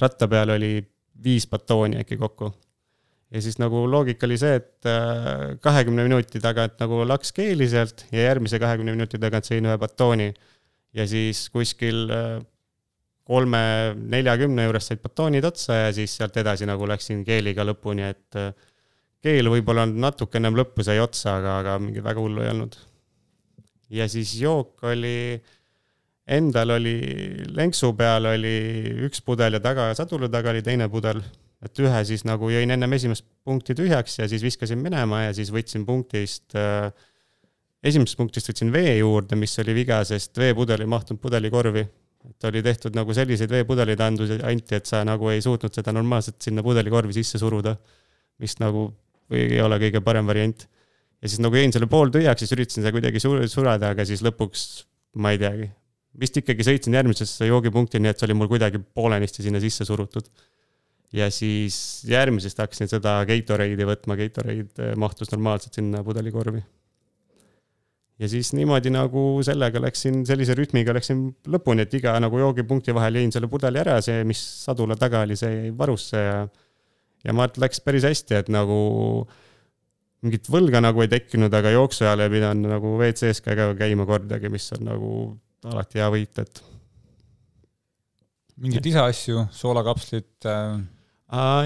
ratta 0.00 0.28
peal 0.30 0.54
oli 0.56 0.76
viis 1.22 1.46
batooni 1.50 2.00
äkki 2.02 2.18
kokku. 2.20 2.52
ja 3.32 3.42
siis 3.42 3.58
nagu 3.60 3.84
loogika 3.90 4.26
oli 4.26 4.38
see, 4.40 4.54
et 4.60 4.88
äh, 4.88 5.58
kahekümne 5.60 6.06
minuti 6.08 6.40
tagant 6.40 6.80
nagu 6.80 7.02
laks 7.08 7.32
keeli 7.36 7.68
sealt 7.68 8.06
ja 8.12 8.28
järgmise 8.28 8.60
kahekümne 8.62 8.96
minuti 8.96 9.20
tagant 9.20 9.48
sõin 9.48 9.68
ühe 9.68 9.76
batooni. 9.78 10.32
ja 10.92 11.06
siis 11.08 11.46
kuskil 11.52 12.08
äh, 12.10 12.40
kolme, 13.28 13.62
neljakümne 13.96 14.66
juures 14.66 14.88
said 14.90 15.02
batoonid 15.04 15.44
otsa 15.44 15.86
ja 15.86 15.92
siis 15.96 16.16
sealt 16.16 16.36
edasi 16.36 16.66
nagu 16.68 16.88
läksin 16.88 17.24
keeliga 17.24 17.64
lõpuni, 17.68 18.08
et 18.08 18.40
äh, 18.40 18.54
keel 19.22 19.52
võib-olla 19.52 19.86
natuke 19.86 20.40
ennem 20.40 20.56
lõppu 20.58 20.84
sai 20.84 20.98
otsa, 21.00 21.36
aga, 21.38 21.60
aga 21.62 21.76
mingi 21.82 22.02
väga 22.04 22.24
hullu 22.24 22.42
ei 22.42 22.50
olnud 22.56 22.80
ja 23.92 24.08
siis 24.08 24.34
jook 24.40 24.82
oli 24.88 25.42
Endal 26.32 26.70
oli 26.76 26.96
lenksu 27.50 27.90
peal 27.98 28.28
oli 28.30 28.52
üks 29.08 29.24
pudel 29.26 29.58
ja 29.58 29.60
taga 29.60 29.88
sadula 29.98 30.28
taga 30.30 30.52
oli 30.52 30.62
teine 30.62 30.86
pudel. 30.88 31.18
et 31.62 31.78
ühe 31.78 32.04
siis 32.06 32.24
nagu 32.26 32.48
jõin 32.50 32.70
ennem 32.74 32.92
esimest 32.94 33.24
punkti 33.44 33.74
tühjaks 33.78 34.18
ja 34.18 34.28
siis 34.30 34.42
viskasin 34.42 34.78
minema 34.82 35.24
ja 35.28 35.34
siis 35.34 35.50
võtsin 35.54 35.84
punktist 35.86 36.56
äh, 36.58 36.90
esimesest 37.82 38.18
punktist 38.18 38.50
võtsin 38.50 38.70
vee 38.74 38.96
juurde, 39.00 39.36
mis 39.38 39.54
oli 39.62 39.74
viga, 39.76 40.00
sest 40.06 40.38
veepudel 40.38 40.84
ei 40.84 40.90
mahtunud 40.90 41.20
pudelikorvi. 41.22 41.84
et 42.30 42.44
oli 42.46 42.62
tehtud 42.62 42.94
nagu 42.94 43.14
selliseid 43.14 43.50
veepudeleid 43.50 44.00
andusi 44.00 44.36
anti, 44.46 44.76
et 44.78 44.86
sa 44.86 45.02
nagu 45.04 45.28
ei 45.32 45.40
suutnud 45.42 45.74
seda 45.74 45.92
normaalselt 45.92 46.38
sinna 46.42 46.62
pudelikorvi 46.62 47.12
sisse 47.12 47.38
suruda. 47.38 47.76
mis 48.38 48.58
nagu 48.60 48.92
ei 49.30 49.60
ole 49.60 49.78
kõige 49.78 50.00
parem 50.00 50.26
variant. 50.26 50.68
Ja 51.22 51.30
siis 51.30 51.42
nagu 51.42 51.58
jõin 51.58 51.74
selle 51.74 51.88
pooltühjaks, 51.90 52.42
siis 52.42 52.56
üritasin 52.56 52.82
seda 52.82 52.92
kuidagi 52.94 53.22
sureda, 53.22 53.92
aga 53.94 54.06
siis 54.08 54.24
lõpuks 54.26 54.66
ma 55.22 55.34
ei 55.34 55.40
teagi. 55.42 55.70
vist 56.18 56.36
ikkagi 56.36 56.66
sõitsin 56.66 56.98
järgmisesse 56.98 57.46
joogipunkti, 57.48 58.00
nii 58.02 58.10
et 58.12 58.18
see 58.20 58.28
oli 58.28 58.36
mul 58.36 58.50
kuidagi 58.50 58.82
poolenisti 58.82 59.46
sinna 59.46 59.60
sisse 59.62 59.86
surutud. 59.88 60.28
ja 61.12 61.30
siis 61.30 62.04
järgmisest 62.08 62.58
hakkasin 62.58 62.88
seda 62.88 63.20
Gatorade'i 63.28 63.88
võtma, 63.88 64.16
Gatorade 64.16 64.94
mahtus 64.96 65.32
normaalselt 65.32 65.74
sinna 65.78 66.02
pudelikorvi 66.04 66.62
ja 68.22 68.28
siis 68.28 68.52
niimoodi 68.54 68.90
nagu 68.94 69.22
sellega 69.44 69.80
läksin, 69.82 70.22
sellise 70.26 70.54
rütmiga 70.58 70.94
läksin 70.94 71.24
lõpuni, 71.50 71.86
et 71.86 71.94
iga 71.98 72.14
nagu 72.22 72.38
joogipunkti 72.38 72.94
vahel 72.94 73.18
jõin 73.18 73.32
selle 73.34 73.48
pudeli 73.50 73.80
ära, 73.82 73.98
see, 74.04 74.22
mis 74.28 74.42
sadula 74.66 74.96
taga 75.00 75.24
oli, 75.26 75.38
see 75.38 75.50
jäi 75.52 75.72
varusse 75.78 76.20
ja 76.20 76.36
ja 77.22 77.34
ma 77.34 77.46
arvan, 77.46 77.54
et 77.54 77.60
läks 77.62 77.82
päris 77.82 78.06
hästi, 78.06 78.38
et 78.40 78.48
nagu 78.50 78.76
mingit 80.22 80.48
võlga 80.52 80.82
nagu 80.82 81.02
ei 81.02 81.10
tekkinud, 81.10 81.52
aga 81.54 81.72
jooksu 81.74 82.06
ajal 82.06 82.24
ei 82.24 82.32
pidanud 82.36 82.70
nagu 82.70 82.94
WC-s 82.98 83.42
ka 83.44 83.72
käima 83.78 84.06
kordagi, 84.08 84.50
mis 84.52 84.68
on 84.76 84.86
nagu 84.86 85.12
alati 85.66 86.02
hea 86.02 86.08
võit, 86.14 86.42
et. 86.42 86.62
mingeid 88.62 88.86
lisaasju, 88.90 89.46
soolakapslit 89.54 90.50
äh...? 90.50 90.80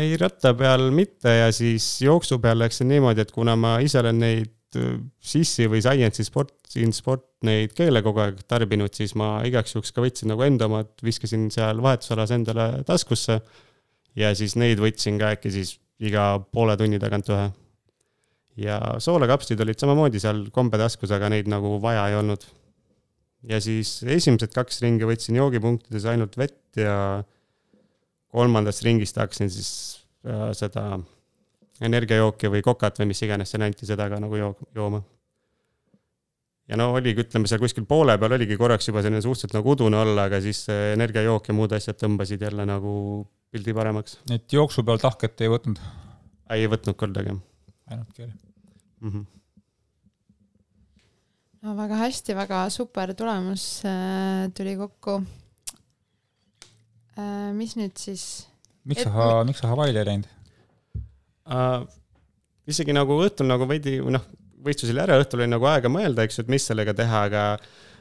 ei, 0.00 0.12
ratta 0.20 0.52
peal 0.54 0.90
mitte 0.94 1.32
ja 1.32 1.48
siis 1.52 1.96
jooksu 2.04 2.38
peal 2.40 2.60
läksin 2.62 2.88
niimoodi, 2.92 3.24
et 3.24 3.32
kuna 3.34 3.56
ma 3.58 3.76
ise 3.82 3.98
olen 4.00 4.20
neid 4.22 4.56
Äh, 4.76 4.98
Sissi 5.26 5.66
või 5.70 5.82
Science'i 5.82 6.26
sport, 6.26 6.54
in 6.78 6.92
sport 6.94 7.26
neid 7.46 7.72
keele 7.76 8.02
kogu 8.04 8.22
aeg 8.22 8.42
tarbinud, 8.50 8.92
siis 8.94 9.14
ma 9.18 9.40
igaks 9.46 9.74
juhuks 9.74 9.94
ka 9.94 10.04
võtsin 10.04 10.30
nagu 10.32 10.44
enda 10.46 10.68
omad, 10.68 10.92
viskasin 11.04 11.48
seal 11.54 11.80
vahetusalas 11.84 12.34
endale 12.36 12.68
taskusse. 12.88 13.40
ja 14.16 14.32
siis 14.34 14.56
neid 14.56 14.80
võtsin 14.80 15.18
ka 15.20 15.34
äkki 15.36 15.50
siis 15.52 15.74
iga 16.00 16.38
poole 16.52 16.76
tunni 16.76 16.98
tagant 16.98 17.28
ühe. 17.28 17.50
Ja 18.56 18.78
soolakapslid 19.02 19.60
olid 19.60 19.80
samamoodi 19.80 20.20
seal 20.22 20.46
kombetaskus, 20.54 21.12
aga 21.12 21.30
neid 21.32 21.50
nagu 21.50 21.76
vaja 21.82 22.06
ei 22.10 22.16
olnud. 22.18 22.44
ja 23.46 23.60
siis 23.62 24.00
esimesed 24.02 24.52
kaks 24.54 24.80
ringi 24.82 25.06
võtsin 25.06 25.36
joogipunktides 25.38 26.06
ainult 26.10 26.38
vett 26.40 26.80
ja 26.80 27.22
kolmandast 28.32 28.82
ringist 28.84 29.18
hakkasin 29.20 29.52
siis 29.52 29.70
äh, 30.26 30.50
seda 30.56 30.96
energiajooki 31.84 32.50
või 32.52 32.64
kokat 32.64 32.98
või 33.00 33.12
mis 33.12 33.22
iganes, 33.22 33.52
seal 33.52 33.66
anti 33.66 33.88
seda 33.88 34.08
ka 34.10 34.20
nagu 34.22 34.40
joo-, 34.40 34.56
jooma. 34.74 35.02
ja 36.68 36.78
no 36.80 36.90
oligi, 36.96 37.26
ütleme 37.26 37.48
seal 37.48 37.60
kuskil 37.62 37.86
poole 37.88 38.16
peal 38.18 38.36
oligi 38.38 38.56
korraks 38.58 38.88
juba 38.88 39.04
selline 39.04 39.22
suhteliselt 39.24 39.58
nagu 39.58 39.74
udune 39.76 40.00
olla, 40.00 40.26
aga 40.30 40.40
siis 40.44 40.64
energiajook 40.72 41.52
ja 41.52 41.56
muud 41.56 41.76
asjad 41.76 42.00
tõmbasid 42.00 42.42
jälle 42.48 42.66
nagu 42.68 42.94
pildi 43.52 43.76
paremaks. 43.76 44.18
et 44.32 44.52
jooksu 44.52 44.84
peal 44.84 45.02
tahket 45.02 45.44
ei 45.44 45.52
võtnud? 45.52 45.82
ei 46.56 46.66
võtnud 46.70 46.96
kordagi. 46.98 47.36
Ainult 47.90 48.12
keel 48.16 48.30
mm. 49.00 49.10
-hmm. 49.10 49.24
no 51.62 51.76
väga 51.76 52.00
hästi, 52.04 52.36
väga 52.36 52.70
super 52.70 53.14
tulemus 53.14 53.84
äh, 53.84 54.50
tuli 54.56 54.76
kokku 54.76 55.22
äh,. 57.18 57.52
mis 57.54 57.76
nüüd 57.76 57.96
siis? 57.98 58.48
miks 58.84 59.02
sa, 59.02 59.44
miks 59.44 59.62
sa 59.62 59.72
Hawaii'le 59.72 60.02
ei 60.02 60.10
läinud? 60.10 60.28
uh,. 61.46 61.86
isegi 62.66 62.92
nagu 62.92 63.20
õhtul 63.22 63.46
nagu 63.50 63.68
veidi, 63.68 63.98
noh, 64.00 64.24
võistlus 64.66 64.90
oli 64.90 65.02
ära, 65.02 65.18
õhtul 65.22 65.42
oli 65.42 65.50
nagu 65.52 65.68
aega 65.70 65.88
mõelda, 65.92 66.26
eks 66.26 66.38
ju, 66.38 66.46
et 66.46 66.54
mis 66.56 66.66
sellega 66.66 66.94
teha, 66.94 67.26
aga 67.30 67.42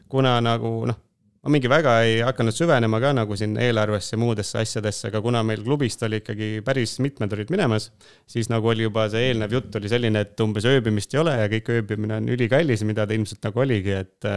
kuna 0.09 0.39
nagu 0.41 0.71
noh, 0.89 1.04
ma 1.45 1.51
mingi 1.53 1.69
väga 1.69 1.91
ei 2.01 2.15
hakanud 2.25 2.55
süvenema 2.57 2.97
ka 3.03 3.11
nagu 3.13 3.35
siin 3.37 3.51
eelarvesse, 3.61 4.17
muudesse 4.17 4.57
asjadesse, 4.63 5.11
aga 5.11 5.21
kuna 5.21 5.43
meil 5.45 5.61
klubist 5.61 6.01
oli 6.07 6.17
ikkagi 6.23 6.47
päris 6.65 6.95
mitmed 7.05 7.35
olid 7.37 7.51
minemas, 7.53 7.91
siis 8.29 8.49
nagu 8.49 8.71
oli 8.71 8.87
juba 8.87 9.05
see 9.13 9.27
eelnev 9.29 9.53
jutt 9.53 9.77
oli 9.77 9.91
selline, 9.91 10.23
et 10.25 10.41
umbes 10.41 10.65
ööbimist 10.65 11.13
ei 11.13 11.21
ole 11.21 11.35
ja 11.37 11.51
kõik 11.51 11.69
ööbimine 11.75 12.17
on 12.17 12.31
ülikallis, 12.33 12.81
mida 12.89 13.05
ta 13.05 13.13
ilmselt 13.13 13.45
nagu 13.45 13.61
oligi, 13.61 13.93
et 13.93 14.29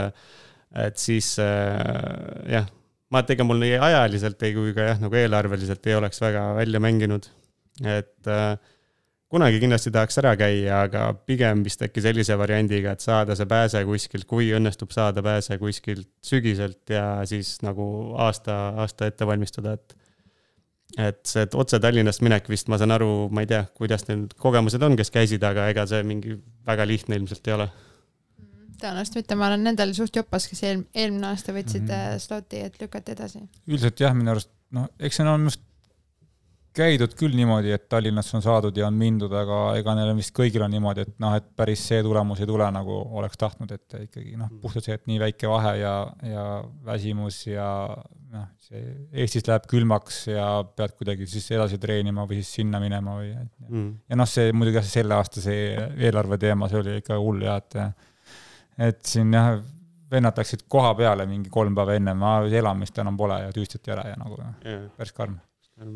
et 0.77 1.01
siis 1.01 1.31
äh, 1.41 2.53
jah, 2.53 2.69
ma, 3.09 3.23
et 3.23 3.33
ega 3.33 3.47
mul 3.49 3.65
nii 3.65 3.79
ajaliselt 3.89 4.45
ei 4.45 4.53
kui 4.53 4.77
ka 4.77 4.91
jah, 4.91 5.01
nagu 5.01 5.17
eelarveliselt 5.17 5.89
ei 5.89 5.97
oleks 5.97 6.21
väga 6.21 6.43
välja 6.61 6.83
mänginud, 6.85 7.31
et 7.89 8.29
äh, 8.29 8.53
kunagi 9.29 9.61
kindlasti 9.61 9.93
tahaks 9.93 10.19
ära 10.23 10.33
käia, 10.41 10.83
aga 10.87 11.11
pigem 11.29 11.63
vist 11.67 11.83
äkki 11.85 12.03
sellise 12.05 12.37
variandiga, 12.41 12.95
et 12.97 13.05
saada 13.05 13.37
see 13.37 13.49
pääse 13.49 13.83
kuskilt, 13.89 14.25
kui 14.29 14.51
õnnestub 14.57 14.93
saada 14.95 15.23
pääse 15.25 15.59
kuskilt 15.61 16.09
sügiselt 16.25 16.89
ja 16.93 17.21
siis 17.29 17.59
nagu 17.67 17.89
aasta, 18.17 18.57
aasta 18.85 19.11
ette 19.11 19.29
valmistuda, 19.29 19.77
et 19.79 19.97
et 20.99 21.19
see 21.29 21.43
et 21.45 21.53
otse 21.55 21.77
Tallinnast 21.85 22.23
minek 22.25 22.47
vist, 22.49 22.71
ma 22.73 22.79
saan 22.81 22.95
aru, 22.95 23.29
ma 23.29 23.43
ei 23.45 23.51
tea, 23.51 23.67
kuidas 23.77 24.07
neil 24.09 24.25
kogemused 24.41 24.83
on, 24.83 24.97
kes 24.97 25.13
käisid, 25.13 25.45
aga 25.45 25.69
ega 25.69 25.85
see 25.87 26.01
mingi 26.07 26.39
väga 26.67 26.87
lihtne 26.89 27.19
ilmselt 27.21 27.51
ei 27.51 27.57
ole 27.59 27.69
tõenäoliselt 28.79 29.19
mitte, 29.19 29.37
ma 29.39 29.49
olen 29.51 29.65
nendel 29.67 29.93
suht 29.97 30.17
jopas, 30.17 30.47
kes 30.49 30.63
eel, 30.65 30.85
eelmine 30.95 31.29
aasta 31.33 31.53
võtsid 31.53 31.85
mm 31.85 31.93
-hmm. 31.93 32.23
sloti, 32.23 32.61
et 32.69 32.81
lükati 32.81 33.13
edasi. 33.13 33.43
üldiselt 33.67 34.01
jah, 34.01 34.15
minu 34.15 34.33
arust 34.33 34.51
noh, 34.75 34.89
eks 34.99 35.19
see 35.21 35.29
on 35.29 35.49
just 35.49 35.63
käidud 36.79 37.15
küll 37.19 37.35
niimoodi, 37.37 37.73
et 37.75 37.89
Tallinnasse 37.91 38.37
on 38.39 38.45
saadud 38.45 38.77
ja 38.79 38.87
on 38.89 38.97
mindud, 38.99 39.33
aga 39.35 39.59
ega 39.79 39.95
neil 39.99 40.13
on 40.13 40.21
vist 40.21 40.33
kõigil 40.37 40.63
on 40.65 40.73
niimoodi, 40.73 41.05
et 41.07 41.17
noh, 41.23 41.35
et 41.39 41.47
päris 41.59 41.83
see 41.91 42.03
tulemus 42.07 42.43
ei 42.43 42.49
tule, 42.49 42.69
nagu 42.75 42.99
oleks 43.21 43.41
tahtnud, 43.41 43.73
et 43.75 43.99
ikkagi 44.05 44.37
noh, 44.37 44.49
mm. 44.49 44.61
puhtalt 44.63 44.87
see, 44.87 44.99
et 44.99 45.09
nii 45.11 45.19
väike 45.23 45.51
vahe 45.51 45.75
ja, 45.81 45.95
ja 46.27 46.45
väsimus 46.87 47.41
ja 47.51 47.69
noh, 48.33 48.47
see 48.69 48.83
Eestis 49.25 49.47
läheb 49.49 49.67
külmaks 49.71 50.21
ja 50.31 50.47
pead 50.77 50.95
kuidagi 50.99 51.27
siis 51.31 51.49
edasi 51.57 51.81
treenima 51.83 52.27
või 52.29 52.43
siis 52.43 52.53
sinna 52.61 52.81
minema 52.83 53.17
või 53.21 53.33
mm. 53.35 53.89
ja 54.11 54.21
noh, 54.21 54.29
see 54.31 54.53
muidugi 54.55 54.81
jah, 54.81 54.89
selle 54.93 55.19
aasta 55.19 55.43
see 55.45 55.73
eelarve 55.97 56.39
teema, 56.41 56.71
see 56.71 56.83
oli 56.83 57.01
ikka 57.03 57.19
hull 57.23 57.43
jah, 57.47 57.59
et 57.63 58.89
et 58.89 59.03
siin 59.11 59.35
jah, 59.35 59.57
vennad 60.11 60.39
läksid 60.39 60.65
koha 60.71 60.95
peale 60.99 61.27
mingi 61.29 61.51
kolm 61.53 61.75
päeva 61.77 61.99
ennem, 61.99 62.23
elamist 62.61 63.03
enam 63.03 63.19
pole 63.19 63.43
ja 63.43 63.53
tüüstati 63.55 63.93
ära 63.93 64.07
ja 64.13 64.17
nagu 64.21 64.39
yeah. 64.39 64.89
päris 64.97 65.13
karm 65.17 65.37
jah, 65.39 65.93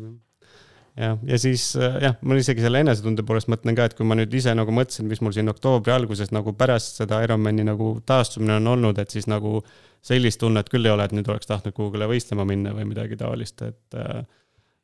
ja 0.99 1.39
siis 1.41 1.71
äh, 1.79 1.97
jah, 2.03 2.17
mul 2.21 2.41
isegi 2.41 2.61
selle 2.61 2.83
enesetunde 2.83 3.25
poolest 3.25 3.49
mõtlen 3.51 3.77
ka, 3.77 3.87
et 3.89 3.95
kui 3.97 4.05
ma 4.05 4.17
nüüd 4.17 4.33
ise 4.37 4.53
nagu 4.57 4.73
mõtlesin, 4.75 5.07
mis 5.09 5.23
mul 5.25 5.33
siin 5.35 5.49
oktoobri 5.49 5.93
alguses 5.95 6.33
nagu 6.35 6.53
pärast 6.57 7.01
seda 7.01 7.23
Ironmani 7.25 7.65
nagu 7.65 7.95
taastumine 8.05 8.59
on 8.59 8.73
olnud, 8.75 9.01
et 9.01 9.13
siis 9.13 9.25
nagu 9.31 9.61
sellist 10.05 10.41
tunnet 10.43 10.69
küll 10.69 10.85
ei 10.85 10.93
ole, 10.93 11.07
et 11.07 11.15
nüüd 11.15 11.29
oleks 11.31 11.49
tahtnud 11.49 11.73
kuhugile 11.75 12.09
võistlema 12.11 12.45
minna 12.47 12.75
või 12.75 12.85
midagi 12.91 13.17
taolist, 13.19 13.63
et, 13.65 13.97
äh, 13.97 14.25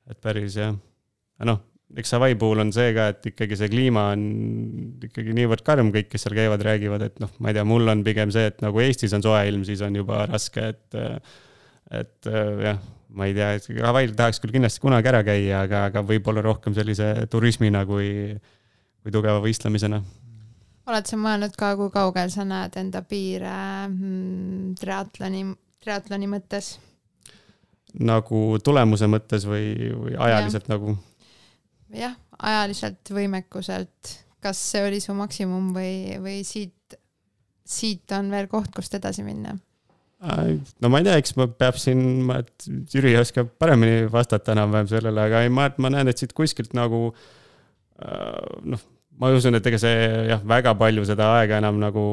et 0.09 0.21
päris 0.23 0.57
jah. 0.57 0.73
noh, 1.45 1.61
eks 1.97 2.15
Hawaii 2.15 2.37
puhul 2.39 2.63
on 2.63 2.71
see 2.73 2.89
ka, 2.95 3.09
et 3.13 3.29
ikkagi 3.31 3.57
see 3.59 3.69
kliima 3.71 4.09
on 4.13 4.23
ikkagi 5.05 5.35
niivõrd 5.37 5.65
karm, 5.65 5.91
kõik, 5.93 6.09
kes 6.11 6.25
seal 6.25 6.37
käivad, 6.37 6.63
räägivad, 6.65 7.05
et 7.05 7.21
noh, 7.21 7.31
ma 7.37 7.51
ei 7.51 7.57
tea, 7.57 7.67
mul 7.69 7.89
on 7.93 8.01
pigem 8.05 8.33
see, 8.33 8.49
et 8.49 8.65
nagu 8.65 8.81
Eestis 8.81 9.13
on 9.17 9.25
soe 9.25 9.41
ilm, 9.49 9.61
siis 9.67 9.81
on 9.85 9.97
juba 9.97 10.23
raske, 10.29 10.71
et, 10.73 10.99
et 11.89 12.29
jah 12.29 12.79
ma 13.09 13.25
ei 13.25 13.33
tea, 13.33 13.57
Hawaii'l 13.81 14.13
tahaks 14.17 14.39
küll 14.41 14.53
kindlasti 14.53 14.81
kunagi 14.83 15.09
ära 15.09 15.21
käia, 15.25 15.63
aga, 15.65 15.85
aga 15.89 16.03
võib-olla 16.05 16.43
rohkem 16.45 16.75
sellise 16.77 17.11
turismina 17.31 17.81
kui, 17.89 18.09
kui 19.01 19.13
tugeva 19.13 19.41
võistlemisena. 19.43 20.01
oled 20.89 21.09
sa 21.09 21.17
mõelnud 21.21 21.55
ka, 21.57 21.73
kui 21.79 21.89
kaugel 21.93 22.31
sa 22.33 22.45
näed 22.47 22.77
enda 22.81 23.01
piire 23.05 23.55
mm, 23.87 24.77
triatloni, 24.79 25.43
triatloni 25.81 26.29
mõttes? 26.29 26.77
nagu 27.97 28.59
tulemuse 28.61 29.09
mõttes 29.09 29.47
või, 29.49 29.73
või 29.89 30.17
ajaliselt 30.17 30.69
ja. 30.69 30.75
nagu? 30.75 30.97
jah, 31.97 32.17
ajaliselt, 32.37 33.01
võimekuselt, 33.09 34.17
kas 34.43 34.61
see 34.73 34.85
oli 34.85 35.01
su 35.01 35.17
maksimum 35.17 35.73
või, 35.73 36.19
või 36.21 36.43
siit, 36.45 36.99
siit 37.65 38.13
on 38.13 38.29
veel 38.29 38.45
koht, 38.51 38.69
kust 38.75 38.93
edasi 39.01 39.25
minna? 39.25 39.57
No 40.83 40.91
ma 40.91 40.99
ei 40.99 41.07
tea, 41.07 41.17
eks 41.21 41.35
ma 41.39 41.47
peab 41.47 41.77
siin, 41.79 41.99
ma, 42.27 42.41
et 42.43 42.69
Jüri 42.91 43.15
oskab 43.19 43.53
paremini 43.61 44.03
vastata 44.11 44.51
enam-vähem 44.55 44.89
sellele, 44.91 45.25
aga 45.29 45.43
ei, 45.45 45.51
ma, 45.53 45.69
ma 45.79 45.91
näen, 45.93 46.11
et 46.11 46.19
siit 46.19 46.33
kuskilt 46.35 46.75
nagu 46.77 47.05
äh, 47.09 48.59
noh, 48.73 48.83
ma 49.19 49.31
usun, 49.35 49.55
et 49.55 49.71
ega 49.71 49.79
see 49.79 49.95
jah, 50.29 50.43
väga 50.47 50.75
palju 50.79 51.07
seda 51.07 51.31
aega 51.39 51.59
enam 51.63 51.79
nagu 51.79 52.03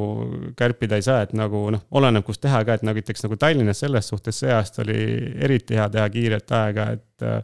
kärpida 0.59 0.99
ei 0.99 1.07
saa, 1.07 1.21
et 1.27 1.35
nagu 1.39 1.67
noh, 1.75 1.83
oleneb, 1.99 2.27
kus 2.27 2.39
teha 2.43 2.63
ka, 2.67 2.79
et 2.79 2.87
nagu 2.87 3.03
näiteks 3.03 3.27
nagu 3.27 3.39
Tallinnas 3.43 3.83
selles 3.83 4.11
suhtes 4.13 4.43
see 4.43 4.55
aasta 4.55 4.85
oli 4.87 4.99
eriti 5.43 5.79
hea 5.79 5.87
teha 5.99 6.09
kiiret 6.15 6.59
aega, 6.63 6.91
et 6.99 7.27
äh, 7.27 7.41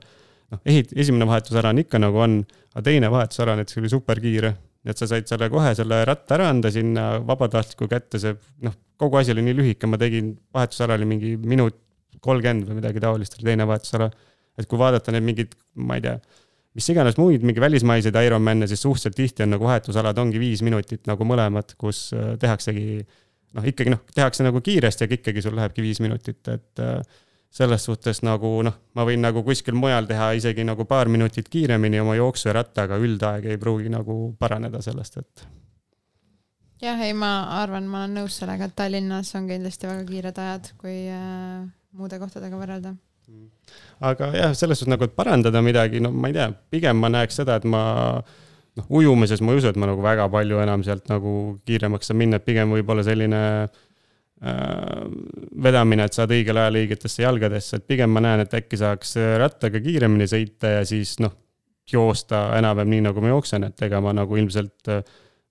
noh, 0.54 0.62
ehit-, 0.62 0.94
esimene 0.94 1.26
vahetusala 1.30 1.74
on 1.74 1.82
ikka 1.82 2.02
nagu 2.02 2.22
on, 2.22 2.42
aga 2.74 2.86
teine 2.90 3.10
vahetusala 3.10 3.58
näiteks 3.58 3.82
oli 3.82 3.90
super 3.90 4.22
kiire 4.22 4.54
nii 4.54 4.71
et 4.86 4.98
sa 4.98 5.06
said 5.06 5.28
selle 5.30 5.48
kohe 5.52 5.72
selle 5.78 6.02
ratta 6.08 6.36
ära 6.36 6.48
anda 6.50 6.70
sinna 6.74 7.06
vabatahtliku 7.26 7.86
kätte, 7.90 8.18
see 8.22 8.34
noh, 8.66 8.74
kogu 8.98 9.20
asi 9.20 9.34
oli 9.34 9.44
nii 9.46 9.56
lühike, 9.58 9.90
ma 9.90 9.98
tegin, 10.00 10.32
vahetusala 10.54 10.98
oli 10.98 11.08
mingi 11.08 11.34
minut 11.38 11.78
kolmkümmend 12.22 12.68
või 12.68 12.78
midagi 12.80 13.02
taolist 13.02 13.38
oli 13.38 13.50
teine 13.50 13.66
vahetusala. 13.68 14.10
et 14.58 14.68
kui 14.68 14.78
vaadata 14.78 15.14
neid 15.14 15.24
mingeid, 15.24 15.54
ma 15.80 15.96
ei 15.96 16.04
tea, 16.04 16.18
mis 16.76 16.88
iganes 16.92 17.16
muid 17.16 17.44
mingi 17.46 17.62
välismaiseid 17.62 18.16
Ironman'e, 18.26 18.68
siis 18.68 18.82
suhteliselt 18.84 19.16
tihti 19.16 19.46
on 19.46 19.54
nagu 19.54 19.64
vahetusalad 19.64 20.18
ongi 20.18 20.40
viis 20.40 20.62
minutit 20.62 21.08
nagu 21.08 21.24
mõlemad, 21.24 21.72
kus 21.80 22.10
äh, 22.16 22.34
tehaksegi 22.40 23.00
noh, 23.56 23.66
ikkagi 23.68 23.92
noh, 23.94 24.02
tehakse 24.14 24.44
nagu 24.46 24.60
kiiresti, 24.64 25.06
aga 25.06 25.18
ikkagi 25.18 25.44
sul 25.44 25.56
lähebki 25.56 25.84
viis 25.84 26.02
minutit, 26.04 26.42
et 26.52 26.82
äh, 26.84 27.00
selles 27.52 27.84
suhtes 27.84 28.22
nagu 28.24 28.50
noh, 28.64 28.76
ma 28.96 29.04
võin 29.04 29.20
nagu 29.20 29.42
kuskil 29.44 29.76
mujal 29.76 30.08
teha 30.08 30.30
isegi 30.38 30.64
nagu 30.64 30.86
paar 30.88 31.10
minutit 31.12 31.50
kiiremini 31.52 32.00
oma 32.00 32.16
jooksu 32.16 32.48
ja 32.48 32.56
rattaga, 32.62 32.96
üldaeg 32.96 33.50
ei 33.52 33.60
pruugi 33.60 33.92
nagu 33.92 34.16
paraneda 34.40 34.80
sellest, 34.84 35.20
et 35.20 35.44
jah, 36.82 36.98
ei, 37.04 37.12
ma 37.12 37.32
arvan, 37.60 37.86
ma 37.90 38.06
olen 38.06 38.22
nõus 38.22 38.40
sellega, 38.40 38.66
et 38.66 38.76
Tallinnas 38.78 39.34
on 39.38 39.50
kindlasti 39.50 39.90
väga 39.90 40.06
kiired 40.08 40.40
ajad, 40.44 40.72
kui 40.80 40.96
äh, 41.12 41.60
muude 41.98 42.18
kohtadega 42.22 42.58
võrrelda. 42.58 42.96
aga 44.00 44.32
jah, 44.34 44.56
selles 44.56 44.80
suhtes 44.80 44.90
nagu, 44.90 45.04
et 45.04 45.14
parandada 45.16 45.62
midagi, 45.62 46.00
no 46.02 46.10
ma 46.10 46.32
ei 46.32 46.38
tea, 46.40 46.48
pigem 46.72 46.98
ma 47.04 47.12
näeks 47.12 47.42
seda, 47.42 47.60
et 47.60 47.68
ma 47.68 47.84
noh, 48.80 48.88
ujumises 48.88 49.44
ma 49.44 49.52
ei 49.52 49.60
usu, 49.60 49.70
et 49.70 49.78
ma 49.78 49.92
nagu 49.92 50.02
väga 50.02 50.26
palju 50.32 50.64
enam 50.64 50.82
sealt 50.88 51.04
nagu 51.12 51.58
kiiremaks 51.68 52.08
saan 52.08 52.24
minna, 52.24 52.40
et 52.40 52.48
pigem 52.48 52.72
võib-olla 52.72 53.04
selline 53.06 53.42
äh, 53.68 53.82
vedamine, 54.42 56.02
et 56.08 56.16
saad 56.16 56.32
õigel 56.34 56.58
ajal 56.58 56.80
õigetesse 56.80 57.22
jalgadesse, 57.22 57.78
et 57.78 57.84
pigem 57.86 58.10
ma 58.10 58.24
näen, 58.24 58.42
et 58.42 58.54
äkki 58.58 58.80
saaks 58.80 59.14
rattaga 59.38 59.78
kiiremini 59.84 60.26
sõita 60.26 60.72
ja 60.80 60.80
siis 60.88 61.12
noh, 61.22 61.36
joosta 61.92 62.48
enam-vähem 62.58 62.90
nii, 62.90 63.04
nagu 63.06 63.22
ma 63.22 63.30
jooksen, 63.32 63.68
et 63.68 63.84
ega 63.86 64.00
ma 64.02 64.14
nagu 64.16 64.38
ilmselt 64.38 64.90
äh, 64.90 65.02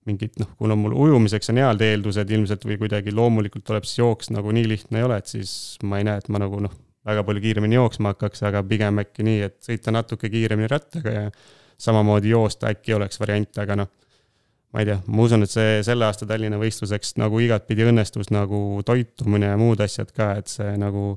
mingit 0.10 0.40
noh, 0.42 0.50
kuna 0.58 0.78
mul 0.80 0.96
ujumiseks 0.98 1.52
on 1.54 1.60
head 1.62 1.84
eeldused 1.86 2.32
ilmselt 2.34 2.64
või 2.66 2.80
kuidagi 2.82 3.14
loomulikult 3.14 3.66
tuleb 3.68 3.86
siis 3.86 4.02
jooks 4.02 4.32
nagu 4.34 4.54
nii 4.56 4.70
lihtne 4.72 5.02
ei 5.02 5.08
ole, 5.08 5.20
et 5.22 5.30
siis 5.30 5.54
ma 5.86 6.02
ei 6.02 6.08
näe, 6.08 6.22
et 6.22 6.30
ma 6.34 6.42
nagu 6.42 6.62
noh, 6.64 6.74
väga 7.06 7.24
palju 7.28 7.44
kiiremini 7.44 7.78
jooksma 7.78 8.16
hakkaks, 8.16 8.44
aga 8.50 8.64
pigem 8.68 9.02
äkki 9.04 9.26
nii, 9.28 9.42
et 9.50 9.60
sõita 9.66 9.94
natuke 9.94 10.30
kiiremini 10.34 10.70
rattaga 10.72 11.14
ja 11.16 11.26
samamoodi 11.82 12.34
joosta 12.34 12.72
äkki 12.74 12.98
oleks 12.98 13.22
variant, 13.22 13.62
aga 13.62 13.78
noh, 13.84 13.92
ma 14.72 14.82
ei 14.82 14.88
tea, 14.88 14.98
ma 15.12 15.26
usun, 15.26 15.44
et 15.46 15.52
see 15.52 15.80
selle 15.86 16.08
aasta 16.08 16.28
Tallinna 16.28 16.60
võistluseks 16.62 17.18
nagu 17.20 17.40
igatpidi 17.44 17.88
õnnestus 17.90 18.32
nagu 18.32 18.82
toitumine 18.88 19.52
ja 19.52 19.60
muud 19.60 19.84
asjad 19.84 20.14
ka, 20.16 20.34
et 20.40 20.52
see 20.52 20.76
nagu 20.80 21.16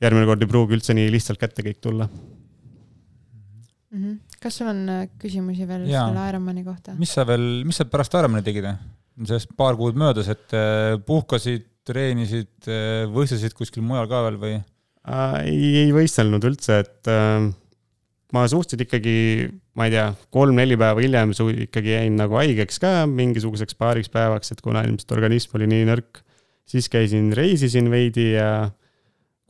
järgmine 0.00 0.28
kord 0.28 0.44
ei 0.44 0.50
pruugi 0.50 0.78
üldse 0.78 0.96
nii 0.96 1.10
lihtsalt 1.12 1.40
kätte 1.40 1.64
kõik 1.66 1.80
tulla 1.84 2.06
mm. 2.08 3.98
-hmm. 3.98 4.14
kas 4.40 4.60
sul 4.60 4.70
on 4.72 4.80
äh, 4.88 5.08
küsimusi 5.20 5.68
veel 5.68 5.84
Jaa. 5.90 6.06
selle 6.08 6.28
Ironmani 6.32 6.64
kohta? 6.64 6.96
mis 6.98 7.12
sa 7.12 7.26
veel, 7.28 7.46
mis 7.68 7.76
sa 7.80 7.84
pärast 7.84 8.16
Ironmani 8.16 8.46
tegid? 8.46 8.70
sellest 9.20 9.52
paar 9.56 9.76
kuud 9.76 9.98
möödas, 10.00 10.28
et 10.32 10.56
äh, 10.56 10.96
puhkasid, 11.06 11.66
treenisid, 11.84 12.54
äh, 12.68 13.04
võistlesid 13.12 13.56
kuskil 13.56 13.84
mujal 13.84 14.08
ka 14.08 14.24
veel 14.28 14.38
või? 14.40 14.54
ei, 15.44 15.84
ei 15.84 15.92
võistelnud 15.96 16.44
üldse, 16.48 16.80
et 16.84 17.10
äh, 17.12 17.50
ma 18.34 18.46
suhteliselt 18.50 18.86
ikkagi, 18.86 19.14
ma 19.78 19.86
ei 19.88 19.94
tea, 19.94 20.08
kolm-neli 20.34 20.78
päeva 20.80 21.02
hiljem 21.02 21.32
ikkagi 21.66 21.94
jäin 21.96 22.18
nagu 22.20 22.38
haigeks 22.38 22.80
ka 22.82 22.92
mingisuguseks 23.10 23.78
paariks 23.78 24.12
päevaks, 24.12 24.52
et 24.54 24.60
kuna 24.64 24.84
ilmselt 24.86 25.16
organism 25.16 25.56
oli 25.58 25.70
nii 25.70 25.88
nõrk. 25.90 26.22
siis 26.70 26.86
käisin, 26.86 27.32
reisisin 27.34 27.88
veidi 27.90 28.28
ja 28.36 28.70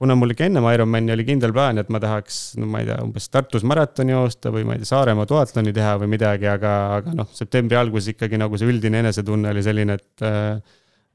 kuna 0.01 0.14
mul 0.16 0.33
ikka 0.33 0.47
ennem 0.49 0.64
Ironmani 0.72 1.12
oli 1.12 1.26
kindel 1.28 1.53
plaan, 1.53 1.76
et 1.83 1.91
ma 1.93 2.01
tahaks, 2.01 2.39
no 2.57 2.64
ma 2.70 2.81
ei 2.81 2.89
tea, 2.89 2.97
umbes 3.05 3.28
Tartus 3.28 3.66
maratoni 3.68 4.14
joosta 4.14 4.53
või 4.55 4.64
ma 4.64 4.76
ei 4.76 4.81
tea, 4.81 4.89
Saaremaa 4.95 5.28
duatloni 5.28 5.74
teha 5.76 5.99
või 6.01 6.14
midagi, 6.14 6.49
aga, 6.49 6.76
aga 6.97 7.16
noh, 7.18 7.28
septembri 7.37 7.76
alguses 7.76 8.14
ikkagi 8.14 8.41
nagu 8.41 8.57
see 8.57 8.70
üldine 8.72 9.03
enesetunne 9.05 9.53
oli 9.53 9.64
selline, 9.66 9.99
et 10.01 10.24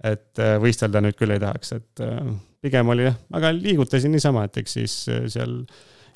et 0.05 0.41
võistelda 0.61 1.01
nüüd 1.01 1.15
küll 1.17 1.33
ei 1.33 1.41
tahaks, 1.41 1.71
et 1.79 2.01
pigem 2.61 2.89
oli 2.93 3.07
jah, 3.07 3.17
aga 3.33 3.49
liigutasin 3.55 4.11
niisama, 4.13 4.43
et 4.45 4.59
eks 4.61 4.77
siis 4.77 4.95
seal 5.33 5.55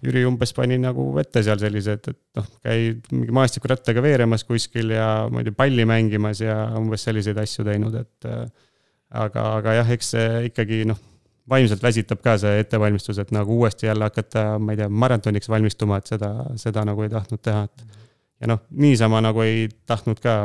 Jüri 0.03 0.23
umbes 0.27 0.53
pani 0.55 0.77
nagu 0.79 1.09
ette 1.19 1.43
seal 1.43 1.59
sellised, 1.59 2.07
et 2.07 2.39
noh, 2.39 2.47
käid 2.63 3.09
mingi 3.11 3.35
maastikurattaga 3.35 4.03
veeremas 4.05 4.45
kuskil 4.47 4.93
ja 4.95 5.27
ma 5.31 5.41
ei 5.41 5.49
tea, 5.49 5.57
palli 5.57 5.85
mängimas 5.89 6.39
ja 6.43 6.55
umbes 6.79 7.03
selliseid 7.07 7.39
asju 7.41 7.67
teinud, 7.67 7.97
et 7.99 8.29
aga, 8.29 9.45
aga 9.59 9.79
jah, 9.81 9.93
eks 9.97 10.13
see 10.15 10.43
ikkagi 10.51 10.85
noh 10.87 11.01
vaimselt 11.49 11.83
väsitab 11.83 12.21
ka 12.23 12.35
see 12.41 12.59
ettevalmistus, 12.61 13.19
et 13.21 13.31
nagu 13.35 13.57
uuesti 13.57 13.87
jälle 13.87 14.05
hakata, 14.05 14.43
ma 14.61 14.73
ei 14.73 14.81
tea, 14.81 14.89
maratoniks 14.89 15.49
valmistuma, 15.49 15.99
et 15.99 16.11
seda, 16.11 16.29
seda 16.61 16.83
nagu 16.87 17.05
ei 17.05 17.11
tahtnud 17.13 17.41
teha, 17.45 17.63
et. 17.65 18.03
ja 18.43 18.51
noh, 18.51 18.61
niisama 18.83 19.21
nagu 19.25 19.43
ei 19.43 19.67
tahtnud 19.89 20.21
ka 20.23 20.35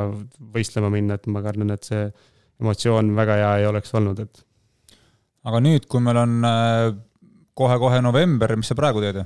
võistlema 0.54 0.90
minna, 0.94 1.18
et 1.18 1.28
ma 1.30 1.42
kardan, 1.44 1.74
et 1.74 1.90
see 1.90 2.06
emotsioon 2.62 3.12
väga 3.16 3.38
hea 3.40 3.52
ei 3.60 3.68
oleks 3.68 3.94
olnud, 3.98 4.24
et. 4.24 4.44
aga 5.44 5.60
nüüd, 5.64 5.88
kui 5.90 6.02
meil 6.04 6.22
on 6.24 6.38
äh, 6.48 6.88
kohe-kohe 7.58 8.00
november, 8.02 8.56
mis 8.58 8.70
sa 8.72 8.78
praegu 8.78 9.02
teed? 9.04 9.24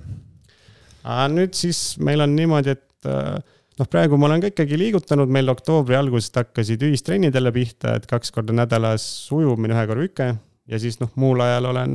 nüüd 1.32 1.54
siis 1.56 1.96
meil 2.04 2.20
on 2.20 2.34
niimoodi, 2.36 2.74
et 2.74 3.08
äh, 3.08 3.38
noh, 3.78 3.88
praegu 3.88 4.18
ma 4.20 4.28
olen 4.28 4.42
ka 4.42 4.50
ikkagi 4.52 4.78
liigutanud, 4.80 5.30
meil 5.32 5.48
oktoobri 5.52 5.96
algusest 5.96 6.36
hakkasid 6.40 6.82
ühistrennid 6.88 7.36
jälle 7.36 7.52
pihta, 7.54 7.94
et 7.96 8.08
kaks 8.10 8.34
korda 8.34 8.56
nädalas 8.56 9.06
ujumine, 9.34 9.76
ühe 9.76 9.86
korra 9.88 10.04
hüke 10.04 10.28
ja 10.68 10.82
siis 10.82 11.00
noh, 11.00 11.12
muul 11.20 11.40
ajal 11.44 11.70
olen 11.72 11.94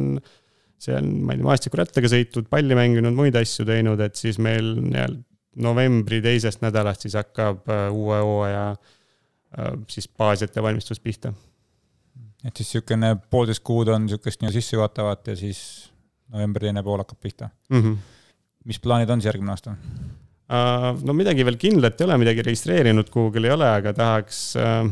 seal, 0.81 1.05
ma 1.05 1.35
ei 1.35 1.39
tea, 1.39 1.47
maastikurattaga 1.47 2.09
sõitnud, 2.11 2.49
palli 2.51 2.75
mänginud, 2.77 3.15
muid 3.15 3.37
asju 3.39 3.67
teinud, 3.67 4.01
et 4.03 4.19
siis 4.19 4.39
meil 4.41 4.73
novembri 5.63 6.19
teisest 6.23 6.63
nädalast 6.63 7.05
siis 7.05 7.17
hakkab 7.19 7.69
äh, 7.69 7.87
uue 7.93 8.19
hooaja 8.19 8.67
äh, 8.73 9.73
siis 9.91 10.09
baasettevalmistus 10.09 10.99
pihta. 11.03 11.33
et 12.43 12.57
siis 12.57 12.73
niisugune 12.73 13.15
poolteist 13.29 13.63
kuud 13.63 13.87
on 13.93 14.07
niisugust 14.07 14.41
nii-öelda 14.41 14.59
sissejuhatavat 14.59 15.27
ja 15.27 15.35
siis 15.35 15.92
novembri 16.33 16.69
teine 16.69 16.83
pool 16.83 17.03
hakkab 17.03 17.21
pihta 17.21 17.49
mm. 17.69 17.79
-hmm. 17.79 17.95
mis 18.65 18.81
plaanid 18.83 19.09
on 19.09 19.21
siis 19.21 19.31
järgmine 19.31 19.55
aasta? 19.55 19.77
Uh, 20.53 20.91
no 21.07 21.13
midagi 21.15 21.45
veel 21.45 21.57
kindlat 21.57 22.01
ei 22.01 22.05
ole, 22.05 22.17
midagi 22.21 22.43
registreerinud 22.45 23.09
kuhugil 23.09 23.47
ei 23.47 23.55
ole, 23.55 23.69
aga 23.79 23.93
tahaks 23.95 24.41
uh, 24.59 24.91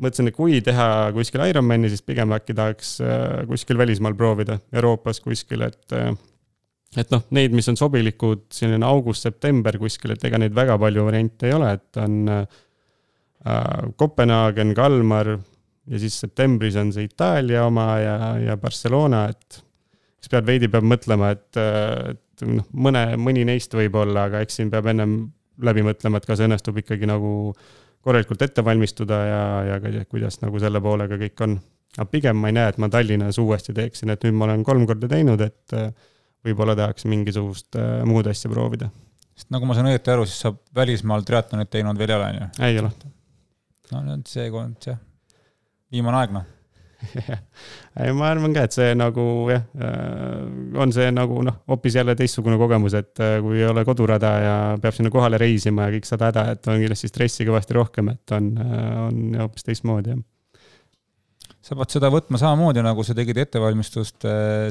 mõtlesin, 0.00 0.30
et 0.30 0.36
kui 0.36 0.60
teha 0.64 0.88
kuskil 1.14 1.44
Ironmani, 1.48 1.90
siis 1.92 2.02
pigem 2.06 2.32
äkki 2.34 2.56
tahaks 2.56 2.96
äh, 3.04 3.42
kuskil 3.50 3.78
välismaal 3.78 4.16
proovida, 4.18 4.58
Euroopas 4.74 5.20
kuskil, 5.24 5.66
et 5.68 5.94
äh, 5.96 6.12
et 6.94 7.10
noh, 7.10 7.24
neid, 7.34 7.54
mis 7.54 7.66
on 7.70 7.78
sobilikud, 7.78 8.44
selline 8.54 8.86
august-september 8.86 9.78
kuskil, 9.82 10.14
et 10.14 10.24
ega 10.28 10.38
neid 10.38 10.54
väga 10.54 10.76
palju 10.78 11.06
variante 11.08 11.48
ei 11.48 11.56
ole, 11.56 11.72
et 11.74 12.02
on 12.02 12.20
äh, 12.30 12.62
Kopenhaagen, 14.00 14.70
Kalmar 14.76 15.34
ja 15.34 15.98
siis 16.00 16.16
septembris 16.22 16.78
on 16.80 16.94
see 16.94 17.10
Itaalia 17.10 17.66
oma 17.66 17.88
ja, 18.00 18.14
ja 18.40 18.56
Barcelona, 18.56 19.26
et 19.34 19.58
eks 20.24 20.32
pead 20.32 20.46
veidi 20.48 20.70
peab 20.72 20.86
mõtlema, 20.88 21.34
et, 21.36 21.58
et 21.60 22.44
noh, 22.48 22.64
mõne, 22.72 23.04
mõni 23.20 23.44
neist 23.44 23.74
võib-olla, 23.76 24.28
aga 24.30 24.40
eks 24.44 24.56
siin 24.60 24.72
peab 24.72 24.88
ennem 24.88 25.18
läbi 25.64 25.84
mõtlema, 25.86 26.18
et 26.18 26.26
kas 26.26 26.40
õnnestub 26.44 26.80
ikkagi 26.80 27.06
nagu 27.08 27.52
korralikult 28.04 28.42
ette 28.44 28.64
valmistuda 28.64 29.20
ja, 29.28 29.44
ja 29.68 29.76
ka 29.82 29.92
kuidas 30.08 30.40
nagu 30.42 30.60
selle 30.60 30.80
poolega 30.84 31.18
kõik 31.20 31.44
on. 31.44 31.58
aga 31.98 32.08
pigem 32.10 32.40
ma 32.40 32.50
ei 32.50 32.56
näe, 32.56 32.72
et 32.72 32.80
ma 32.80 32.88
Tallinnas 32.92 33.38
uuesti 33.38 33.76
teeksin, 33.76 34.10
et 34.12 34.24
nüüd 34.24 34.36
ma 34.40 34.48
olen 34.48 34.64
kolm 34.66 34.86
korda 34.88 35.08
teinud, 35.12 35.44
et 35.44 35.76
võib-olla 36.44 36.74
tahaks 36.76 37.06
mingisugust 37.08 37.78
muud 38.08 38.26
asja 38.32 38.50
proovida. 38.52 38.90
sest 39.36 39.52
nagu 39.54 39.68
ma 39.68 39.76
saan 39.76 39.92
õieti 39.92 40.12
aru, 40.12 40.24
siis 40.28 40.40
sa 40.46 40.54
välismaal 40.76 41.24
triatlonit 41.28 41.70
teinud 41.70 42.00
veel 42.00 42.16
ei 42.16 42.16
ole, 42.16 42.32
on 42.32 42.40
ju? 42.40 42.50
ei 42.66 42.82
ole. 42.82 42.92
no 43.92 44.04
nüüd 44.08 44.26
seekord 44.32 44.90
jah, 44.90 45.00
viimane 45.92 46.24
aeg 46.24 46.36
noh 46.40 46.50
ei, 48.00 48.12
ma 48.16 48.28
arvan 48.30 48.54
ka, 48.54 48.64
et 48.66 48.74
see 48.76 48.92
nagu 48.98 49.24
jah, 49.52 49.64
äh, 49.78 50.78
on 50.80 50.92
see 50.94 51.08
nagu 51.14 51.40
noh, 51.46 51.60
hoopis 51.70 51.98
jälle 52.00 52.16
teistsugune 52.18 52.58
kogemus, 52.60 52.96
et 52.98 53.22
äh, 53.22 53.36
kui 53.44 53.60
ei 53.60 53.68
ole 53.68 53.84
kodurada 53.86 54.32
ja 54.42 54.56
peab 54.82 54.96
sinna 54.96 55.12
kohale 55.14 55.40
reisima 55.40 55.88
ja 55.88 55.96
kõik 55.96 56.08
saad 56.08 56.26
häda, 56.28 56.46
et 56.54 56.70
on 56.70 56.80
kindlasti 56.82 57.10
stressi 57.10 57.46
kõvasti 57.48 57.78
rohkem, 57.78 58.12
et 58.14 58.36
on, 58.36 58.50
äh, 58.64 58.86
on 59.06 59.40
hoopis 59.44 59.68
teistmoodi, 59.68 60.16
jah. 60.16 60.22
Sa 61.64 61.72
pead 61.78 61.94
seda 61.94 62.10
võtma 62.12 62.36
samamoodi, 62.36 62.82
nagu 62.84 63.00
sa 63.08 63.14
tegid 63.16 63.38
ettevalmistust 63.40 64.26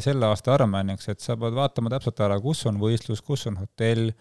selle 0.05 0.27
aasta 0.27 0.53
Ironmaniks, 0.53 1.07
et 1.09 1.23
sa 1.25 1.33
pead 1.41 1.55
vaatama 1.57 1.89
täpselt 1.89 2.21
ära, 2.21 2.37
kus 2.41 2.61
on 2.69 2.77
võistlus, 2.77 3.23
kus 3.25 3.47
on 3.49 3.57
hotell 3.63 4.11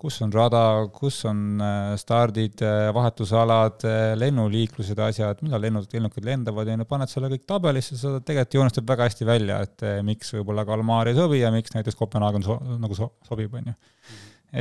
kus 0.00 0.16
on 0.24 0.32
rada, 0.32 0.62
kus 0.94 1.18
on 1.28 1.60
äh, 1.60 1.92
stardid, 2.00 2.62
äh, 2.64 2.88
vahetusalad, 2.96 3.84
äh, 3.84 4.12
lennuliiklused, 4.18 4.98
asjad, 5.04 5.42
millal 5.44 5.60
lennud, 5.64 5.88
lennukid 5.92 6.24
lendavad 6.26 6.70
ja 6.70 6.76
no 6.80 6.86
paned 6.88 7.12
selle 7.12 7.28
kõik 7.32 7.44
tabelisse, 7.48 7.98
seda 8.00 8.22
tegelikult 8.24 8.56
joonistab 8.56 8.88
väga 8.88 9.08
hästi 9.10 9.28
välja, 9.28 9.60
et 9.66 9.84
miks 10.06 10.32
võib-olla 10.38 10.64
Kalmar 10.68 11.10
ei 11.10 11.18
sobi 11.18 11.42
ja 11.42 11.52
miks 11.54 11.76
näiteks 11.76 11.98
Kopenhaagen 12.00 12.46
so, 12.46 12.56
nagu 12.80 12.96
so, 12.96 13.12
sobib, 13.28 13.54
on 13.60 13.72
ju. 13.72 13.76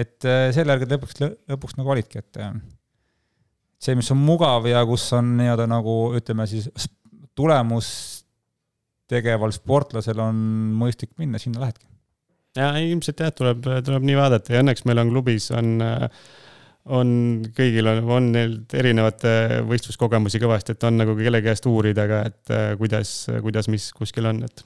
et 0.04 0.30
selle 0.56 0.76
järgi 0.76 0.90
lõpuks, 0.92 1.22
lõpuks 1.54 1.80
nagu 1.80 1.94
validki, 1.94 2.24
et 2.24 2.42
see, 3.80 3.96
mis 3.96 4.12
on 4.12 4.20
mugav 4.20 4.68
ja 4.70 4.84
kus 4.88 5.08
on 5.18 5.38
nii-öelda 5.40 5.70
nagu 5.72 6.00
ütleme 6.20 6.48
siis 6.52 6.68
tulemus 7.38 7.92
tegeval 9.10 9.56
sportlasel 9.56 10.20
on 10.22 10.44
mõistlik 10.78 11.16
minna, 11.18 11.40
sinna 11.42 11.64
lähedki 11.64 11.89
ja 12.60 12.74
ilmselt 12.84 13.24
jah, 13.24 13.34
tuleb, 13.36 13.68
tuleb 13.86 14.06
nii 14.08 14.18
vaadata 14.20 14.56
ja 14.56 14.64
õnneks 14.64 14.86
meil 14.90 15.04
on 15.04 15.14
klubis 15.14 15.50
on, 15.56 15.78
on 16.90 17.14
kõigil 17.56 17.92
on, 17.92 18.02
on 18.18 18.32
neil 18.36 18.58
erinevate 18.76 19.62
võistluskogemusi 19.70 20.42
kõvasti, 20.42 20.76
et 20.76 20.90
on 20.90 21.00
nagu 21.02 21.16
kelle 21.20 21.44
käest 21.46 21.70
uurida 21.70 22.08
ka, 22.10 22.26
et 22.32 22.54
kuidas, 22.82 23.14
kuidas, 23.46 23.72
mis 23.72 23.90
kuskil 23.96 24.30
on, 24.32 24.44
et. 24.50 24.66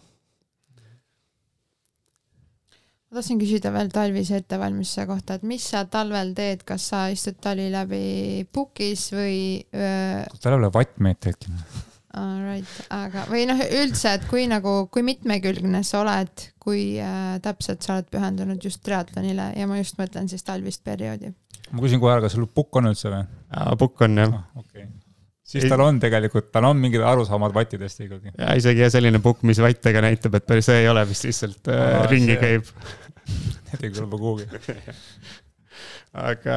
ma 3.14 3.20
tahtsin 3.20 3.41
küsida 3.41 3.70
veel 3.76 3.94
talvise 3.94 4.41
ettevalmistuse 4.41 5.08
kohta, 5.10 5.38
et 5.38 5.48
mis 5.48 5.66
sa 5.74 5.86
talvel 5.86 6.34
teed, 6.38 6.66
kas 6.68 6.89
sa 6.94 7.06
istud 7.14 7.38
tali 7.44 7.70
läbi 7.74 8.46
pukis 8.54 9.12
või 9.14 9.39
öö...? 9.70 10.24
tal 10.41 10.56
ei 10.56 10.62
ole 10.64 10.72
vattmeetritki. 10.74 11.91
Alright, 12.14 12.70
aga, 12.93 13.24
või 13.26 13.47
noh, 13.49 13.61
üldse, 13.82 14.11
et 14.20 14.26
kui 14.30 14.43
nagu, 14.45 14.84
kui 14.93 15.01
mitmekülgne 15.05 15.82
sa 15.88 16.03
oled, 16.03 16.43
kui 16.61 16.99
äh, 17.01 17.38
täpselt 17.41 17.82
sa 17.82 17.95
oled 17.95 18.09
pühendunud 18.14 18.61
just 18.61 18.84
triatlonile 18.86 19.49
ja 19.57 19.70
ma 19.70 19.80
just 19.80 19.97
mõtlen 19.97 20.30
siis 20.30 20.45
talvist 20.45 20.84
perioodi. 20.86 21.34
ma 21.72 21.86
küsin 21.86 22.01
kohe 22.03 22.14
ära, 22.14 22.26
kas 22.26 22.36
sul 22.38 22.45
pukk 22.45 22.78
on 22.82 22.91
üldse 22.91 23.09
või? 23.09 23.24
pukk 23.82 24.05
on 24.05 24.22
jah 24.22 24.30
ah,. 24.30 24.43
okei 24.61 24.86
okay 24.86 24.91
siis 25.53 25.66
tal 25.70 25.84
on 25.84 25.97
tegelikult, 26.01 26.51
tal 26.53 26.66
on 26.70 26.80
mingid 26.80 27.01
arusaamad 27.05 27.53
vattidest 27.55 28.05
ikkagi. 28.05 28.34
ja 28.38 28.53
isegi 28.57 28.89
selline 28.93 29.22
pukk, 29.24 29.43
mis 29.47 29.61
vattidega 29.61 30.03
näitab, 30.05 30.38
et 30.38 30.45
päris 30.49 30.70
see 30.70 30.84
ei 30.84 30.89
ole, 30.91 31.05
mis 31.09 31.24
lihtsalt 31.28 31.72
äh, 31.74 31.97
ringi 32.11 32.38
see... 32.38 32.43
käib 32.45 32.70
Need 33.74 33.88
ei 33.88 33.93
kõlba 33.95 34.20
kuhugi 34.20 34.47
aga 36.14 36.55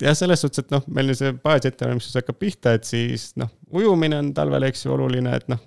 jah, 0.00 0.14
selles 0.16 0.40
suhtes, 0.40 0.64
et 0.64 0.70
noh, 0.72 0.84
meil 0.96 1.12
see 1.16 1.32
baasi 1.44 1.68
ettevalmistus 1.68 2.16
hakkab 2.16 2.38
pihta, 2.40 2.72
et 2.78 2.88
siis 2.88 3.30
noh, 3.40 3.50
ujumine 3.74 4.20
on 4.22 4.30
talvel, 4.36 4.64
eks 4.68 4.86
ju, 4.86 4.94
oluline, 4.94 5.34
et 5.36 5.48
noh, 5.52 5.60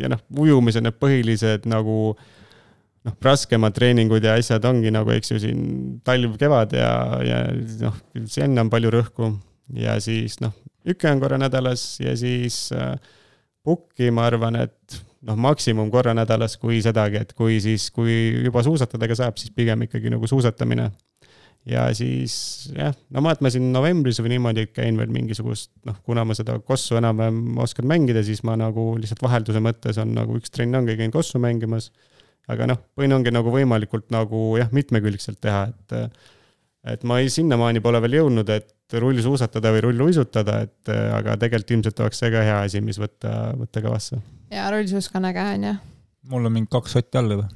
ja 0.00 0.10
noh, 0.12 0.20
ujumise 0.44 0.82
need 0.84 0.98
põhilised 1.00 1.64
nagu 1.72 1.96
noh, 3.06 3.16
raskemad 3.24 3.76
treeningud 3.76 4.24
ja 4.24 4.36
asjad 4.36 4.68
ongi 4.68 4.92
nagu, 4.92 5.14
eks 5.16 5.32
ju, 5.32 5.40
siin 5.46 5.64
talv, 6.04 6.36
kevad 6.40 6.76
ja, 6.76 6.92
ja 7.24 7.42
noh, 7.86 7.96
sinna 8.28 8.66
on 8.66 8.72
palju 8.72 8.92
rõhku 8.92 9.32
ja 9.80 9.96
siis 10.02 10.36
noh, 10.44 10.52
üke 10.86 11.08
on 11.10 11.22
korra 11.22 11.40
nädalas 11.40 11.94
ja 12.04 12.12
siis 12.18 12.66
äh, 12.76 12.94
pukki 13.66 14.12
ma 14.14 14.28
arvan, 14.28 14.60
et 14.66 15.00
noh, 15.26 15.38
maksimum 15.40 15.90
korra 15.90 16.14
nädalas, 16.16 16.54
kui 16.60 16.78
sedagi, 16.84 17.24
et 17.24 17.32
kui 17.36 17.58
siis, 17.62 17.88
kui 17.94 18.14
juba 18.44 18.62
suusatadagi 18.66 19.16
saab, 19.18 19.40
siis 19.40 19.54
pigem 19.54 19.86
ikkagi 19.86 20.12
nagu 20.12 20.28
suusatamine. 20.30 20.90
Ja 21.66 21.86
siis 21.96 22.36
jah, 22.74 22.94
no 23.14 23.22
ma, 23.24 23.34
et 23.34 23.42
ma 23.44 23.50
siin 23.52 23.70
novembris 23.74 24.20
või 24.22 24.36
niimoodi 24.36 24.68
käin 24.70 24.98
veel 25.00 25.10
mingisugust, 25.14 25.72
noh, 25.88 25.98
kuna 26.06 26.24
ma 26.26 26.36
seda 26.38 26.58
kossu 26.62 26.98
enam-vähem 27.00 27.58
oskan 27.62 27.88
mängida, 27.90 28.22
siis 28.26 28.44
ma 28.46 28.54
nagu 28.60 28.92
lihtsalt 29.00 29.24
vahelduse 29.26 29.62
mõttes 29.64 29.98
on 30.02 30.14
nagu 30.16 30.38
üks 30.38 30.54
trenn 30.54 30.78
ongi, 30.78 30.98
käin 31.00 31.14
kossu 31.14 31.42
mängimas. 31.42 31.90
aga 32.46 32.68
noh, 32.70 32.78
põhiline 32.94 33.18
ongi 33.18 33.34
nagu 33.34 33.50
võimalikult 33.50 34.10
nagu 34.14 34.54
jah, 34.60 34.70
mitmekülgselt 34.72 35.40
teha, 35.42 35.68
et 35.72 36.24
et 36.86 37.02
ma 37.02 37.18
ei, 37.18 37.26
sinnamaani 37.34 37.80
pole 37.82 37.98
veel 38.04 38.20
jõudnud, 38.20 38.50
et 38.54 38.94
rullsuusatada 39.02 39.72
või 39.74 39.80
rulluisutada, 39.88 40.60
et 40.68 40.90
aga 40.94 41.34
tegelikult 41.42 41.72
ilmselt 41.74 42.02
oleks 42.04 42.22
see 42.22 42.30
ka 42.30 42.44
hea 42.46 42.60
asi, 42.68 42.82
mis 42.84 43.00
võtta, 43.02 43.32
võtta 43.58 43.82
kavasse 43.82 44.22
ja 44.50 44.70
rullsuusk 44.70 45.14
on 45.18 45.24
äge, 45.30 45.44
on 45.54 45.64
ju? 45.68 45.74
mul 46.30 46.48
on 46.48 46.54
mingi 46.58 46.70
kaks 46.70 46.96
sotti 46.96 47.18
all 47.18 47.30
juba. 47.36 47.48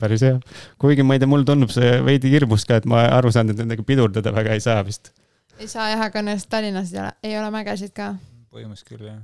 Päris 0.00 0.24
hea, 0.26 0.40
kuigi 0.82 1.04
ma 1.06 1.16
ei 1.16 1.22
tea, 1.22 1.30
mulle 1.30 1.46
tundub 1.48 1.72
see 1.74 2.00
veidi 2.06 2.32
hirmus 2.32 2.66
ka, 2.68 2.80
et 2.80 2.88
ma 2.90 3.06
aru 3.18 3.32
saan, 3.34 3.52
et 3.52 3.62
nendega 3.62 3.84
pidurdada 3.86 4.32
väga 4.34 4.56
ei 4.56 4.64
saa 4.64 4.82
vist. 4.86 5.12
ei 5.60 5.70
saa 5.70 5.90
jah, 5.92 6.04
aga 6.08 6.22
õnneks 6.22 6.48
Tallinnas 6.52 6.92
ei 6.94 7.00
ole, 7.02 7.14
ei 7.30 7.38
ole 7.40 7.52
mägesid 7.54 7.94
ka. 7.96 8.12
põhimõtteliselt 8.52 8.90
küll 8.90 9.08
jah. 9.08 9.22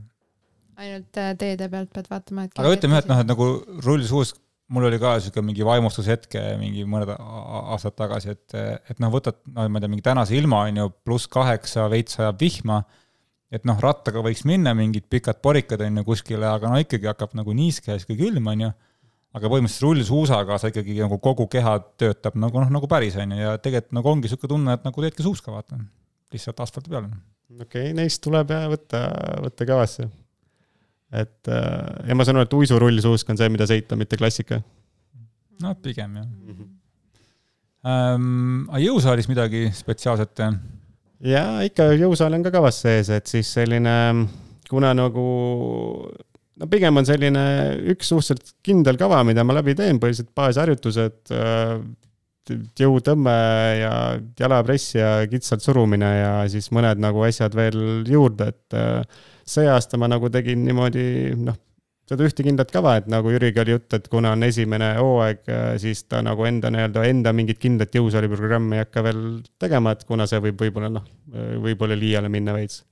ainult 0.83 1.21
äh, 1.21 1.35
teede 1.41 1.69
pealt 1.73 1.93
pead 1.93 2.09
vaatama, 2.13 2.49
et. 2.49 2.57
aga 2.59 2.73
ütleme, 2.79 3.03
et 3.03 3.13
noh, 3.13 3.21
et 3.25 3.29
nagu 3.29 3.51
rullsuusk, 3.85 4.41
mul 4.73 4.89
oli 4.89 4.97
ka 5.03 5.19
sihuke 5.21 5.45
mingi 5.45 5.67
vaimustushetke 5.69 6.41
mingi 6.61 6.87
mõned 6.89 7.11
aastad 7.19 7.99
tagasi, 7.99 8.33
et, 8.33 8.57
et 8.89 9.03
noh, 9.03 9.13
võtad, 9.13 9.43
no 9.53 9.69
ma 9.69 9.81
ei 9.81 9.85
tea, 9.85 9.93
mingi 9.93 10.07
tänase 10.07 10.39
ilma 10.39 10.65
on 10.71 10.81
ju, 10.81 10.91
pluss 11.05 11.29
kaheksa, 11.33 11.91
veits 11.93 12.17
sajab 12.17 12.41
vihma 12.41 12.81
et 13.53 13.69
noh, 13.69 13.77
rattaga 13.85 14.23
võiks 14.25 14.47
minna 14.49 14.73
mingid 14.77 15.07
pikad 15.13 15.43
porikad 15.45 15.85
on 15.85 16.01
ju 16.01 16.07
kuskile, 16.09 16.49
aga 16.49 16.73
no 16.73 16.81
ikkagi 16.81 17.11
hakkab 17.11 17.37
nagu 17.37 17.53
niiske 17.57 17.93
ja 17.93 18.01
sihuke 18.01 18.17
külm 18.21 18.49
on 18.53 18.67
ju. 18.67 18.71
Aga 19.33 19.49
põhimõtteliselt 19.49 19.87
rullsuusaga 19.87 20.59
sa 20.61 20.71
ikkagi 20.73 20.99
nagu 21.01 21.17
kogu 21.23 21.47
keha 21.53 21.77
töötab 22.01 22.37
nagu 22.41 22.61
noh, 22.61 22.73
nagu 22.75 22.89
päris 22.91 23.17
on 23.21 23.33
ju 23.33 23.41
ja 23.41 23.55
tegelikult 23.63 23.97
nagu 23.99 24.11
ongi 24.13 24.33
sihuke 24.33 24.51
tunne, 24.51 24.77
et 24.77 24.85
nagu 24.85 25.05
teedki 25.05 25.25
suuska, 25.25 25.55
vaata. 25.55 25.79
lihtsalt 26.33 26.61
asfalti 26.65 26.93
peal. 26.93 27.09
okei 27.61 27.65
okay,, 27.65 27.95
neist 27.97 28.23
tuleb 28.25 28.53
jah 28.53 28.69
võtta, 28.73 29.01
võtta 29.47 29.69
kavasse. 29.69 30.09
et 31.13 31.49
äh, 31.49 32.11
ja 32.11 32.17
ma 32.19 32.29
saan 32.29 32.41
aru, 32.41 32.51
et 32.51 32.59
uisurullsuusk 32.61 33.33
on 33.33 33.41
see, 33.41 33.49
mida 33.53 33.69
sõita, 33.69 33.97
mitte 33.97 34.21
klassika? 34.21 34.61
no 35.63 35.75
pigem 35.81 36.21
jah 36.21 36.29
mm. 36.29 36.55
-hmm. 36.55 36.71
Ähm, 37.83 38.69
jõusaalis 38.79 39.27
midagi 39.27 39.65
spetsiaalset? 39.75 40.39
ja 41.27 41.63
ikka 41.67 41.89
jõusaal 41.97 42.37
on 42.37 42.45
ka 42.45 42.53
kavas 42.55 42.79
sees, 42.85 43.09
et 43.11 43.27
siis 43.27 43.49
selline, 43.57 44.29
kuna 44.69 44.93
nagu 44.95 45.25
no 46.63 46.71
pigem 46.71 47.01
on 47.01 47.09
selline 47.09 47.43
üks 47.93 48.13
suhteliselt 48.13 48.55
kindel 48.65 49.01
kava, 49.01 49.23
mida 49.27 49.45
ma 49.47 49.59
läbi 49.59 49.75
teen, 49.79 49.99
põhiliselt 50.03 50.31
baasharjutused, 50.39 51.35
äh, 51.35 51.75
jõutõmme 52.79 53.35
ja 53.79 53.93
jalapress 54.39 54.97
ja 54.97 55.11
kitsalt 55.31 55.63
surumine 55.63 56.09
ja 56.09 56.33
siis 56.51 56.73
mõned 56.75 57.03
nagu 57.03 57.23
asjad 57.27 57.55
veel 57.59 58.07
juurde, 58.09 58.51
et 58.55 58.79
äh, 58.79 59.27
see 59.47 59.69
aasta 59.71 59.99
ma 59.99 60.11
nagu 60.11 60.31
tegin 60.33 60.65
niimoodi, 60.67 61.05
noh 61.43 61.59
seda 62.13 62.27
ühte 62.27 62.45
kindlat 62.45 62.73
kava, 62.75 62.97
et 63.01 63.07
nagu 63.11 63.31
Jüriga 63.33 63.63
oli 63.63 63.77
jutt, 63.77 63.95
et 63.97 64.09
kuna 64.13 64.35
on 64.37 64.43
esimene 64.45 64.91
hooaeg, 64.99 65.47
siis 65.81 66.03
ta 66.11 66.21
nagu 66.25 66.45
enda 66.45 66.69
nii-öelda, 66.75 67.05
enda 67.09 67.33
mingit 67.37 67.61
kindlat 67.63 67.95
jõusaaliprogrammi 67.97 68.77
ei 68.77 68.85
hakka 68.85 69.05
veel 69.07 69.23
tegema, 69.63 69.95
et 69.95 70.03
kuna 70.09 70.27
see 70.29 70.43
võib 70.43 70.61
võib-olla 70.61 70.91
noh, 70.93 71.07
võib-olla 71.63 71.97
liiale 71.97 72.29
minna 72.33 72.57
veits. 72.57 72.83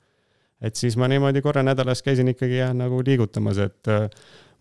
Et 0.61 0.77
siis 0.77 0.97
ma 1.01 1.09
niimoodi 1.11 1.43
korra 1.45 1.65
nädalas 1.67 2.05
käisin 2.07 2.29
ikkagi 2.33 2.61
jah, 2.61 2.75
nagu 2.77 3.01
liigutamas, 3.07 3.61
et 3.65 3.91
äh, 3.93 4.07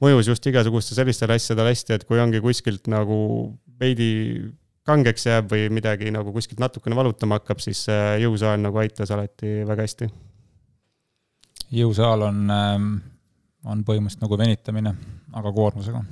mõjus 0.03 0.31
just 0.31 0.47
igasuguste 0.47 0.95
sellistele 0.97 1.37
asjadele 1.39 1.73
hästi, 1.73 1.97
et 1.97 2.07
kui 2.07 2.21
ongi 2.21 2.41
kuskilt 2.43 2.87
nagu 2.91 3.19
veidi 3.79 4.09
kangeks 4.89 5.27
jääb 5.27 5.51
või 5.51 5.67
midagi 5.73 6.09
nagu 6.11 6.33
kuskilt 6.33 6.61
natukene 6.63 6.97
valutama 6.97 7.37
hakkab, 7.37 7.61
siis 7.61 7.83
jõusaal 8.23 8.57
nagu 8.63 8.79
aitas 8.81 9.11
alati 9.13 9.59
väga 9.67 9.85
hästi. 9.85 10.09
jõusaal 11.77 12.27
on 12.31 12.43
ähm 12.49 12.91
on 13.67 13.83
põhimõtteliselt 13.85 14.23
nagu 14.23 14.39
venitamine, 14.39 14.93
aga 15.35 15.53
koormusega. 15.55 16.03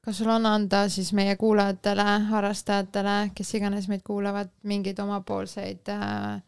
Kas 0.00 0.20
sul 0.20 0.30
on 0.32 0.46
anda 0.48 0.86
siis 0.88 1.12
meie 1.16 1.36
kuulajatele, 1.40 2.06
harrastajatele, 2.30 3.16
kes 3.36 3.54
iganes 3.58 3.88
meid 3.90 4.04
kuulavad, 4.06 4.52
mingeid 4.68 4.98
omapoolseid 5.02 5.90
äh, 5.92 6.40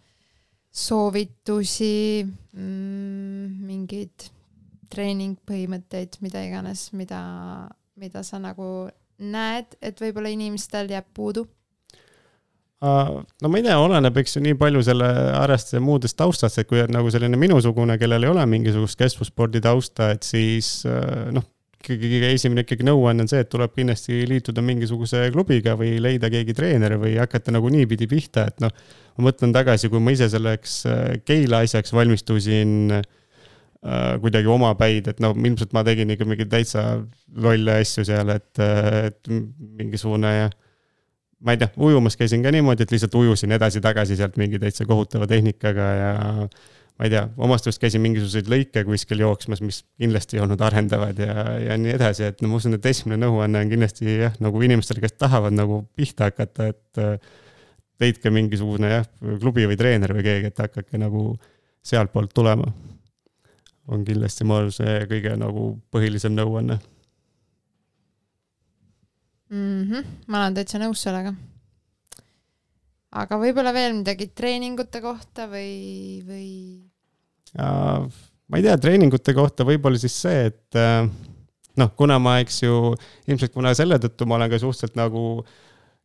soovitusi 0.72 2.24
mm,, 2.24 3.59
mingeid 3.68 4.30
treeningpõhimõtteid, 4.92 6.20
mida 6.24 6.42
iganes, 6.44 6.90
mida, 6.96 7.22
mida 8.00 8.22
sa 8.24 8.40
nagu 8.40 8.66
näed, 9.22 9.76
et 9.84 10.00
võib-olla 10.00 10.32
inimestel 10.32 10.90
jääb 10.92 11.09
puudu? 11.14 11.46
No 12.82 13.46
ma 13.46 13.61
ei 13.61 13.62
tea, 13.62 13.76
oleneb, 13.78 14.16
eks 14.18 14.36
ju, 14.36 14.40
nii 14.42 14.57
palju 14.59 14.80
selle 14.82 15.07
harrastaja 15.36 15.78
muudest 15.84 16.16
taustast, 16.18 16.59
et 16.59 16.66
kui 16.66 16.80
on 16.82 16.90
nagu 16.90 17.12
selline 17.14 17.38
minusugune, 17.38 17.95
kellel 18.00 18.26
ei 18.26 18.33
ole 18.33 18.46
mingisugust 18.50 18.99
keskvuspordi 18.99 19.62
tausta, 19.62 20.11
et 20.16 20.26
siis 20.26 20.80
äh, 20.91 21.29
noh, 21.34 21.46
ikkagi 21.83 22.21
esimene 22.30 22.64
ikkagi 22.64 22.87
nõuanne 22.87 23.25
on 23.25 23.30
see, 23.30 23.42
et 23.45 23.50
tuleb 23.53 23.75
kindlasti 23.76 24.22
liituda 24.30 24.64
mingisuguse 24.64 25.25
klubiga 25.34 25.75
või 25.79 25.96
leida 26.03 26.30
keegi 26.33 26.54
treener 26.57 26.96
või 27.00 27.17
hakata 27.21 27.54
nagu 27.54 27.71
niipidi 27.72 28.09
pihta, 28.11 28.46
et 28.53 28.63
noh, 28.64 28.72
ma 29.18 29.29
mõtlen 29.29 29.54
tagasi, 29.54 29.91
kui 29.92 30.03
ma 30.03 30.14
ise 30.14 30.30
selleks 30.33 30.79
äh, 30.91 31.03
Keila 31.26 31.63
asjaks 31.67 31.95
valmistusin 31.96 32.99
äh, 32.99 33.04
kuidagi 34.22 34.50
omapäid, 34.53 35.13
et 35.13 35.22
no 35.22 35.34
ilmselt 35.34 35.75
ma 35.76 35.84
tegin 35.87 36.14
ikka 36.14 36.29
mingeid 36.29 36.53
täitsa 36.53 36.87
lolle 37.42 37.80
asju 37.83 38.07
seal, 38.09 38.34
et, 38.37 38.50
et 38.63 39.33
mingisugune 39.80 40.34
ma 41.42 41.54
ei 41.54 41.59
tea, 41.59 41.72
ujumas 41.83 42.17
käisin 42.18 42.45
ka 42.45 42.53
niimoodi, 42.54 42.87
et 42.87 42.95
lihtsalt 42.95 43.17
ujusin 43.18 43.53
edasi-tagasi 43.59 44.17
sealt 44.18 44.38
mingi 44.38 44.61
täitsa 44.63 44.87
kohutava 44.87 45.26
tehnikaga 45.30 45.88
ja 45.99 46.13
ma 47.03 47.08
ei 47.08 47.11
tea, 47.11 47.22
omast 47.42 47.66
arust 47.66 47.83
käisin 47.83 48.03
mingisuguseid 48.04 48.46
lõike 48.46 48.84
kuskil 48.87 49.24
jooksmas, 49.24 49.58
mis 49.66 49.80
kindlasti 49.99 50.38
ei 50.38 50.42
olnud 50.45 50.61
arendavad 50.62 51.18
ja, 51.18 51.34
ja 51.58 51.79
nii 51.80 51.96
edasi, 51.96 52.29
et 52.30 52.45
no 52.45 52.53
ma 52.53 52.61
usun, 52.61 52.76
et 52.79 52.87
esimene 52.87 53.18
nõuanne 53.24 53.64
on 53.64 53.72
kindlasti 53.72 54.07
jah, 54.20 54.37
nagu 54.45 54.62
inimestele, 54.62 55.03
kes 55.03 55.16
tahavad 55.18 55.57
nagu 55.57 55.80
pihta 55.99 56.30
hakata, 56.30 56.68
et 56.70 57.03
leidke 58.03 58.30
mingisugune 58.30 58.92
jah, 58.92 59.11
klubi 59.42 59.66
või 59.66 59.80
treener 59.80 60.14
või 60.14 60.22
keegi, 60.29 60.53
et 60.53 60.62
hakake 60.62 61.03
nagu 61.03 61.33
sealtpoolt 61.83 62.30
tulema. 62.34 62.70
on 63.91 64.04
kindlasti, 64.07 64.46
ma 64.46 64.61
arvan, 64.61 64.70
see 64.70 64.99
kõige 65.11 65.34
nagu 65.34 65.64
põhilisem 65.91 66.37
nõuanne 66.38 66.79
mm. 69.50 69.83
-hmm. 69.88 70.04
ma 70.26 70.38
olen 70.38 70.54
täitsa 70.54 70.79
nõus 70.79 71.03
sellega. 71.03 71.34
aga 73.11 73.38
võib-olla 73.38 73.74
veel 73.74 73.99
midagi 73.99 74.30
treeningute 74.30 75.00
kohta 75.00 75.49
või, 75.50 76.22
või? 76.26 76.91
Ma 77.58 78.61
ei 78.61 78.64
tea, 78.64 78.79
treeningute 78.80 79.34
kohta 79.37 79.66
võib-olla 79.68 80.00
siis 80.00 80.14
see, 80.24 80.46
et 80.53 80.79
äh, 80.79 81.04
noh, 81.80 81.92
kuna 81.99 82.18
ma, 82.22 82.38
eks 82.45 82.62
ju, 82.64 82.95
ilmselt 83.29 83.54
kuna 83.54 83.74
selle 83.76 83.99
tõttu 84.03 84.29
ma 84.29 84.38
olen 84.38 84.53
ka 84.53 84.61
suhteliselt 84.62 84.99
nagu 84.99 85.42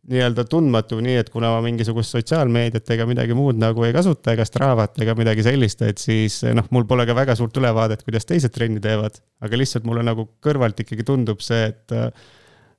nii-öelda 0.08 0.46
tundmatu, 0.48 1.02
nii 1.04 1.18
et 1.20 1.30
kuna 1.34 1.50
ma 1.52 1.60
mingisugust 1.66 2.16
sotsiaalmeediat 2.16 2.94
ega 2.96 3.08
midagi 3.10 3.36
muud 3.36 3.58
nagu 3.60 3.84
ei 3.84 3.92
kasuta 3.96 4.32
ega 4.38 4.46
Stravat 4.48 5.02
ega 5.04 5.18
midagi 5.20 5.44
sellist, 5.44 5.84
et 5.84 6.00
siis 6.00 6.40
noh, 6.56 6.68
mul 6.72 6.88
pole 6.88 7.04
ka 7.10 7.16
väga 7.18 7.36
suurt 7.36 7.60
ülevaadet, 7.60 8.06
kuidas 8.08 8.28
teised 8.30 8.54
trenni 8.56 8.80
teevad, 8.84 9.20
aga 9.44 9.60
lihtsalt 9.60 9.88
mulle 9.90 10.06
nagu 10.08 10.30
kõrvalt 10.44 10.80
ikkagi 10.86 11.04
tundub 11.08 11.44
see, 11.44 11.74
et 11.74 11.98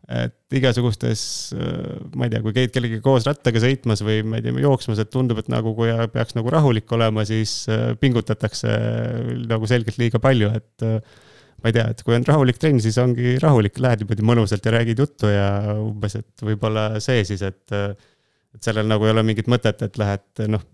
et 0.09 0.56
igasugustes, 0.56 1.22
ma 2.16 2.26
ei 2.26 2.32
tea, 2.32 2.40
kui 2.44 2.55
käid 2.56 2.72
kellegagi 2.72 3.05
koos 3.05 3.26
rattaga 3.28 3.60
sõitmas 3.60 4.01
või 4.06 4.22
ma 4.24 4.39
ei 4.39 4.44
tea, 4.47 4.55
jooksmas, 4.64 5.02
et 5.02 5.10
tundub, 5.12 5.40
et 5.43 5.51
nagu 5.52 5.74
kui 5.76 5.93
peaks 6.14 6.36
nagu 6.39 6.52
rahulik 6.55 6.89
olema, 6.97 7.26
siis 7.28 7.66
pingutatakse 8.01 8.72
nagu 9.51 9.68
selgelt 9.68 10.01
liiga 10.01 10.20
palju, 10.22 10.48
et 10.56 10.86
ma 10.89 11.70
ei 11.70 11.74
tea, 11.76 11.89
et 11.93 12.05
kui 12.06 12.16
on 12.16 12.24
rahulik 12.26 12.60
trenn, 12.62 12.80
siis 12.82 12.97
ongi 13.02 13.36
rahulik, 13.43 13.80
lähed 13.82 14.05
niimoodi 14.05 14.24
mõnusalt 14.30 14.64
ja 14.64 14.72
räägid 14.78 15.02
juttu 15.02 15.28
ja 15.32 15.48
umbes, 15.76 16.16
et 16.20 16.47
võib-olla 16.47 16.86
see 17.05 17.24
siis, 17.28 17.43
et, 17.44 17.76
et 17.76 18.64
sellel 18.64 18.89
nagu 18.89 19.05
ei 19.05 19.12
ole 19.12 19.26
mingit 19.26 19.51
mõtet, 19.51 19.82
et 19.85 20.01
lähed 20.01 20.47
noh, 20.55 20.64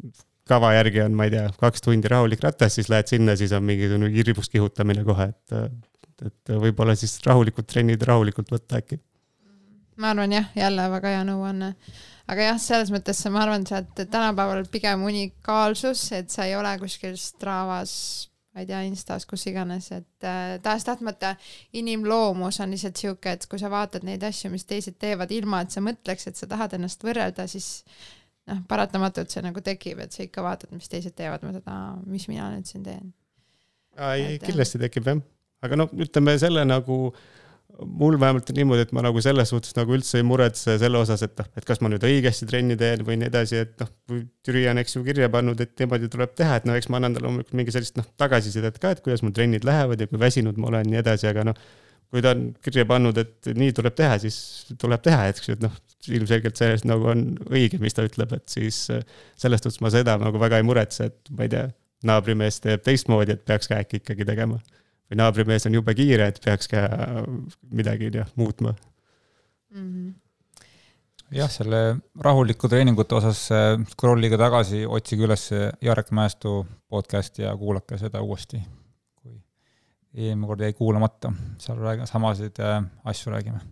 kava 0.49 0.75
järgi 0.77 1.03
on, 1.07 1.17
ma 1.17 1.27
ei 1.27 1.33
tea, 1.35 1.49
kaks 1.59 1.83
tundi 1.87 2.11
rahulik 2.13 2.45
ratas, 2.45 2.77
siis 2.77 2.91
lähed 2.93 3.11
sinna, 3.11 3.35
siis 3.41 3.55
on 3.57 3.65
mingisugune 3.67 4.13
hirmus 4.15 4.53
kihutamine 4.53 5.03
kohe, 5.09 5.31
et, 5.33 5.83
et 6.29 6.55
võib-olla 6.67 6.95
siis 6.99 7.17
rahulikud 7.25 7.67
trennid 7.67 8.05
rahulikult 8.05 8.53
võtta 8.53 8.79
äkki. 8.83 9.01
Ma 9.97 10.11
arvan 10.11 10.33
jah, 10.33 10.51
jälle 10.59 10.89
väga 10.91 11.15
hea 11.17 11.25
nõuanne. 11.29 11.73
Aga 12.31 12.47
jah, 12.51 12.61
selles 12.61 12.93
mõttes 12.93 13.19
ma 13.33 13.43
arvan, 13.45 13.67
et 13.77 14.05
tänapäeval 14.05 14.65
pigem 14.73 15.03
unikaalsus, 15.05 16.07
et 16.17 16.33
sa 16.33 16.47
ei 16.49 16.57
ole 16.57 16.73
kuskil 16.81 17.19
Stravas 17.21 17.93
ma 18.55 18.63
ei 18.63 18.69
tea, 18.71 18.81
Instas, 18.87 19.27
kus 19.27 19.49
iganes, 19.51 19.89
et 19.97 20.27
äh, 20.27 20.57
tahes-tahtmata 20.63 21.33
inimloomus 21.75 22.61
on 22.63 22.71
lihtsalt 22.71 23.01
sihuke, 23.01 23.33
et 23.35 23.47
kui 23.51 23.59
sa 23.59 23.71
vaatad 23.71 24.07
neid 24.07 24.23
asju, 24.23 24.53
mis 24.53 24.63
teised 24.69 24.95
teevad, 25.03 25.33
ilma 25.35 25.65
et 25.65 25.75
sa 25.75 25.83
mõtleks, 25.83 26.29
et 26.31 26.39
sa 26.39 26.47
tahad 26.51 26.77
ennast 26.79 27.03
võrrelda, 27.03 27.49
siis 27.51 27.83
noh, 28.47 28.63
paratamatult 28.71 29.35
see 29.35 29.43
nagu 29.43 29.63
tekib, 29.65 30.05
et 30.07 30.15
sa 30.15 30.23
ikka 30.23 30.47
vaatad, 30.47 30.71
mis 30.77 30.87
teised 30.91 31.17
teevad, 31.19 31.43
mõtled, 31.43 31.67
mis 32.07 32.29
mina 32.31 32.53
nüüd 32.55 32.71
siin 32.71 32.87
teen. 32.87 33.11
ei, 33.99 34.39
kindlasti 34.43 34.79
tekib 34.87 35.11
jah, 35.11 35.25
aga 35.67 35.81
noh, 35.83 35.91
ütleme 36.07 36.39
selle 36.39 36.63
nagu 36.69 37.09
äh, 37.11 37.44
mul 37.83 38.21
vähemalt 38.21 38.51
on 38.51 38.57
niimoodi, 38.59 38.85
et 38.87 38.93
ma 38.95 39.03
nagu 39.05 39.21
selles 39.25 39.51
suhtes 39.51 39.75
nagu 39.77 39.95
üldse 39.97 40.19
ei 40.21 40.27
muretse 40.27 40.77
selle 40.81 40.99
osas, 41.01 41.25
et 41.27 41.35
noh, 41.39 41.49
et 41.59 41.67
kas 41.67 41.81
ma 41.83 41.91
nüüd 41.91 42.05
õigesti 42.07 42.47
trenni 42.49 42.77
teen 42.81 43.03
või 43.07 43.17
nii 43.21 43.31
edasi, 43.31 43.63
et 43.65 43.81
noh, 43.83 43.91
Jüri 44.47 44.67
on, 44.71 44.81
eks 44.83 44.97
ju, 44.97 45.03
kirja 45.07 45.31
pannud, 45.33 45.61
et 45.65 45.73
niimoodi 45.83 46.11
tuleb 46.13 46.35
teha, 46.39 46.61
et 46.61 46.69
no 46.69 46.77
eks 46.79 46.91
ma 46.93 47.01
annan 47.01 47.17
talle 47.17 47.29
loomulikult 47.29 47.57
mingi 47.59 47.75
sellist 47.75 47.99
noh, 47.99 48.07
tagasisidet 48.21 48.79
ka, 48.83 48.95
et 48.95 49.03
kuidas 49.05 49.25
mul 49.25 49.35
trennid 49.37 49.67
lähevad 49.67 50.05
ja 50.05 50.11
kui 50.11 50.21
väsinud 50.23 50.61
ma 50.61 50.71
olen 50.71 50.87
ja 50.87 50.93
nii 50.93 51.01
edasi, 51.03 51.29
aga 51.31 51.49
noh, 51.51 51.65
kui 52.15 52.23
ta 52.23 52.35
on 52.37 52.47
kirja 52.63 52.87
pannud, 52.87 53.19
et 53.19 53.51
nii 53.59 53.75
tuleb 53.75 53.97
teha, 53.99 54.21
siis 54.23 54.39
tuleb 54.79 55.03
teha, 55.03 55.27
eks 55.33 55.49
ju, 55.49 55.57
et 55.59 55.65
noh, 55.65 55.75
ilmselgelt 56.15 56.61
sellest 56.61 56.87
nagu 56.87 57.11
on 57.11 57.27
õige, 57.51 57.81
mis 57.83 57.97
ta 57.97 58.05
ütleb, 58.07 58.37
et 58.39 58.47
siis 58.53 58.85
selles 58.87 59.65
suhtes 59.65 59.83
ma 59.83 59.91
seda 59.91 60.15
nagu 60.21 60.39
väga 60.39 60.61
ei 60.63 60.69
muretse, 60.69 61.11
et 61.11 61.35
ma 61.35 61.49
ei 61.49 61.53
tea, 61.57 61.67
naabrimees 62.05 62.61
teeb 62.61 62.85
teistmoodi, 62.85 63.35
et 63.35 63.47
peaks 63.49 63.71
ka 63.71 63.81
äkki 63.81 64.03
ikkagi 64.03 64.27
tegema 64.29 64.61
või 65.11 65.21
naabrimees 65.21 65.67
on 65.69 65.79
jube 65.79 65.95
kiire, 65.97 66.29
et 66.33 66.41
peaks 66.45 66.71
ka 66.71 66.85
midagi 67.71 68.11
jah, 68.15 68.29
muutma 68.41 68.75
mm. 68.75 69.89
-hmm 69.89 70.13
jah, 71.35 71.51
selle 71.51 71.81
rahuliku 72.21 72.69
treeningute 72.71 73.17
osas 73.19 73.41
scroll'ige 73.95 74.39
tagasi, 74.41 74.85
otsige 74.87 75.27
üles 75.27 75.49
Jarek 75.83 76.13
Mäestu 76.15 76.61
podcast 76.91 77.39
ja 77.43 77.55
kuulake 77.59 77.99
seda 78.01 78.23
uuesti, 78.23 78.61
kui 79.19 79.37
eelmine 80.15 80.51
kord 80.51 80.65
jäi 80.65 80.77
kuulamata, 80.79 81.33
seal 81.63 81.81
räägime, 81.81 82.09
samasid 82.11 82.61
äh, 82.63 82.83
asju 83.05 83.33
räägime. 83.35 83.63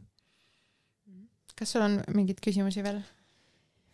kas 1.58 1.72
sul 1.72 1.84
on 1.84 2.00
mingeid 2.14 2.40
küsimusi 2.42 2.82
veel? 2.82 3.02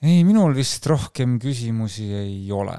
ei, 0.02 0.22
minul 0.24 0.54
vist 0.56 0.86
rohkem 0.86 1.38
küsimusi 1.42 2.08
ei 2.14 2.52
ole. 2.52 2.76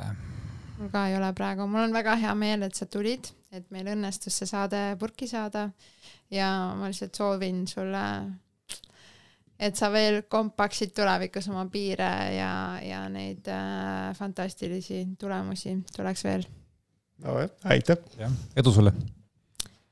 mul 0.79 0.89
ka 0.89 1.07
ei 1.07 1.17
ole 1.17 1.33
praegu, 1.37 1.67
mul 1.67 1.85
on 1.89 1.93
väga 1.93 2.15
hea 2.15 2.33
meel, 2.35 2.63
et 2.65 2.75
sa 2.75 2.85
tulid 2.85 3.29
et 3.51 3.65
meil 3.73 3.89
õnnestus 3.95 4.35
see 4.39 4.49
saade 4.49 4.79
purki 5.01 5.27
saada 5.29 5.69
ja 6.33 6.49
ma 6.77 6.89
lihtsalt 6.89 7.17
soovin 7.17 7.63
sulle, 7.69 8.03
et 9.59 9.77
sa 9.77 9.89
veel 9.93 10.21
kompaksid 10.29 10.93
tulevikus 10.95 11.49
oma 11.49 11.65
piire 11.71 12.11
ja, 12.37 12.51
ja 12.83 13.03
neid 13.11 13.49
äh, 13.49 14.11
fantastilisi 14.17 15.05
tulemusi 15.19 15.79
tuleks 15.95 16.25
veel. 16.27 16.45
nojah, 17.25 17.49
aitäh! 17.73 18.03
jah, 18.19 18.35
edu 18.55 18.73
sulle! 18.75 18.93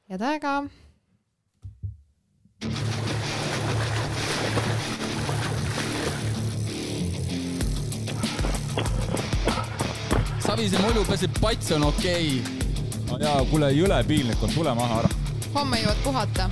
head 0.10 0.22
aega! 0.22 0.60
Savise 10.48 10.80
mulju 10.80 11.04
peseb 11.10 11.42
pats 11.44 11.74
on 11.76 11.84
okei 11.90 12.38
okay 12.40 12.57
no 13.12 13.20
jaa, 13.22 13.44
kuule, 13.52 13.72
jõle 13.76 14.04
piinlik 14.08 14.44
on, 14.44 14.54
tule 14.56 14.74
maha 14.76 15.02
ära. 15.04 15.10
homme 15.54 15.80
jõuad 15.82 16.04
puhata 16.04 16.50